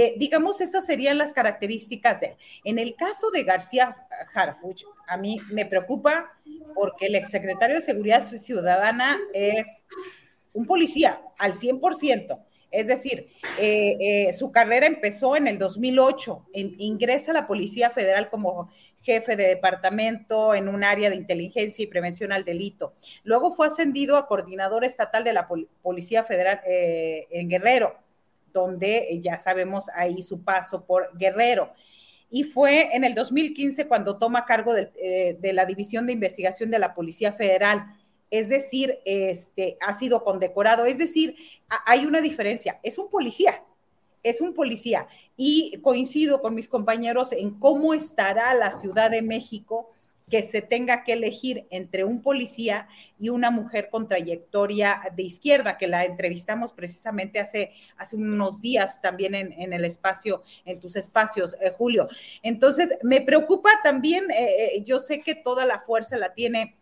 Eh, 0.00 0.14
digamos, 0.16 0.60
esas 0.60 0.86
serían 0.86 1.18
las 1.18 1.32
características 1.32 2.20
de 2.20 2.26
él. 2.26 2.32
En 2.62 2.78
el 2.78 2.94
caso 2.94 3.32
de 3.32 3.42
García 3.42 3.96
Harfuch, 4.32 4.84
a 5.08 5.16
mí 5.16 5.40
me 5.50 5.66
preocupa 5.66 6.30
porque 6.76 7.06
el 7.06 7.16
exsecretario 7.16 7.74
de 7.74 7.82
Seguridad 7.82 8.22
Ciudadana 8.22 9.18
es 9.34 9.86
un 10.52 10.66
policía 10.66 11.20
al 11.36 11.52
100%. 11.52 12.38
Es 12.70 12.86
decir, 12.86 13.26
eh, 13.58 13.96
eh, 13.98 14.32
su 14.34 14.52
carrera 14.52 14.86
empezó 14.86 15.34
en 15.34 15.48
el 15.48 15.58
2008, 15.58 16.46
ingresa 16.52 17.32
a 17.32 17.34
la 17.34 17.46
Policía 17.48 17.90
Federal 17.90 18.30
como 18.30 18.70
jefe 19.02 19.34
de 19.34 19.48
departamento 19.48 20.54
en 20.54 20.68
un 20.68 20.84
área 20.84 21.10
de 21.10 21.16
inteligencia 21.16 21.82
y 21.82 21.88
prevención 21.88 22.30
al 22.30 22.44
delito. 22.44 22.94
Luego 23.24 23.52
fue 23.52 23.66
ascendido 23.66 24.16
a 24.16 24.28
coordinador 24.28 24.84
estatal 24.84 25.24
de 25.24 25.32
la 25.32 25.48
Policía 25.82 26.22
Federal 26.22 26.60
en 26.64 27.48
Guerrero 27.48 28.07
donde 28.60 29.08
eh, 29.10 29.20
ya 29.20 29.38
sabemos 29.38 29.88
ahí 29.94 30.22
su 30.22 30.42
paso 30.42 30.84
por 30.84 31.16
Guerrero. 31.16 31.72
Y 32.30 32.44
fue 32.44 32.94
en 32.94 33.04
el 33.04 33.14
2015 33.14 33.88
cuando 33.88 34.18
toma 34.18 34.44
cargo 34.44 34.76
eh, 34.76 35.38
de, 35.40 35.52
la 35.52 35.64
División 35.64 36.06
de 36.06 36.12
Investigación 36.12 36.70
de 36.70 36.78
la 36.78 36.94
Policía 36.94 37.32
Federal. 37.32 37.84
Es 38.30 38.48
decir, 38.48 38.98
este, 39.04 39.78
ha 39.80 39.94
sido 39.94 40.22
condecorado. 40.24 40.84
Es 40.84 40.98
decir, 40.98 41.34
hay 41.86 42.04
una 42.04 42.20
diferencia. 42.20 42.78
Es 42.82 42.98
un 42.98 43.08
policía, 43.08 43.64
es 44.22 44.40
un 44.42 44.52
policía. 44.52 45.08
Y 45.36 45.78
coincido 45.82 46.42
con 46.42 46.54
mis 46.54 46.68
compañeros 46.68 47.32
en 47.32 47.58
cómo 47.58 47.94
estará 47.94 48.52
la 48.54 48.72
Ciudad 48.72 49.10
de 49.10 49.22
México 49.22 49.90
que 50.30 50.42
se 50.42 50.62
tenga 50.62 51.04
que 51.04 51.14
elegir 51.14 51.66
entre 51.70 52.04
un 52.04 52.22
policía 52.22 52.88
y 53.18 53.30
una 53.30 53.50
mujer 53.50 53.88
con 53.90 54.08
trayectoria 54.08 55.00
de 55.14 55.22
izquierda, 55.22 55.76
que 55.76 55.86
la 55.86 56.04
entrevistamos 56.04 56.72
precisamente 56.72 57.40
hace, 57.40 57.72
hace 57.96 58.16
unos 58.16 58.60
días 58.60 59.00
también 59.00 59.34
en, 59.34 59.72
el 59.72 59.84
espacio, 59.84 60.42
en 60.64 60.80
tus 60.80 60.96
espacios, 60.96 61.56
eh, 61.60 61.72
Julio. 61.76 62.08
Entonces, 62.42 62.96
me 63.02 63.20
preocupa 63.20 63.70
también, 63.82 64.30
eh, 64.30 64.76
eh, 64.76 64.84
yo 64.84 64.98
sé 64.98 65.20
que 65.20 65.34
toda 65.34 65.64
la 65.64 65.80
fuerza 65.80 66.16
la 66.16 66.34
tiene 66.34 66.76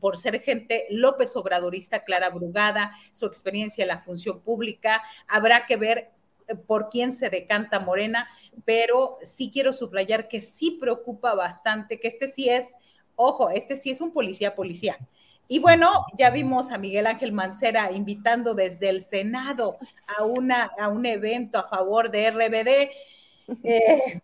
por 0.00 0.16
ser 0.16 0.40
gente 0.40 0.86
López 0.90 1.36
Obradorista, 1.36 2.04
Clara 2.04 2.30
Brugada, 2.30 2.92
su 3.12 3.26
experiencia 3.26 3.82
en 3.82 3.88
la 3.88 4.00
función 4.00 4.40
pública. 4.40 5.02
Habrá 5.28 5.66
que 5.66 5.76
ver 5.76 6.10
por 6.66 6.88
quién 6.88 7.12
se 7.12 7.30
decanta 7.30 7.80
Morena, 7.80 8.28
pero 8.64 9.18
sí 9.22 9.50
quiero 9.52 9.72
subrayar 9.72 10.28
que 10.28 10.40
sí 10.40 10.78
preocupa 10.80 11.34
bastante, 11.34 11.98
que 11.98 12.08
este 12.08 12.28
sí 12.28 12.48
es, 12.48 12.68
ojo, 13.14 13.50
este 13.50 13.76
sí 13.76 13.90
es 13.90 14.00
un 14.00 14.12
policía 14.12 14.54
policía. 14.54 14.98
Y 15.48 15.60
bueno, 15.60 16.06
ya 16.16 16.30
vimos 16.30 16.72
a 16.72 16.78
Miguel 16.78 17.06
Ángel 17.06 17.32
Mancera 17.32 17.92
invitando 17.92 18.54
desde 18.54 18.88
el 18.88 19.02
Senado 19.02 19.76
a, 20.18 20.24
una, 20.24 20.64
a 20.78 20.88
un 20.88 21.06
evento 21.06 21.58
a 21.58 21.68
favor 21.68 22.10
de 22.10 22.30
RBD. 22.30 22.90
Eh, 23.62 24.20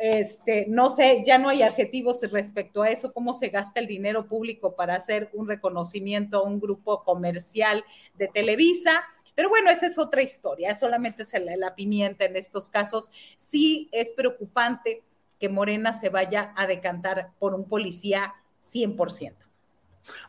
este, 0.00 0.66
no 0.68 0.88
sé, 0.88 1.22
ya 1.26 1.38
no 1.38 1.48
hay 1.48 1.62
adjetivos 1.62 2.20
respecto 2.30 2.82
a 2.82 2.90
eso, 2.90 3.12
cómo 3.12 3.34
se 3.34 3.48
gasta 3.48 3.80
el 3.80 3.86
dinero 3.86 4.26
público 4.26 4.76
para 4.76 4.94
hacer 4.94 5.28
un 5.32 5.48
reconocimiento 5.48 6.38
a 6.38 6.42
un 6.42 6.60
grupo 6.60 7.02
comercial 7.04 7.84
de 8.16 8.28
Televisa. 8.28 9.04
Pero 9.38 9.50
bueno, 9.50 9.70
esa 9.70 9.86
es 9.86 10.00
otra 10.00 10.20
historia, 10.20 10.74
solamente 10.74 11.24
se 11.24 11.38
la, 11.38 11.56
la 11.56 11.76
pimienta 11.76 12.24
en 12.24 12.34
estos 12.34 12.68
casos. 12.68 13.08
Sí 13.36 13.88
es 13.92 14.12
preocupante 14.12 15.04
que 15.38 15.48
Morena 15.48 15.92
se 15.92 16.08
vaya 16.08 16.52
a 16.56 16.66
decantar 16.66 17.30
por 17.38 17.54
un 17.54 17.64
policía 17.64 18.34
100%. 18.60 19.34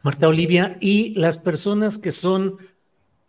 Marta 0.03 0.27
Olivia, 0.27 0.77
y 0.80 1.15
las 1.15 1.40
personas 1.40 1.98
que 1.98 2.11
son 2.11 2.60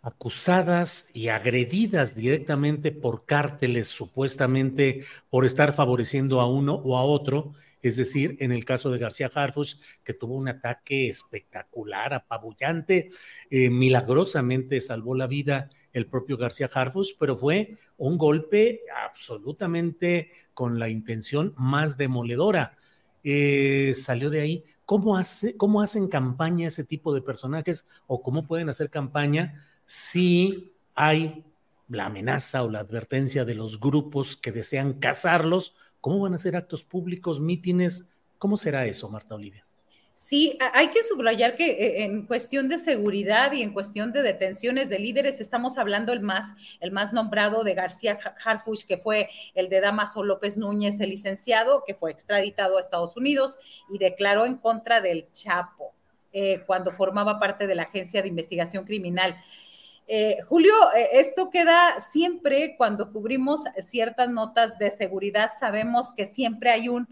acusadas 0.02 1.08
y 1.14 1.28
agredidas 1.28 2.14
directamente 2.14 2.92
por 2.92 3.24
cárteles, 3.24 3.88
supuestamente 3.88 5.06
por 5.30 5.46
estar 5.46 5.72
favoreciendo 5.72 6.42
a 6.42 6.46
uno 6.46 6.74
o 6.74 6.98
a 6.98 7.04
otro, 7.04 7.54
es 7.82 7.96
decir, 7.96 8.36
en 8.40 8.52
el 8.52 8.64
caso 8.64 8.90
de 8.90 8.98
García 8.98 9.30
Harfuch, 9.32 9.76
que 10.04 10.14
tuvo 10.14 10.34
un 10.34 10.48
ataque 10.48 11.08
espectacular, 11.08 12.14
apabullante, 12.14 13.10
eh, 13.50 13.70
milagrosamente 13.70 14.80
salvó 14.80 15.14
la 15.14 15.26
vida 15.26 15.70
el 15.92 16.06
propio 16.06 16.36
García 16.36 16.70
Harfuch, 16.72 17.16
pero 17.18 17.36
fue 17.36 17.78
un 17.96 18.16
golpe 18.16 18.82
absolutamente 19.04 20.30
con 20.54 20.78
la 20.78 20.88
intención 20.88 21.54
más 21.56 21.96
demoledora. 21.96 22.76
Eh, 23.24 23.94
salió 23.96 24.30
de 24.30 24.40
ahí. 24.40 24.64
¿Cómo, 24.84 25.16
hace, 25.16 25.56
¿Cómo 25.56 25.82
hacen 25.82 26.08
campaña 26.08 26.68
ese 26.68 26.84
tipo 26.84 27.14
de 27.14 27.22
personajes 27.22 27.88
o 28.06 28.22
cómo 28.22 28.46
pueden 28.46 28.68
hacer 28.68 28.90
campaña 28.90 29.66
si 29.86 30.74
hay 30.94 31.44
la 31.86 32.06
amenaza 32.06 32.62
o 32.62 32.70
la 32.70 32.80
advertencia 32.80 33.44
de 33.44 33.54
los 33.54 33.80
grupos 33.80 34.36
que 34.36 34.52
desean 34.52 34.94
cazarlos 34.94 35.76
¿Cómo 36.00 36.20
van 36.20 36.34
a 36.34 36.38
ser 36.38 36.56
actos 36.56 36.82
públicos, 36.82 37.40
mítines? 37.40 38.12
¿Cómo 38.38 38.56
será 38.56 38.86
eso, 38.86 39.08
Marta 39.10 39.34
Olivia? 39.34 39.66
Sí, 40.12 40.58
hay 40.74 40.88
que 40.88 41.02
subrayar 41.02 41.56
que 41.56 41.70
eh, 41.70 42.04
en 42.04 42.26
cuestión 42.26 42.68
de 42.68 42.78
seguridad 42.78 43.52
y 43.52 43.62
en 43.62 43.72
cuestión 43.72 44.12
de 44.12 44.22
detenciones 44.22 44.88
de 44.88 44.98
líderes, 44.98 45.40
estamos 45.40 45.78
hablando 45.78 46.12
el 46.12 46.20
más, 46.20 46.52
el 46.80 46.90
más 46.90 47.12
nombrado 47.12 47.64
de 47.64 47.74
García 47.74 48.18
Harfuch, 48.44 48.84
que 48.84 48.98
fue 48.98 49.30
el 49.54 49.70
de 49.70 49.80
Damaso 49.80 50.22
López 50.22 50.56
Núñez, 50.58 51.00
el 51.00 51.10
licenciado, 51.10 51.84
que 51.86 51.94
fue 51.94 52.10
extraditado 52.10 52.76
a 52.76 52.80
Estados 52.80 53.16
Unidos 53.16 53.58
y 53.88 53.96
declaró 53.98 54.44
en 54.44 54.56
contra 54.56 55.00
del 55.00 55.30
Chapo 55.32 55.94
eh, 56.32 56.64
cuando 56.66 56.90
formaba 56.90 57.38
parte 57.38 57.66
de 57.66 57.74
la 57.74 57.84
Agencia 57.84 58.20
de 58.20 58.28
Investigación 58.28 58.84
Criminal. 58.84 59.36
Eh, 60.12 60.38
Julio, 60.48 60.72
eh, 60.96 61.20
esto 61.20 61.50
queda 61.50 62.00
siempre 62.00 62.74
cuando 62.76 63.12
cubrimos 63.12 63.60
ciertas 63.78 64.28
notas 64.28 64.76
de 64.76 64.90
seguridad, 64.90 65.52
sabemos 65.60 66.12
que 66.12 66.26
siempre 66.26 66.70
hay 66.70 66.88
un 66.88 67.06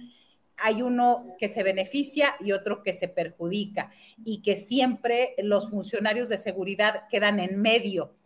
hay 0.56 0.82
uno 0.82 1.36
que 1.38 1.46
se 1.46 1.62
beneficia 1.62 2.34
y 2.40 2.50
otro 2.50 2.82
que 2.82 2.92
se 2.92 3.06
perjudica 3.06 3.92
y 4.24 4.42
que 4.42 4.56
siempre 4.56 5.36
los 5.38 5.70
funcionarios 5.70 6.28
de 6.28 6.38
seguridad 6.38 7.04
quedan 7.08 7.38
en 7.38 7.62
medio 7.62 8.16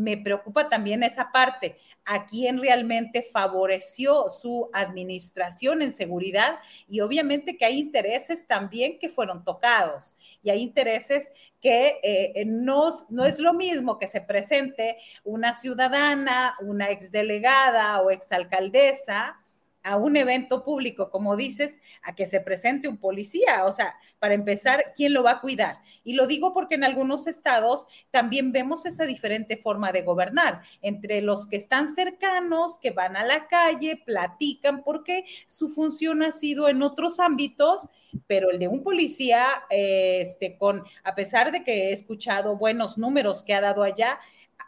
me 0.00 0.16
preocupa 0.16 0.68
también 0.68 1.02
esa 1.02 1.30
parte. 1.30 1.76
¿A 2.06 2.26
quién 2.26 2.58
realmente 2.58 3.22
favoreció 3.22 4.28
su 4.28 4.70
administración 4.72 5.82
en 5.82 5.92
seguridad? 5.92 6.58
Y 6.88 7.00
obviamente 7.00 7.56
que 7.56 7.66
hay 7.66 7.78
intereses 7.78 8.46
también 8.46 8.98
que 8.98 9.10
fueron 9.10 9.44
tocados 9.44 10.16
y 10.42 10.50
hay 10.50 10.62
intereses 10.62 11.32
que 11.60 12.00
eh, 12.02 12.44
no, 12.46 12.90
no 13.10 13.24
es 13.26 13.38
lo 13.38 13.52
mismo 13.52 13.98
que 13.98 14.08
se 14.08 14.22
presente 14.22 14.96
una 15.22 15.54
ciudadana, 15.54 16.56
una 16.62 16.90
exdelegada 16.90 18.00
o 18.00 18.10
exalcaldesa 18.10 19.38
a 19.82 19.96
un 19.96 20.16
evento 20.16 20.64
público, 20.64 21.10
como 21.10 21.36
dices, 21.36 21.78
a 22.02 22.14
que 22.14 22.26
se 22.26 22.40
presente 22.40 22.88
un 22.88 22.98
policía. 22.98 23.64
O 23.64 23.72
sea, 23.72 23.94
para 24.18 24.34
empezar, 24.34 24.92
¿quién 24.94 25.12
lo 25.12 25.22
va 25.22 25.32
a 25.32 25.40
cuidar? 25.40 25.80
Y 26.04 26.14
lo 26.14 26.26
digo 26.26 26.52
porque 26.52 26.74
en 26.74 26.84
algunos 26.84 27.26
estados 27.26 27.86
también 28.10 28.52
vemos 28.52 28.86
esa 28.86 29.04
diferente 29.06 29.56
forma 29.56 29.92
de 29.92 30.02
gobernar 30.02 30.62
entre 30.82 31.22
los 31.22 31.46
que 31.46 31.56
están 31.56 31.94
cercanos, 31.94 32.78
que 32.78 32.90
van 32.90 33.16
a 33.16 33.24
la 33.24 33.48
calle, 33.48 34.02
platican, 34.04 34.82
porque 34.82 35.24
su 35.46 35.68
función 35.68 36.22
ha 36.22 36.32
sido 36.32 36.68
en 36.68 36.82
otros 36.82 37.20
ámbitos, 37.20 37.88
pero 38.26 38.50
el 38.50 38.58
de 38.58 38.68
un 38.68 38.82
policía, 38.82 39.46
este, 39.70 40.58
con, 40.58 40.84
a 41.04 41.14
pesar 41.14 41.52
de 41.52 41.64
que 41.64 41.88
he 41.88 41.92
escuchado 41.92 42.56
buenos 42.56 42.98
números 42.98 43.42
que 43.42 43.54
ha 43.54 43.60
dado 43.60 43.82
allá, 43.82 44.18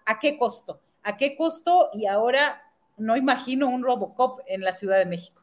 ¿a 0.07 0.19
qué 0.19 0.39
costo? 0.39 0.81
¿A 1.03 1.17
qué 1.17 1.37
costo? 1.37 1.91
Y 1.93 2.07
ahora 2.07 2.63
no 3.03 3.17
imagino 3.17 3.69
un 3.69 3.83
Robocop 3.83 4.41
en 4.47 4.63
la 4.63 4.73
Ciudad 4.73 4.99
de 4.99 5.07
México. 5.07 5.43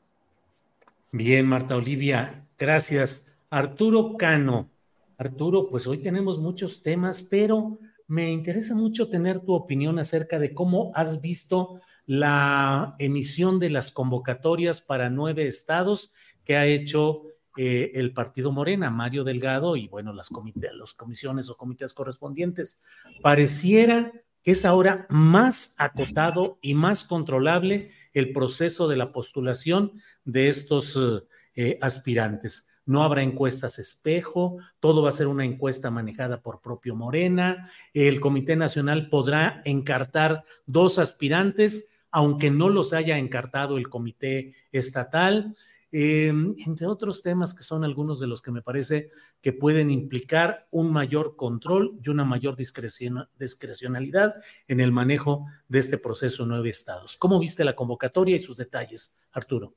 Bien, 1.11 1.45
Marta 1.45 1.75
Olivia, 1.75 2.47
gracias. 2.57 3.35
Arturo 3.49 4.15
Cano. 4.17 4.69
Arturo, 5.17 5.69
pues 5.69 5.85
hoy 5.87 5.97
tenemos 5.97 6.39
muchos 6.39 6.81
temas, 6.81 7.21
pero 7.21 7.79
me 8.07 8.31
interesa 8.31 8.73
mucho 8.75 9.09
tener 9.09 9.39
tu 9.39 9.53
opinión 9.53 9.99
acerca 9.99 10.39
de 10.39 10.53
cómo 10.53 10.91
has 10.95 11.21
visto 11.21 11.81
la 12.05 12.95
emisión 12.99 13.59
de 13.59 13.69
las 13.69 13.91
convocatorias 13.91 14.81
para 14.81 15.09
nueve 15.09 15.45
estados 15.45 16.13
que 16.43 16.55
ha 16.55 16.65
hecho 16.65 17.23
eh, 17.57 17.91
el 17.95 18.13
partido 18.13 18.51
Morena, 18.51 18.89
Mario 18.89 19.23
Delgado 19.23 19.75
y 19.75 19.87
bueno, 19.87 20.13
las, 20.13 20.29
las 20.31 20.93
comisiones 20.93 21.49
o 21.49 21.57
comités 21.57 21.93
correspondientes. 21.93 22.81
Pareciera 23.21 24.13
que 24.43 24.51
es 24.51 24.65
ahora 24.65 25.05
más 25.09 25.75
acotado 25.77 26.59
y 26.61 26.73
más 26.73 27.03
controlable 27.03 27.91
el 28.13 28.31
proceso 28.31 28.87
de 28.87 28.97
la 28.97 29.11
postulación 29.11 29.93
de 30.25 30.47
estos 30.47 30.95
eh, 30.95 31.25
eh, 31.55 31.77
aspirantes. 31.81 32.69
No 32.85 33.03
habrá 33.03 33.21
encuestas 33.21 33.77
espejo, 33.77 34.57
todo 34.79 35.03
va 35.03 35.09
a 35.09 35.11
ser 35.11 35.27
una 35.27 35.45
encuesta 35.45 35.91
manejada 35.91 36.41
por 36.41 36.59
propio 36.61 36.95
Morena. 36.95 37.69
El 37.93 38.19
Comité 38.19 38.55
Nacional 38.55 39.09
podrá 39.09 39.61
encartar 39.65 40.43
dos 40.65 40.97
aspirantes, 40.97 41.91
aunque 42.09 42.49
no 42.49 42.69
los 42.69 42.93
haya 42.93 43.19
encartado 43.19 43.77
el 43.77 43.89
Comité 43.89 44.55
Estatal. 44.71 45.55
Em, 45.91 46.55
entre 46.67 46.85
otros 46.85 47.23
temas 47.23 47.55
que 47.55 47.63
son 47.63 47.83
algunos 47.83 48.19
de 48.19 48.27
los 48.27 48.43
que 48.43 48.51
me 48.51 48.61
parece 48.61 49.09
que 49.41 49.53
pueden 49.53 49.89
implicar 49.89 50.67
un 50.69 50.93
mayor 50.93 51.35
control 51.35 51.97
y 52.03 52.09
una 52.09 52.23
mayor 52.23 52.55
discrecionalidad 52.55 54.35
en 54.67 54.81
el 54.81 54.91
manejo 54.91 55.47
de 55.67 55.79
este 55.79 55.97
proceso 55.97 56.45
nueve 56.45 56.69
estados. 56.69 57.17
¿Cómo 57.17 57.39
viste 57.39 57.63
la 57.63 57.75
convocatoria 57.75 58.35
y 58.35 58.39
sus 58.39 58.55
detalles, 58.55 59.19
Arturo? 59.31 59.73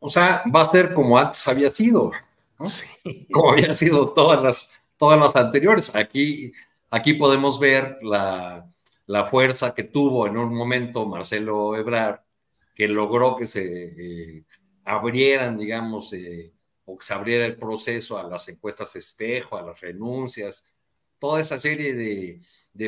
O 0.00 0.10
sea, 0.10 0.42
va 0.54 0.60
a 0.60 0.66
ser 0.66 0.92
como 0.92 1.16
antes 1.16 1.48
había 1.48 1.70
sido, 1.70 2.12
como 3.32 3.52
habían 3.52 3.74
sido 3.74 4.10
todas 4.10 4.42
las, 4.42 4.72
todas 4.98 5.18
las 5.18 5.34
anteriores. 5.34 5.94
Aquí, 5.94 6.52
aquí 6.90 7.14
podemos 7.14 7.58
ver 7.58 7.96
la, 8.02 8.70
la 9.06 9.24
fuerza 9.24 9.72
que 9.72 9.84
tuvo 9.84 10.26
en 10.26 10.36
un 10.36 10.54
momento 10.54 11.06
Marcelo 11.06 11.74
Ebrard, 11.74 12.20
que 12.74 12.86
logró 12.86 13.34
que 13.34 13.46
se... 13.46 13.64
Eh, 13.64 14.44
abrieran, 14.86 15.58
digamos, 15.58 16.12
eh, 16.12 16.52
o 16.86 16.96
que 16.96 17.04
se 17.04 17.12
abriera 17.12 17.44
el 17.44 17.56
proceso 17.56 18.18
a 18.18 18.22
las 18.22 18.48
encuestas 18.48 18.94
espejo, 18.96 19.56
a 19.56 19.62
las 19.62 19.80
renuncias, 19.80 20.72
toda 21.18 21.40
esa 21.40 21.58
serie 21.58 21.94
de, 21.94 22.40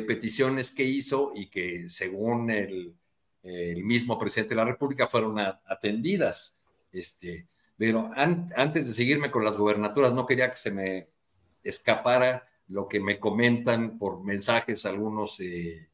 peticiones 0.02 0.70
que 0.70 0.84
hizo 0.84 1.32
y 1.34 1.50
que 1.50 1.88
según 1.88 2.50
el, 2.50 2.94
mismo 3.82 4.18
presidente 4.18 4.50
de 4.50 4.56
la 4.56 4.64
República 4.66 5.06
fueron 5.06 5.38
atendidas. 5.38 6.60
Este, 6.92 7.48
pero 7.76 8.10
antes 8.14 8.86
de 8.86 8.92
seguirme 8.92 9.30
con 9.30 9.44
las 9.44 9.56
gubernaturas, 9.56 10.12
no 10.12 10.26
quería 10.26 10.50
que 10.50 10.58
se 10.58 10.70
me 10.70 11.08
escapara 11.64 12.44
lo 12.68 12.86
que 12.86 13.00
me 13.00 13.18
comentan 13.18 13.98
por 13.98 14.22
mensajes 14.22 14.84
algunos 14.84 15.40
eh, 15.40 15.88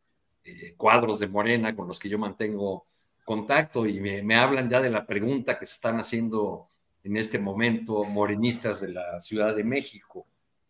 eh, 0.44 0.74
cuadros 0.76 1.20
de 1.20 1.28
Morena 1.28 1.76
con 1.76 1.86
los 1.86 1.98
que 1.98 2.08
yo 2.08 2.18
mantengo 2.18 2.86
contacto 3.24 3.86
y 3.86 4.00
me, 4.00 4.36
hablan 4.36 4.68
ya 4.68 4.80
de 4.80 4.90
la 4.90 5.06
pregunta 5.06 5.58
que 5.58 5.66
se 5.66 5.74
están 5.74 5.98
haciendo 5.98 6.68
en 7.02 7.16
este 7.16 7.38
momento 7.38 8.04
morenistas 8.04 8.80
de 8.80 8.92
la 8.92 9.20
Ciudad 9.20 9.54
de 9.56 9.64
México. 9.64 10.26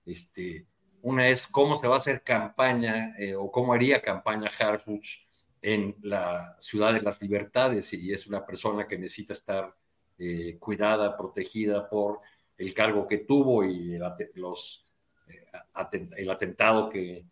Este, 0.06 0.66
una 1.02 1.28
es 1.28 1.46
cómo 1.46 1.76
se 1.76 1.86
va 1.86 1.96
a 1.96 1.98
hacer 1.98 2.22
campaña 2.22 3.14
eh, 3.18 3.34
o 3.34 3.50
cómo 3.50 3.72
haría 3.72 4.00
campaña 4.00 4.50
Harfuch 4.58 5.26
en 5.60 5.96
la 6.02 6.56
Ciudad 6.60 6.92
de 6.92 7.00
las 7.00 7.20
Libertades 7.20 7.92
y 7.92 8.12
es 8.12 8.26
una 8.26 8.44
persona 8.44 8.86
que 8.86 8.98
necesita 8.98 9.32
estar 9.32 9.74
eh, 10.18 10.56
cuidada, 10.58 11.16
protegida 11.16 11.88
por 11.88 12.20
el 12.56 12.72
cargo 12.72 13.06
que 13.08 13.18
tuvo 13.18 13.64
y 13.64 13.94
el, 13.94 14.02
los, 14.34 14.84
eh, 15.28 15.44
atentado 15.74 16.88
que, 16.88 17.24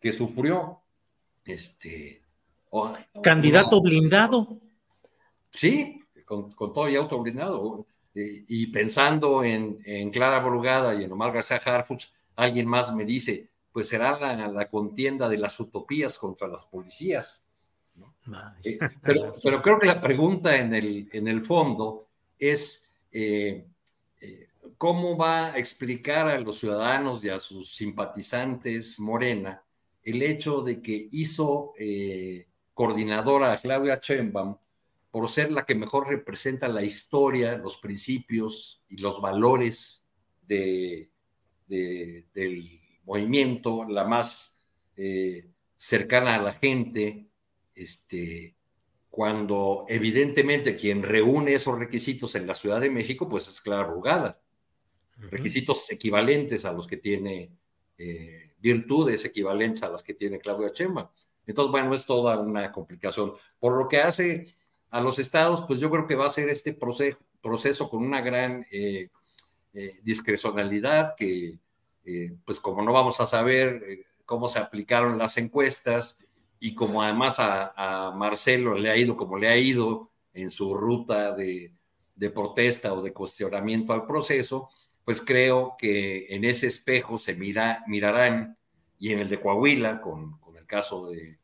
que, 0.00 0.12
sufrió. 0.12 0.80
Este, 1.44 2.22
¿Candidato 3.22 3.80
blindado? 3.80 4.58
Sí, 5.50 6.02
con, 6.24 6.52
con 6.52 6.72
todo 6.72 6.88
y 6.88 6.96
auto 6.96 7.18
blindado. 7.20 7.86
y 8.14 8.66
pensando 8.68 9.44
en, 9.44 9.78
en, 9.84 10.10
Clara 10.10 10.40
Brugada 10.40 10.94
y 10.94 11.04
en 11.04 11.12
Omar 11.12 11.32
García 11.32 11.56
Harfuch, 11.56 12.06
alguien 12.36 12.66
más 12.66 12.94
me 12.94 13.04
dice, 13.04 13.48
pues 13.72 13.88
será 13.88 14.18
la, 14.18 14.48
la 14.48 14.68
contienda 14.68 15.28
de 15.28 15.38
las 15.38 15.58
utopías 15.60 16.18
contra 16.18 16.48
las 16.48 16.64
policías. 16.64 17.48
Eh, 18.64 18.78
pero, 19.02 19.32
pero, 19.42 19.62
creo 19.62 19.78
que 19.78 19.86
la 19.86 20.00
pregunta 20.00 20.56
en 20.56 20.74
el, 20.74 21.08
en 21.12 21.28
el 21.28 21.44
fondo 21.44 22.06
es 22.38 22.88
eh, 23.12 23.64
eh, 24.20 24.48
cómo 24.76 25.16
va 25.16 25.52
a 25.52 25.58
explicar 25.58 26.28
a 26.28 26.38
los 26.38 26.58
ciudadanos 26.58 27.24
y 27.24 27.28
a 27.28 27.38
sus 27.38 27.74
simpatizantes 27.74 29.00
Morena 29.00 29.62
el 30.02 30.22
hecho 30.22 30.62
de 30.62 30.80
que 30.80 31.08
hizo 31.12 31.74
coordinadora 32.78 33.58
Claudia 33.58 33.98
Sheinbaum 34.00 34.56
por 35.10 35.28
ser 35.28 35.50
la 35.50 35.66
que 35.66 35.74
mejor 35.74 36.06
representa 36.06 36.68
la 36.68 36.84
historia, 36.84 37.56
los 37.56 37.78
principios 37.78 38.84
y 38.88 38.98
los 38.98 39.20
valores 39.20 40.06
de, 40.46 41.10
del 41.66 42.80
movimiento, 43.04 43.82
la 43.82 44.04
más 44.04 44.60
cercana 45.76 46.36
a 46.36 46.42
la 46.42 46.52
gente, 46.52 47.26
este, 47.74 48.54
cuando 49.10 49.84
evidentemente 49.88 50.76
quien 50.76 51.02
reúne 51.02 51.54
esos 51.54 51.76
requisitos 51.76 52.36
en 52.36 52.46
la 52.46 52.54
Ciudad 52.54 52.80
de 52.80 52.90
México, 52.90 53.28
pues 53.28 53.48
es 53.48 53.60
Clara 53.60 53.88
Brugada. 53.88 54.40
Requisitos 55.16 55.90
equivalentes 55.90 56.64
a 56.64 56.72
los 56.72 56.86
que 56.86 56.98
tiene, 56.98 57.50
eh, 57.98 58.52
virtudes 58.60 59.24
equivalentes 59.24 59.82
a 59.82 59.88
las 59.88 60.04
que 60.04 60.14
tiene 60.14 60.38
Claudia 60.38 60.70
Chema. 60.70 61.10
Entonces, 61.48 61.72
bueno, 61.72 61.92
es 61.94 62.06
toda 62.06 62.38
una 62.38 62.70
complicación. 62.70 63.32
Por 63.58 63.76
lo 63.76 63.88
que 63.88 64.00
hace 64.00 64.54
a 64.90 65.00
los 65.00 65.18
estados, 65.18 65.64
pues 65.66 65.80
yo 65.80 65.90
creo 65.90 66.06
que 66.06 66.14
va 66.14 66.26
a 66.26 66.30
ser 66.30 66.48
este 66.48 66.72
proceso, 66.72 67.90
con 67.90 68.04
una 68.04 68.20
gran 68.20 68.64
eh, 68.70 69.08
eh, 69.74 69.98
discrecionalidad 70.02 71.14
que, 71.16 71.58
pues 72.44 72.60
como 72.60 72.82
no 72.82 72.92
vamos 72.92 73.20
a 73.20 73.26
saber 73.26 74.06
cómo 74.24 74.48
se 74.48 74.58
aplicaron 74.58 75.18
las 75.18 75.36
encuestas, 75.36 76.18
y 76.60 76.74
como 76.74 77.02
además 77.02 77.36
a, 77.38 78.12
Marcelo 78.14 78.74
le 78.74 78.90
ha 78.90 78.96
ido 78.96 79.16
como 79.16 79.36
le 79.38 79.48
ha 79.48 79.56
ido 79.56 80.10
en 80.32 80.50
su 80.50 80.74
ruta 80.74 81.34
de, 81.34 81.72
protesta 82.34 82.92
o 82.92 83.02
de 83.02 83.12
cuestionamiento 83.12 83.92
al 83.92 84.06
proceso, 84.06 84.70
pues 85.04 85.22
creo 85.22 85.76
que 85.78 86.26
en 86.34 86.44
ese 86.44 86.66
espejo 86.66 87.16
se 87.16 87.34
mira, 87.34 87.84
mirarán, 87.86 88.56
y 88.98 89.12
en 89.12 89.20
el 89.20 89.28
de 89.28 89.40
Coahuila, 89.40 90.00
con, 90.00 90.38
el 90.56 90.66
caso 90.66 91.08
de, 91.10 91.37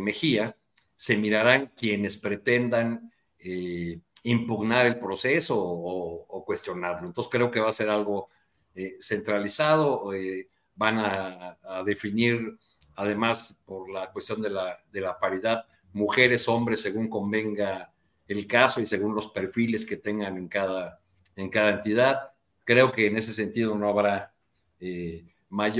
Mejía, 0.00 0.56
se 0.96 1.16
mirarán 1.16 1.72
quienes 1.76 2.16
pretendan 2.16 3.12
eh, 3.38 4.00
impugnar 4.22 4.86
el 4.86 4.98
proceso 4.98 5.56
o, 5.58 6.44
cuestionarlo. 6.44 7.06
Entonces 7.06 7.30
creo 7.30 7.50
que 7.50 7.60
va 7.60 7.70
a 7.70 7.72
ser 7.72 7.88
algo 7.88 8.28
eh, 8.74 8.96
centralizado, 9.00 10.12
eh, 10.12 10.48
van 10.74 10.98
a, 10.98 11.58
definir 11.84 12.58
además 12.96 13.62
por 13.64 13.90
la 13.90 14.10
cuestión 14.12 14.42
de 14.42 14.50
la, 14.50 14.78
de 14.92 15.00
la 15.00 15.18
paridad, 15.18 15.64
mujeres, 15.92 16.48
hombres, 16.48 16.82
según 16.82 17.08
convenga 17.08 17.92
el 18.28 18.46
caso 18.46 18.80
y 18.80 18.86
según 18.86 19.14
los 19.14 19.28
perfiles 19.28 19.86
que 19.86 19.96
tengan 19.96 20.36
en 20.36 20.48
cada, 20.48 21.00
en 21.36 21.48
cada 21.48 21.70
entidad. 21.70 22.30
Creo 22.64 22.92
que 22.92 23.06
en 23.06 23.16
ese 23.16 23.32
sentido 23.32 23.74
no 23.74 23.88
habrá 23.88 24.34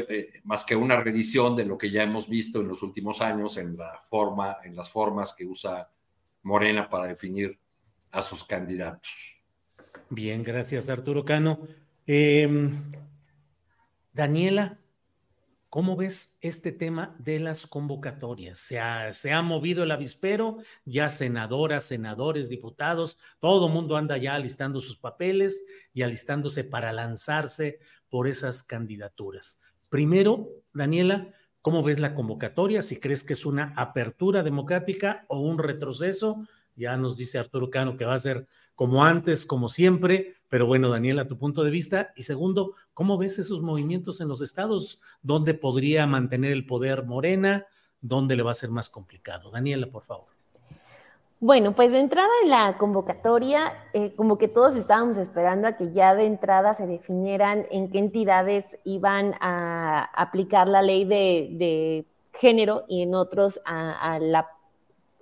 eh, 0.09 0.41
más 0.45 0.65
que 0.65 0.77
una 0.77 0.97
revisión 0.97 1.57
de 1.57 1.65
lo 1.65 1.77
que 1.77 1.91
ya 1.91 2.03
hemos 2.03 2.29
visto 2.29 2.61
en 2.61 2.69
los 2.69 2.83
últimos 2.83 3.21
años 3.21 3.57
en, 3.57 3.77
la 3.77 3.99
forma, 4.09 4.59
en 4.65 4.77
las 4.77 4.91
formas 4.91 5.35
que 5.35 5.47
usa 5.47 5.91
Morena 6.43 6.89
para 6.89 7.07
definir 7.07 7.59
a 8.11 8.23
sus 8.23 8.45
candidatos. 8.45 9.41
Bien, 10.11 10.43
gracias 10.43 10.89
Arturo 10.89 11.25
Cano. 11.25 11.67
Em, 12.07 12.91
Daniela, 14.13 14.79
¿Cómo 15.75 15.97
ves 15.97 16.39
este 16.41 16.71
tema 16.71 17.17
de 17.19 17.41
las 17.41 17.67
convocatorias? 17.67 18.61
Se 18.61 18.79
ha, 18.79 19.13
se 19.13 19.33
ha, 19.33 19.43
movido 19.43 19.83
el 19.83 19.91
avispero, 19.91 20.59
ya 20.85 21.09
senadoras, 21.09 21.87
senadores, 21.87 22.49
diputados, 22.49 23.19
todo 23.41 23.69
mundo 23.69 23.97
anda 23.97 24.17
ya 24.17 24.37
alistando 24.37 24.81
sus 24.81 24.97
papeles 24.97 25.67
y 25.93 26.03
alistándose 26.03 26.63
para 26.63 26.93
lanzarse 26.93 27.81
por 28.09 28.29
esas 28.29 28.63
candidaturas. 28.63 29.61
Primero, 29.95 30.49
Daniela, 30.73 31.33
¿cómo 31.63 31.85
ves 31.85 32.01
la 32.01 32.17
convocatoria? 32.17 32.83
Si 32.83 32.99
crees 32.99 33.23
que 33.23 33.35
es 33.35 33.47
una 33.47 33.73
apertura 33.77 34.43
democrática 34.43 35.25
o 35.29 35.39
un 35.39 35.57
retroceso, 35.57 36.49
ya 36.75 36.97
nos 36.97 37.17
dice 37.17 37.39
Arturo 37.39 37.71
Cano 37.71 37.97
que 37.97 38.05
va 38.05 38.15
a 38.15 38.19
ser 38.19 38.49
como 38.75 39.05
antes, 39.05 39.47
como 39.47 39.69
siempre, 39.69 40.35
pero 40.49 40.67
bueno, 40.67 40.89
Daniela, 40.89 41.29
tu 41.29 41.39
punto 41.39 41.63
de 41.63 41.71
vista. 41.71 42.13
Y 42.17 42.25
segundo, 42.25 42.75
¿cómo 42.93 43.19
ves 43.19 43.39
esos 43.39 43.63
movimientos 43.63 44.21
en 44.21 44.27
los 44.27 44.41
estados? 44.41 45.01
¿Dónde 45.23 45.55
podría 45.55 46.09
mantener 46.09 46.51
el 46.51 46.67
poder 46.67 47.05
Morena? 47.05 47.65
¿Dónde 48.01 48.35
le 48.35 48.43
va 48.43 48.51
a 48.51 48.55
ser 48.55 48.71
más 48.71 48.91
complicado? 48.91 49.53
Daniela, 49.53 49.87
por 49.93 50.03
favor. 50.03 50.34
Bueno, 51.45 51.75
pues 51.75 51.93
de 51.93 52.01
entrada 52.01 52.31
en 52.43 52.49
la 52.49 52.79
convocatoria, 52.79 53.75
eh, 53.93 54.15
como 54.17 54.39
que 54.39 54.49
todos 54.49 54.77
estábamos 54.77 55.19
esperando 55.19 55.69
a 55.69 55.77
que 55.77 55.93
ya 55.93 56.15
de 56.15 56.25
entrada 56.25 56.73
se 56.73 56.87
definieran 56.87 57.67
en 57.71 57.91
qué 57.91 57.99
entidades 57.99 58.79
iban 58.83 59.35
a 59.41 60.05
aplicar 60.15 60.69
la 60.69 60.81
ley 60.81 61.05
de, 61.05 62.07
género 62.33 62.87
y 62.89 63.03
en 63.03 63.15
otros 63.15 63.61
a, 63.67 64.15
a 64.15 64.19
la 64.21 64.49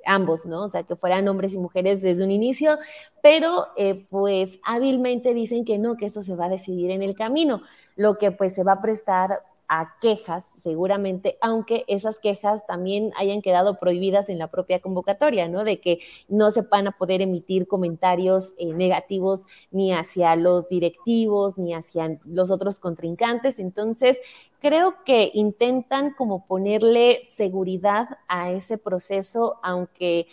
ambos, 0.07 0.47
¿no? 0.47 0.63
O 0.63 0.69
sea, 0.69 0.85
que 0.85 0.95
fueran 0.95 1.27
hombres 1.27 1.55
y 1.55 1.59
mujeres 1.59 2.03
desde 2.03 2.23
un 2.23 2.31
inicio, 2.31 2.79
pero 3.21 3.67
eh, 3.77 4.07
pues 4.09 4.61
hábilmente 4.63 5.35
dicen 5.35 5.65
que 5.65 5.79
no, 5.79 5.97
que 5.97 6.07
eso 6.07 6.23
se 6.23 6.37
va 6.37 6.45
a 6.45 6.51
decidir 6.51 6.93
en 6.93 7.03
el 7.03 7.17
camino, 7.17 7.63
lo 7.97 8.17
que 8.17 8.31
pues 8.31 8.55
se 8.55 8.63
va 8.63 8.75
a 8.75 8.81
prestar 8.81 9.41
a 9.75 9.97
quejas, 10.03 10.45
seguramente, 10.59 11.39
aunque 11.41 11.85
esas 11.89 12.19
quejas 12.19 12.67
también 12.67 13.11
hayan 13.17 13.41
quedado 13.41 13.79
prohibidas 13.79 14.29
en 14.29 14.39
la 14.39 14.49
propia 14.49 14.83
convocatoria, 14.83 15.49
¿no? 15.49 15.65
De 15.65 15.81
que 15.81 15.99
no 16.29 16.51
se 16.51 16.61
van 16.61 16.89
a 16.89 16.99
poder 16.99 17.23
emitir 17.23 17.67
comentarios 17.67 18.53
eh, 18.59 18.75
negativos 18.75 19.47
ni 19.71 19.95
hacia 19.95 20.37
los 20.37 20.69
directivos, 20.69 21.57
ni 21.57 21.73
hacia 21.73 22.21
los 22.27 22.51
otros 22.51 22.81
contrincantes. 22.81 23.59
Entonces, 23.59 24.21
creo 24.61 24.97
que 25.07 25.31
intentan 25.33 26.13
como 26.13 26.47
ponerle 26.47 27.23
seguridad 27.25 28.19
a 28.29 28.51
ese 28.51 28.77
proceso, 28.77 29.59
aunque 29.63 30.27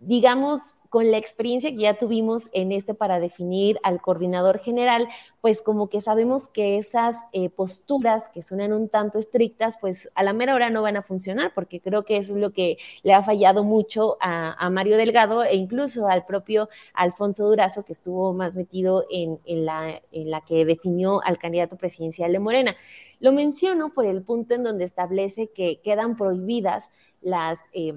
digamos 0.00 0.79
con 0.90 1.12
la 1.12 1.18
experiencia 1.18 1.70
que 1.70 1.76
ya 1.76 1.94
tuvimos 1.94 2.50
en 2.52 2.72
este 2.72 2.94
para 2.94 3.20
definir 3.20 3.78
al 3.84 4.00
coordinador 4.02 4.58
general, 4.58 5.08
pues 5.40 5.62
como 5.62 5.88
que 5.88 6.00
sabemos 6.00 6.48
que 6.48 6.78
esas 6.78 7.16
eh, 7.32 7.48
posturas 7.48 8.28
que 8.28 8.42
suenan 8.42 8.72
un 8.72 8.88
tanto 8.88 9.20
estrictas, 9.20 9.78
pues 9.80 10.10
a 10.16 10.24
la 10.24 10.32
mera 10.32 10.52
hora 10.52 10.68
no 10.68 10.82
van 10.82 10.96
a 10.96 11.02
funcionar, 11.02 11.52
porque 11.54 11.80
creo 11.80 12.04
que 12.04 12.16
eso 12.16 12.34
es 12.34 12.40
lo 12.40 12.52
que 12.52 12.76
le 13.04 13.14
ha 13.14 13.22
fallado 13.22 13.62
mucho 13.62 14.18
a, 14.20 14.68
Mario 14.70 14.96
Delgado 14.96 15.44
e 15.44 15.54
incluso 15.54 16.08
al 16.08 16.26
propio 16.26 16.68
Alfonso 16.92 17.46
Durazo, 17.46 17.84
que 17.84 17.92
estuvo 17.92 18.32
más 18.32 18.54
metido 18.56 19.06
en, 19.10 19.38
la, 19.64 20.00
que 20.46 20.64
definió 20.64 21.22
al 21.22 21.38
candidato 21.38 21.76
presidencial 21.76 22.32
de 22.32 22.38
Morena. 22.40 22.76
Lo 23.20 23.30
menciono 23.32 23.94
por 23.94 24.06
el 24.06 24.22
punto 24.22 24.54
en 24.54 24.64
donde 24.64 24.84
establece 24.84 25.50
que 25.50 25.80
quedan 25.80 26.16
prohibidas 26.16 26.90
las... 27.20 27.60
Eh, 27.72 27.94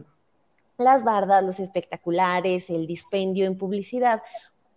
las 0.77 1.03
bardas, 1.03 1.43
los 1.43 1.59
espectaculares, 1.59 2.69
el 2.69 2.87
dispendio 2.87 3.45
en 3.45 3.57
publicidad, 3.57 4.21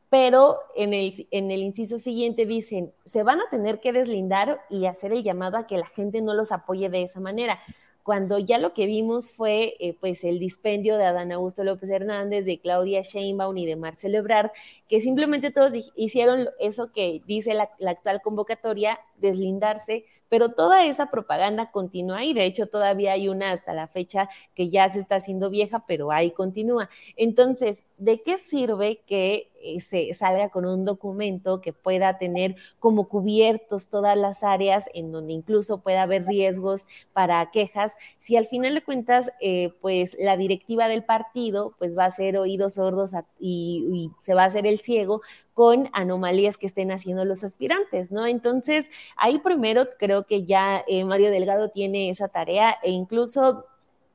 pero 0.08 0.58
en 0.74 0.94
el, 0.94 1.12
en 1.30 1.50
el 1.50 1.60
inciso 1.62 1.98
siguiente 1.98 2.46
dicen, 2.46 2.92
se 3.04 3.22
van 3.22 3.40
a 3.40 3.50
tener 3.50 3.80
que 3.80 3.92
deslindar 3.92 4.60
y 4.70 4.86
hacer 4.86 5.12
el 5.12 5.22
llamado 5.22 5.58
a 5.58 5.66
que 5.66 5.78
la 5.78 5.86
gente 5.86 6.20
no 6.20 6.34
los 6.34 6.52
apoye 6.52 6.88
de 6.88 7.02
esa 7.02 7.20
manera 7.20 7.58
cuando 8.06 8.38
ya 8.38 8.58
lo 8.58 8.72
que 8.72 8.86
vimos 8.86 9.32
fue 9.32 9.74
eh, 9.80 9.96
pues 9.98 10.22
el 10.22 10.38
dispendio 10.38 10.96
de 10.96 11.06
Adán 11.06 11.32
Augusto 11.32 11.64
López 11.64 11.90
Hernández, 11.90 12.46
de 12.46 12.60
Claudia 12.60 13.02
Sheinbaum 13.02 13.58
y 13.58 13.66
de 13.66 13.74
Marcelo 13.74 14.18
Ebrard, 14.18 14.52
que 14.88 15.00
simplemente 15.00 15.50
todos 15.50 15.72
hicieron 15.96 16.48
eso 16.60 16.92
que 16.92 17.20
dice 17.26 17.52
la, 17.52 17.68
actual 17.84 18.22
convocatoria 18.22 19.00
deslindarse 19.16 20.04
pero 20.28 20.52
toda 20.52 20.84
esa 20.84 21.06
propaganda 21.10 21.70
continúa 21.70 22.24
y 22.24 22.34
de 22.34 22.44
hecho 22.44 22.66
todavía 22.66 23.12
hay 23.12 23.28
una 23.28 23.52
hasta 23.52 23.72
la 23.72 23.86
fecha 23.86 24.28
que 24.54 24.68
ya 24.68 24.88
se 24.88 24.98
está 24.98 25.16
haciendo 25.16 25.50
vieja, 25.50 25.84
pero 25.86 26.10
ahí 26.10 26.32
continúa. 26.32 26.88
Entonces, 27.16 27.84
¿de 27.96 28.20
qué 28.20 28.36
sirve 28.36 29.02
que 29.06 29.50
eh, 29.62 29.80
se 29.80 30.12
salga 30.14 30.48
con 30.50 30.66
un 30.66 30.84
documento 30.84 31.60
que 31.60 31.72
pueda 31.72 32.18
tener 32.18 32.56
como 32.78 33.08
cubiertos 33.08 33.88
todas 33.88 34.16
las 34.16 34.42
áreas 34.42 34.88
en 34.94 35.12
donde 35.12 35.32
incluso 35.32 35.78
pueda 35.80 36.02
haber 36.02 36.24
riesgos 36.24 36.86
para 37.12 37.50
quejas, 37.50 37.95
si 38.16 38.36
al 38.36 38.46
final 38.46 38.74
de 38.74 38.82
cuentas, 38.82 39.30
eh, 39.40 39.72
pues 39.80 40.16
la 40.18 40.36
directiva 40.36 40.88
del 40.88 41.04
partido 41.04 41.74
pues 41.78 41.96
va 41.96 42.04
a 42.04 42.10
ser 42.10 42.36
oídos 42.36 42.74
sordos 42.74 43.12
y, 43.38 44.10
se 44.20 44.34
va 44.34 44.42
a 44.42 44.46
hacer 44.46 44.66
el 44.66 44.78
ciego 44.80 45.22
con 45.54 45.88
anomalías 45.92 46.58
que 46.58 46.66
estén 46.66 46.90
haciendo 46.92 47.24
los 47.24 47.44
aspirantes, 47.44 48.10
¿no? 48.10 48.26
Entonces, 48.26 48.90
ahí 49.16 49.38
primero 49.38 49.88
creo 49.98 50.26
que 50.26 50.44
ya 50.44 50.84
eh, 50.86 51.04
Mario 51.04 51.30
Delgado 51.30 51.70
tiene 51.70 52.10
esa 52.10 52.28
tarea 52.28 52.76
e 52.82 52.90
incluso 52.90 53.64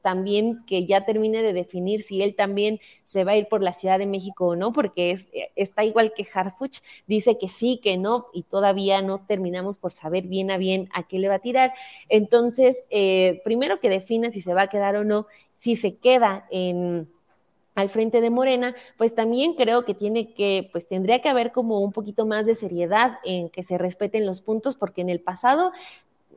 también 0.02 0.64
que 0.66 0.86
ya 0.86 1.06
termine 1.06 1.42
de 1.42 1.54
definir 1.54 2.02
si 2.02 2.22
él 2.22 2.36
también 2.36 2.80
se 3.04 3.24
va 3.24 3.34
a 3.34 3.38
ir 3.38 3.48
por 3.48 3.62
la 3.62 3.74
Ciudad 3.74 4.00
de 4.00 4.06
México 4.06 4.48
o 4.48 4.56
no, 4.56 4.74
porque 4.74 5.12
es, 5.12 5.30
eh, 5.34 5.50
está 5.56 5.84
igual 5.84 6.14
que 6.14 6.28
Harfuch, 6.34 6.80
dice 7.08 7.38
que 7.38 7.48
sí, 7.48 7.80
que 7.82 7.98
no, 7.98 8.28
y 8.34 8.44
todavía 8.44 9.02
no 9.02 9.26
terminamos 9.26 9.78
por 9.78 9.94
saber 9.94 10.28
bien 10.28 10.52
a 10.52 10.58
bien 10.58 10.90
a 10.94 11.04
qué 11.04 11.20
le 11.20 11.30
va 11.30 11.36
a 11.36 11.40
tirar. 11.40 11.74
Entonces, 12.10 12.86
eh, 12.90 13.42
primero 13.44 13.80
que 13.80 13.90
defina 13.90 14.32
si 14.32 14.42
se 14.42 14.54
va 14.54 14.64
a 14.64 14.68
quedar 14.68 14.96
o 14.96 15.04
no, 15.04 15.28
si 15.58 15.76
se 15.76 15.98
queda 15.98 16.46
en 16.50 17.08
al 17.76 17.90
frente 17.90 18.22
de 18.22 18.30
Morena, 18.30 18.76
pues 18.98 19.16
también 19.16 19.54
creo 19.54 19.86
que 19.86 19.94
tiene 19.94 20.34
que, 20.34 20.70
pues 20.72 20.88
tendría 20.88 21.22
que 21.22 21.30
haber 21.30 21.52
como 21.52 21.80
un 21.80 21.94
poquito 21.94 22.26
más 22.26 22.46
de 22.46 22.56
seriedad 22.56 23.20
en 23.24 23.50
que 23.50 23.64
se 23.64 23.78
respeten 23.78 24.26
los 24.26 24.42
puntos, 24.42 24.76
porque 24.76 25.02
en 25.02 25.10
el 25.10 25.22
pasado 25.22 25.72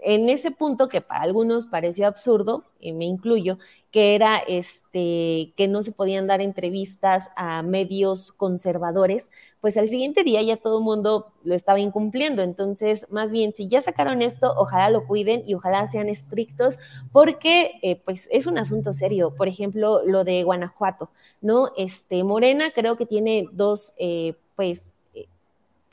en 0.02 0.28
ese 0.28 0.50
punto 0.50 0.88
que 0.88 1.00
para 1.00 1.22
algunos 1.22 1.66
pareció 1.66 2.06
absurdo, 2.06 2.64
y 2.80 2.92
me 2.92 3.04
incluyo, 3.04 3.58
que 3.90 4.14
era 4.14 4.38
este 4.38 5.52
que 5.56 5.68
no 5.68 5.82
se 5.82 5.92
podían 5.92 6.26
dar 6.26 6.40
entrevistas 6.40 7.30
a 7.36 7.62
medios 7.62 8.32
conservadores, 8.32 9.30
pues 9.60 9.76
al 9.76 9.88
siguiente 9.88 10.24
día 10.24 10.42
ya 10.42 10.56
todo 10.56 10.78
el 10.78 10.84
mundo 10.84 11.32
lo 11.44 11.54
estaba 11.54 11.80
incumpliendo. 11.80 12.42
Entonces, 12.42 13.06
más 13.10 13.30
bien, 13.32 13.54
si 13.54 13.68
ya 13.68 13.80
sacaron 13.80 14.20
esto, 14.22 14.52
ojalá 14.56 14.90
lo 14.90 15.06
cuiden 15.06 15.44
y 15.46 15.54
ojalá 15.54 15.86
sean 15.86 16.08
estrictos, 16.08 16.78
porque 17.12 17.72
eh, 17.82 18.00
pues 18.04 18.28
es 18.32 18.46
un 18.46 18.58
asunto 18.58 18.92
serio. 18.92 19.34
Por 19.36 19.48
ejemplo, 19.48 20.02
lo 20.04 20.24
de 20.24 20.42
Guanajuato, 20.42 21.10
¿no? 21.40 21.70
Este, 21.76 22.24
Morena 22.24 22.72
creo 22.74 22.96
que 22.96 23.06
tiene 23.06 23.48
dos, 23.52 23.94
eh, 23.98 24.34
pues, 24.56 24.93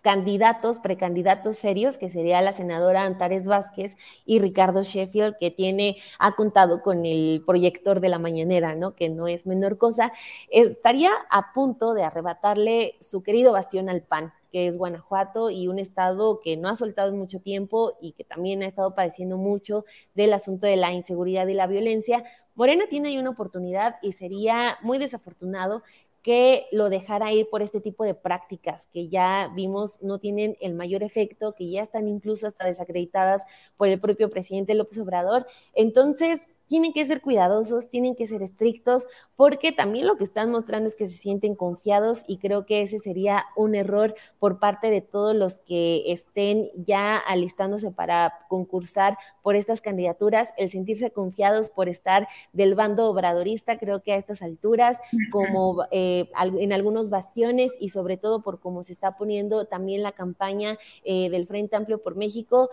candidatos, 0.01 0.79
precandidatos 0.79 1.57
serios, 1.57 1.97
que 1.97 2.09
sería 2.09 2.41
la 2.41 2.53
senadora 2.53 3.03
Antares 3.03 3.47
Vázquez 3.47 3.97
y 4.25 4.39
Ricardo 4.39 4.83
Sheffield, 4.83 5.35
que 5.39 5.51
tiene, 5.51 5.97
ha 6.19 6.35
contado 6.35 6.81
con 6.81 7.05
el 7.05 7.43
proyector 7.45 7.99
de 7.99 8.09
la 8.09 8.19
mañanera, 8.19 8.75
¿no? 8.75 8.95
Que 8.95 9.09
no 9.09 9.27
es 9.27 9.45
menor 9.45 9.77
cosa, 9.77 10.11
estaría 10.49 11.11
a 11.29 11.53
punto 11.53 11.93
de 11.93 12.03
arrebatarle 12.03 12.95
su 12.99 13.23
querido 13.23 13.53
bastión 13.53 13.89
al 13.89 14.01
PAN, 14.01 14.33
que 14.51 14.67
es 14.67 14.77
Guanajuato 14.77 15.49
y 15.49 15.67
un 15.67 15.79
estado 15.79 16.39
que 16.39 16.57
no 16.57 16.67
ha 16.67 16.75
soltado 16.75 17.09
en 17.09 17.17
mucho 17.17 17.39
tiempo 17.39 17.93
y 18.01 18.11
que 18.13 18.23
también 18.23 18.63
ha 18.63 18.67
estado 18.67 18.95
padeciendo 18.95 19.37
mucho 19.37 19.85
del 20.13 20.33
asunto 20.33 20.67
de 20.67 20.75
la 20.75 20.91
inseguridad 20.91 21.47
y 21.47 21.53
la 21.53 21.67
violencia. 21.67 22.23
Morena 22.55 22.85
tiene 22.89 23.09
ahí 23.09 23.17
una 23.17 23.29
oportunidad 23.29 23.95
y 24.01 24.11
sería 24.11 24.77
muy 24.81 24.97
desafortunado 24.97 25.83
que 26.21 26.67
lo 26.71 26.89
dejara 26.89 27.31
ir 27.33 27.47
por 27.49 27.61
este 27.61 27.81
tipo 27.81 28.03
de 28.03 28.13
prácticas 28.13 28.85
que 28.87 29.09
ya 29.09 29.51
vimos 29.55 30.01
no 30.01 30.19
tienen 30.19 30.57
el 30.61 30.73
mayor 30.75 31.03
efecto, 31.03 31.53
que 31.55 31.69
ya 31.69 31.81
están 31.81 32.07
incluso 32.07 32.47
hasta 32.47 32.65
desacreditadas 32.65 33.45
por 33.77 33.87
el 33.87 33.99
propio 33.99 34.29
presidente 34.29 34.75
López 34.75 34.99
Obrador. 34.99 35.47
Entonces, 35.73 36.51
tienen 36.71 36.93
que 36.93 37.03
ser 37.03 37.19
cuidadosos, 37.19 37.89
tienen 37.89 38.15
que 38.15 38.25
ser 38.27 38.41
estrictos, 38.41 39.05
porque 39.35 39.73
también 39.73 40.07
lo 40.07 40.15
que 40.15 40.23
están 40.23 40.49
mostrando 40.49 40.87
es 40.87 40.95
que 40.95 41.05
se 41.05 41.17
sienten 41.17 41.53
confiados 41.53 42.23
y 42.27 42.37
creo 42.37 42.65
que 42.65 42.81
ese 42.81 42.97
sería 42.97 43.43
un 43.57 43.75
error 43.75 44.15
por 44.39 44.57
parte 44.57 44.89
de 44.89 45.01
todos 45.01 45.35
los 45.35 45.59
que 45.59 46.09
estén 46.13 46.69
ya 46.73 47.17
alistándose 47.17 47.91
para 47.91 48.45
concursar 48.47 49.17
por 49.41 49.57
estas 49.57 49.81
candidaturas, 49.81 50.53
el 50.55 50.69
sentirse 50.69 51.11
confiados 51.11 51.67
por 51.67 51.89
estar 51.89 52.29
del 52.53 52.73
bando 52.73 53.09
obradorista, 53.09 53.77
creo 53.77 54.01
que 54.01 54.13
a 54.13 54.15
estas 54.15 54.41
alturas, 54.41 55.01
como 55.29 55.83
eh, 55.91 56.31
en 56.57 56.71
algunos 56.71 57.09
bastiones 57.09 57.73
y 57.81 57.89
sobre 57.89 58.15
todo 58.15 58.43
por 58.43 58.61
cómo 58.61 58.85
se 58.85 58.93
está 58.93 59.17
poniendo 59.17 59.65
también 59.65 60.03
la 60.03 60.13
campaña 60.13 60.77
eh, 61.03 61.29
del 61.29 61.47
Frente 61.47 61.75
Amplio 61.75 62.01
por 62.01 62.15
México, 62.15 62.69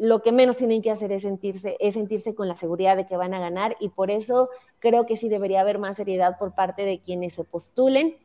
lo 0.00 0.22
que 0.22 0.32
menos 0.32 0.56
tienen 0.56 0.80
que 0.80 0.90
hacer 0.90 1.12
es 1.12 1.22
sentirse, 1.22 1.76
es 1.78 1.92
sentirse 1.92 2.34
con 2.34 2.48
la 2.48 2.56
seguridad 2.56 2.96
de 2.96 3.04
que 3.04 3.18
van 3.18 3.34
a 3.34 3.38
ganar 3.38 3.76
y 3.80 3.90
por 3.90 4.10
eso 4.10 4.48
creo 4.78 5.04
que 5.04 5.18
sí 5.18 5.28
debería 5.28 5.60
haber 5.60 5.78
más 5.78 5.98
seriedad 5.98 6.38
por 6.38 6.54
parte 6.54 6.86
de 6.86 7.00
quienes 7.00 7.34
se 7.34 7.44
postulen, 7.44 8.16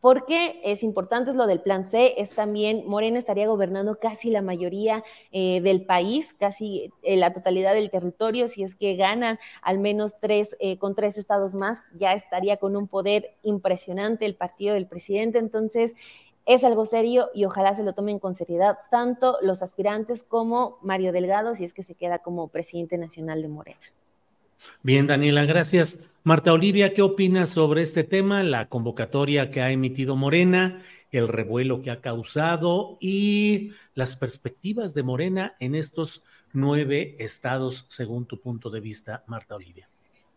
porque 0.00 0.60
es 0.62 0.84
importante 0.84 1.32
es 1.32 1.36
lo 1.36 1.48
del 1.48 1.60
plan 1.60 1.82
C, 1.82 2.14
es 2.18 2.30
también, 2.30 2.84
Morena 2.86 3.18
estaría 3.18 3.48
gobernando 3.48 3.98
casi 3.98 4.30
la 4.30 4.40
mayoría 4.40 5.02
eh, 5.32 5.60
del 5.62 5.84
país, 5.84 6.32
casi 6.32 6.92
eh, 7.02 7.16
la 7.16 7.32
totalidad 7.32 7.74
del 7.74 7.90
territorio, 7.90 8.46
si 8.46 8.62
es 8.62 8.76
que 8.76 8.94
ganan 8.94 9.40
al 9.62 9.80
menos 9.80 10.20
tres, 10.20 10.56
eh, 10.60 10.78
con 10.78 10.94
tres 10.94 11.18
estados 11.18 11.54
más, 11.54 11.86
ya 11.96 12.12
estaría 12.12 12.58
con 12.58 12.76
un 12.76 12.86
poder 12.86 13.34
impresionante 13.42 14.26
el 14.26 14.36
partido 14.36 14.74
del 14.74 14.86
presidente, 14.86 15.38
entonces 15.38 15.94
es 16.48 16.64
algo 16.64 16.86
serio 16.86 17.28
y 17.34 17.44
ojalá 17.44 17.74
se 17.74 17.84
lo 17.84 17.92
tomen 17.92 18.18
con 18.18 18.32
seriedad 18.32 18.78
tanto 18.90 19.36
los 19.42 19.62
aspirantes 19.62 20.22
como 20.22 20.78
Mario 20.82 21.12
Delgado, 21.12 21.54
si 21.54 21.64
es 21.64 21.74
que 21.74 21.82
se 21.82 21.94
queda 21.94 22.20
como 22.20 22.48
presidente 22.48 22.96
nacional 22.96 23.42
de 23.42 23.48
Morena. 23.48 23.80
Bien, 24.82 25.06
Daniela, 25.06 25.44
gracias. 25.44 26.08
Marta 26.24 26.52
Olivia, 26.54 26.94
¿qué 26.94 27.02
opinas 27.02 27.50
sobre 27.50 27.82
este 27.82 28.02
tema, 28.02 28.42
la 28.42 28.66
convocatoria 28.68 29.50
que 29.50 29.60
ha 29.60 29.70
emitido 29.70 30.16
Morena, 30.16 30.82
el 31.12 31.28
revuelo 31.28 31.82
que 31.82 31.90
ha 31.90 32.00
causado 32.00 32.96
y 32.98 33.72
las 33.94 34.16
perspectivas 34.16 34.94
de 34.94 35.02
Morena 35.02 35.54
en 35.60 35.74
estos 35.74 36.24
nueve 36.54 37.14
estados, 37.18 37.84
según 37.88 38.24
tu 38.24 38.40
punto 38.40 38.70
de 38.70 38.80
vista, 38.80 39.22
Marta 39.26 39.54
Olivia? 39.54 39.88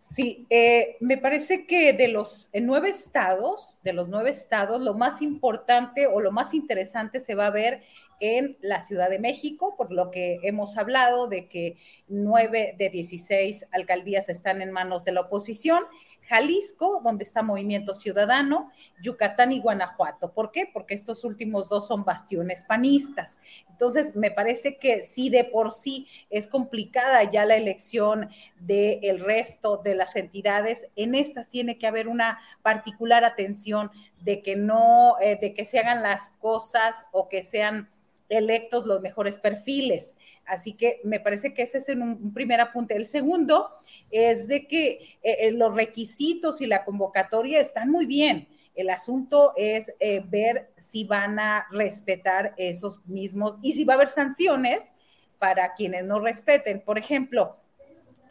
Sí, 0.03 0.47
eh, 0.49 0.97
me 0.99 1.19
parece 1.19 1.67
que 1.67 1.93
de 1.93 2.07
los 2.07 2.49
nueve 2.55 2.89
estados, 2.89 3.77
de 3.83 3.93
los 3.93 4.07
nueve 4.07 4.31
estados, 4.31 4.81
lo 4.81 4.95
más 4.95 5.21
importante 5.21 6.07
o 6.07 6.21
lo 6.21 6.31
más 6.31 6.55
interesante 6.55 7.19
se 7.19 7.35
va 7.35 7.45
a 7.45 7.51
ver 7.51 7.83
en 8.19 8.57
la 8.61 8.81
Ciudad 8.81 9.11
de 9.11 9.19
México, 9.19 9.75
por 9.77 9.91
lo 9.91 10.09
que 10.09 10.39
hemos 10.41 10.75
hablado 10.79 11.27
de 11.27 11.47
que 11.47 11.77
nueve 12.07 12.73
de 12.79 12.89
16 12.89 13.67
alcaldías 13.71 14.27
están 14.27 14.63
en 14.63 14.71
manos 14.71 15.05
de 15.05 15.11
la 15.11 15.21
oposición 15.21 15.83
Jalisco, 16.23 17.01
donde 17.03 17.23
está 17.23 17.41
Movimiento 17.41 17.93
Ciudadano, 17.93 18.71
Yucatán 19.01 19.51
y 19.51 19.59
Guanajuato. 19.59 20.31
¿Por 20.33 20.51
qué? 20.51 20.69
Porque 20.71 20.93
estos 20.93 21.23
últimos 21.23 21.69
dos 21.69 21.87
son 21.87 22.03
bastiones 22.03 22.63
panistas. 22.63 23.39
Entonces, 23.69 24.15
me 24.15 24.31
parece 24.31 24.77
que 24.77 25.01
sí 25.01 25.29
de 25.29 25.43
por 25.43 25.71
sí 25.71 26.07
es 26.29 26.47
complicada 26.47 27.23
ya 27.23 27.45
la 27.45 27.55
elección 27.55 28.29
del 28.59 29.19
resto 29.19 29.77
de 29.77 29.95
las 29.95 30.15
entidades. 30.15 30.87
En 30.95 31.15
estas 31.15 31.49
tiene 31.49 31.77
que 31.77 31.87
haber 31.87 32.07
una 32.07 32.39
particular 32.61 33.23
atención 33.23 33.91
de 34.19 34.41
que 34.41 34.55
no, 34.55 35.15
eh, 35.19 35.37
de 35.41 35.53
que 35.53 35.65
se 35.65 35.79
hagan 35.79 36.03
las 36.03 36.31
cosas 36.39 37.07
o 37.11 37.27
que 37.27 37.43
sean 37.43 37.89
electos 38.31 38.85
los 38.85 39.01
mejores 39.01 39.39
perfiles. 39.39 40.17
Así 40.45 40.73
que 40.73 41.01
me 41.03 41.19
parece 41.19 41.53
que 41.53 41.63
ese 41.63 41.77
es 41.77 41.89
un, 41.89 42.33
primer 42.33 42.61
apunte. 42.61 42.95
El 42.95 43.05
segundo 43.05 43.69
es 44.09 44.47
de 44.47 44.67
que 44.67 45.17
eh, 45.21 45.37
eh, 45.39 45.51
los 45.51 45.75
requisitos 45.75 46.61
y 46.61 46.65
la 46.65 46.83
convocatoria 46.83 47.59
están 47.59 47.89
muy 47.89 48.05
bien. 48.05 48.47
El 48.73 48.89
asunto 48.89 49.53
es 49.57 49.93
eh, 49.99 50.23
ver 50.25 50.71
si 50.75 51.03
van 51.03 51.39
a 51.39 51.67
respetar 51.71 52.53
esos 52.57 53.05
mismos 53.05 53.59
y 53.61 53.73
si 53.73 53.83
va 53.83 53.93
a 53.93 53.95
haber 53.97 54.07
sanciones 54.07 54.93
para 55.37 55.73
quienes 55.73 56.05
no 56.05 56.19
respeten. 56.19 56.81
Por 56.81 56.97
ejemplo, 56.97 57.57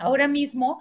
Ahora 0.01 0.29
mismo 0.29 0.81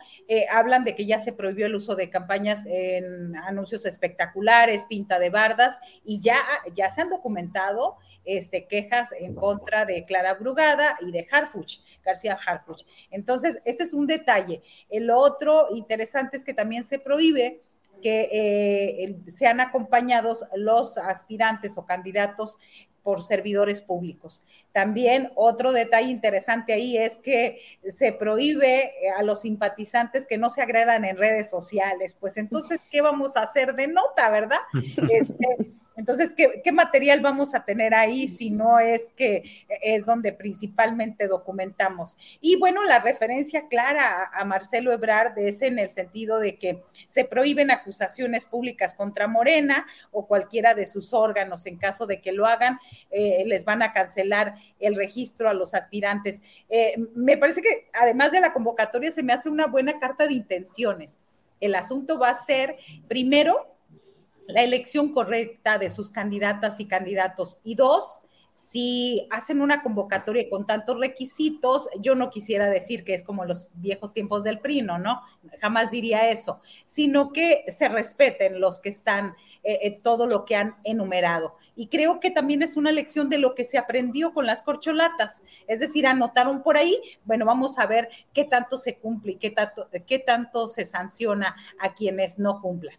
hablan 0.51 0.83
de 0.83 0.95
que 0.95 1.05
ya 1.05 1.19
se 1.19 1.33
prohibió 1.33 1.65
el 1.65 1.75
uso 1.75 1.95
de 1.95 2.09
campañas 2.09 2.63
en 2.65 3.35
anuncios 3.35 3.85
espectaculares, 3.85 4.85
pinta 4.87 5.19
de 5.19 5.29
bardas, 5.29 5.79
y 6.03 6.19
ya, 6.19 6.39
ya 6.73 6.89
se 6.89 7.01
han 7.01 7.09
documentado 7.09 7.97
este, 8.25 8.67
quejas 8.67 9.11
en 9.19 9.33
contra 9.33 9.85
de 9.85 10.03
Clara 10.03 10.35
Brugada 10.35 10.97
y 11.01 11.11
de 11.11 11.27
Harfuch, 11.31 11.79
García 12.03 12.37
Harfuch. 12.45 12.83
Entonces, 13.09 13.61
este 13.65 13.83
es 13.83 13.93
un 13.93 14.07
detalle. 14.07 14.61
El 14.89 15.09
otro 15.09 15.67
interesante 15.75 16.37
es 16.37 16.43
que 16.43 16.53
también 16.53 16.83
se 16.83 16.99
prohíbe 16.99 17.61
que 18.01 18.29
eh, 18.31 19.19
sean 19.27 19.59
acompañados 19.59 20.45
los 20.55 20.97
aspirantes 20.97 21.77
o 21.77 21.85
candidatos 21.85 22.59
por 23.09 23.23
servidores 23.23 23.81
públicos. 23.81 24.43
También 24.71 25.31
otro 25.33 25.71
detalle 25.71 26.11
interesante 26.11 26.73
ahí 26.73 26.95
es 26.95 27.17
que 27.17 27.59
se 27.87 28.13
prohíbe 28.13 28.91
a 29.17 29.23
los 29.23 29.41
simpatizantes 29.41 30.27
que 30.27 30.37
no 30.37 30.47
se 30.49 30.61
agredan 30.61 31.05
en 31.05 31.17
redes 31.17 31.49
sociales. 31.49 32.15
Pues 32.19 32.37
entonces, 32.37 32.81
¿qué 32.91 33.01
vamos 33.01 33.35
a 33.35 33.41
hacer 33.41 33.73
de 33.73 33.87
nota, 33.87 34.29
verdad? 34.29 34.59
Este, 35.09 35.71
entonces, 35.99 36.31
¿qué, 36.33 36.71
material 36.71 37.19
vamos 37.19 37.53
a 37.53 37.65
tener 37.65 37.93
ahí 37.93 38.29
si 38.29 38.51
no 38.51 38.79
es 38.79 39.11
que 39.17 39.43
es 39.81 40.05
donde 40.05 40.31
principalmente 40.31 41.27
documentamos? 41.27 42.17
Y 42.39 42.55
bueno, 42.55 42.85
la 42.85 42.99
referencia 42.99 43.67
clara 43.67 44.31
a, 44.33 44.45
Marcelo 44.45 44.93
Ebrard 44.93 45.37
es 45.37 45.61
en 45.61 45.77
el 45.77 45.89
sentido 45.89 46.39
de 46.39 46.57
que 46.57 46.81
se 47.09 47.25
prohíben 47.25 47.69
acusaciones 47.69 48.45
públicas 48.45 48.95
contra 48.95 49.27
Morena 49.27 49.85
o 50.11 50.25
cualquiera 50.25 50.73
de 50.73 50.85
sus 50.85 51.13
órganos. 51.13 51.65
En 51.65 51.75
caso 51.75 52.07
de 52.07 52.21
que 52.21 52.31
lo 52.31 52.47
hagan, 52.47 52.79
eh, 53.11 53.43
les 53.45 53.65
van 53.65 53.81
a 53.81 53.93
cancelar 53.93 54.55
el 54.79 54.95
registro 54.95 55.49
a 55.49 55.53
los 55.53 55.73
aspirantes. 55.73 56.41
Eh, 56.69 56.95
me 57.15 57.37
parece 57.37 57.61
que 57.61 57.89
además 57.93 58.31
de 58.31 58.41
la 58.41 58.53
convocatoria 58.53 59.11
se 59.11 59.23
me 59.23 59.33
hace 59.33 59.49
una 59.49 59.67
buena 59.67 59.99
carta 59.99 60.27
de 60.27 60.33
intenciones. 60.33 61.17
El 61.59 61.75
asunto 61.75 62.17
va 62.17 62.29
a 62.29 62.45
ser, 62.45 62.77
primero, 63.07 63.75
la 64.47 64.63
elección 64.63 65.11
correcta 65.11 65.77
de 65.77 65.89
sus 65.89 66.11
candidatas 66.11 66.79
y 66.79 66.85
candidatos. 66.85 67.59
Y 67.63 67.75
dos, 67.75 68.21
si 68.59 69.25
hacen 69.29 69.61
una 69.61 69.81
convocatoria 69.81 70.49
con 70.49 70.67
tantos 70.67 70.99
requisitos, 70.99 71.89
yo 72.01 72.13
no 72.13 72.29
quisiera 72.29 72.69
decir 72.69 73.05
que 73.05 73.13
es 73.13 73.23
como 73.23 73.45
los 73.45 73.69
viejos 73.75 74.11
tiempos 74.11 74.43
del 74.43 74.59
PRI, 74.59 74.81
¿no? 74.81 75.21
Jamás 75.61 75.91
diría 75.91 76.29
eso, 76.29 76.59
sino 76.85 77.31
que 77.31 77.63
se 77.67 77.87
respeten 77.87 78.59
los 78.59 78.79
que 78.79 78.89
están, 78.89 79.33
eh, 79.63 79.79
eh, 79.81 79.99
todo 80.03 80.27
lo 80.27 80.43
que 80.43 80.57
han 80.57 80.75
enumerado. 80.83 81.55
Y 81.77 81.87
creo 81.87 82.19
que 82.19 82.31
también 82.31 82.61
es 82.61 82.75
una 82.75 82.91
lección 82.91 83.29
de 83.29 83.37
lo 83.37 83.55
que 83.55 83.63
se 83.63 83.77
aprendió 83.77 84.33
con 84.33 84.45
las 84.45 84.61
corcholatas, 84.61 85.41
es 85.67 85.79
decir, 85.79 86.05
anotaron 86.05 86.61
por 86.61 86.75
ahí, 86.75 86.99
bueno, 87.23 87.45
vamos 87.45 87.79
a 87.79 87.85
ver 87.85 88.09
qué 88.33 88.43
tanto 88.43 88.77
se 88.77 88.97
cumple 88.97 89.33
y 89.33 89.35
qué 89.37 89.51
tanto, 89.51 89.87
qué 90.05 90.19
tanto 90.19 90.67
se 90.67 90.83
sanciona 90.83 91.55
a 91.79 91.93
quienes 91.93 92.39
no 92.39 92.59
cumplan. 92.61 92.97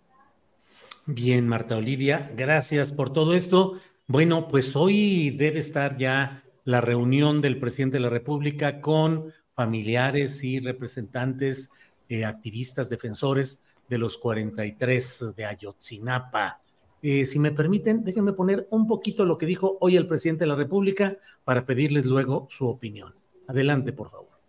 Bien, 1.06 1.48
Marta 1.48 1.76
Olivia, 1.76 2.30
gracias 2.36 2.92
por 2.92 3.12
todo 3.12 3.34
esto. 3.34 3.78
Bueno, 4.10 4.48
pues 4.48 4.74
hoy 4.74 5.30
debe 5.30 5.60
estar 5.60 5.96
ya 5.96 6.42
la 6.64 6.80
reunión 6.80 7.40
del 7.40 7.60
presidente 7.60 7.98
de 7.98 8.02
la 8.02 8.10
República 8.10 8.80
con 8.80 9.32
familiares 9.52 10.42
y 10.42 10.58
representantes, 10.58 11.70
eh, 12.08 12.24
activistas, 12.24 12.90
defensores 12.90 13.62
de 13.88 13.98
los 13.98 14.18
43 14.18 15.34
de 15.36 15.44
Ayotzinapa. 15.44 16.60
Eh, 17.00 17.24
si 17.24 17.38
me 17.38 17.52
permiten, 17.52 18.02
déjenme 18.02 18.32
poner 18.32 18.66
un 18.70 18.88
poquito 18.88 19.24
lo 19.24 19.38
que 19.38 19.46
dijo 19.46 19.78
hoy 19.80 19.96
el 19.96 20.08
presidente 20.08 20.42
de 20.42 20.48
la 20.48 20.56
República 20.56 21.16
para 21.44 21.64
pedirles 21.64 22.04
luego 22.04 22.48
su 22.50 22.66
opinión. 22.66 23.14
Adelante, 23.46 23.92
por 23.92 24.10
favor. 24.10 24.40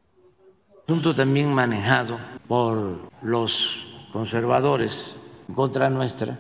Punto 0.88 1.14
también 1.14 1.54
manejado 1.54 2.18
por 2.48 2.98
los 3.22 3.78
conservadores 4.12 5.18
contra 5.54 5.88
nuestra 5.92 6.40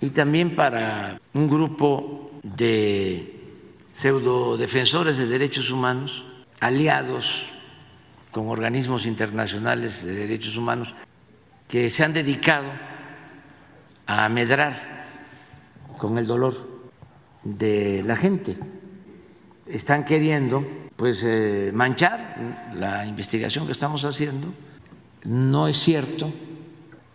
y 0.00 0.08
también 0.08 0.56
para 0.56 1.20
un 1.34 1.50
grupo 1.50 2.30
de 2.54 3.32
pseudo 3.92 4.56
defensores 4.56 5.16
de 5.16 5.26
derechos 5.26 5.70
humanos, 5.70 6.24
aliados 6.60 7.48
con 8.30 8.48
organismos 8.48 9.06
internacionales 9.06 10.04
de 10.04 10.12
derechos 10.12 10.56
humanos, 10.56 10.94
que 11.68 11.90
se 11.90 12.04
han 12.04 12.12
dedicado 12.12 12.70
a 14.06 14.28
medrar 14.28 15.06
con 15.98 16.18
el 16.18 16.26
dolor 16.26 16.54
de 17.42 18.02
la 18.04 18.14
gente. 18.14 18.56
Están 19.66 20.04
queriendo 20.04 20.64
pues 20.94 21.24
eh, 21.24 21.70
manchar 21.74 22.70
la 22.74 23.06
investigación 23.06 23.66
que 23.66 23.72
estamos 23.72 24.04
haciendo. 24.04 24.52
No 25.24 25.66
es 25.66 25.78
cierto 25.78 26.32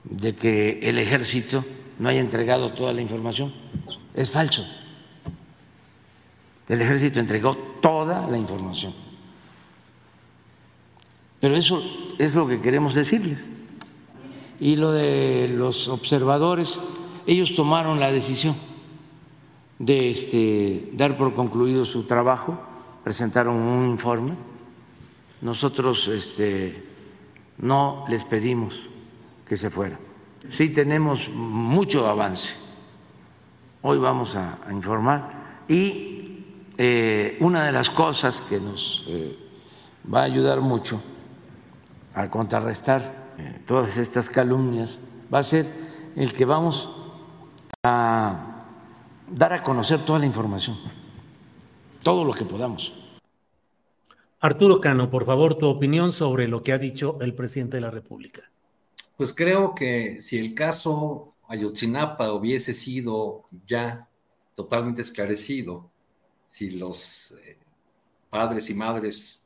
de 0.03 0.35
que 0.35 0.79
el 0.81 0.97
ejército 0.97 1.63
no 1.99 2.09
haya 2.09 2.19
entregado 2.19 2.73
toda 2.73 2.91
la 2.91 3.01
información. 3.01 3.53
Es 4.13 4.31
falso. 4.31 4.65
El 6.71 6.81
ejército 6.81 7.19
entregó 7.19 7.55
toda 7.55 8.27
la 8.27 8.37
información. 8.37 8.93
Pero 11.39 11.55
eso 11.55 11.81
es 12.17 12.35
lo 12.35 12.47
que 12.47 12.61
queremos 12.61 12.93
decirles. 12.93 13.51
Y 14.59 14.75
lo 14.75 14.91
de 14.91 15.49
los 15.53 15.87
observadores, 15.87 16.79
ellos 17.25 17.55
tomaron 17.55 17.99
la 17.99 18.11
decisión 18.11 18.55
de 19.79 20.11
este, 20.11 20.89
dar 20.93 21.17
por 21.17 21.33
concluido 21.33 21.83
su 21.85 22.03
trabajo, 22.03 22.61
presentaron 23.03 23.55
un 23.55 23.89
informe. 23.89 24.31
Nosotros 25.41 26.07
este, 26.07 26.83
no 27.57 28.05
les 28.07 28.23
pedimos 28.23 28.87
que 29.47 29.57
se 29.57 29.69
fueran 29.69 30.11
sí 30.47 30.69
tenemos 30.69 31.29
mucho 31.29 32.07
avance. 32.07 32.55
Hoy 33.81 33.97
vamos 33.97 34.35
a, 34.35 34.59
informar 34.71 35.63
y 35.67 36.20
eh, 36.83 37.37
una 37.41 37.63
de 37.67 37.71
las 37.71 37.91
cosas 37.91 38.41
que 38.41 38.59
nos 38.59 39.03
eh, 39.07 39.37
va 40.11 40.21
a 40.21 40.23
ayudar 40.23 40.61
mucho 40.61 40.99
a 42.15 42.27
contrarrestar 42.27 43.35
eh, 43.37 43.61
todas 43.67 43.99
estas 43.99 44.31
calumnias 44.31 44.97
va 45.31 45.37
a 45.37 45.43
ser 45.43 45.67
el 46.15 46.33
que 46.33 46.43
vamos 46.43 46.89
a 47.83 48.63
dar 49.29 49.53
a 49.53 49.61
conocer 49.61 50.03
toda 50.03 50.17
la 50.17 50.25
información, 50.25 50.75
todo 52.01 52.25
lo 52.25 52.33
que 52.33 52.45
podamos. 52.45 52.95
Arturo 54.39 54.81
Cano, 54.81 55.11
por 55.11 55.27
favor, 55.27 55.59
tu 55.59 55.67
opinión 55.67 56.11
sobre 56.11 56.47
lo 56.47 56.63
que 56.63 56.73
ha 56.73 56.79
dicho 56.79 57.19
el 57.21 57.35
presidente 57.35 57.77
de 57.77 57.81
la 57.81 57.91
República. 57.91 58.49
Pues 59.17 59.35
creo 59.35 59.75
que 59.75 60.19
si 60.19 60.39
el 60.39 60.55
caso 60.55 61.35
Ayotzinapa 61.47 62.33
hubiese 62.33 62.73
sido 62.73 63.43
ya 63.67 64.07
totalmente 64.55 65.03
esclarecido, 65.03 65.90
si 66.51 66.71
los 66.71 67.31
eh, 67.45 67.57
padres 68.29 68.69
y 68.69 68.73
madres 68.73 69.45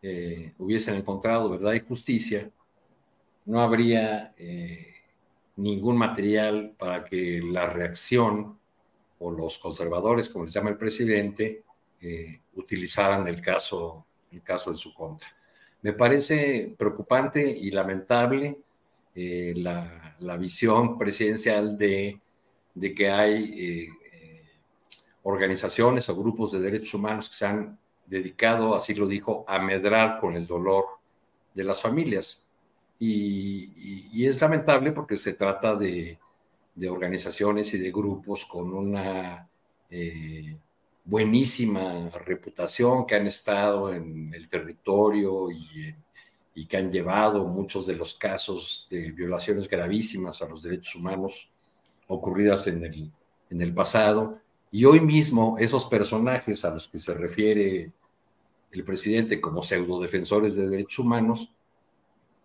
eh, 0.00 0.52
hubiesen 0.58 0.94
encontrado 0.94 1.50
verdad 1.50 1.72
y 1.72 1.80
justicia, 1.80 2.48
no 3.46 3.60
habría 3.60 4.32
eh, 4.38 4.94
ningún 5.56 5.96
material 5.96 6.72
para 6.78 7.04
que 7.04 7.40
la 7.42 7.66
reacción 7.66 8.56
o 9.18 9.32
los 9.32 9.58
conservadores, 9.58 10.28
como 10.28 10.44
les 10.44 10.54
llama 10.54 10.70
el 10.70 10.76
presidente, 10.76 11.64
utilizaran 12.54 13.26
el 13.26 13.40
caso, 13.40 14.06
el 14.30 14.42
caso 14.42 14.70
en 14.70 14.76
su 14.76 14.94
contra. 14.94 15.26
Me 15.82 15.94
parece 15.94 16.72
preocupante 16.78 17.44
y 17.44 17.72
lamentable 17.72 18.58
la, 19.14 20.36
visión 20.38 20.96
presidencial 20.96 21.76
de, 21.76 22.20
que 22.94 23.10
hay 23.10 23.88
organizaciones 25.26 26.08
o 26.08 26.16
grupos 26.16 26.52
de 26.52 26.60
derechos 26.60 26.94
humanos 26.94 27.28
que 27.28 27.34
se 27.34 27.46
han 27.46 27.78
dedicado, 28.06 28.74
así 28.74 28.94
lo 28.94 29.06
dijo, 29.06 29.44
a 29.48 29.58
medrar 29.58 30.18
con 30.18 30.36
el 30.36 30.46
dolor 30.46 30.84
de 31.54 31.64
las 31.64 31.80
familias. 31.80 32.42
Y, 32.98 34.24
es 34.24 34.40
lamentable 34.40 34.92
porque 34.92 35.16
se 35.16 35.34
trata 35.34 35.74
de, 35.76 36.18
organizaciones 36.88 37.72
y 37.74 37.78
de 37.78 37.90
grupos 37.90 38.44
con 38.46 38.72
una 38.72 39.48
buenísima 41.04 42.08
reputación 42.24 43.06
que 43.06 43.14
han 43.14 43.26
estado 43.26 43.92
en 43.92 44.32
el 44.34 44.48
territorio 44.48 45.50
y 45.50 45.94
y 46.56 46.64
que 46.64 46.78
han 46.78 46.90
llevado 46.90 47.44
muchos 47.44 47.86
de 47.86 47.94
los 47.94 48.14
casos 48.14 48.88
de 48.90 49.12
violaciones 49.12 49.68
gravísimas 49.68 50.40
a 50.40 50.48
los 50.48 50.62
derechos 50.62 50.94
humanos 50.94 51.50
ocurridas 52.08 52.66
en 52.66 52.82
el, 52.82 53.12
en 53.50 53.60
el 53.60 53.74
pasado. 53.74 54.40
Y 54.70 54.84
hoy 54.84 55.00
mismo 55.00 55.56
esos 55.58 55.84
personajes 55.86 56.64
a 56.64 56.70
los 56.70 56.88
que 56.88 56.98
se 56.98 57.14
refiere 57.14 57.92
el 58.72 58.84
presidente 58.84 59.40
como 59.40 59.62
pseudo 59.62 60.00
defensores 60.00 60.54
de 60.56 60.68
derechos 60.68 60.98
humanos 60.98 61.50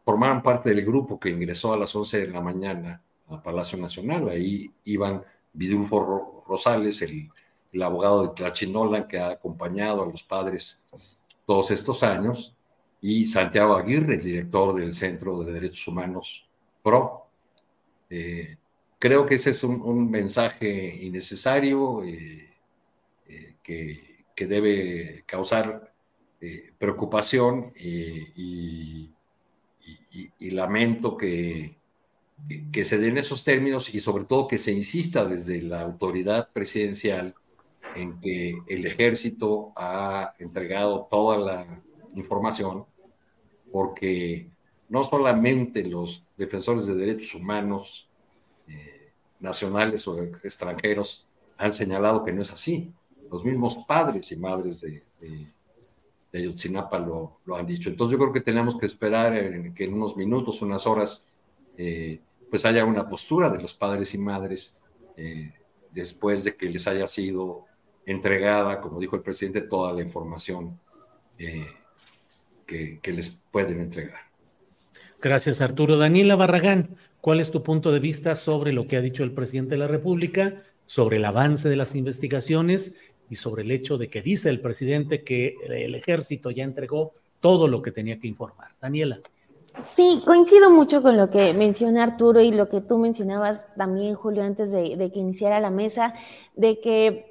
formaban 0.06 0.42
parte 0.42 0.70
del 0.70 0.86
grupo 0.86 1.20
que 1.20 1.30
ingresó 1.30 1.74
a 1.74 1.78
las 1.78 1.96
11 1.96 2.22
de 2.22 2.28
la 2.28 2.42
mañana 2.42 3.02
a 3.28 3.42
Palacio 3.42 3.78
Nacional. 3.78 4.30
Ahí 4.30 4.72
iban 4.86 5.24
Vidulfo 5.54 6.44
Rosales, 6.48 7.02
el, 7.02 7.30
abogado 7.82 8.24
de 8.24 8.34
Tlachinolan 8.34 9.08
que 9.08 9.20
ha 9.20 9.30
acompañado 9.32 10.04
a 10.04 10.06
los 10.06 10.24
padres 10.24 10.82
todos 11.46 11.72
estos 11.72 12.04
años, 12.04 12.56
y 13.02 13.26
Santiago 13.26 13.76
Aguirre, 13.76 14.16
el 14.16 14.24
director 14.24 14.76
del 14.76 14.94
Centro 14.94 15.44
de 15.44 15.54
Derechos 15.54 15.88
Humanos 15.88 16.48
PRO. 16.84 17.26
Eh, 18.10 18.58
creo 19.02 19.26
que 19.26 19.36
ese 19.36 19.50
es 19.50 19.64
un, 19.64 20.12
mensaje 20.12 20.96
innecesario 21.02 22.04
eh, 22.04 22.54
eh, 23.28 23.56
que, 23.64 24.12
debe 24.42 25.24
causar 25.28 25.94
preocupación 26.80 27.72
y, 27.76 29.12
lamento 30.40 31.16
que, 31.16 31.78
que, 32.72 32.84
se 32.84 32.98
den 32.98 33.20
esos 33.20 33.44
términos 33.44 33.94
y 33.94 34.00
sobre 34.00 34.26
todo 34.26 34.48
que 34.48 34.58
se 34.58 34.72
insista 34.72 35.26
desde 35.26 35.62
la 35.62 35.82
autoridad 35.82 36.50
presidencial 36.52 37.36
en 37.96 38.20
que 38.20 38.58
el 38.68 38.86
ejército 38.88 39.72
ha 39.76 40.34
entregado 40.40 41.08
toda 41.12 41.38
la 41.38 41.84
información 42.16 42.86
porque 43.72 44.50
no 44.90 45.04
solamente 45.04 45.84
los 45.84 46.26
defensores 46.36 46.88
de 46.88 46.96
derechos 46.96 47.36
humanos 47.36 48.10
eh, 48.10 48.11
nacionales 49.42 50.08
o 50.08 50.24
extranjeros 50.24 51.28
han 51.58 51.74
señalado 51.74 52.24
que 52.24 52.32
no 52.32 52.42
es 52.42 52.52
así, 52.52 52.94
los 53.32 53.44
mismos 53.44 53.80
padres 53.88 54.32
y 54.32 54.38
madres 54.38 54.82
de, 54.82 55.04
de, 55.20 55.48
Ayotzinapa 56.34 56.98
lo, 56.98 57.40
lo, 57.46 57.58
han 57.58 57.66
dicho. 57.66 57.90
Entonces 57.90 58.14
yo 58.14 58.18
creo 58.18 58.34
que 58.34 58.42
tenemos 58.42 58.78
que 58.78 58.86
esperar 58.86 59.34
que 59.74 59.84
en 59.84 59.94
unos 59.94 60.16
minutos, 60.16 60.62
unas 60.62 60.88
horas, 60.88 61.28
eh, 61.78 62.22
pues 62.50 62.66
haya 62.66 62.86
una 62.86 63.10
postura 63.10 63.50
de 63.50 63.62
los 63.62 63.74
padres 63.74 64.14
y 64.14 64.18
madres 64.18 64.78
eh, 65.18 65.54
después 65.92 66.44
de 66.46 66.56
que 66.56 66.70
les 66.70 66.88
haya 66.88 67.06
sido 67.08 67.66
entregada, 68.06 68.80
como 68.80 69.00
dijo 69.00 69.16
el 69.16 69.22
presidente, 69.22 69.62
toda 69.62 69.94
la 69.94 70.02
información 70.02 70.80
que, 72.68 73.12
les 73.12 73.38
pueden 73.52 73.82
entregar. 73.82 74.22
Gracias, 75.22 75.62
Arturo. 75.62 75.98
Daniela 75.98 76.36
Barragán, 76.36 76.96
¿cuál 77.22 77.40
es 77.40 77.52
tu 77.52 77.64
punto 77.64 77.92
de 77.92 78.00
vista 78.00 78.36
sobre 78.36 78.74
lo 78.74 78.88
que 78.88 78.98
ha 78.98 79.02
dicho 79.02 79.24
el 79.24 79.32
presidente 79.32 79.76
de 79.76 79.78
la 79.80 79.88
República, 79.88 80.62
sobre 80.86 81.18
el 81.18 81.26
avance 81.26 81.70
de 81.70 81.76
las 81.76 81.96
investigaciones 81.96 82.98
y 83.30 83.36
sobre 83.36 83.64
el 83.64 83.72
hecho 83.72 83.98
de 83.98 84.10
que 84.10 84.22
dice 84.22 84.50
el 84.50 84.60
presidente 84.60 85.24
que 85.24 85.56
el 85.70 85.96
ejército 85.96 86.52
ya 86.52 86.64
entregó 86.64 87.14
todo 87.40 87.68
lo 87.68 87.82
que 87.82 87.92
tenía 87.92 88.20
que 88.20 88.28
informar? 88.28 88.72
Daniela. 88.82 89.22
Sí, 89.86 90.22
coincido 90.26 90.70
mucho 90.70 91.02
con 91.02 91.16
lo 91.16 91.30
que 91.30 91.54
menciona 91.54 92.04
Arturo 92.04 92.42
y 92.42 92.52
lo 92.52 92.68
que 92.68 92.82
tú 92.82 92.98
mencionabas 92.98 93.74
también, 93.76 94.16
Julio, 94.16 94.44
antes 94.44 94.72
de, 94.72 94.98
de 94.98 95.12
que 95.12 95.20
iniciara 95.20 95.62
la 95.62 95.70
mesa, 95.70 96.14
de 96.56 96.82
que 96.82 97.31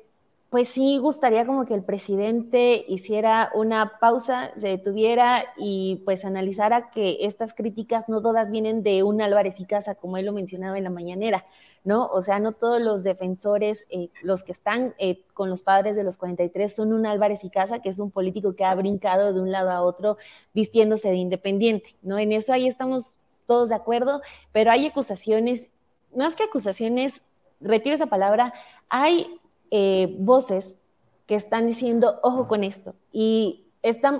pues 0.50 0.68
sí 0.68 0.98
gustaría 0.98 1.46
como 1.46 1.64
que 1.64 1.74
el 1.74 1.84
presidente 1.84 2.84
hiciera 2.88 3.52
una 3.54 3.98
pausa, 4.00 4.50
se 4.56 4.66
detuviera 4.66 5.44
y 5.56 6.02
pues 6.04 6.24
analizara 6.24 6.90
que 6.90 7.18
estas 7.20 7.54
críticas 7.54 8.08
no 8.08 8.20
todas 8.20 8.50
vienen 8.50 8.82
de 8.82 9.04
un 9.04 9.22
Álvarez 9.22 9.60
y 9.60 9.64
Casa, 9.64 9.94
como 9.94 10.16
él 10.16 10.26
lo 10.26 10.32
mencionaba 10.32 10.76
en 10.76 10.82
la 10.82 10.90
mañanera, 10.90 11.44
¿no? 11.84 12.06
O 12.08 12.20
sea, 12.20 12.40
no 12.40 12.50
todos 12.50 12.82
los 12.82 13.04
defensores, 13.04 13.86
eh, 13.90 14.08
los 14.22 14.42
que 14.42 14.50
están 14.50 14.92
eh, 14.98 15.22
con 15.34 15.50
los 15.50 15.62
padres 15.62 15.94
de 15.94 16.02
los 16.02 16.16
43 16.16 16.74
son 16.74 16.92
un 16.92 17.06
Álvarez 17.06 17.44
y 17.44 17.50
Casa, 17.50 17.78
que 17.78 17.88
es 17.88 18.00
un 18.00 18.10
político 18.10 18.56
que 18.56 18.64
ha 18.64 18.74
brincado 18.74 19.32
de 19.32 19.40
un 19.40 19.52
lado 19.52 19.70
a 19.70 19.82
otro 19.82 20.16
vistiéndose 20.52 21.10
de 21.10 21.16
independiente, 21.16 21.94
¿no? 22.02 22.18
En 22.18 22.32
eso 22.32 22.52
ahí 22.52 22.66
estamos 22.66 23.14
todos 23.46 23.68
de 23.68 23.76
acuerdo, 23.76 24.20
pero 24.50 24.72
hay 24.72 24.88
acusaciones, 24.88 25.68
más 26.12 26.34
que 26.34 26.42
acusaciones, 26.42 27.22
retiro 27.60 27.94
esa 27.94 28.06
palabra, 28.06 28.52
hay 28.88 29.38
eh, 29.70 30.16
voces 30.18 30.76
que 31.26 31.34
están 31.34 31.66
diciendo, 31.66 32.18
ojo 32.22 32.48
con 32.48 32.64
esto. 32.64 32.94
Y 33.12 33.66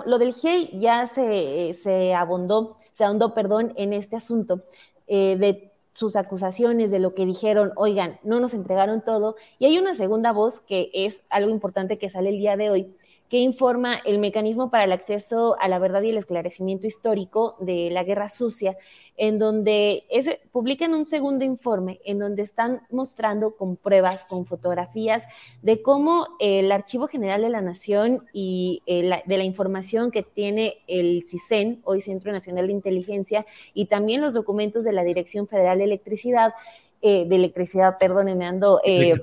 lo 0.05 0.17
del 0.17 0.33
GEI 0.33 0.79
ya 0.79 1.05
se, 1.05 1.73
se 1.73 2.13
abondó, 2.13 2.77
se 2.93 3.03
ahondó, 3.03 3.33
perdón, 3.33 3.73
en 3.75 3.93
este 3.93 4.15
asunto 4.15 4.63
eh, 5.07 5.35
de 5.37 5.71
sus 5.93 6.15
acusaciones, 6.15 6.89
de 6.89 6.99
lo 6.99 7.13
que 7.13 7.25
dijeron, 7.25 7.73
oigan, 7.75 8.19
no 8.23 8.39
nos 8.39 8.53
entregaron 8.53 9.01
todo. 9.01 9.35
Y 9.59 9.65
hay 9.65 9.77
una 9.77 9.93
segunda 9.93 10.31
voz 10.31 10.59
que 10.59 10.89
es 10.93 11.23
algo 11.29 11.51
importante 11.51 11.97
que 11.97 12.09
sale 12.09 12.29
el 12.29 12.37
día 12.37 12.55
de 12.57 12.69
hoy, 12.69 12.95
que 13.31 13.37
informa 13.37 13.95
el 14.03 14.19
mecanismo 14.19 14.69
para 14.69 14.83
el 14.83 14.91
acceso 14.91 15.55
a 15.57 15.69
la 15.69 15.79
verdad 15.79 16.01
y 16.01 16.09
el 16.09 16.17
esclarecimiento 16.17 16.85
histórico 16.85 17.55
de 17.61 17.89
la 17.89 18.03
Guerra 18.03 18.27
Sucia, 18.27 18.75
en 19.15 19.39
donde 19.39 20.03
publican 20.51 20.93
un 20.93 21.05
segundo 21.05 21.45
informe 21.45 22.01
en 22.03 22.19
donde 22.19 22.41
están 22.41 22.81
mostrando 22.89 23.55
con 23.55 23.77
pruebas, 23.77 24.25
con 24.25 24.45
fotografías, 24.45 25.23
de 25.61 25.81
cómo 25.81 26.27
el 26.41 26.73
Archivo 26.73 27.07
General 27.07 27.41
de 27.41 27.47
la 27.47 27.61
Nación 27.61 28.25
y 28.33 28.83
eh, 28.85 29.21
de 29.25 29.37
la 29.37 29.45
información 29.45 30.11
que 30.11 30.23
tiene 30.23 30.79
el 30.87 31.23
CISEN, 31.23 31.79
hoy 31.85 32.01
Centro 32.01 32.33
Nacional 32.33 32.67
de 32.67 32.73
Inteligencia, 32.73 33.45
y 33.73 33.85
también 33.85 34.19
los 34.19 34.33
documentos 34.33 34.83
de 34.83 34.91
la 34.91 35.05
Dirección 35.05 35.47
Federal 35.47 35.77
de 35.77 35.85
Electricidad, 35.85 36.51
eh, 37.01 37.25
de 37.29 37.35
electricidad, 37.37 37.97
perdónenme, 37.97 38.45
ando... 38.45 38.81
Eh, 38.83 39.13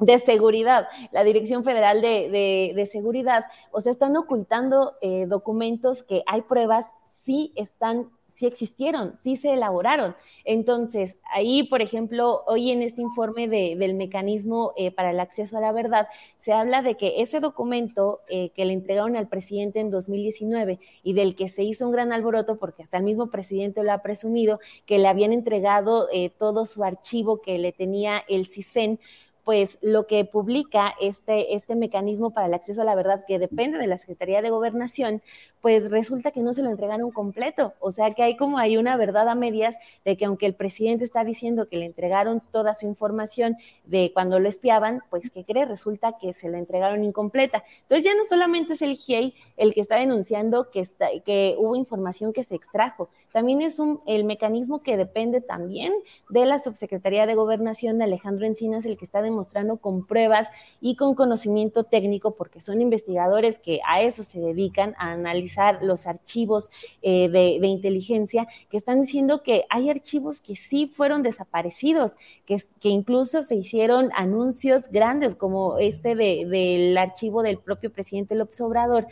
de 0.00 0.18
seguridad, 0.18 0.88
la 1.10 1.24
Dirección 1.24 1.64
Federal 1.64 2.00
de, 2.00 2.88
Seguridad, 2.90 3.44
o 3.72 3.80
sea, 3.80 3.92
están 3.92 4.16
ocultando 4.16 4.94
eh, 5.00 5.26
documentos 5.26 6.02
que 6.02 6.22
hay 6.26 6.42
pruebas, 6.42 6.86
sí 7.10 7.52
están 7.56 8.10
sí 8.32 8.46
existieron, 8.46 9.16
sí 9.18 9.34
se 9.34 9.52
elaboraron. 9.52 10.14
Entonces, 10.44 11.18
ahí, 11.34 11.64
por 11.64 11.82
ejemplo, 11.82 12.44
hoy 12.46 12.70
en 12.70 12.82
este 12.82 13.02
informe 13.02 13.48
del 13.48 13.94
mecanismo 13.94 14.74
eh, 14.76 14.92
para 14.92 15.10
el 15.10 15.18
acceso 15.18 15.58
a 15.58 15.60
la 15.60 15.72
verdad, 15.72 16.06
se 16.36 16.52
habla 16.52 16.80
de 16.82 16.96
que 16.96 17.20
ese 17.20 17.40
documento 17.40 18.20
eh, 18.28 18.50
que 18.50 18.64
le 18.64 18.74
entregaron 18.74 19.16
al 19.16 19.26
presidente 19.26 19.80
en 19.80 19.90
2019 19.90 20.78
y 21.02 21.14
del 21.14 21.34
que 21.34 21.48
se 21.48 21.64
hizo 21.64 21.84
un 21.84 21.90
gran 21.90 22.12
alboroto, 22.12 22.58
porque 22.58 22.84
hasta 22.84 22.98
el 22.98 23.02
mismo 23.02 23.28
presidente 23.28 23.82
lo 23.82 23.90
ha 23.90 24.02
presumido, 24.02 24.60
que 24.86 25.00
le 25.00 25.08
habían 25.08 25.32
entregado 25.32 26.06
todo 26.38 26.64
su 26.64 26.84
archivo 26.84 27.40
que 27.40 27.58
le 27.58 27.72
tenía 27.72 28.22
el 28.28 28.46
CISEN, 28.46 29.00
pues 29.48 29.78
lo 29.80 30.06
que 30.06 30.26
publica 30.26 30.92
este, 31.00 31.54
este 31.54 31.74
mecanismo 31.74 32.32
para 32.32 32.48
el 32.48 32.52
acceso 32.52 32.82
a 32.82 32.84
la 32.84 32.94
verdad, 32.94 33.24
que 33.26 33.38
depende 33.38 33.78
de 33.78 33.86
la 33.86 33.96
Secretaría 33.96 34.42
de 34.42 34.50
Gobernación, 34.50 35.22
pues 35.62 35.90
resulta 35.90 36.32
que 36.32 36.40
no 36.40 36.52
se 36.52 36.62
lo 36.62 36.68
entregaron 36.68 37.10
completo. 37.12 37.72
O 37.80 37.90
sea 37.90 38.12
que 38.12 38.22
hay 38.22 38.36
como 38.36 38.58
hay 38.58 38.76
una 38.76 38.98
verdad 38.98 39.26
a 39.26 39.34
medias 39.34 39.78
de 40.04 40.18
que 40.18 40.26
aunque 40.26 40.44
el 40.44 40.52
presidente 40.52 41.02
está 41.02 41.24
diciendo 41.24 41.66
que 41.66 41.78
le 41.78 41.86
entregaron 41.86 42.42
toda 42.52 42.74
su 42.74 42.84
información 42.84 43.56
de 43.86 44.10
cuando 44.12 44.38
lo 44.38 44.50
espiaban, 44.50 45.00
pues 45.08 45.30
¿qué 45.30 45.44
cree? 45.44 45.64
Resulta 45.64 46.12
que 46.20 46.34
se 46.34 46.50
la 46.50 46.58
entregaron 46.58 47.02
incompleta. 47.02 47.64
Entonces 47.84 48.04
ya 48.04 48.14
no 48.14 48.24
solamente 48.24 48.74
es 48.74 48.82
el 48.82 48.96
GIEI 48.96 49.34
el 49.56 49.72
que 49.72 49.80
está 49.80 49.96
denunciando 49.96 50.68
que, 50.70 50.80
está, 50.80 51.06
que 51.24 51.54
hubo 51.56 51.74
información 51.74 52.34
que 52.34 52.44
se 52.44 52.54
extrajo, 52.54 53.08
también 53.32 53.62
es 53.62 53.78
un, 53.78 54.00
el 54.06 54.24
mecanismo 54.24 54.80
que 54.80 54.96
depende 54.96 55.40
también 55.40 55.92
de 56.30 56.46
la 56.46 56.58
Subsecretaría 56.58 57.26
de 57.26 57.34
Gobernación 57.34 57.98
de 57.98 58.04
Alejandro 58.04 58.46
Encinas, 58.46 58.86
el 58.86 58.96
que 58.96 59.04
está 59.04 59.22
demostrando 59.22 59.76
con 59.78 60.06
pruebas 60.06 60.48
y 60.80 60.96
con 60.96 61.14
conocimiento 61.14 61.84
técnico, 61.84 62.34
porque 62.34 62.60
son 62.60 62.80
investigadores 62.80 63.58
que 63.58 63.80
a 63.86 64.02
eso 64.02 64.24
se 64.24 64.40
dedican, 64.40 64.94
a 64.98 65.12
analizar 65.12 65.82
los 65.82 66.06
archivos 66.06 66.70
eh, 67.02 67.28
de, 67.28 67.66
inteligencia, 67.66 68.48
que 68.70 68.76
están 68.76 69.02
diciendo 69.02 69.42
que 69.42 69.64
hay 69.68 69.90
archivos 69.90 70.40
que 70.40 70.56
sí 70.56 70.86
fueron 70.86 71.22
desaparecidos, 71.22 72.16
que, 72.46 72.58
incluso 72.88 73.42
se 73.42 73.56
hicieron 73.56 74.10
anuncios 74.14 74.88
grandes, 74.88 75.34
como 75.34 75.78
este 75.78 76.14
del 76.14 76.96
archivo 76.96 77.42
del 77.42 77.58
propio 77.58 77.92
presidente 77.92 78.34
López 78.34 78.60
Obrador 78.60 79.06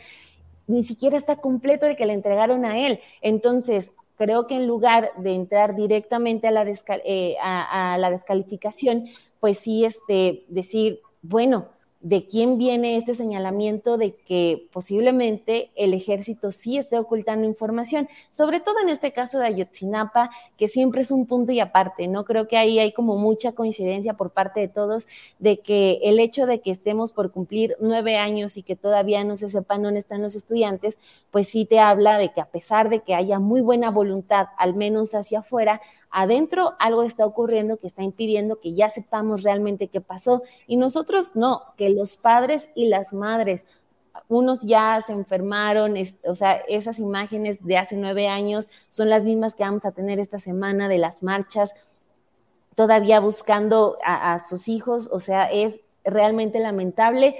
ni 0.67 0.83
siquiera 0.83 1.17
está 1.17 1.37
completo 1.37 1.85
el 1.85 1.95
que 1.95 2.05
le 2.05 2.13
entregaron 2.13 2.65
a 2.65 2.77
él. 2.77 2.99
Entonces, 3.21 3.93
creo 4.17 4.47
que 4.47 4.55
en 4.55 4.67
lugar 4.67 5.11
de 5.17 5.33
entrar 5.33 5.75
directamente 5.75 6.47
a 6.47 6.51
la, 6.51 6.65
eh, 7.05 7.35
a, 7.41 7.97
la 7.97 8.09
descalificación, 8.09 9.05
pues 9.39 9.59
sí 9.59 9.85
este, 9.85 10.43
decir, 10.49 11.01
bueno, 11.21 11.69
de 12.01 12.27
quién 12.27 12.57
viene 12.57 12.95
este 12.95 13.15
señalamiento 13.15 13.97
de 13.97 14.13
que 14.13 14.67
posiblemente 14.71 15.71
el 15.75 15.93
ejército 15.93 16.51
sí 16.51 16.77
esté 16.77 16.99
ocultando 16.99 17.47
información, 17.47 18.07
sobre 18.31 18.59
todo 18.59 18.75
en 18.83 18.89
este 18.89 19.11
caso 19.11 19.39
de 19.39 19.47
Ayotzinapa, 19.47 20.29
que 20.57 20.67
siempre 20.67 21.01
es 21.01 21.09
un 21.09 21.25
punto 21.25 21.51
y 21.51 21.59
aparte, 21.59 22.07
¿no? 22.07 22.23
Creo 22.23 22.47
que 22.47 22.57
ahí 22.57 22.77
hay 22.77 22.91
como 22.91 23.17
mucha 23.17 23.53
coincidencia 23.53 24.13
por 24.13 24.29
parte 24.29 24.59
de 24.59 24.67
todos 24.67 25.07
de 25.39 25.57
que 25.57 25.99
el 26.03 26.19
hecho 26.19 26.45
de 26.45 26.61
que 26.61 26.71
estemos 26.71 27.11
por 27.11 27.31
cumplir 27.31 27.75
nueve 27.79 28.17
años 28.17 28.57
y 28.57 28.63
que 28.63 28.75
todavía 28.75 29.23
no 29.23 29.35
se 29.35 29.49
sepan 29.49 29.81
dónde 29.81 29.99
están 29.99 30.21
los 30.21 30.35
estudiantes, 30.35 30.97
pues 31.31 31.47
sí 31.47 31.65
te 31.65 31.79
habla 31.79 32.19
de 32.19 32.31
que 32.31 32.41
a 32.41 32.45
pesar 32.45 32.89
de 32.89 32.99
que 32.99 33.15
haya 33.15 33.39
muy 33.39 33.61
buena 33.61 33.89
voluntad, 33.89 34.47
al 34.57 34.75
menos 34.75 35.15
hacia 35.15 35.39
afuera, 35.39 35.81
adentro 36.11 36.73
algo 36.79 37.03
está 37.03 37.25
ocurriendo 37.25 37.77
que 37.77 37.87
está 37.87 38.03
impidiendo 38.03 38.59
que 38.59 38.73
ya 38.73 38.89
sepamos 38.89 39.43
realmente 39.43 39.87
qué 39.87 40.01
pasó 40.01 40.43
y 40.67 40.77
nosotros 40.77 41.35
no, 41.35 41.63
que 41.75 41.86
los 41.93 42.17
padres 42.17 42.69
y 42.75 42.87
las 42.87 43.13
madres, 43.13 43.63
unos 44.29 44.63
ya 44.63 44.99
se 45.05 45.13
enfermaron, 45.13 45.95
o 46.25 46.35
sea, 46.35 46.53
esas 46.67 46.99
imágenes 46.99 47.65
de 47.65 47.77
hace 47.77 47.95
nueve 47.95 48.27
años 48.27 48.69
son 48.89 49.09
las 49.09 49.23
mismas 49.23 49.55
que 49.55 49.63
vamos 49.63 49.85
a 49.85 49.91
tener 49.91 50.19
esta 50.19 50.39
semana 50.39 50.89
de 50.89 50.97
las 50.97 51.23
marchas, 51.23 51.73
todavía 52.75 53.19
buscando 53.19 53.97
a, 54.03 54.37
sus 54.39 54.67
hijos, 54.67 55.09
o 55.11 55.19
sea, 55.19 55.51
es 55.51 55.79
realmente 56.03 56.59
lamentable, 56.59 57.37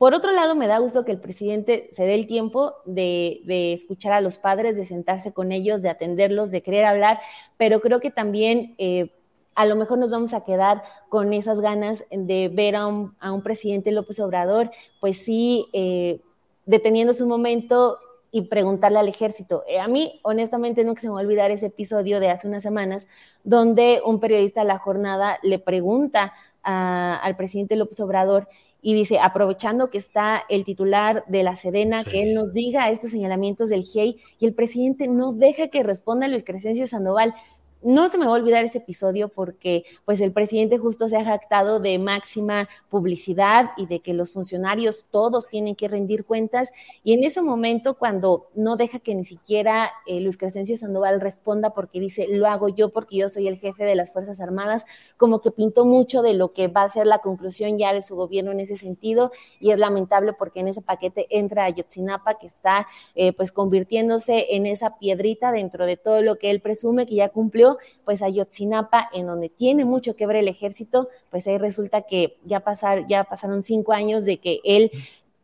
por 0.00 0.14
otro 0.14 0.32
lado, 0.32 0.54
me 0.54 0.66
da 0.66 0.78
gusto 0.78 1.04
que 1.04 1.12
el 1.12 1.20
presidente 1.20 1.90
se 1.92 2.06
dé 2.06 2.14
el 2.14 2.26
tiempo 2.26 2.72
de, 2.86 3.42
escuchar 3.74 4.12
a 4.12 4.22
los 4.22 4.38
padres, 4.38 4.74
de 4.78 4.86
sentarse 4.86 5.32
con 5.32 5.52
ellos, 5.52 5.82
de 5.82 5.90
atenderlos, 5.90 6.50
de 6.50 6.62
querer 6.62 6.86
hablar, 6.86 7.20
pero 7.58 7.82
creo 7.82 8.00
que 8.00 8.10
también 8.10 8.74
eh, 8.78 9.12
a 9.60 9.66
lo 9.66 9.76
mejor 9.76 9.98
nos 9.98 10.10
vamos 10.10 10.32
a 10.32 10.42
quedar 10.42 10.82
con 11.10 11.34
esas 11.34 11.60
ganas 11.60 12.06
de 12.10 12.48
ver 12.48 12.76
a 12.76 12.86
un, 12.86 13.42
presidente 13.42 13.92
López 13.92 14.18
Obrador, 14.20 14.70
pues 15.00 15.18
sí, 15.18 15.68
eh, 15.74 16.18
deteniéndose 16.64 17.22
un 17.22 17.28
momento 17.28 17.98
y 18.32 18.42
preguntarle 18.42 18.98
al 18.98 19.08
ejército. 19.08 19.62
Eh, 19.68 19.78
a 19.78 19.86
mí, 19.86 20.12
honestamente, 20.22 20.82
no 20.82 20.94
que 20.94 21.02
se 21.02 21.08
me 21.08 21.12
va 21.12 21.20
a 21.20 21.24
olvidar 21.24 21.50
ese 21.50 21.66
episodio 21.66 22.20
de 22.20 22.30
hace 22.30 22.48
unas 22.48 22.62
semanas, 22.62 23.06
donde 23.44 24.00
un 24.02 24.18
periodista 24.18 24.62
de 24.62 24.68
la 24.68 24.78
jornada 24.78 25.38
le 25.42 25.58
pregunta 25.58 26.32
al 26.62 27.36
presidente 27.36 27.76
López 27.76 28.00
Obrador 28.00 28.48
y 28.82 28.94
dice, 28.94 29.18
aprovechando 29.18 29.90
que 29.90 29.98
está 29.98 30.42
el 30.48 30.64
titular 30.64 31.24
de 31.26 31.42
la 31.42 31.54
Sedena, 31.54 32.02
que 32.02 32.22
él 32.22 32.34
nos 32.34 32.54
diga 32.54 32.90
estos 32.90 33.10
señalamientos 33.10 33.68
del 33.68 33.82
GIEI 33.82 34.18
y 34.38 34.46
el 34.46 34.54
presidente 34.54 35.06
no 35.06 35.32
deja 35.32 35.68
que 35.68 35.82
responda 35.82 36.28
Luis 36.28 36.44
Crescencio 36.44 36.86
Sandoval 36.86 37.34
no 37.82 38.08
se 38.08 38.18
me 38.18 38.26
va 38.26 38.32
a 38.32 38.34
olvidar 38.34 38.64
ese 38.64 38.78
episodio 38.78 39.28
porque 39.28 39.84
pues 40.04 40.20
el 40.20 40.32
presidente 40.32 40.78
justo 40.78 41.08
se 41.08 41.16
ha 41.16 41.24
jactado 41.24 41.80
de 41.80 41.98
máxima 41.98 42.68
publicidad 42.88 43.70
y 43.76 43.86
de 43.86 44.00
que 44.00 44.12
los 44.12 44.32
funcionarios 44.32 45.06
todos 45.10 45.48
tienen 45.48 45.74
que 45.74 45.88
rendir 45.88 46.24
cuentas. 46.24 46.72
Y 47.04 47.14
en 47.14 47.24
ese 47.24 47.42
momento 47.42 47.94
cuando 47.94 48.48
no 48.54 48.76
deja 48.76 48.98
que 48.98 49.14
ni 49.14 49.24
siquiera 49.24 49.90
eh, 50.06 50.20
Luis 50.20 50.36
Crescencio 50.36 50.76
Sandoval 50.76 51.20
responda 51.20 51.70
porque 51.70 52.00
dice 52.00 52.26
lo 52.28 52.46
hago 52.46 52.68
yo 52.68 52.90
porque 52.90 53.16
yo 53.16 53.30
soy 53.30 53.48
el 53.48 53.56
jefe 53.56 53.84
de 53.84 53.94
las 53.94 54.12
Fuerzas 54.12 54.40
Armadas, 54.40 54.84
como 55.16 55.40
que 55.40 55.50
pintó 55.50 55.84
mucho 55.84 56.22
de 56.22 56.34
lo 56.34 56.52
que 56.52 56.68
va 56.68 56.82
a 56.82 56.88
ser 56.88 57.06
la 57.06 57.18
conclusión 57.18 57.78
ya 57.78 57.94
de 57.94 58.02
su 58.02 58.16
gobierno 58.16 58.52
en 58.52 58.60
ese 58.60 58.76
sentido. 58.76 59.32
Y 59.58 59.70
es 59.70 59.78
lamentable 59.78 60.32
porque 60.32 60.60
en 60.60 60.68
ese 60.68 60.82
paquete 60.82 61.26
entra 61.30 61.64
Ayotzinapa 61.64 62.34
que 62.34 62.46
está 62.46 62.86
eh, 63.14 63.32
pues 63.32 63.52
convirtiéndose 63.52 64.54
en 64.54 64.66
esa 64.66 64.98
piedrita 64.98 65.52
dentro 65.52 65.86
de 65.86 65.96
todo 65.96 66.22
lo 66.22 66.36
que 66.36 66.50
él 66.50 66.60
presume 66.60 67.06
que 67.06 67.14
ya 67.14 67.30
cumplió 67.30 67.69
pues 68.04 68.22
Ayotzinapa, 68.22 69.08
en 69.12 69.26
donde 69.26 69.48
tiene 69.48 69.84
mucho 69.84 70.16
que 70.16 70.26
ver 70.26 70.36
el 70.36 70.48
ejército, 70.48 71.08
pues 71.30 71.46
ahí 71.46 71.58
resulta 71.58 72.02
que 72.02 72.36
ya, 72.44 72.60
pasar, 72.60 73.06
ya 73.06 73.24
pasaron 73.24 73.62
cinco 73.62 73.92
años 73.92 74.24
de 74.24 74.38
que 74.38 74.60
él 74.64 74.90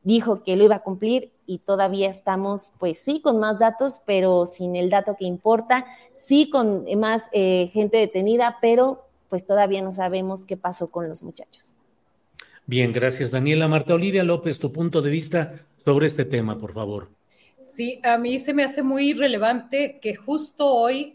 dijo 0.02 0.42
que 0.42 0.54
lo 0.54 0.64
iba 0.64 0.76
a 0.76 0.84
cumplir 0.84 1.32
y 1.46 1.58
todavía 1.58 2.08
estamos, 2.08 2.72
pues 2.78 2.98
sí, 2.98 3.20
con 3.20 3.40
más 3.40 3.58
datos, 3.58 4.00
pero 4.06 4.46
sin 4.46 4.76
el 4.76 4.88
dato 4.88 5.16
que 5.18 5.24
importa, 5.24 5.84
sí 6.14 6.48
con 6.48 6.84
más 6.98 7.24
eh, 7.32 7.68
gente 7.72 7.96
detenida, 7.96 8.58
pero 8.60 9.04
pues 9.28 9.44
todavía 9.44 9.82
no 9.82 9.92
sabemos 9.92 10.46
qué 10.46 10.56
pasó 10.56 10.90
con 10.90 11.08
los 11.08 11.22
muchachos. 11.22 11.72
Bien, 12.66 12.92
gracias 12.92 13.30
Daniela. 13.30 13.68
Marta 13.68 13.94
Olivia 13.94 14.24
López, 14.24 14.58
tu 14.58 14.72
punto 14.72 15.02
de 15.02 15.10
vista 15.10 15.54
sobre 15.84 16.06
este 16.06 16.24
tema, 16.24 16.58
por 16.58 16.72
favor. 16.72 17.08
Sí, 17.62 18.00
a 18.04 18.16
mí 18.16 18.38
se 18.38 18.54
me 18.54 18.62
hace 18.62 18.82
muy 18.82 19.12
relevante 19.12 19.98
que 20.00 20.14
justo 20.14 20.68
hoy, 20.68 21.14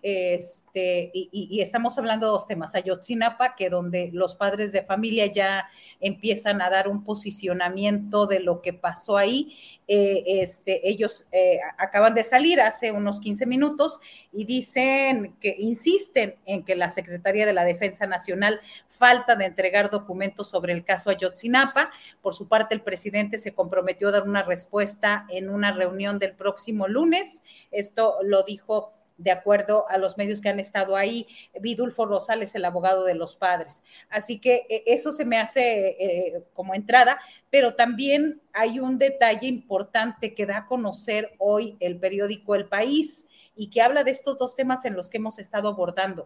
este, 0.73 1.11
y, 1.13 1.59
estamos 1.59 1.97
hablando 1.97 2.27
de 2.27 2.31
dos 2.31 2.47
temas, 2.47 2.75
Ayotzinapa, 2.75 3.55
que 3.57 3.69
donde 3.69 4.09
los 4.13 4.35
padres 4.35 4.71
de 4.71 4.83
familia 4.83 5.25
ya 5.25 5.67
empiezan 5.99 6.61
a 6.61 6.69
dar 6.69 6.87
un 6.87 7.03
posicionamiento 7.03 8.25
de 8.25 8.39
lo 8.39 8.61
que 8.61 8.71
pasó 8.71 9.17
ahí, 9.17 9.57
eh, 9.89 10.23
este, 10.41 10.87
ellos 10.89 11.27
eh, 11.33 11.59
acaban 11.77 12.13
de 12.13 12.23
salir 12.23 12.61
hace 12.61 12.93
unos 12.93 13.19
15 13.19 13.45
minutos 13.47 13.99
y 14.31 14.45
dicen 14.45 15.35
que 15.41 15.55
insisten 15.57 16.35
en 16.45 16.63
que 16.63 16.77
la 16.77 16.87
Secretaría 16.87 17.45
de 17.45 17.51
la 17.51 17.65
Defensa 17.65 18.07
Nacional 18.07 18.61
falta 18.87 19.35
de 19.35 19.45
entregar 19.47 19.89
documentos 19.89 20.49
sobre 20.49 20.71
el 20.71 20.85
caso 20.85 21.09
Ayotzinapa. 21.09 21.89
Por 22.21 22.33
su 22.33 22.47
parte, 22.47 22.75
el 22.75 22.81
presidente 22.81 23.37
se 23.37 23.53
comprometió 23.53 24.07
a 24.07 24.11
dar 24.11 24.23
una 24.23 24.43
respuesta 24.43 25.25
en 25.29 25.49
una 25.49 25.73
reunión 25.73 26.17
del 26.17 26.33
próximo 26.33 26.87
lunes. 26.87 27.43
Esto 27.71 28.15
lo 28.23 28.43
dijo 28.43 28.93
de 29.17 29.31
acuerdo 29.31 29.85
a 29.89 29.97
los 29.97 30.17
medios 30.17 30.41
que 30.41 30.49
han 30.49 30.59
estado 30.59 30.95
ahí, 30.95 31.27
Vidulfo 31.59 32.05
Rosales, 32.05 32.55
el 32.55 32.65
abogado 32.65 33.03
de 33.03 33.13
los 33.13 33.35
padres. 33.35 33.83
Así 34.09 34.39
que 34.39 34.65
eh, 34.69 34.83
eso 34.87 35.11
se 35.11 35.25
me 35.25 35.37
hace 35.37 35.89
eh, 35.99 36.43
como 36.53 36.73
entrada, 36.75 37.19
pero 37.49 37.75
también 37.75 38.41
hay 38.53 38.79
un 38.79 38.97
detalle 38.97 39.47
importante 39.47 40.33
que 40.33 40.45
da 40.45 40.57
a 40.57 40.65
conocer 40.67 41.33
hoy 41.37 41.77
el 41.79 41.99
periódico 41.99 42.55
El 42.55 42.65
País 42.65 43.27
y 43.55 43.69
que 43.69 43.81
habla 43.81 44.03
de 44.03 44.11
estos 44.11 44.37
dos 44.37 44.55
temas 44.55 44.85
en 44.85 44.95
los 44.95 45.09
que 45.09 45.17
hemos 45.17 45.39
estado 45.39 45.67
abordando 45.67 46.25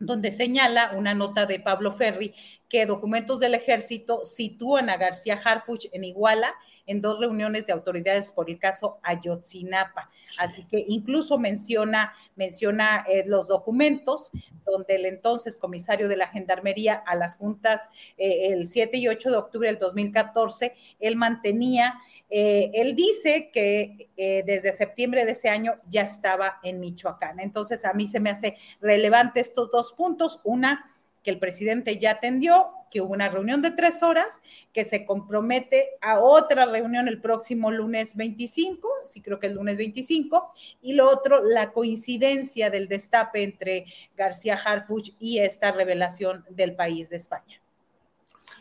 donde 0.00 0.30
señala 0.30 0.92
una 0.96 1.14
nota 1.14 1.46
de 1.46 1.60
Pablo 1.60 1.92
Ferri 1.92 2.34
que 2.68 2.86
documentos 2.86 3.38
del 3.38 3.54
ejército 3.54 4.24
sitúan 4.24 4.88
a 4.88 4.96
García 4.96 5.38
Harfuch 5.44 5.88
en 5.92 6.04
Iguala 6.04 6.54
en 6.90 7.00
dos 7.00 7.20
reuniones 7.20 7.66
de 7.66 7.72
autoridades 7.72 8.32
por 8.32 8.50
el 8.50 8.58
caso 8.58 8.98
Ayotzinapa. 9.04 10.10
Así 10.38 10.64
que 10.64 10.84
incluso 10.88 11.38
menciona, 11.38 12.12
menciona 12.34 13.04
eh, 13.08 13.22
los 13.26 13.46
documentos 13.46 14.32
donde 14.64 14.96
el 14.96 15.06
entonces 15.06 15.56
comisario 15.56 16.08
de 16.08 16.16
la 16.16 16.26
Gendarmería 16.26 16.94
a 16.94 17.14
las 17.14 17.36
juntas 17.36 17.88
eh, 18.18 18.48
el 18.48 18.66
7 18.66 18.98
y 18.98 19.06
8 19.06 19.30
de 19.30 19.36
octubre 19.36 19.68
del 19.68 19.78
2014, 19.78 20.74
él 20.98 21.14
mantenía 21.14 21.94
eh, 22.32 22.70
él 22.74 22.94
dice 22.94 23.50
que 23.52 24.08
desde 24.16 24.72
septiembre 24.72 25.24
de 25.24 25.32
ese 25.32 25.48
año 25.48 25.80
ya 25.88 26.02
estaba 26.02 26.60
en 26.62 26.78
Michoacán. 26.78 27.40
Entonces, 27.40 27.84
a 27.84 27.92
mí 27.92 28.06
se 28.06 28.20
me 28.20 28.30
hace 28.30 28.56
relevante 28.80 29.40
estos 29.40 29.68
dos 29.72 29.92
puntos. 29.94 30.38
Una, 30.44 30.84
que 31.22 31.30
el 31.30 31.38
presidente 31.38 31.98
ya 31.98 32.12
atendió, 32.12 32.68
que 32.90 33.00
hubo 33.00 33.12
una 33.12 33.28
reunión 33.28 33.62
de 33.62 33.70
tres 33.70 34.02
horas, 34.02 34.42
que 34.72 34.84
se 34.84 35.04
compromete 35.04 35.90
a 36.00 36.18
otra 36.18 36.66
reunión 36.66 37.08
el 37.08 37.20
próximo 37.20 37.70
lunes 37.70 38.16
25, 38.16 38.88
sí 39.04 39.20
creo 39.20 39.38
que 39.38 39.46
el 39.46 39.54
lunes 39.54 39.76
25, 39.76 40.52
y 40.82 40.94
lo 40.94 41.08
otro, 41.08 41.42
la 41.44 41.72
coincidencia 41.72 42.70
del 42.70 42.88
destape 42.88 43.42
entre 43.42 43.86
García 44.16 44.54
Harfuch 44.54 45.12
y 45.18 45.38
esta 45.38 45.70
revelación 45.72 46.44
del 46.50 46.74
país 46.74 47.08
de 47.10 47.16
España. 47.16 47.60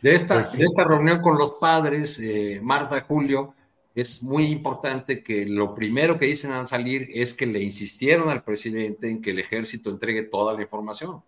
De 0.01 0.15
esta, 0.15 0.35
pues 0.35 0.57
de 0.57 0.65
esta 0.65 0.83
reunión 0.83 1.21
con 1.21 1.37
los 1.37 1.53
padres, 1.53 2.19
eh, 2.19 2.59
Marta, 2.61 3.01
Julio, 3.01 3.53
es 3.95 4.23
muy 4.23 4.45
importante 4.45 5.23
que 5.23 5.45
lo 5.45 5.73
primero 5.75 6.17
que 6.17 6.25
dicen 6.25 6.51
al 6.51 6.67
salir 6.67 7.09
es 7.13 7.33
que 7.33 7.45
le 7.45 7.61
insistieron 7.61 8.29
al 8.29 8.43
presidente 8.43 9.09
en 9.09 9.21
que 9.21 9.31
el 9.31 9.39
ejército 9.39 9.89
entregue 9.89 10.23
toda 10.23 10.53
la 10.53 10.61
información. 10.61 11.21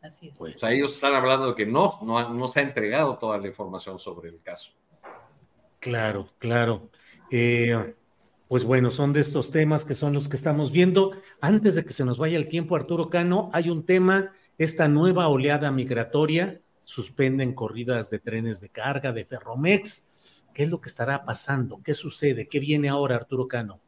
Así 0.00 0.28
es. 0.28 0.38
Pues 0.38 0.62
ellos 0.62 0.94
están 0.94 1.14
hablando 1.14 1.48
de 1.48 1.54
que 1.54 1.66
no, 1.66 1.98
no, 2.02 2.46
se 2.46 2.60
ha 2.60 2.62
entregado 2.62 3.18
toda 3.18 3.38
la 3.38 3.48
información 3.48 3.98
sobre 3.98 4.30
el 4.30 4.40
caso. 4.42 4.72
Claro, 5.80 6.26
claro. 6.38 6.90
Eh, 7.30 7.94
pues 8.48 8.64
bueno, 8.64 8.90
son 8.90 9.12
de 9.12 9.20
estos 9.20 9.50
temas 9.50 9.84
que 9.84 9.94
son 9.94 10.14
los 10.14 10.28
que 10.28 10.36
estamos 10.36 10.72
viendo. 10.72 11.12
Antes 11.40 11.74
de 11.74 11.84
que 11.84 11.92
se 11.92 12.04
nos 12.04 12.18
vaya 12.18 12.38
el 12.38 12.48
tiempo, 12.48 12.76
Arturo 12.76 13.10
Cano, 13.10 13.50
hay 13.52 13.68
un 13.70 13.84
tema, 13.84 14.32
esta 14.56 14.88
nueva 14.88 15.28
oleada 15.28 15.70
migratoria, 15.70 16.60
suspenden 16.84 17.54
corridas 17.54 18.08
de 18.08 18.18
trenes 18.18 18.60
de 18.60 18.70
carga, 18.70 19.12
de 19.12 19.24
Ferromex. 19.24 20.44
¿Qué 20.54 20.62
es 20.62 20.70
lo 20.70 20.80
que 20.80 20.88
estará 20.88 21.24
pasando? 21.24 21.82
¿Qué 21.82 21.92
sucede? 21.92 22.48
¿Qué 22.48 22.58
viene 22.58 22.88
ahora, 22.88 23.16
Arturo 23.16 23.46
Cano? 23.46 23.80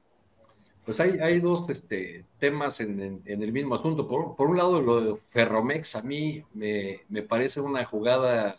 Pues 0.85 0.99
hay, 0.99 1.41
dos 1.41 1.69
este, 1.69 2.25
temas 2.39 2.81
en, 2.81 3.23
el 3.25 3.53
mismo 3.53 3.75
asunto. 3.75 4.09
Por, 4.09 4.49
un 4.49 4.57
lado, 4.57 4.81
lo 4.81 5.01
de 5.01 5.21
Ferromex 5.31 5.97
a 5.97 6.03
mí 6.03 6.43
me, 6.55 7.23
parece 7.29 7.61
una 7.61 7.85
jugada 7.85 8.59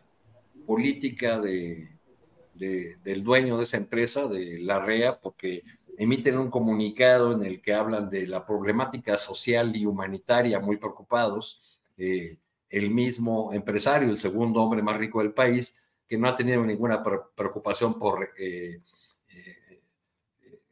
política 0.65 1.39
de, 1.39 1.89
del 2.53 3.23
dueño 3.23 3.57
de 3.57 3.63
esa 3.63 3.77
empresa, 3.77 4.27
de 4.27 4.59
la 4.59 4.79
REA, 4.79 5.19
porque 5.19 5.63
emiten 5.97 6.37
un 6.37 6.49
comunicado 6.49 7.33
en 7.33 7.45
el 7.45 7.61
que 7.61 7.73
hablan 7.73 8.09
de 8.09 8.27
la 8.27 8.45
problemática 8.45 9.17
social 9.17 9.75
y 9.75 9.85
humanitaria 9.85 10.59
muy 10.59 10.77
preocupados. 10.77 11.61
Eh, 11.97 12.37
el 12.69 12.91
mismo 12.91 13.51
empresario, 13.51 14.09
el 14.09 14.17
segundo 14.17 14.61
hombre 14.61 14.81
más 14.81 14.97
rico 14.97 15.19
del 15.19 15.33
país, 15.33 15.77
que 16.07 16.17
no 16.17 16.27
ha 16.27 16.35
tenido 16.35 16.63
ninguna 16.65 17.03
preocupación 17.35 17.99
por... 17.99 18.29
Eh, 18.37 18.79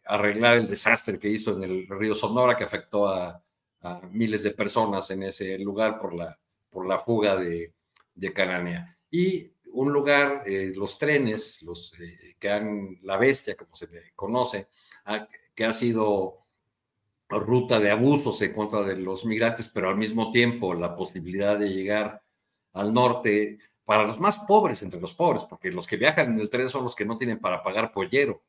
arreglar 0.09 0.57
el 0.57 0.67
desastre 0.67 1.19
que 1.19 1.29
hizo 1.29 1.53
en 1.53 1.63
el 1.63 1.87
río 1.87 2.15
Sonora, 2.15 2.57
que 2.57 2.63
afectó 2.63 3.07
a, 3.07 3.41
miles 4.11 4.43
de 4.43 4.51
personas 4.51 5.09
en 5.09 5.23
ese 5.23 5.57
lugar 5.57 5.99
por 5.99 6.13
la, 6.13 6.37
por 6.69 6.85
la 6.85 6.99
fuga 6.99 7.37
de, 7.37 7.73
de 8.13 8.33
Cananea. 8.33 8.97
Y 9.09 9.53
un 9.71 9.93
lugar, 9.93 10.43
eh, 10.45 10.73
los 10.75 10.97
trenes, 10.97 11.61
los 11.61 11.93
eh, 11.97 12.35
que 12.37 12.49
han, 12.51 12.97
la 13.03 13.15
bestia, 13.15 13.55
como 13.55 13.73
se 13.73 13.87
le 13.87 14.11
conoce, 14.15 14.67
que 15.55 15.63
ha 15.63 15.71
sido 15.71 16.45
ruta 17.29 17.79
de 17.79 17.91
abusos 17.91 18.41
en 18.41 18.51
contra 18.51 18.81
de 18.81 18.97
los 18.97 19.23
migrantes, 19.25 19.69
pero 19.69 19.87
al 19.87 19.95
mismo 19.95 20.29
tiempo 20.29 20.73
la 20.73 20.93
posibilidad 20.93 21.57
de 21.57 21.69
llegar 21.69 22.21
al 22.73 22.93
norte 22.93 23.59
para 23.85 24.05
los 24.05 24.19
más 24.19 24.39
pobres 24.39 24.83
entre 24.83 24.99
los 24.99 25.13
pobres, 25.13 25.43
porque 25.49 25.71
los 25.71 25.87
que 25.87 25.95
viajan 25.95 26.33
en 26.33 26.39
el 26.41 26.49
tren 26.49 26.67
son 26.67 26.83
los 26.83 26.95
que 26.95 27.05
no 27.05 27.17
tienen 27.17 27.39
para 27.39 27.63
pagar 27.63 27.93
pollero 27.93 28.43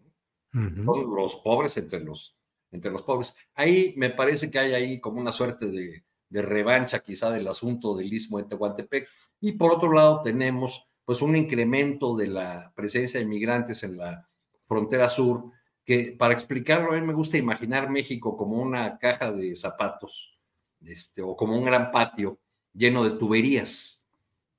son 0.52 1.14
los 1.14 1.36
pobres 1.36 1.76
entre 1.76 2.00
los, 2.00 2.36
entre 2.70 2.90
los 2.90 3.02
pobres. 3.02 3.34
Ahí 3.54 3.94
me 3.96 4.10
parece 4.10 4.50
que 4.50 4.58
hay 4.58 4.72
ahí 4.72 5.00
como 5.00 5.20
una 5.20 5.32
suerte 5.32 5.66
de, 5.66 6.04
de 6.28 6.42
revancha 6.42 7.00
quizá 7.00 7.30
del 7.30 7.46
asunto 7.48 7.94
del 7.94 8.12
istmo 8.12 8.38
de 8.38 8.44
Tehuantepec. 8.44 9.08
Y 9.40 9.52
por 9.52 9.72
otro 9.72 9.92
lado 9.92 10.22
tenemos 10.22 10.88
pues 11.04 11.22
un 11.22 11.34
incremento 11.34 12.16
de 12.16 12.28
la 12.28 12.72
presencia 12.74 13.20
de 13.20 13.26
migrantes 13.26 13.82
en 13.82 13.96
la 13.96 14.28
frontera 14.64 15.08
sur, 15.08 15.50
que 15.84 16.14
para 16.16 16.32
explicarlo 16.32 16.92
a 16.92 17.00
mí 17.00 17.04
me 17.04 17.12
gusta 17.12 17.36
imaginar 17.36 17.90
México 17.90 18.36
como 18.36 18.56
una 18.62 18.96
caja 18.98 19.32
de 19.32 19.56
zapatos, 19.56 20.38
este, 20.80 21.20
o 21.22 21.36
como 21.36 21.58
un 21.58 21.64
gran 21.64 21.90
patio 21.90 22.38
lleno 22.72 23.02
de 23.02 23.18
tuberías. 23.18 24.04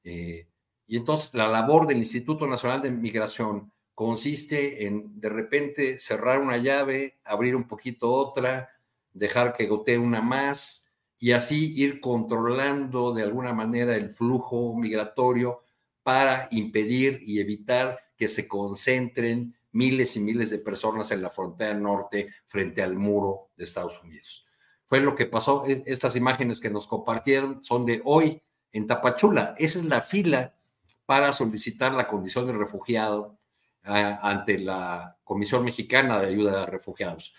Eh, 0.04 0.48
y 0.88 0.98
entonces 0.98 1.34
la 1.34 1.48
labor 1.48 1.88
del 1.88 2.00
Instituto 2.00 2.46
Nacional 2.46 2.82
de 2.82 2.92
Migración 2.92 3.72
consiste 3.96 4.86
en 4.86 5.20
de 5.20 5.30
repente 5.30 6.00
cerrar 6.00 6.42
una 6.42 6.58
llave, 6.58 7.20
abrir 7.24 7.56
un 7.56 7.68
poquito 7.68 8.12
otra, 8.12 8.70
dejar 9.14 9.54
que 9.54 9.68
gotee 9.68 9.98
una 9.98 10.22
más 10.22 10.88
y 11.20 11.34
así 11.34 11.74
ir 11.76 12.00
controlando 12.00 13.14
de 13.14 13.24
alguna 13.24 13.54
manera 13.54 13.96
el 13.96 14.10
flujo 14.10 14.76
migratorio 14.76 15.64
para 16.04 16.48
impedir 16.52 17.20
y 17.22 17.40
evitar 17.40 18.00
que 18.18 18.28
se 18.28 18.48
concentren 18.48 19.56
miles 19.72 20.16
y 20.16 20.20
miles 20.20 20.50
de 20.50 20.60
personas 20.60 21.12
en 21.12 21.22
la 21.22 21.30
frontera 21.30 21.74
norte 21.74 22.34
frente 22.48 22.82
al 22.82 22.96
muro 22.96 23.50
de 23.56 23.64
Estados 23.64 24.02
Unidos. 24.04 24.46
Fue 24.86 25.00
lo 25.00 25.16
que 25.16 25.26
pasó. 25.26 25.64
E, 25.66 25.84
estas 25.86 26.16
imágenes 26.16 26.60
que 26.60 26.70
nos 26.70 26.88
compartieron 26.88 27.64
son 27.64 27.86
de 27.86 28.02
hoy 28.04 28.42
en 28.72 28.88
Tapachula. 28.88 29.56
Esa 29.58 29.80
es 29.80 29.86
la 29.86 30.02
fila 30.02 30.56
para 31.06 31.34
solicitar 31.34 31.94
la 31.94 32.08
condición 32.08 32.48
de 32.48 32.54
refugiado 32.54 33.38
ante 33.84 34.60
la 34.60 35.18
Comisión 35.24 35.64
Mexicana 35.64 36.20
de 36.20 36.28
Ayuda 36.28 36.64
a 36.64 36.66
Refugiados. 36.66 37.34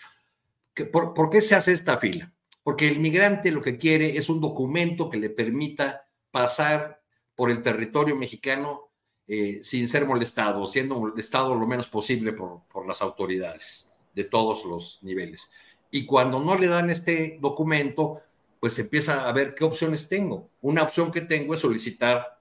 ¿Por, 0.91 1.13
¿Por 1.13 1.29
qué 1.29 1.41
se 1.41 1.55
hace 1.55 1.71
esta 1.71 1.97
fila? 1.97 2.33
Porque 2.63 2.87
el 2.87 2.99
migrante 2.99 3.51
lo 3.51 3.61
que 3.61 3.77
quiere 3.77 4.17
es 4.17 4.29
un 4.29 4.41
documento 4.41 5.09
que 5.09 5.17
le 5.17 5.29
permita 5.29 6.07
pasar 6.31 7.01
por 7.35 7.51
el 7.51 7.61
territorio 7.61 8.15
mexicano 8.15 8.89
eh, 9.27 9.59
sin 9.63 9.87
ser 9.87 10.05
molestado, 10.05 10.65
siendo 10.65 10.99
molestado 10.99 11.55
lo 11.55 11.65
menos 11.65 11.87
posible 11.87 12.33
por 12.33 12.87
las 12.87 13.01
autoridades 13.01 13.91
de 14.13 14.23
todos 14.23 14.65
los 14.65 14.99
niveles. 15.01 15.51
Y 15.91 16.05
cuando 16.05 16.39
no 16.39 16.57
le 16.57 16.67
dan 16.67 16.89
este 16.89 17.37
documento, 17.39 18.21
pues 18.59 18.77
empieza 18.79 19.27
a 19.27 19.31
ver 19.31 19.53
qué 19.53 19.63
opciones 19.63 20.07
tengo. 20.07 20.49
Una 20.61 20.83
opción 20.83 21.11
que 21.11 21.21
tengo 21.21 21.53
es 21.53 21.59
solicitar 21.59 22.39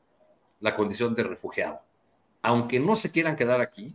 la 0.61 0.75
condición 0.75 1.15
de 1.15 1.25
refugiado. 1.25 1.81
Aunque 2.43 2.81
no 2.81 2.95
se 2.97 3.11
quieran 3.11 3.37
quedar 3.37 3.61
aquí, 3.61 3.95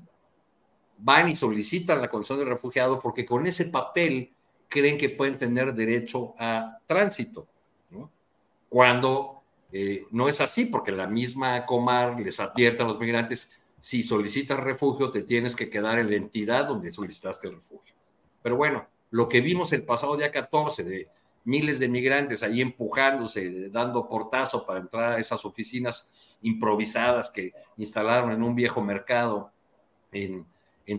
van 0.98 1.30
y 1.30 1.36
solicitan 1.36 2.02
la 2.02 2.10
condición 2.10 2.40
de 2.40 2.46
refugiado 2.46 3.00
porque 3.00 3.26
con 3.26 3.46
ese 3.46 3.66
papel 3.66 4.34
creen 4.68 4.98
que 4.98 5.10
pueden 5.10 5.38
tener 5.38 5.74
derecho 5.74 6.34
a 6.40 6.80
tránsito. 6.86 7.48
Cuando 8.70 9.44
eh, 9.72 10.06
no 10.12 10.28
es 10.28 10.42
así 10.42 10.66
porque 10.66 10.92
la 10.92 11.08
misma 11.08 11.66
Comar 11.66 12.20
les 12.20 12.40
advierte 12.40 12.84
a 12.84 12.86
los 12.86 13.00
migrantes, 13.00 13.52
si 13.80 14.04
solicitas 14.04 14.60
refugio 14.60 15.12
te 15.12 15.24
tienes 15.24 15.56
que 15.56 15.70
quedar 15.70 16.00
en 16.00 16.10
la 16.10 16.16
entidad 16.16 16.66
donde 16.68 16.92
solicitaste 16.92 17.48
el 17.48 17.56
refugio. 17.56 17.96
Pero 18.42 18.58
bueno, 18.58 18.88
lo 19.12 19.30
que 19.30 19.42
vimos 19.42 19.72
el 19.74 19.84
pasado 19.84 20.18
día 20.18 20.32
14 20.32 20.84
de 20.84 21.10
miles 21.46 21.80
de 21.80 21.88
migrantes 21.88 22.44
ahí 22.44 22.60
empujándose, 22.60 23.70
dando 23.70 24.10
portazo 24.10 24.66
para 24.66 24.82
entrar 24.82 25.14
a 25.14 25.18
esas 25.18 25.46
oficinas 25.46 26.12
improvisadas 26.42 27.30
que 27.30 27.54
instalaron 27.78 28.32
en 28.32 28.44
un 28.44 28.56
viejo 28.56 28.82
mercado 28.82 29.52
en, 30.12 30.46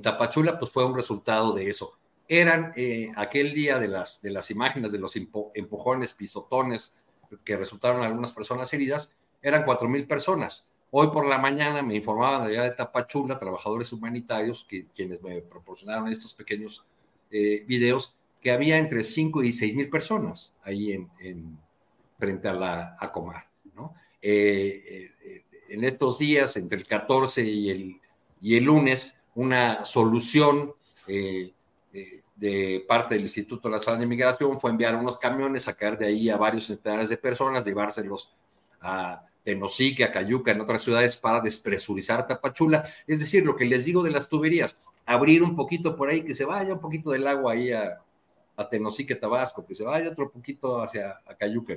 Tapachula, 0.03 0.59
pues 0.59 0.71
fue 0.71 0.85
un 0.85 0.95
resultado 0.95 1.55
de 1.55 1.71
eso. 1.71 1.99
Eran 2.29 2.73
eh, 2.77 3.11
aquel 3.17 3.55
día 3.55 3.79
de 3.79 3.89
las, 3.89 4.21
de 4.21 4.31
las 4.31 4.51
imágenes 4.51 4.93
de 4.93 4.99
los 4.99 5.17
empujones, 5.17 6.13
pisotones, 6.13 6.95
que 7.45 7.57
resultaron 7.57 8.03
algunas 8.03 8.33
personas 8.33 8.73
heridas, 8.75 9.15
eran 9.43 9.65
cuatro 9.65 9.89
mil 9.89 10.07
personas. 10.07 10.69
Hoy 10.91 11.09
por 11.09 11.27
la 11.27 11.39
mañana 11.39 11.83
me 11.83 11.95
informaban 11.95 12.43
allá 12.43 12.65
de 12.65 12.71
Tapachula, 12.71 13.37
trabajadores 13.37 13.93
humanitarios, 13.93 14.65
que, 14.65 14.87
quienes 14.87 15.23
me 15.23 15.41
proporcionaron 15.43 16.09
estos 16.09 16.33
pequeños 16.33 16.85
eh, 17.31 17.65
videos, 17.67 18.15
que 18.41 18.51
había 18.51 18.79
entre 18.79 19.03
5 19.03 19.43
y 19.43 19.53
6 19.53 19.75
mil 19.75 19.91
personas 19.91 20.55
ahí 20.63 20.93
en, 20.93 21.59
frente 22.17 22.49
a 22.49 22.55
la 22.55 22.97
Acomar. 22.99 23.49
¿no? 23.75 23.95
Eh, 24.21 25.13
eh, 25.23 25.45
en 25.69 25.85
estos 25.85 26.19
días, 26.19 26.57
entre 26.57 26.79
el 26.79 26.87
14 26.87 27.43
y 27.43 28.01
el, 28.41 28.65
lunes, 28.65 29.23
una 29.35 29.85
solución 29.85 30.73
de 32.39 32.85
parte 32.87 33.15
del 33.15 33.25
Instituto 33.25 33.69
Nacional 33.69 34.01
de 34.01 34.07
Migración 34.07 34.59
fue 34.59 34.71
enviar 34.71 34.95
unos 34.95 35.19
camiones, 35.19 35.65
sacar 35.65 35.99
de 35.99 36.07
ahí 36.07 36.31
a 36.31 36.37
varios 36.37 36.67
centenares 36.67 37.09
de 37.09 37.17
personas, 37.17 37.65
llevárselos 37.65 38.33
a 38.81 39.25
Tenosique, 39.43 40.05
a 40.05 40.13
Cayuca, 40.13 40.53
en 40.53 40.61
otras 40.61 40.83
ciudades 40.83 41.17
para 41.17 41.41
despresurizar 41.41 42.27
Tapachula. 42.27 42.89
Es 43.07 43.19
decir, 43.19 43.45
lo 43.45 43.57
que 43.57 43.65
les 43.65 43.85
digo 43.85 44.05
de 44.05 44.13
las 44.13 44.29
tuberías, 44.29 44.79
abrir 45.05 45.43
un 45.43 45.57
poquito 45.57 45.97
por 45.97 46.11
ahí, 46.11 46.23
que 46.23 46.35
se 46.35 46.45
vaya 46.45 46.75
un 46.75 46.81
poquito 46.81 47.11
del 47.11 47.27
agua 47.27 47.55
ahí 47.55 47.73
a, 47.73 47.99
a 48.57 48.69
Tenosique, 48.69 49.17
Tabasco, 49.17 49.67
que 49.67 49.75
se 49.75 49.83
vaya 49.85 50.11
otro 50.11 50.31
poquito 50.31 50.81
hacia 50.81 51.19
a 51.27 51.35
Cayuca, 51.37 51.77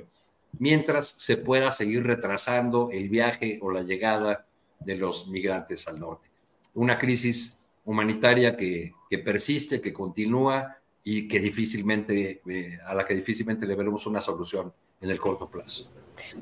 mientras 0.58 1.08
se 1.08 1.36
pueda 1.36 1.70
seguir 1.70 2.04
retrasando 2.04 2.90
el 2.90 3.08
viaje 3.08 3.58
o 3.62 3.70
la 3.70 3.82
llegada 3.82 4.46
de 4.80 4.96
los 4.96 5.28
migrantes 5.28 5.86
al 5.88 6.00
norte. 6.00 6.30
Una 6.74 6.98
crisis 6.98 7.58
humanitaria 7.84 8.56
que, 8.56 8.92
persiste, 9.24 9.80
que 9.80 9.92
continúa 9.92 10.76
y 11.04 11.26
que 11.28 11.40
difícilmente, 11.40 12.42
eh, 12.48 12.78
a 12.86 12.94
la 12.94 13.04
que 13.04 13.14
difícilmente 13.14 13.66
le 13.66 13.74
veremos 13.74 14.06
una 14.06 14.20
solución 14.20 14.72
en 15.00 15.10
el 15.10 15.20
corto 15.20 15.48
plazo. 15.48 15.90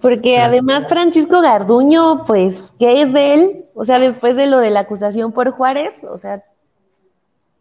Porque 0.00 0.38
además 0.38 0.88
Francisco 0.88 1.40
Garduño, 1.40 2.24
pues, 2.26 2.72
¿qué 2.78 3.02
es 3.02 3.12
de 3.12 3.34
él? 3.34 3.64
O 3.74 3.84
sea, 3.84 3.98
después 3.98 4.36
de 4.36 4.46
lo 4.46 4.58
de 4.58 4.70
la 4.70 4.80
acusación 4.80 5.32
por 5.32 5.50
Juárez, 5.50 6.04
o 6.04 6.18
sea, 6.18 6.44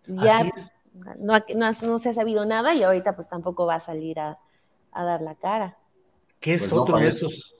ya 0.05 0.43
no, 1.19 1.39
no, 1.55 1.99
se 1.99 2.09
ha 2.09 2.13
sabido 2.13 2.45
nada 2.45 2.73
y 2.73 2.83
ahorita 2.83 3.15
pues 3.15 3.29
tampoco 3.29 3.65
va 3.65 3.75
a 3.75 3.79
salir 3.79 4.19
a, 4.19 4.37
dar 4.93 5.21
la 5.21 5.35
cara. 5.35 5.77
¿Qué 6.39 6.53
es 6.53 6.69
pues 6.69 6.73
otro 6.73 6.97
de 6.97 7.09
esos 7.09 7.55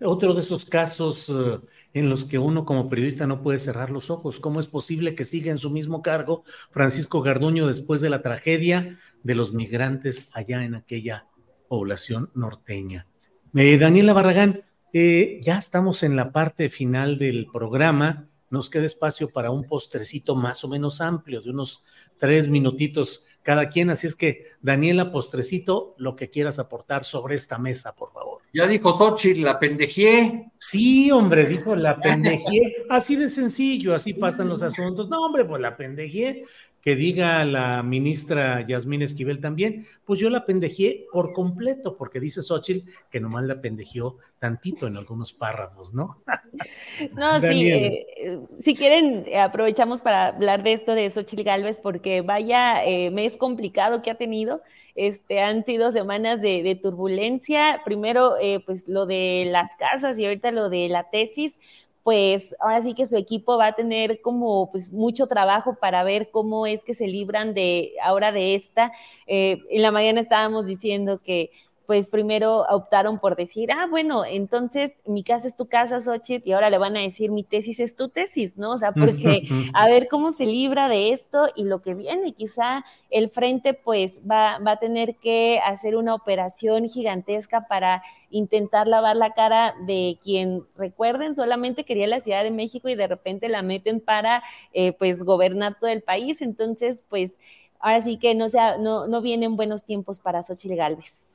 otro 0.00 0.34
de 0.34 0.40
esos 0.40 0.66
casos 0.66 1.30
eh, 1.30 1.58
en 1.94 2.10
los 2.10 2.24
que 2.24 2.38
uno 2.38 2.64
como 2.64 2.90
periodista 2.90 3.26
no 3.26 3.42
puede 3.42 3.58
cerrar 3.58 3.90
los 3.90 4.10
ojos. 4.10 4.40
¿Cómo 4.40 4.60
es 4.60 4.66
posible 4.66 5.14
que 5.14 5.24
siga 5.24 5.50
en 5.50 5.58
su 5.58 5.70
mismo 5.70 6.02
cargo 6.02 6.44
Francisco 6.70 7.22
Garduño 7.22 7.66
después 7.66 8.00
de 8.00 8.10
la 8.10 8.20
tragedia 8.22 8.98
de 9.22 9.34
los 9.34 9.54
migrantes 9.54 10.30
allá 10.34 10.64
en 10.64 10.74
aquella 10.74 11.26
población 11.68 12.30
norteña? 12.34 13.06
Eh, 13.54 13.78
Daniela 13.78 14.12
Barragán, 14.12 14.62
eh, 14.92 15.40
ya 15.42 15.56
estamos 15.56 16.02
en 16.02 16.16
la 16.16 16.32
parte 16.32 16.68
final 16.68 17.16
del 17.16 17.46
programa. 17.50 18.28
Nos 18.50 18.70
queda 18.70 18.84
espacio 18.84 19.30
para 19.30 19.50
un 19.50 19.64
postrecito 19.64 20.36
más 20.36 20.64
o 20.64 20.68
menos 20.68 21.00
amplio, 21.00 21.40
de 21.40 21.50
unos 21.50 21.84
tres 22.16 22.48
minutitos 22.48 23.26
cada 23.42 23.68
quien. 23.68 23.90
Así 23.90 24.06
es 24.06 24.14
que, 24.14 24.44
Daniela, 24.60 25.10
postrecito, 25.10 25.94
lo 25.98 26.16
que 26.16 26.30
quieras 26.30 26.58
aportar 26.58 27.04
sobre 27.04 27.34
esta 27.34 27.58
mesa, 27.58 27.94
por 27.94 28.12
favor. 28.12 28.42
Ya 28.52 28.66
dijo 28.66 28.96
Xochitl, 28.96 29.42
la 29.42 29.58
pendejé. 29.58 30.50
Sí, 30.56 31.10
hombre, 31.10 31.46
dijo 31.46 31.74
la 31.74 32.00
pendejé. 32.00 32.86
Así 32.88 33.16
de 33.16 33.28
sencillo, 33.28 33.94
así 33.94 34.14
pasan 34.14 34.48
los 34.48 34.62
asuntos. 34.62 35.08
No, 35.08 35.26
hombre, 35.26 35.44
pues 35.44 35.60
la 35.60 35.76
pendejé 35.76 36.44
que 36.86 36.94
diga 36.94 37.44
la 37.44 37.82
ministra 37.82 38.64
Yasmín 38.64 39.02
Esquivel 39.02 39.40
también, 39.40 39.84
pues 40.04 40.20
yo 40.20 40.30
la 40.30 40.46
pendejé 40.46 41.06
por 41.12 41.32
completo, 41.32 41.96
porque 41.96 42.20
dice 42.20 42.42
Xochitl 42.42 42.88
que 43.10 43.18
nomás 43.18 43.42
la 43.42 43.60
pendejeó 43.60 44.18
tantito 44.38 44.86
en 44.86 44.96
algunos 44.96 45.32
párrafos, 45.32 45.94
¿no? 45.94 46.22
No, 47.12 47.40
sí, 47.40 47.70
eh, 47.70 48.38
si 48.60 48.74
quieren, 48.74 49.24
aprovechamos 49.36 50.00
para 50.00 50.28
hablar 50.28 50.62
de 50.62 50.74
esto 50.74 50.94
de 50.94 51.10
Xochitl 51.10 51.42
Galvez, 51.42 51.80
porque 51.80 52.22
vaya 52.22 52.84
eh, 52.84 53.10
mes 53.10 53.36
complicado 53.36 54.00
que 54.00 54.12
ha 54.12 54.14
tenido. 54.14 54.62
Este, 54.94 55.42
han 55.42 55.64
sido 55.64 55.92
semanas 55.92 56.40
de, 56.40 56.78
turbulencia. 56.80 57.82
Primero, 57.84 58.38
eh, 58.40 58.60
pues 58.64 58.88
lo 58.88 59.04
de 59.04 59.46
las 59.50 59.76
casas 59.76 60.18
y 60.18 60.24
ahorita 60.24 60.52
lo 60.52 60.70
de 60.70 60.88
la 60.88 61.10
tesis 61.10 61.60
pues 62.06 62.54
ahora 62.60 62.80
sí 62.82 62.94
que 62.94 63.04
su 63.04 63.16
equipo 63.16 63.58
va 63.58 63.66
a 63.66 63.72
tener 63.74 64.20
como 64.20 64.70
pues 64.70 64.92
mucho 64.92 65.26
trabajo 65.26 65.74
para 65.80 66.04
ver 66.04 66.30
cómo 66.30 66.64
es 66.68 66.84
que 66.84 66.94
se 66.94 67.08
libran 67.08 67.52
de 67.52 67.94
ahora 68.00 68.30
de 68.30 68.54
esta. 68.54 68.92
Eh, 69.26 69.58
en 69.70 69.82
la 69.82 69.90
mañana 69.90 70.20
estábamos 70.20 70.66
diciendo 70.66 71.20
que 71.20 71.50
pues 71.86 72.08
primero 72.08 72.66
optaron 72.68 73.18
por 73.18 73.36
decir, 73.36 73.70
ah, 73.72 73.86
bueno, 73.88 74.24
entonces 74.24 74.96
mi 75.06 75.22
casa 75.22 75.46
es 75.46 75.56
tu 75.56 75.66
casa, 75.66 76.00
Xochitl, 76.00 76.48
y 76.48 76.52
ahora 76.52 76.70
le 76.70 76.78
van 76.78 76.96
a 76.96 77.00
decir 77.00 77.30
mi 77.30 77.44
tesis 77.44 77.80
es 77.80 77.94
tu 77.94 78.08
tesis, 78.08 78.56
¿no? 78.56 78.72
O 78.72 78.76
sea, 78.76 78.92
porque 78.92 79.48
a 79.74 79.86
ver 79.86 80.08
cómo 80.08 80.32
se 80.32 80.46
libra 80.46 80.88
de 80.88 81.12
esto 81.12 81.46
y 81.54 81.64
lo 81.64 81.80
que 81.80 81.94
viene, 81.94 82.32
quizá 82.32 82.84
el 83.10 83.30
frente 83.30 83.74
pues 83.74 84.22
va, 84.28 84.58
va 84.58 84.72
a 84.72 84.78
tener 84.78 85.16
que 85.16 85.60
hacer 85.64 85.96
una 85.96 86.14
operación 86.14 86.88
gigantesca 86.88 87.66
para 87.68 88.02
intentar 88.30 88.88
lavar 88.88 89.16
la 89.16 89.32
cara 89.32 89.74
de 89.86 90.18
quien, 90.22 90.64
recuerden, 90.76 91.36
solamente 91.36 91.84
quería 91.84 92.06
la 92.06 92.20
Ciudad 92.20 92.42
de 92.42 92.50
México 92.50 92.88
y 92.88 92.94
de 92.94 93.06
repente 93.06 93.48
la 93.48 93.62
meten 93.62 94.00
para 94.00 94.42
eh, 94.72 94.92
pues 94.92 95.22
gobernar 95.22 95.78
todo 95.78 95.90
el 95.90 96.02
país, 96.02 96.42
entonces 96.42 97.02
pues 97.08 97.38
ahora 97.80 98.00
sí 98.00 98.18
que 98.18 98.34
no, 98.34 98.48
sea, 98.48 98.78
no, 98.78 99.06
no 99.06 99.20
vienen 99.20 99.56
buenos 99.56 99.84
tiempos 99.84 100.18
para 100.18 100.42
Xochitl 100.42 100.74
Galvez. 100.74 101.25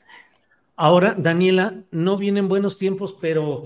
Ahora, 0.76 1.16
Daniela, 1.18 1.84
no 1.92 2.18
vienen 2.18 2.48
buenos 2.48 2.78
tiempos, 2.78 3.16
pero 3.20 3.64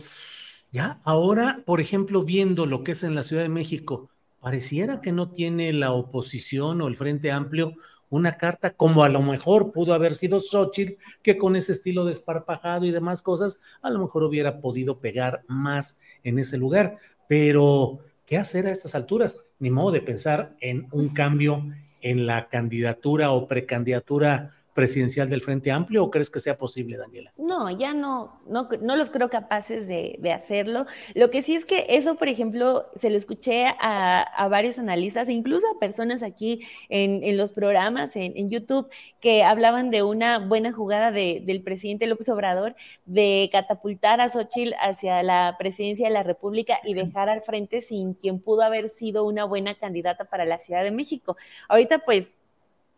ya 0.72 1.00
ahora, 1.04 1.62
por 1.66 1.80
ejemplo, 1.80 2.24
viendo 2.24 2.66
lo 2.66 2.84
que 2.84 2.92
es 2.92 3.04
en 3.04 3.16
la 3.16 3.24
Ciudad 3.24 3.44
de 3.44 3.50
México, 3.50 4.10
pareciera 4.42 5.02
que 5.02 5.12
no 5.12 5.32
tiene 5.32 5.72
la 5.74 5.92
oposición 5.92 6.82
o 6.82 6.88
el 6.88 6.98
Frente 6.98 7.32
Amplio 7.32 7.74
una 8.10 8.38
carta 8.38 8.72
como 8.72 9.04
a 9.04 9.10
lo 9.10 9.22
mejor 9.22 9.72
pudo 9.72 9.94
haber 9.94 10.14
sido 10.14 10.40
Xochitl, 10.40 10.94
que 11.22 11.38
con 11.38 11.56
ese 11.56 11.72
estilo 11.72 12.06
desparpajado 12.06 12.86
y 12.86 12.92
demás 12.92 13.22
cosas, 13.22 13.60
a 13.82 13.90
lo 13.90 14.00
mejor 14.00 14.24
hubiera 14.24 14.60
podido 14.60 14.98
pegar 15.00 15.44
más 15.48 16.00
en 16.24 16.40
ese 16.40 16.58
lugar. 16.58 16.98
Pero, 17.28 18.00
¿qué 18.26 18.38
hacer 18.38 18.68
a 18.68 18.72
estas 18.72 18.96
alturas? 18.96 19.40
Ni 19.60 19.72
modo 19.72 19.92
de 19.92 20.02
pensar 20.02 20.56
en 20.62 20.88
un 20.92 21.10
cambio 21.10 21.66
en 22.02 22.26
la 22.26 22.48
candidatura 22.48 23.32
o 23.32 23.48
precandidatura 23.48 24.54
presidencial 24.76 25.30
del 25.30 25.42
Frente 25.42 25.72
Amplio 25.72 26.04
o 26.04 26.12
crees 26.12 26.30
que 26.30 26.42
sea 26.42 26.58
posible, 26.58 26.98
Daniela? 26.98 27.32
No, 27.38 27.72
ya 27.72 27.94
no, 27.94 28.42
no, 28.46 28.68
no 28.82 28.96
los 28.98 29.10
creo 29.10 29.30
capaces 29.30 29.88
de, 29.88 30.18
de, 30.20 30.34
hacerlo. 30.34 30.86
Lo 31.14 31.32
que 31.32 31.42
sí 31.42 31.56
es 31.56 31.66
que 31.66 31.86
eso, 31.90 32.16
por 32.16 32.28
ejemplo, 32.28 32.86
se 32.96 33.10
lo 33.10 33.16
escuché 33.16 33.68
a, 33.68 34.22
a 34.22 34.48
varios 34.50 34.78
analistas, 34.78 35.30
e 35.30 35.34
incluso 35.34 35.66
a 35.74 35.80
personas 35.80 36.24
aquí 36.24 36.60
en, 36.90 37.24
en 37.24 37.38
los 37.38 37.54
programas, 37.54 38.18
en, 38.18 38.34
en, 38.36 38.50
YouTube, 38.50 38.90
que 39.22 39.46
hablaban 39.46 39.92
de 39.92 40.04
una 40.04 40.40
buena 40.40 40.74
jugada 40.74 41.10
de, 41.10 41.42
del 41.46 41.64
presidente 41.64 42.06
López 42.06 42.28
Obrador 42.28 42.76
de 43.06 43.50
catapultar 43.54 44.20
a 44.20 44.28
Xochitl 44.28 44.74
hacia 44.82 45.24
la 45.24 45.56
presidencia 45.58 46.10
de 46.10 46.14
la 46.14 46.24
República 46.24 46.80
y 46.84 46.96
dejar 46.96 47.30
al 47.30 47.44
frente 47.44 47.80
sin 47.80 48.14
quien 48.14 48.42
pudo 48.42 48.62
haber 48.62 48.90
sido 48.90 49.24
una 49.24 49.46
buena 49.46 49.76
candidata 49.76 50.26
para 50.26 50.44
la 50.44 50.60
Ciudad 50.60 50.84
de 50.84 50.92
México. 50.92 51.38
Ahorita, 51.70 52.00
pues, 52.00 52.36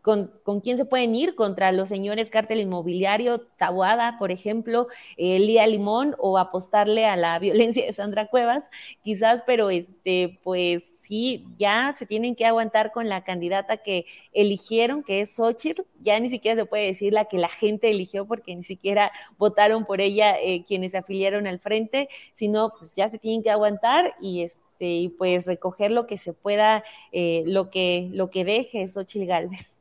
con, 0.02 0.32
con, 0.42 0.60
quién 0.60 0.78
se 0.78 0.84
pueden 0.84 1.14
ir 1.14 1.34
contra 1.34 1.72
los 1.72 1.88
señores 1.88 2.30
cártel 2.30 2.60
inmobiliario, 2.60 3.40
Tabuada, 3.56 4.16
por 4.18 4.30
ejemplo, 4.30 4.88
eh, 5.16 5.38
Lía 5.38 5.66
Limón, 5.66 6.14
o 6.18 6.38
apostarle 6.38 7.06
a 7.06 7.16
la 7.16 7.38
violencia 7.40 7.84
de 7.84 7.92
Sandra 7.92 8.28
Cuevas, 8.28 8.64
quizás, 9.02 9.42
pero 9.46 9.70
este, 9.70 10.38
pues 10.42 10.84
sí, 11.02 11.46
ya 11.58 11.94
se 11.96 12.06
tienen 12.06 12.34
que 12.34 12.46
aguantar 12.46 12.92
con 12.92 13.08
la 13.08 13.24
candidata 13.24 13.78
que 13.78 14.06
eligieron, 14.32 15.02
que 15.02 15.20
es 15.20 15.34
Xochitl, 15.34 15.82
ya 16.00 16.20
ni 16.20 16.30
siquiera 16.30 16.56
se 16.56 16.66
puede 16.66 16.86
decir 16.86 17.12
la 17.12 17.26
que 17.26 17.38
la 17.38 17.48
gente 17.48 17.90
eligió, 17.90 18.26
porque 18.26 18.54
ni 18.54 18.62
siquiera 18.62 19.10
votaron 19.38 19.84
por 19.84 20.00
ella 20.00 20.36
eh, 20.40 20.64
quienes 20.64 20.92
se 20.92 20.98
afiliaron 20.98 21.46
al 21.46 21.58
frente, 21.60 22.08
sino 22.34 22.72
pues 22.78 22.92
ya 22.94 23.08
se 23.08 23.18
tienen 23.18 23.42
que 23.42 23.50
aguantar 23.50 24.14
y 24.20 24.42
este 24.42 24.68
y 24.80 25.08
pues 25.08 25.46
recoger 25.46 25.90
lo 25.90 26.06
que 26.06 26.18
se 26.18 26.32
pueda, 26.32 26.84
eh, 27.12 27.42
lo, 27.46 27.70
que, 27.70 28.08
lo 28.12 28.30
que 28.30 28.44
deje 28.44 28.86
Xochitl 28.86 29.26
Galvez. 29.26 29.77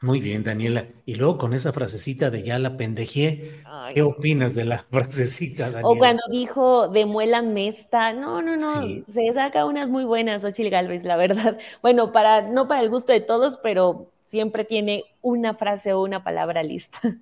Muy 0.00 0.20
bien, 0.20 0.44
Daniela. 0.44 0.86
Y 1.06 1.16
luego 1.16 1.38
con 1.38 1.54
esa 1.54 1.72
frasecita 1.72 2.30
de 2.30 2.44
ya 2.44 2.58
la 2.60 2.76
pendejé, 2.76 3.62
¿qué 3.92 4.02
opinas 4.02 4.54
de 4.54 4.64
la 4.64 4.78
frasecita, 4.90 5.70
Daniela? 5.70 5.88
O 5.88 5.96
cuando 5.96 6.22
dijo 6.30 6.88
de 6.88 7.04
muela 7.04 7.42
mesta, 7.42 8.12
no, 8.12 8.40
no, 8.40 8.56
no, 8.56 8.82
sí. 8.82 9.02
se 9.12 9.32
saca 9.32 9.64
unas 9.64 9.90
muy 9.90 10.04
buenas, 10.04 10.44
Ochil 10.44 10.70
Galvez, 10.70 11.04
la 11.04 11.16
verdad. 11.16 11.58
Bueno, 11.82 12.12
para, 12.12 12.42
no 12.42 12.68
para 12.68 12.82
el 12.82 12.90
gusto 12.90 13.12
de 13.12 13.20
todos, 13.20 13.58
pero 13.62 14.10
siempre 14.26 14.64
tiene 14.64 15.04
una 15.20 15.54
frase 15.54 15.92
o 15.92 16.02
una 16.02 16.22
palabra 16.22 16.62
lista. 16.62 17.00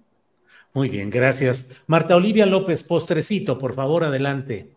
Muy 0.74 0.90
bien, 0.90 1.08
gracias. 1.08 1.82
Marta 1.86 2.16
Olivia 2.16 2.44
López, 2.44 2.82
postrecito, 2.82 3.56
por 3.56 3.74
favor, 3.74 4.04
adelante. 4.04 4.75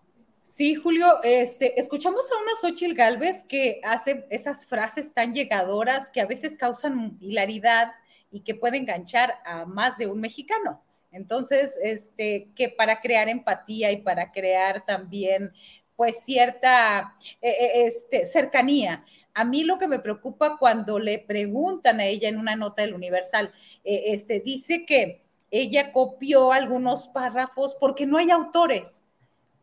Sí, 0.50 0.74
Julio, 0.74 1.22
este, 1.22 1.80
escuchamos 1.80 2.26
a 2.32 2.42
una 2.42 2.56
Xochitl 2.60 2.96
Galvez 2.96 3.44
que 3.44 3.80
hace 3.84 4.26
esas 4.32 4.66
frases 4.66 5.14
tan 5.14 5.32
llegadoras 5.32 6.10
que 6.10 6.22
a 6.22 6.26
veces 6.26 6.58
causan 6.58 7.20
hilaridad 7.22 7.92
y 8.32 8.40
que 8.40 8.56
puede 8.56 8.78
enganchar 8.78 9.36
a 9.46 9.66
más 9.66 10.00
de 10.00 10.08
un 10.08 10.20
mexicano. 10.20 10.82
Entonces, 11.12 11.78
este, 11.84 12.50
que 12.56 12.70
para 12.70 13.00
crear 13.00 13.30
empatía 13.30 13.92
y 13.92 13.98
para 13.98 14.32
crear 14.32 14.84
también, 14.88 15.54
pues, 15.96 16.24
cierta 16.24 17.16
este, 17.42 18.26
cercanía. 18.26 19.06
A 19.36 19.46
mí 19.46 19.64
lo 19.64 19.78
que 19.78 19.88
me 19.88 20.00
preocupa 20.00 20.58
cuando 20.58 20.98
le 20.98 21.20
preguntan 21.20 22.00
a 22.00 22.08
ella 22.08 22.28
en 22.28 22.40
una 22.40 22.56
nota 22.56 22.82
del 22.82 22.96
Universal, 22.96 23.54
este, 23.84 24.40
dice 24.40 24.84
que 24.88 25.22
ella 25.52 25.92
copió 25.92 26.52
algunos 26.52 27.08
párrafos 27.08 27.78
porque 27.80 28.08
no 28.08 28.18
hay 28.18 28.32
autores 28.32 29.06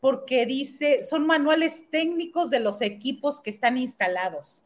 porque 0.06 0.46
dice, 0.46 1.02
son 1.02 1.26
manuales 1.26 1.90
técnicos 1.90 2.48
de 2.48 2.60
los 2.60 2.80
equipos 2.80 3.40
que 3.40 3.50
están 3.50 3.76
instalados. 3.76 4.62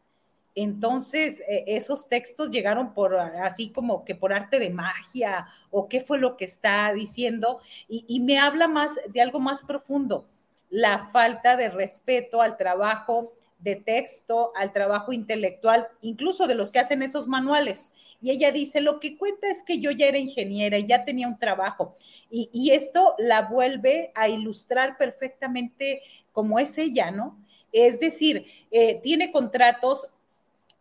Entonces, 0.55 1.41
eh, 1.49 1.65
esos 1.67 2.11
textos 2.11 2.51
llegaron 2.51 2.93
por 2.93 3.15
así 3.15 3.73
como 3.73 4.05
que 4.05 4.15
por 4.15 4.35
arte 4.35 4.59
de 4.59 4.69
magia 4.69 5.47
o 5.71 5.89
qué 5.89 6.01
fue 6.01 6.19
lo 6.19 6.37
que 6.37 6.45
está 6.45 6.93
diciendo 6.93 7.59
y, 7.89 8.05
y 8.07 8.21
me 8.21 8.39
habla 8.39 8.69
más 8.69 9.01
de 9.09 9.23
algo 9.23 9.41
más 9.41 9.62
profundo, 9.62 10.27
la 10.69 11.07
falta 11.07 11.57
de 11.57 11.71
respeto 11.71 12.43
al 12.43 12.59
trabajo 12.59 13.33
de 13.61 13.77
texto, 13.77 14.53
al 14.57 14.73
trabajo 14.73 15.12
intelectual, 15.12 15.89
incluso 16.01 16.47
de 16.47 16.55
los 16.55 16.70
que 16.70 16.78
hacen 16.78 17.03
esos 17.03 17.27
manuales. 17.27 17.93
Y 18.23 18.31
ella 18.31 18.53
dice, 18.53 18.81
lo 18.81 19.01
que 19.01 19.16
cuenta 19.16 19.49
es 19.49 19.62
que 19.62 19.78
yo 19.78 19.91
ya 19.91 20.07
era 20.07 20.19
ingeniera 20.19 20.78
y 20.78 20.87
ya 20.87 21.05
tenía 21.05 21.28
un 21.28 21.39
trabajo. 21.39 21.95
Y, 22.31 22.49
y 22.53 22.70
esto 22.70 23.15
la 23.19 23.43
vuelve 23.43 24.12
a 24.15 24.28
ilustrar 24.28 24.97
perfectamente 24.97 26.03
como 26.32 26.59
es 26.59 26.78
ella, 26.78 27.11
¿no? 27.11 27.37
Es 27.73 28.01
decir, 28.01 28.47
eh, 28.70 29.01
tiene 29.03 29.31
contratos, 29.31 30.09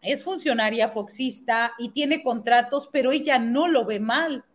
es 0.01 0.23
funcionaria 0.23 0.89
foxista 0.89 1.73
y 1.77 1.89
tiene 1.89 2.23
contratos, 2.23 2.89
pero 2.91 3.11
ella 3.11 3.38
no 3.39 3.68
lo 3.68 3.85
ve 3.85 3.99
mal. 3.99 4.45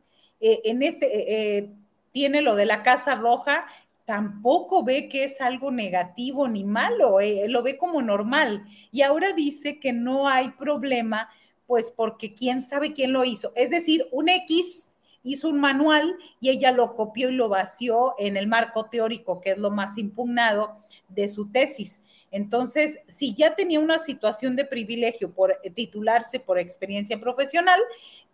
Eh, 0.40 0.60
en 0.64 0.82
este, 0.82 1.58
eh, 1.58 1.70
tiene 2.10 2.42
lo 2.42 2.54
de 2.54 2.66
la 2.66 2.82
Casa 2.82 3.14
Roja 3.14 3.66
tampoco 4.04 4.84
ve 4.84 5.08
que 5.08 5.24
es 5.24 5.40
algo 5.40 5.70
negativo 5.70 6.48
ni 6.48 6.64
malo, 6.64 7.20
eh, 7.20 7.46
lo 7.48 7.62
ve 7.62 7.78
como 7.78 8.02
normal. 8.02 8.64
Y 8.92 9.02
ahora 9.02 9.32
dice 9.32 9.78
que 9.78 9.92
no 9.92 10.28
hay 10.28 10.50
problema, 10.50 11.28
pues 11.66 11.90
porque 11.90 12.34
quién 12.34 12.60
sabe 12.60 12.92
quién 12.92 13.12
lo 13.12 13.24
hizo. 13.24 13.52
Es 13.56 13.70
decir, 13.70 14.06
un 14.12 14.28
X 14.28 14.88
hizo 15.22 15.48
un 15.48 15.58
manual 15.58 16.16
y 16.38 16.50
ella 16.50 16.70
lo 16.70 16.94
copió 16.94 17.30
y 17.30 17.34
lo 17.34 17.48
vació 17.48 18.14
en 18.18 18.36
el 18.36 18.46
marco 18.46 18.86
teórico, 18.90 19.40
que 19.40 19.52
es 19.52 19.58
lo 19.58 19.70
más 19.70 19.96
impugnado 19.96 20.76
de 21.08 21.28
su 21.28 21.50
tesis. 21.50 22.02
Entonces, 22.30 22.98
si 23.06 23.32
ya 23.32 23.54
tenía 23.54 23.78
una 23.78 24.00
situación 24.00 24.56
de 24.56 24.64
privilegio 24.64 25.32
por 25.32 25.56
titularse 25.74 26.40
por 26.40 26.58
experiencia 26.58 27.20
profesional, 27.20 27.80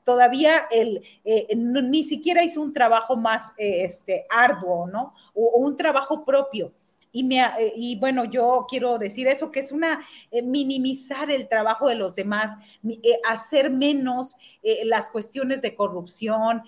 todavía 0.05 0.69
él 0.71 1.03
eh, 1.25 1.49
ni 1.57 2.05
siquiera 2.05 2.43
hizo 2.43 2.61
un 2.61 2.73
trabajo 2.73 3.17
más 3.17 3.53
eh, 3.59 3.85
este, 3.85 4.27
arduo, 4.31 4.87
¿no? 4.87 5.15
O, 5.35 5.59
un 5.59 5.77
trabajo 5.77 6.25
propio. 6.25 6.73
Y, 7.13 7.25
me, 7.25 7.41
eh, 7.41 7.73
y 7.75 7.99
bueno, 7.99 8.25
yo 8.25 8.67
quiero 8.69 8.97
decir 8.99 9.27
eso, 9.27 9.51
que 9.51 9.61
es 9.61 9.73
una 9.73 10.01
eh, 10.31 10.43
minimizar 10.43 11.31
el 11.31 11.49
trabajo 11.49 11.89
de 11.89 11.97
los 11.97 12.15
demás, 12.15 12.57
hacer 13.29 13.71
menos 13.71 14.37
las 14.85 15.09
cuestiones 15.11 15.61
de 15.61 15.75
corrupción, 15.75 16.63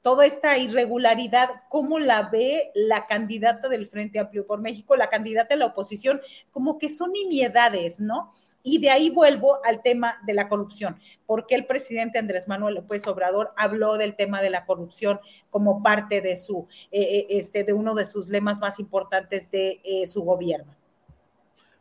toda 0.00 0.24
esta 0.24 0.56
irregularidad, 0.56 1.50
¿cómo 1.68 1.98
la 1.98 2.30
ve 2.30 2.70
la 2.74 3.06
candidata 3.06 3.68
del 3.68 3.86
Frente 3.86 4.18
Amplio 4.18 4.46
por 4.46 4.60
México, 4.60 4.96
la 4.96 5.10
candidata 5.10 5.54
de 5.54 5.58
la 5.58 5.66
oposición? 5.66 6.22
Como 6.50 6.78
que 6.78 6.88
son 6.88 7.12
nimiedades, 7.12 8.00
¿no? 8.00 8.32
Y 8.62 8.78
de 8.78 8.90
ahí 8.90 9.10
vuelvo 9.10 9.58
al 9.64 9.82
tema 9.82 10.18
de 10.26 10.34
la 10.34 10.48
corrupción, 10.48 10.98
porque 11.26 11.54
el 11.54 11.66
presidente 11.66 12.18
Andrés 12.18 12.48
Manuel 12.48 12.74
López 12.74 13.06
Obrador 13.06 13.52
habló 13.56 13.96
del 13.96 14.16
tema 14.16 14.42
de 14.42 14.50
la 14.50 14.66
corrupción 14.66 15.20
como 15.50 15.82
parte 15.82 16.20
de 16.20 16.36
su, 16.36 16.66
eh, 16.90 17.26
este, 17.30 17.64
de 17.64 17.72
uno 17.72 17.94
de 17.94 18.04
sus 18.04 18.28
lemas 18.28 18.60
más 18.60 18.78
importantes 18.78 19.50
de 19.50 19.80
eh, 19.84 20.06
su 20.06 20.22
gobierno. 20.22 20.74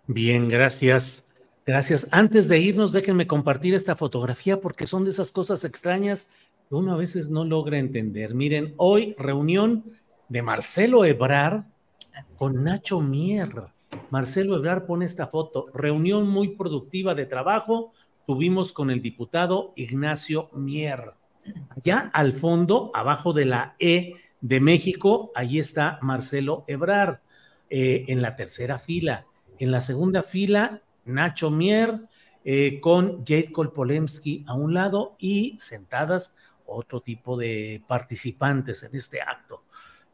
Bien, 0.06 0.48
gracias. 0.48 1.34
Gracias. 1.66 2.08
Antes 2.12 2.48
de 2.48 2.60
irnos, 2.60 2.94
déjenme 2.94 3.28
compartir 3.28 3.74
esta 3.74 3.98
fotografía 3.98 4.62
porque 4.62 4.88
son 4.88 5.04
de 5.04 5.10
esas 5.10 5.34
cosas 5.34 5.66
extrañas 5.66 6.30
que 6.70 6.76
uno 6.76 6.94
a 6.94 6.98
veces 6.98 7.30
no 7.30 7.44
logra 7.44 7.78
entender. 7.78 8.34
Miren, 8.34 8.74
hoy 8.78 9.16
reunión 9.18 9.84
de 10.30 10.42
Marcelo 10.42 11.04
Ebrar 11.04 11.66
con 12.38 12.64
Nacho 12.64 13.02
Mier. 13.02 13.52
Marcelo 14.10 14.56
Ebrar 14.56 14.86
pone 14.86 15.06
esta 15.06 15.28
foto. 15.28 15.68
Reunión 15.74 16.28
muy 16.28 16.50
productiva 16.50 17.16
de 17.16 17.26
trabajo 17.26 17.94
tuvimos 18.26 18.74
con 18.74 18.92
el 18.92 19.02
diputado 19.02 19.74
Ignacio 19.76 20.50
Mier. 20.54 21.12
Allá 21.70 22.12
al 22.14 22.34
fondo, 22.34 22.92
abajo 22.94 23.32
de 23.32 23.46
la 23.46 23.76
E 23.80 24.16
de 24.42 24.60
México, 24.60 25.32
ahí 25.34 25.60
está 25.60 25.98
Marcelo 26.02 26.66
Ebrar, 26.68 27.22
eh, 27.70 28.06
en 28.08 28.22
la 28.22 28.36
tercera 28.36 28.80
fila. 28.80 29.26
En 29.60 29.72
la 29.72 29.82
segunda 29.82 30.24
fila, 30.24 30.82
Nacho 31.06 31.52
Mier 31.52 32.02
eh, 32.46 32.80
con 32.80 33.26
Jade 33.26 33.52
Kolpolemsky 33.52 34.46
a 34.48 34.54
un 34.54 34.74
lado 34.74 35.16
y 35.20 35.58
sentadas 35.60 36.38
otro 36.66 37.02
tipo 37.02 37.38
de 37.38 37.84
participantes 37.88 38.84
en 38.84 38.96
este 38.96 39.22
acto. 39.22 39.64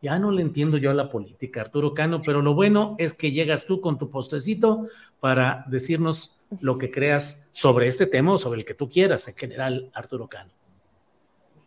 Ya 0.03 0.19
no 0.19 0.31
le 0.31 0.41
entiendo 0.41 0.75
yo 0.75 0.91
a 0.91 0.93
la 0.93 1.09
política, 1.09 1.61
Arturo 1.61 1.93
Cano, 1.93 2.21
pero 2.21 2.41
lo 2.41 2.53
bueno 2.53 2.97
es 2.99 3.13
que 3.13 3.31
llegas 3.31 3.65
tú 3.65 3.79
con 3.79 3.97
tu 3.97 4.09
postecito 4.09 4.89
para 5.21 5.63
decirnos 5.69 6.41
lo 6.59 6.77
que 6.77 6.91
creas 6.91 7.47
sobre 7.53 7.87
este 7.87 8.05
tema 8.05 8.33
o 8.33 8.37
sobre 8.37 8.59
el 8.59 8.65
que 8.65 8.73
tú 8.73 8.89
quieras 8.89 9.29
en 9.29 9.35
general, 9.35 9.89
Arturo 9.93 10.27
Cano. 10.27 10.51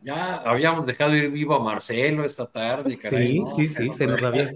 Ya 0.03 0.37
habíamos 0.37 0.85
dejado 0.85 1.17
ir 1.17 1.31
vivo 1.31 1.55
a 1.55 1.65
Marcelo 1.65 2.25
esta 2.25 2.45
tarde, 2.45 2.99
caray. 2.99 3.27
Sí, 3.27 3.41
¿no? 3.41 3.47
sí, 3.47 3.69
sí, 3.69 3.93
se 3.95 4.07
nos 4.07 4.23
había. 4.23 4.47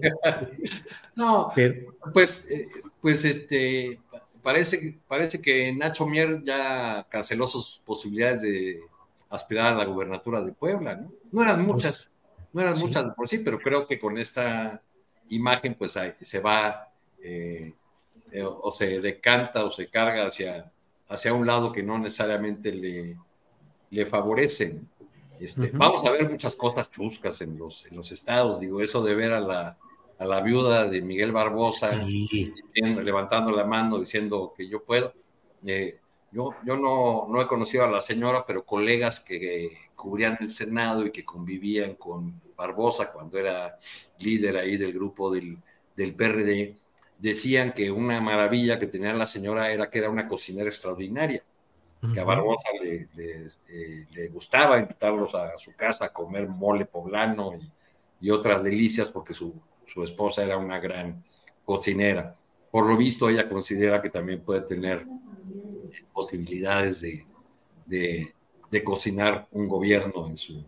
no, 1.15 1.51
pues, 2.13 2.51
eh, 2.51 2.67
pues 3.01 3.25
este, 3.25 3.99
parece, 4.43 4.99
parece 5.07 5.41
que 5.41 5.73
Nacho 5.73 6.05
Mier 6.05 6.43
ya 6.43 7.07
canceló 7.09 7.47
sus 7.47 7.81
posibilidades 7.83 8.41
de 8.43 8.79
aspirar 9.31 9.73
a 9.73 9.75
la 9.75 9.85
gubernatura 9.85 10.39
de 10.39 10.51
Puebla, 10.51 10.97
¿no? 10.97 11.11
No 11.31 11.41
eran 11.41 11.65
muchas. 11.65 12.10
No 12.53 12.61
eran 12.61 12.75
sí. 12.75 12.85
muchas 12.85 13.15
por 13.15 13.27
sí, 13.27 13.39
pero 13.39 13.59
creo 13.59 13.85
que 13.85 13.99
con 13.99 14.17
esta 14.17 14.81
imagen 15.29 15.75
pues 15.75 15.97
se 16.21 16.39
va 16.39 16.89
eh, 17.21 17.73
eh, 18.31 18.43
o 18.43 18.71
se 18.71 18.99
decanta 18.99 19.65
o 19.65 19.69
se 19.69 19.87
carga 19.87 20.25
hacia, 20.25 20.71
hacia 21.07 21.33
un 21.33 21.45
lado 21.45 21.71
que 21.71 21.83
no 21.83 21.97
necesariamente 21.97 22.71
le, 22.71 23.17
le 23.89 24.05
favorece. 24.05 24.79
Este, 25.39 25.71
Vamos 25.73 26.05
a 26.05 26.11
ver 26.11 26.29
muchas 26.29 26.55
cosas 26.55 26.89
chuscas 26.91 27.41
en 27.41 27.57
los, 27.57 27.85
en 27.87 27.95
los 27.95 28.11
estados, 28.11 28.59
digo, 28.59 28.81
eso 28.81 29.03
de 29.03 29.15
ver 29.15 29.33
a 29.33 29.39
la, 29.39 29.77
a 30.19 30.25
la 30.25 30.39
viuda 30.41 30.87
de 30.87 31.01
Miguel 31.01 31.31
Barbosa 31.31 31.89
levantando 32.75 33.51
la 33.51 33.65
mano 33.65 33.99
diciendo 33.99 34.53
que 34.55 34.67
yo 34.67 34.83
puedo. 34.83 35.13
Eh, 35.65 35.99
yo, 36.31 36.51
yo 36.65 36.77
no, 36.77 37.27
no 37.29 37.41
he 37.41 37.47
conocido 37.47 37.83
a 37.83 37.91
la 37.91 38.01
señora, 38.01 38.45
pero 38.45 38.65
colegas 38.65 39.19
que 39.19 39.77
cubrían 39.95 40.37
el 40.39 40.49
Senado 40.49 41.05
y 41.05 41.11
que 41.11 41.25
convivían 41.25 41.95
con 41.95 42.41
Barbosa 42.55 43.11
cuando 43.11 43.37
era 43.37 43.77
líder 44.19 44.57
ahí 44.57 44.77
del 44.77 44.93
grupo 44.93 45.31
del, 45.31 45.57
del 45.95 46.15
PRD, 46.15 46.75
decían 47.19 47.73
que 47.73 47.91
una 47.91 48.19
maravilla 48.21 48.79
que 48.79 48.87
tenía 48.87 49.13
la 49.13 49.27
señora 49.27 49.71
era 49.71 49.89
que 49.89 49.99
era 49.99 50.09
una 50.09 50.27
cocinera 50.27 50.69
extraordinaria, 50.69 51.43
que 52.13 52.19
a 52.19 52.23
Barbosa 52.23 52.69
le, 52.81 53.07
eh, 53.15 54.07
le, 54.11 54.27
gustaba 54.29 54.79
invitarlos 54.79 55.35
a 55.35 55.55
su 55.59 55.75
casa 55.75 56.05
a 56.05 56.13
comer 56.13 56.47
mole 56.47 56.87
poblano 56.87 57.53
y, 57.53 58.27
y 58.27 58.31
otras 58.31 58.63
delicias 58.63 59.11
porque 59.11 59.35
su, 59.35 59.53
su, 59.85 60.03
esposa 60.03 60.43
era 60.43 60.57
una 60.57 60.79
gran 60.79 61.23
cocinera. 61.63 62.35
Por 62.71 62.87
lo 62.87 62.97
visto, 62.97 63.29
ella 63.29 63.47
considera 63.47 64.01
que 64.01 64.09
también 64.09 64.41
puede 64.41 64.61
tener 64.61 65.05
posibilidades 66.13 67.01
de, 67.01 67.25
de, 67.85 68.83
cocinar 68.83 69.47
un 69.51 69.67
gobierno 69.67 70.27
en 70.27 70.37
su, 70.37 70.63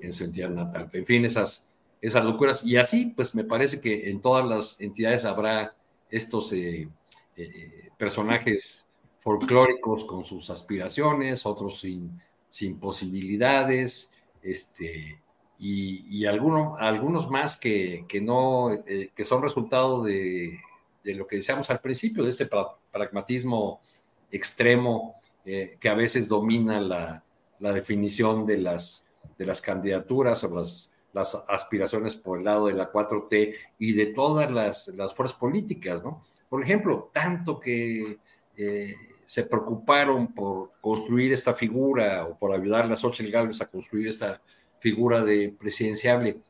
en 0.00 0.12
su 0.12 0.24
entidad 0.24 0.50
natal. 0.50 0.90
En 0.92 1.06
fin, 1.06 1.24
esas, 1.24 1.68
esas 2.00 2.24
locuras. 2.24 2.64
Y 2.64 2.76
así, 2.76 3.12
pues 3.16 3.34
me 3.34 3.44
parece 3.44 3.80
que 3.80 4.10
en 4.10 4.20
todas 4.20 4.46
las 4.46 4.80
entidades 4.80 5.24
habrá 5.24 5.74
estos 6.10 6.52
eh, 6.52 6.88
eh, 7.36 7.90
personajes 7.96 8.88
folclóricos 9.18 10.04
con 10.04 10.24
sus 10.24 10.50
aspiraciones, 10.50 11.44
otros 11.46 11.80
sin, 11.80 12.20
sin 12.48 12.78
posibilidades, 12.78 14.12
este, 14.42 15.20
y, 15.58 16.24
algunos, 16.24 16.76
algunos 16.78 17.28
más 17.28 17.56
que, 17.56 18.04
que 18.08 18.20
no, 18.20 18.72
eh, 18.72 19.10
que 19.14 19.24
son 19.24 19.42
resultado 19.42 20.04
de, 20.04 20.58
de, 21.02 21.14
lo 21.14 21.26
que 21.26 21.36
decíamos 21.36 21.68
al 21.70 21.80
principio, 21.80 22.22
de 22.22 22.30
este 22.30 22.48
pragmatismo 22.92 23.80
extremo 24.30 25.16
que 25.44 25.88
a 25.88 25.94
veces 25.94 26.28
domina 26.28 26.78
la, 26.78 27.24
la 27.58 27.72
definición 27.72 28.44
de 28.44 28.58
las, 28.58 29.08
de 29.38 29.46
las 29.46 29.62
candidaturas 29.62 30.44
o 30.44 30.54
las 30.54 30.92
las 31.12 31.34
aspiraciones 31.48 32.16
por 32.16 32.38
el 32.38 32.44
lado 32.44 32.66
de 32.66 32.74
la 32.74 32.92
4T 32.92 33.54
y 33.78 33.92
de 33.92 34.06
todas 34.06 34.50
las, 34.50 34.88
las 34.88 35.14
fuerzas 35.14 35.38
políticas, 35.38 36.02
¿no? 36.02 36.24
Por 36.48 36.62
ejemplo, 36.62 37.10
tanto 37.12 37.58
que 37.60 38.18
eh, 38.56 38.94
se 39.26 39.44
preocuparon 39.44 40.34
por 40.34 40.72
construir 40.80 41.32
esta 41.32 41.54
figura 41.54 42.24
o 42.24 42.38
por 42.38 42.52
ayudar 42.52 42.90
a 42.90 42.96
Xochitl 42.96 43.30
Gálvez 43.30 43.60
a 43.60 43.70
construir 43.70 44.08
esta 44.08 44.40
figura 44.78 45.22
de 45.22 45.54
presidenciable 45.58 46.40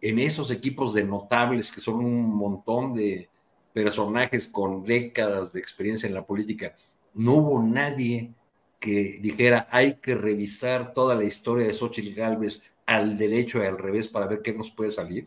en 0.00 0.18
esos 0.18 0.50
equipos 0.50 0.94
de 0.94 1.04
notables 1.04 1.72
que 1.72 1.80
son 1.80 1.96
un 1.96 2.36
montón 2.36 2.94
de 2.94 3.28
personajes 3.72 4.46
con 4.46 4.84
décadas 4.84 5.52
de 5.52 5.60
experiencia 5.60 6.06
en 6.06 6.14
la 6.14 6.24
política, 6.24 6.76
no 7.18 7.34
hubo 7.34 7.62
nadie 7.62 8.32
que 8.78 9.18
dijera 9.20 9.66
hay 9.72 9.96
que 9.96 10.14
revisar 10.14 10.92
toda 10.94 11.16
la 11.16 11.24
historia 11.24 11.66
de 11.66 11.74
Xochitl 11.74 12.14
Gálvez 12.14 12.62
al 12.86 13.18
derecho 13.18 13.58
y 13.58 13.66
al 13.66 13.76
revés 13.76 14.08
para 14.08 14.26
ver 14.26 14.40
qué 14.40 14.54
nos 14.54 14.70
puede 14.70 14.92
salir? 14.92 15.26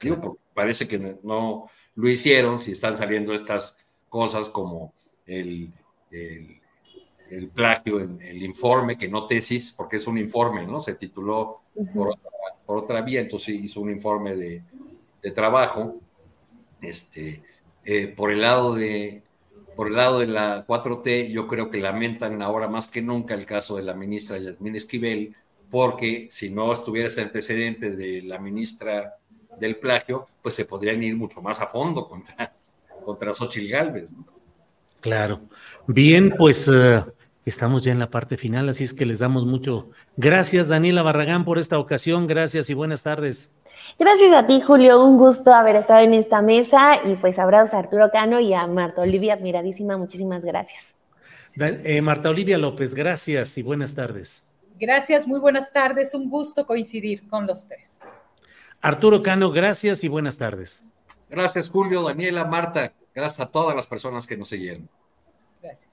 Digo, 0.00 0.38
parece 0.54 0.88
que 0.88 0.98
no 1.22 1.68
lo 1.94 2.08
hicieron 2.08 2.58
si 2.58 2.72
están 2.72 2.96
saliendo 2.96 3.34
estas 3.34 3.78
cosas 4.08 4.48
como 4.48 4.94
el, 5.26 5.70
el, 6.10 7.48
plagio 7.54 8.00
en 8.00 8.20
el 8.22 8.42
informe, 8.42 8.96
que 8.96 9.08
no 9.08 9.26
tesis, 9.26 9.72
porque 9.72 9.96
es 9.96 10.06
un 10.06 10.16
informe, 10.16 10.66
¿no? 10.66 10.80
Se 10.80 10.94
tituló 10.94 11.60
por, 11.94 12.16
otra, 12.66 13.02
vía, 13.02 13.20
entonces 13.20 13.54
hizo 13.56 13.80
un 13.80 13.90
informe 13.90 14.34
de, 14.34 14.62
de 15.22 15.30
trabajo. 15.32 16.00
Este, 16.80 17.42
eh, 17.84 18.08
por 18.08 18.30
el 18.30 18.40
lado 18.40 18.74
de 18.74 19.22
por 19.76 19.88
el 19.88 19.96
lado 19.96 20.20
de 20.20 20.26
la 20.26 20.66
4T, 20.66 21.28
yo 21.28 21.46
creo 21.46 21.70
que 21.70 21.78
lamentan 21.78 22.40
ahora 22.40 22.66
más 22.66 22.88
que 22.88 23.02
nunca 23.02 23.34
el 23.34 23.44
caso 23.44 23.76
de 23.76 23.82
la 23.82 23.94
ministra 23.94 24.38
Yasmín 24.38 24.74
Esquivel, 24.74 25.36
porque 25.70 26.26
si 26.30 26.50
no 26.50 26.72
estuviera 26.72 27.08
ese 27.08 27.22
antecedente 27.22 27.94
de 27.94 28.22
la 28.22 28.38
ministra 28.38 29.16
del 29.60 29.76
plagio, 29.76 30.26
pues 30.42 30.54
se 30.54 30.64
podrían 30.64 31.02
ir 31.02 31.14
mucho 31.14 31.42
más 31.42 31.60
a 31.60 31.66
fondo 31.66 32.08
contra, 32.08 32.52
contra 33.04 33.34
Xochitl 33.34 33.68
Galvez. 33.70 34.14
Claro. 35.00 35.42
Bien, 35.86 36.34
pues 36.36 36.68
eh, 36.68 37.04
estamos 37.46 37.82
ya 37.82 37.92
en 37.92 37.98
la 37.98 38.10
parte 38.10 38.36
final, 38.36 38.68
así 38.68 38.84
es 38.84 38.92
que 38.92 39.06
les 39.06 39.20
damos 39.20 39.46
mucho. 39.46 39.90
Gracias, 40.16 40.68
Daniela 40.68 41.02
Barragán, 41.02 41.44
por 41.44 41.58
esta 41.58 41.78
ocasión. 41.78 42.26
Gracias 42.26 42.68
y 42.68 42.74
buenas 42.74 43.02
tardes. 43.02 43.54
Gracias 43.98 44.32
a 44.32 44.46
ti, 44.46 44.60
Julio. 44.60 45.02
Un 45.02 45.16
gusto 45.16 45.54
haber 45.54 45.76
estado 45.76 46.00
en 46.00 46.12
esta 46.12 46.42
mesa 46.42 47.00
y 47.04 47.14
pues 47.14 47.38
abrazos 47.38 47.72
a 47.74 47.78
Arturo 47.78 48.10
Cano 48.10 48.40
y 48.40 48.52
a 48.52 48.66
Marta 48.66 49.00
Olivia, 49.00 49.34
admiradísima. 49.34 49.96
Muchísimas 49.96 50.44
gracias. 50.44 50.94
Eh, 51.58 52.02
Marta 52.02 52.28
Olivia 52.28 52.58
López, 52.58 52.94
gracias 52.94 53.56
y 53.56 53.62
buenas 53.62 53.94
tardes. 53.94 54.50
Gracias, 54.78 55.26
muy 55.26 55.40
buenas 55.40 55.72
tardes. 55.72 56.14
Un 56.14 56.28
gusto 56.28 56.66
coincidir 56.66 57.26
con 57.28 57.46
los 57.46 57.66
tres. 57.66 58.00
Arturo 58.82 59.22
Cano, 59.22 59.50
gracias 59.50 60.04
y 60.04 60.08
buenas 60.08 60.36
tardes. 60.36 60.84
Gracias, 61.30 61.70
Julio, 61.70 62.02
Daniela, 62.02 62.44
Marta. 62.44 62.92
Gracias 63.14 63.40
a 63.40 63.50
todas 63.50 63.74
las 63.74 63.86
personas 63.86 64.26
que 64.26 64.36
nos 64.36 64.48
siguieron. 64.48 64.88
Gracias. 65.62 65.88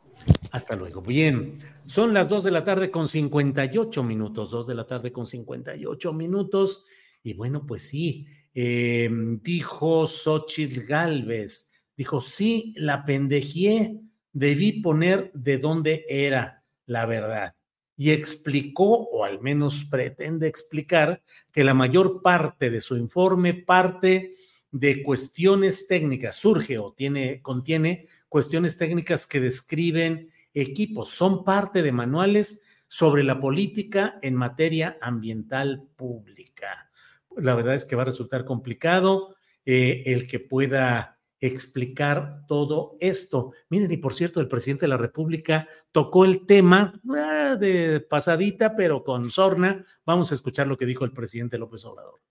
Hasta 0.54 0.76
luego. 0.76 1.02
Bien, 1.02 1.58
son 1.88 2.14
las 2.14 2.30
2 2.30 2.44
de 2.44 2.52
la 2.52 2.64
tarde 2.64 2.92
con 2.92 3.08
58 3.08 4.04
minutos, 4.04 4.52
2 4.52 4.68
de 4.68 4.76
la 4.76 4.86
tarde 4.86 5.12
con 5.12 5.26
58 5.26 6.14
minutos. 6.14 6.86
Y 7.24 7.34
bueno, 7.34 7.66
pues 7.66 7.88
sí, 7.88 8.28
eh, 8.54 9.10
dijo 9.42 10.06
Xochitl 10.06 10.82
Galvez, 10.82 11.74
dijo, 11.98 12.22
sí, 12.22 12.76
la 12.78 13.04
pendejé, 13.04 14.00
debí 14.32 14.82
poner 14.84 15.32
de 15.34 15.58
dónde 15.58 16.06
era 16.08 16.64
la 16.86 17.08
verdad 17.08 17.56
y 17.98 18.12
explicó, 18.12 19.08
o 19.12 19.24
al 19.24 19.42
menos 19.42 19.86
pretende 19.86 20.48
explicar, 20.48 21.24
que 21.52 21.64
la 21.64 21.74
mayor 21.74 22.22
parte 22.22 22.70
de 22.70 22.82
su 22.82 22.96
informe 22.96 23.56
parte 23.56 24.34
de 24.72 25.02
cuestiones 25.02 25.88
técnicas, 25.88 26.36
surge 26.36 26.78
o 26.78 26.94
tiene, 26.94 27.42
contiene 27.42 28.08
cuestiones 28.30 28.78
técnicas 28.78 29.28
que 29.28 29.40
describen 29.40 30.33
equipos, 30.54 31.10
son 31.10 31.44
parte 31.44 31.82
de 31.82 31.92
manuales 31.92 32.64
sobre 32.88 33.24
la 33.24 33.40
política 33.40 34.20
en 34.22 34.36
materia 34.36 34.98
ambiental 35.02 35.88
pública. 35.96 36.92
La 37.36 37.56
verdad 37.56 37.76
es 37.76 37.86
que 37.86 37.96
va 37.96 38.04
a 38.04 38.06
resultar 38.06 38.46
complicado 38.46 39.36
eh, 39.66 40.04
el 40.06 40.28
que 40.28 40.40
pueda 40.40 41.20
explicar 41.40 42.46
todo 42.48 42.96
esto. 43.02 43.52
Miren, 43.70 43.92
y 43.92 43.98
por 43.98 44.14
cierto, 44.14 44.40
el 44.40 44.48
presidente 44.48 44.86
de 44.86 44.90
la 44.90 44.98
República 44.98 45.68
tocó 45.92 46.24
el 46.24 46.46
tema 46.46 46.94
ah, 47.10 47.58
de 47.60 48.00
pasadita, 48.00 48.76
pero 48.78 49.04
con 49.04 49.30
sorna. 49.30 49.84
Vamos 50.06 50.32
a 50.32 50.36
escuchar 50.36 50.68
lo 50.68 50.78
que 50.78 50.86
dijo 50.86 51.04
el 51.04 51.12
presidente 51.12 51.58
López 51.58 51.84
Obrador. 51.84 52.22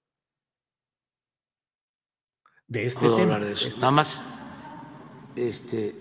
De 2.66 2.86
este 2.86 3.06
tema. 3.06 3.38
De 3.38 3.52
eso. 3.52 3.68
Nada 3.80 3.90
más, 3.90 4.22
este, 5.36 5.94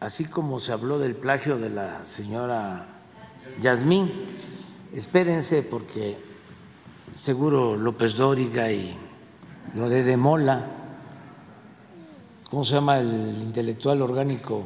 así 0.00 0.24
como 0.24 0.60
se 0.60 0.72
habló 0.72 0.98
del 0.98 1.14
plagio 1.14 1.58
de 1.58 1.70
la 1.70 2.04
señora 2.04 2.86
Yasmín, 3.60 4.10
espérense 4.94 5.62
porque 5.62 6.18
seguro 7.14 7.76
López 7.76 8.14
Dóriga 8.14 8.70
y 8.70 8.96
lo 9.74 9.88
de 9.88 10.16
Mola 10.16 10.64
¿cómo 12.48 12.64
se 12.64 12.74
llama 12.74 12.98
el 12.98 13.42
intelectual 13.42 14.02
orgánico? 14.02 14.64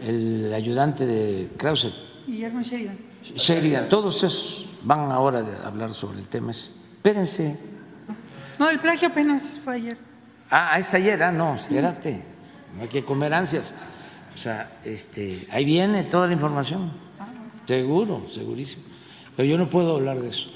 El 0.00 0.52
ayudante 0.52 1.06
de 1.06 1.50
Krause. 1.56 1.94
Guillermo 2.26 2.62
Sheridan. 2.62 2.98
Sheridan, 3.22 3.88
todos 3.88 4.22
esos 4.22 4.68
van 4.82 5.10
ahora 5.10 5.42
a 5.62 5.68
hablar 5.68 5.92
sobre 5.92 6.18
el 6.18 6.28
tema. 6.28 6.50
Espérense. 6.50 7.58
No, 8.58 8.68
el 8.68 8.78
plagio 8.80 9.08
apenas 9.08 9.60
fue 9.64 9.76
ayer. 9.76 9.98
Ah, 10.50 10.78
es 10.78 10.92
ayer, 10.94 11.22
ah, 11.22 11.32
no, 11.32 11.54
espérate. 11.54 12.22
No 12.76 12.82
hay 12.82 12.88
que 12.88 13.04
comer 13.04 13.32
ansias. 13.32 13.74
O 14.34 14.36
sea, 14.36 14.80
este, 14.84 15.46
ahí 15.50 15.64
viene 15.64 16.02
toda 16.04 16.26
la 16.26 16.32
información. 16.32 16.92
Seguro, 17.66 18.26
segurísimo. 18.28 18.82
Pero 19.36 19.48
yo 19.48 19.56
no 19.56 19.70
puedo 19.70 19.96
hablar 19.96 20.20
de 20.20 20.28
eso. 20.28 20.50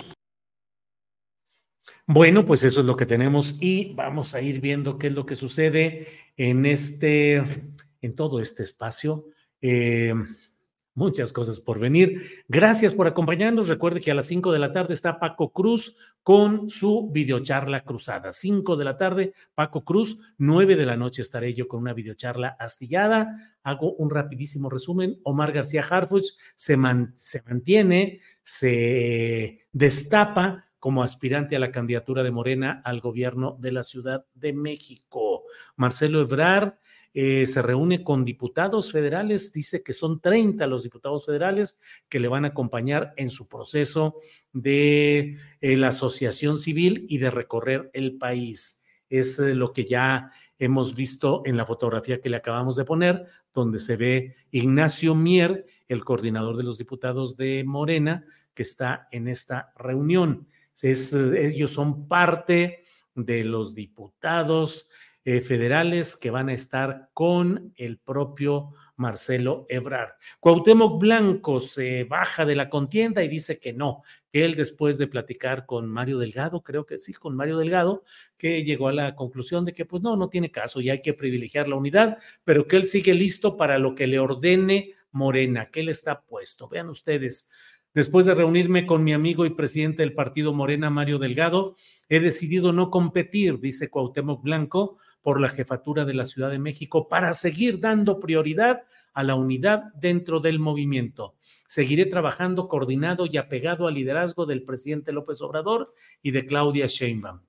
Bueno, 2.07 2.45
pues 2.45 2.65
eso 2.65 2.81
es 2.81 2.87
lo 2.87 2.97
que 2.97 3.07
tenemos 3.07 3.57
y 3.61 3.93
vamos 3.95 4.35
a 4.35 4.41
ir 4.41 4.61
viendo 4.61 4.99
qué 4.99 5.09
es 5.09 5.13
lo 5.13 5.27
que 5.27 5.35
sucede 5.35 6.09
en 6.37 6.65
este, 6.67 7.37
en 8.01 8.17
todo 8.17 8.41
este 8.41 8.63
espacio. 8.63 9.27
Eh, 9.61 10.15
muchas 10.95 11.33
cosas 11.33 11.61
por 11.61 11.79
venir. 11.79 12.45
Gracias 12.49 12.95
por 12.95 13.07
acompañarnos. 13.07 13.69
Recuerde 13.69 14.01
que 14.01 14.11
a 14.11 14.15
las 14.15 14.27
5 14.27 14.53
de 14.53 14.59
la 14.59 14.73
tarde 14.73 14.95
está 14.95 15.21
Paco 15.21 15.53
Cruz 15.53 15.97
con 16.29 16.69
su 16.69 17.09
videocharla 17.11 17.85
cruzada. 17.85 18.33
5 18.33 18.77
de 18.77 18.85
la 18.85 18.99
tarde, 18.99 19.33
Paco 19.55 19.83
Cruz. 19.83 20.35
9 20.37 20.77
de 20.77 20.85
la 20.85 20.95
noche 20.95 21.23
estaré 21.23 21.55
yo 21.55 21.69
con 21.69 21.81
una 21.81 21.95
videocharla 21.95 22.49
astillada. 22.61 23.57
Hago 23.63 23.95
un 23.95 24.11
rapidísimo 24.11 24.69
resumen. 24.69 25.19
Omar 25.23 25.53
García 25.53 25.83
Harfuch 25.89 26.27
se, 26.55 26.77
se 27.17 27.43
mantiene, 27.47 28.21
se 28.43 29.69
destapa 29.73 30.67
como 30.79 31.03
aspirante 31.03 31.57
a 31.57 31.61
la 31.61 31.71
candidatura 31.71 32.23
de 32.23 32.31
Morena 32.31 32.83
al 32.85 33.01
gobierno 33.01 33.57
de 33.59 33.73
la 33.73 33.83
Ciudad 33.83 34.27
de 34.35 34.53
México. 34.53 35.45
Marcelo 35.77 36.21
Ebrard 36.21 36.75
eh, 37.21 37.49
se 37.49 37.63
reúne 37.63 38.05
con 38.05 38.25
diputados 38.25 38.93
federales, 38.93 39.53
dice 39.53 39.83
que 39.83 39.93
son 39.93 40.21
30 40.21 40.65
los 40.69 40.85
diputados 40.85 41.27
federales 41.27 41.81
que 42.09 42.21
le 42.21 42.29
van 42.29 42.45
a 42.45 42.49
acompañar 42.49 43.13
en 43.17 43.29
su 43.29 43.49
proceso 43.49 44.15
de 44.53 45.37
eh, 45.61 45.77
la 45.77 45.89
asociación 45.89 46.61
civil 46.61 47.07
y 47.09 47.19
de 47.19 47.33
recorrer 47.33 47.91
el 47.93 48.19
país. 48.19 48.85
Es 49.09 49.41
eh, 49.41 49.57
lo 49.57 49.73
que 49.73 49.85
ya 49.85 50.31
hemos 50.61 50.95
visto 50.95 51.43
en 51.45 51.57
la 51.57 51.67
fotografía 51.67 52.21
que 52.21 52.31
le 52.31 52.37
acabamos 52.37 52.77
de 52.77 52.85
poner, 52.85 53.27
donde 53.53 53.81
se 53.81 53.97
ve 53.97 54.37
Ignacio 54.53 55.17
Mier, 55.17 55.67
el 55.89 56.05
coordinador 56.05 56.57
de 56.57 56.63
los 56.63 56.79
diputados 56.79 57.37
de 57.37 57.65
Morena, 57.65 58.25
que 58.55 58.63
está 58.63 59.09
en 59.11 59.27
esta 59.27 59.73
reunión. 59.75 60.47
ellos 60.85 61.73
son 61.73 62.07
parte 62.07 62.85
de 63.17 63.43
los 63.43 63.75
diputados 63.75 64.89
eh, 65.25 65.41
federales 65.41 66.17
que 66.17 66.31
van 66.31 66.49
a 66.49 66.55
estar 66.55 67.11
con 67.13 67.73
el 67.77 67.99
propio 67.99 68.73
Marcelo 68.97 69.67
Ebrard. 69.69 70.11
Cuauhtémoc 70.41 71.01
Blanco 71.01 71.61
se 71.61 72.05
baja 72.05 72.45
de 72.45 72.57
la 72.57 72.69
contienda 72.69 73.23
y 73.23 73.29
dice 73.29 73.59
que 73.59 73.73
no, 73.73 74.03
él 74.33 74.57
después 74.57 74.99
de 74.99 75.07
platicar 75.07 75.67
con 75.67 75.89
Mario 75.89 76.19
Delgado, 76.19 76.63
creo 76.63 76.85
que 76.85 76.99
sí, 76.99 77.13
con 77.15 77.37
Mario 77.37 77.59
Delgado, 77.59 78.05
que 78.37 78.65
llegó 78.65 78.89
a 78.89 78.93
la 78.93 79.15
conclusión 79.15 79.65
de 79.65 79.73
que 79.73 79.85
pues 79.85 80.03
no, 80.03 80.17
no 80.17 80.29
tiene 80.29 80.51
caso 80.51 80.81
y 80.81 80.91
hay 80.91 81.01
que 81.01 81.15
privilegiar 81.15 81.69
la 81.69 81.77
unidad, 81.77 82.19
pero 82.45 82.67
que 82.67 82.77
él 82.77 82.87
sigue 82.87 83.15
listo 83.15 83.57
para 83.57 83.79
lo 83.79 83.95
que 83.95 84.07
le 84.07 84.19
ordene 84.19 84.95
Morena, 85.13 85.71
que 85.71 85.81
él 85.81 85.89
está 85.89 86.23
puesto. 86.23 86.69
Vean 86.69 86.89
ustedes, 86.89 87.51
Después 87.95 88.27
de 88.27 88.35
reunirme 88.35 88.87
con 88.87 89.03
mi 89.03 89.13
amigo 89.13 89.47
y 89.47 89.51
presidente 89.51 90.03
del 90.03 90.13
partido 90.13 90.53
Morena, 90.53 90.91
Mario 90.91 91.19
Delgado, 91.19 91.75
he 92.09 92.21
decidido 92.21 92.73
no 92.73 92.91
competir, 92.91 93.59
dice 93.61 93.89
Cuauhtémoc 93.89 94.43
Blanco, 94.43 94.99
por 95.23 95.41
la 95.41 95.49
jefatura 95.49 96.05
de 96.05 96.15
la 96.15 96.25
Ciudad 96.25 96.51
de 96.51 96.59
México 96.59 97.09
para 97.09 97.35
seguir 97.35 97.81
dando 97.81 98.21
prioridad 98.21 98.83
a 99.13 99.25
la 99.25 99.35
unidad 99.35 99.93
dentro 99.95 100.41
del 100.41 100.59
movimiento. 100.59 101.35
Seguiré 101.67 102.07
trabajando 102.07 102.69
coordinado 102.69 103.27
y 103.27 103.37
apegado 103.37 103.87
al 103.87 103.95
liderazgo 103.95 104.47
del 104.47 104.63
presidente 104.63 105.13
López 105.13 105.41
Obrador 105.43 105.93
y 106.23 106.31
de 106.31 106.47
Claudia 106.47 106.87
Sheinbaum. 106.87 107.41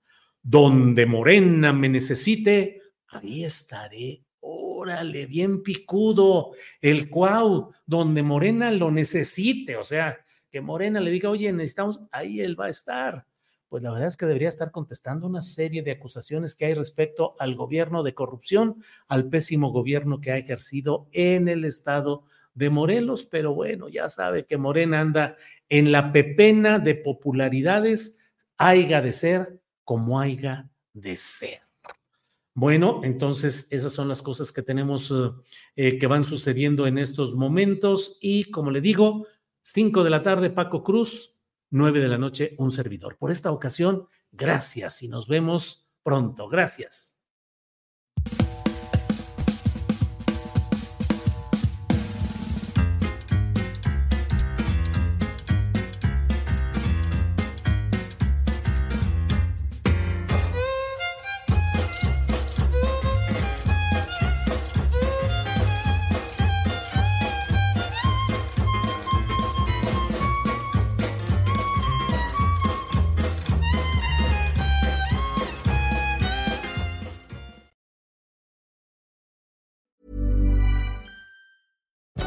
Donde 0.42 1.06
Morena 1.06 1.74
me 1.74 1.90
necesite, 1.90 2.82
ahí 3.08 3.44
estaré. 3.44 4.24
Órale, 4.40 5.26
bien 5.26 5.62
picudo. 5.62 6.52
El 6.82 7.10
Cuau, 7.10 7.72
donde 7.86 8.24
Morena 8.24 8.72
lo 8.72 8.90
necesite, 8.90 9.76
o 9.76 9.84
sea, 9.84 10.18
que 10.50 10.62
Morena 10.62 11.00
le 11.00 11.12
diga, 11.12 11.30
oye, 11.30 11.52
necesitamos, 11.52 12.02
ahí 12.12 12.42
él 12.42 12.60
va 12.60 12.66
a 12.66 12.70
estar 12.70 13.26
pues 13.70 13.84
la 13.84 13.92
verdad 13.92 14.08
es 14.08 14.18
que 14.18 14.26
debería 14.26 14.50
estar 14.50 14.72
contestando 14.72 15.28
una 15.28 15.44
serie 15.44 15.84
de 15.84 15.92
acusaciones 15.92 16.56
que 16.56 16.66
hay 16.66 16.74
respecto 16.74 17.36
al 17.40 17.56
gobierno 17.56 18.04
de 18.04 18.16
corrupción, 18.16 18.78
al 19.08 19.30
pésimo 19.30 19.72
gobierno 19.72 20.20
que 20.20 20.32
ha 20.32 20.38
ejercido 20.38 21.08
en 21.12 21.48
el 21.48 21.64
estado 21.64 22.26
de 22.56 22.70
Morelos, 22.72 23.26
pero 23.26 23.54
bueno, 23.54 23.88
ya 23.88 24.10
sabe 24.10 24.46
que 24.46 24.58
Morena 24.58 25.00
anda 25.00 25.38
en 25.70 25.92
la 25.92 26.12
pepena 26.12 26.80
de 26.80 26.96
popularidades, 26.96 28.20
haiga 28.58 29.02
de 29.02 29.14
ser 29.14 29.62
como 29.84 30.20
haiga 30.20 30.70
de 30.94 31.16
ser. 31.16 31.62
Bueno, 32.56 33.02
entonces 33.04 33.68
esas 33.72 33.94
son 33.94 34.10
las 34.10 34.22
cosas 34.22 34.52
que 34.52 34.62
tenemos 34.62 35.14
eh, 35.76 35.98
que 35.98 36.08
van 36.08 36.24
sucediendo 36.24 36.88
en 36.88 36.98
estos 36.98 37.36
momentos 37.36 38.18
y 38.20 38.46
como 38.52 38.72
le 38.72 38.82
digo, 38.82 39.28
5 39.62 40.04
de 40.04 40.10
la 40.10 40.24
tarde, 40.24 40.50
Paco 40.50 40.84
Cruz, 40.84 41.39
9 41.72 42.00
de 42.00 42.08
la 42.08 42.18
noche, 42.18 42.56
un 42.58 42.72
servidor. 42.72 43.18
Por 43.18 43.32
esta 43.32 43.52
ocasión, 43.52 44.08
gracias 44.32 45.02
y 45.04 45.08
nos 45.08 45.28
vemos 45.28 45.88
pronto. 46.04 46.50
Gracias. 46.50 47.19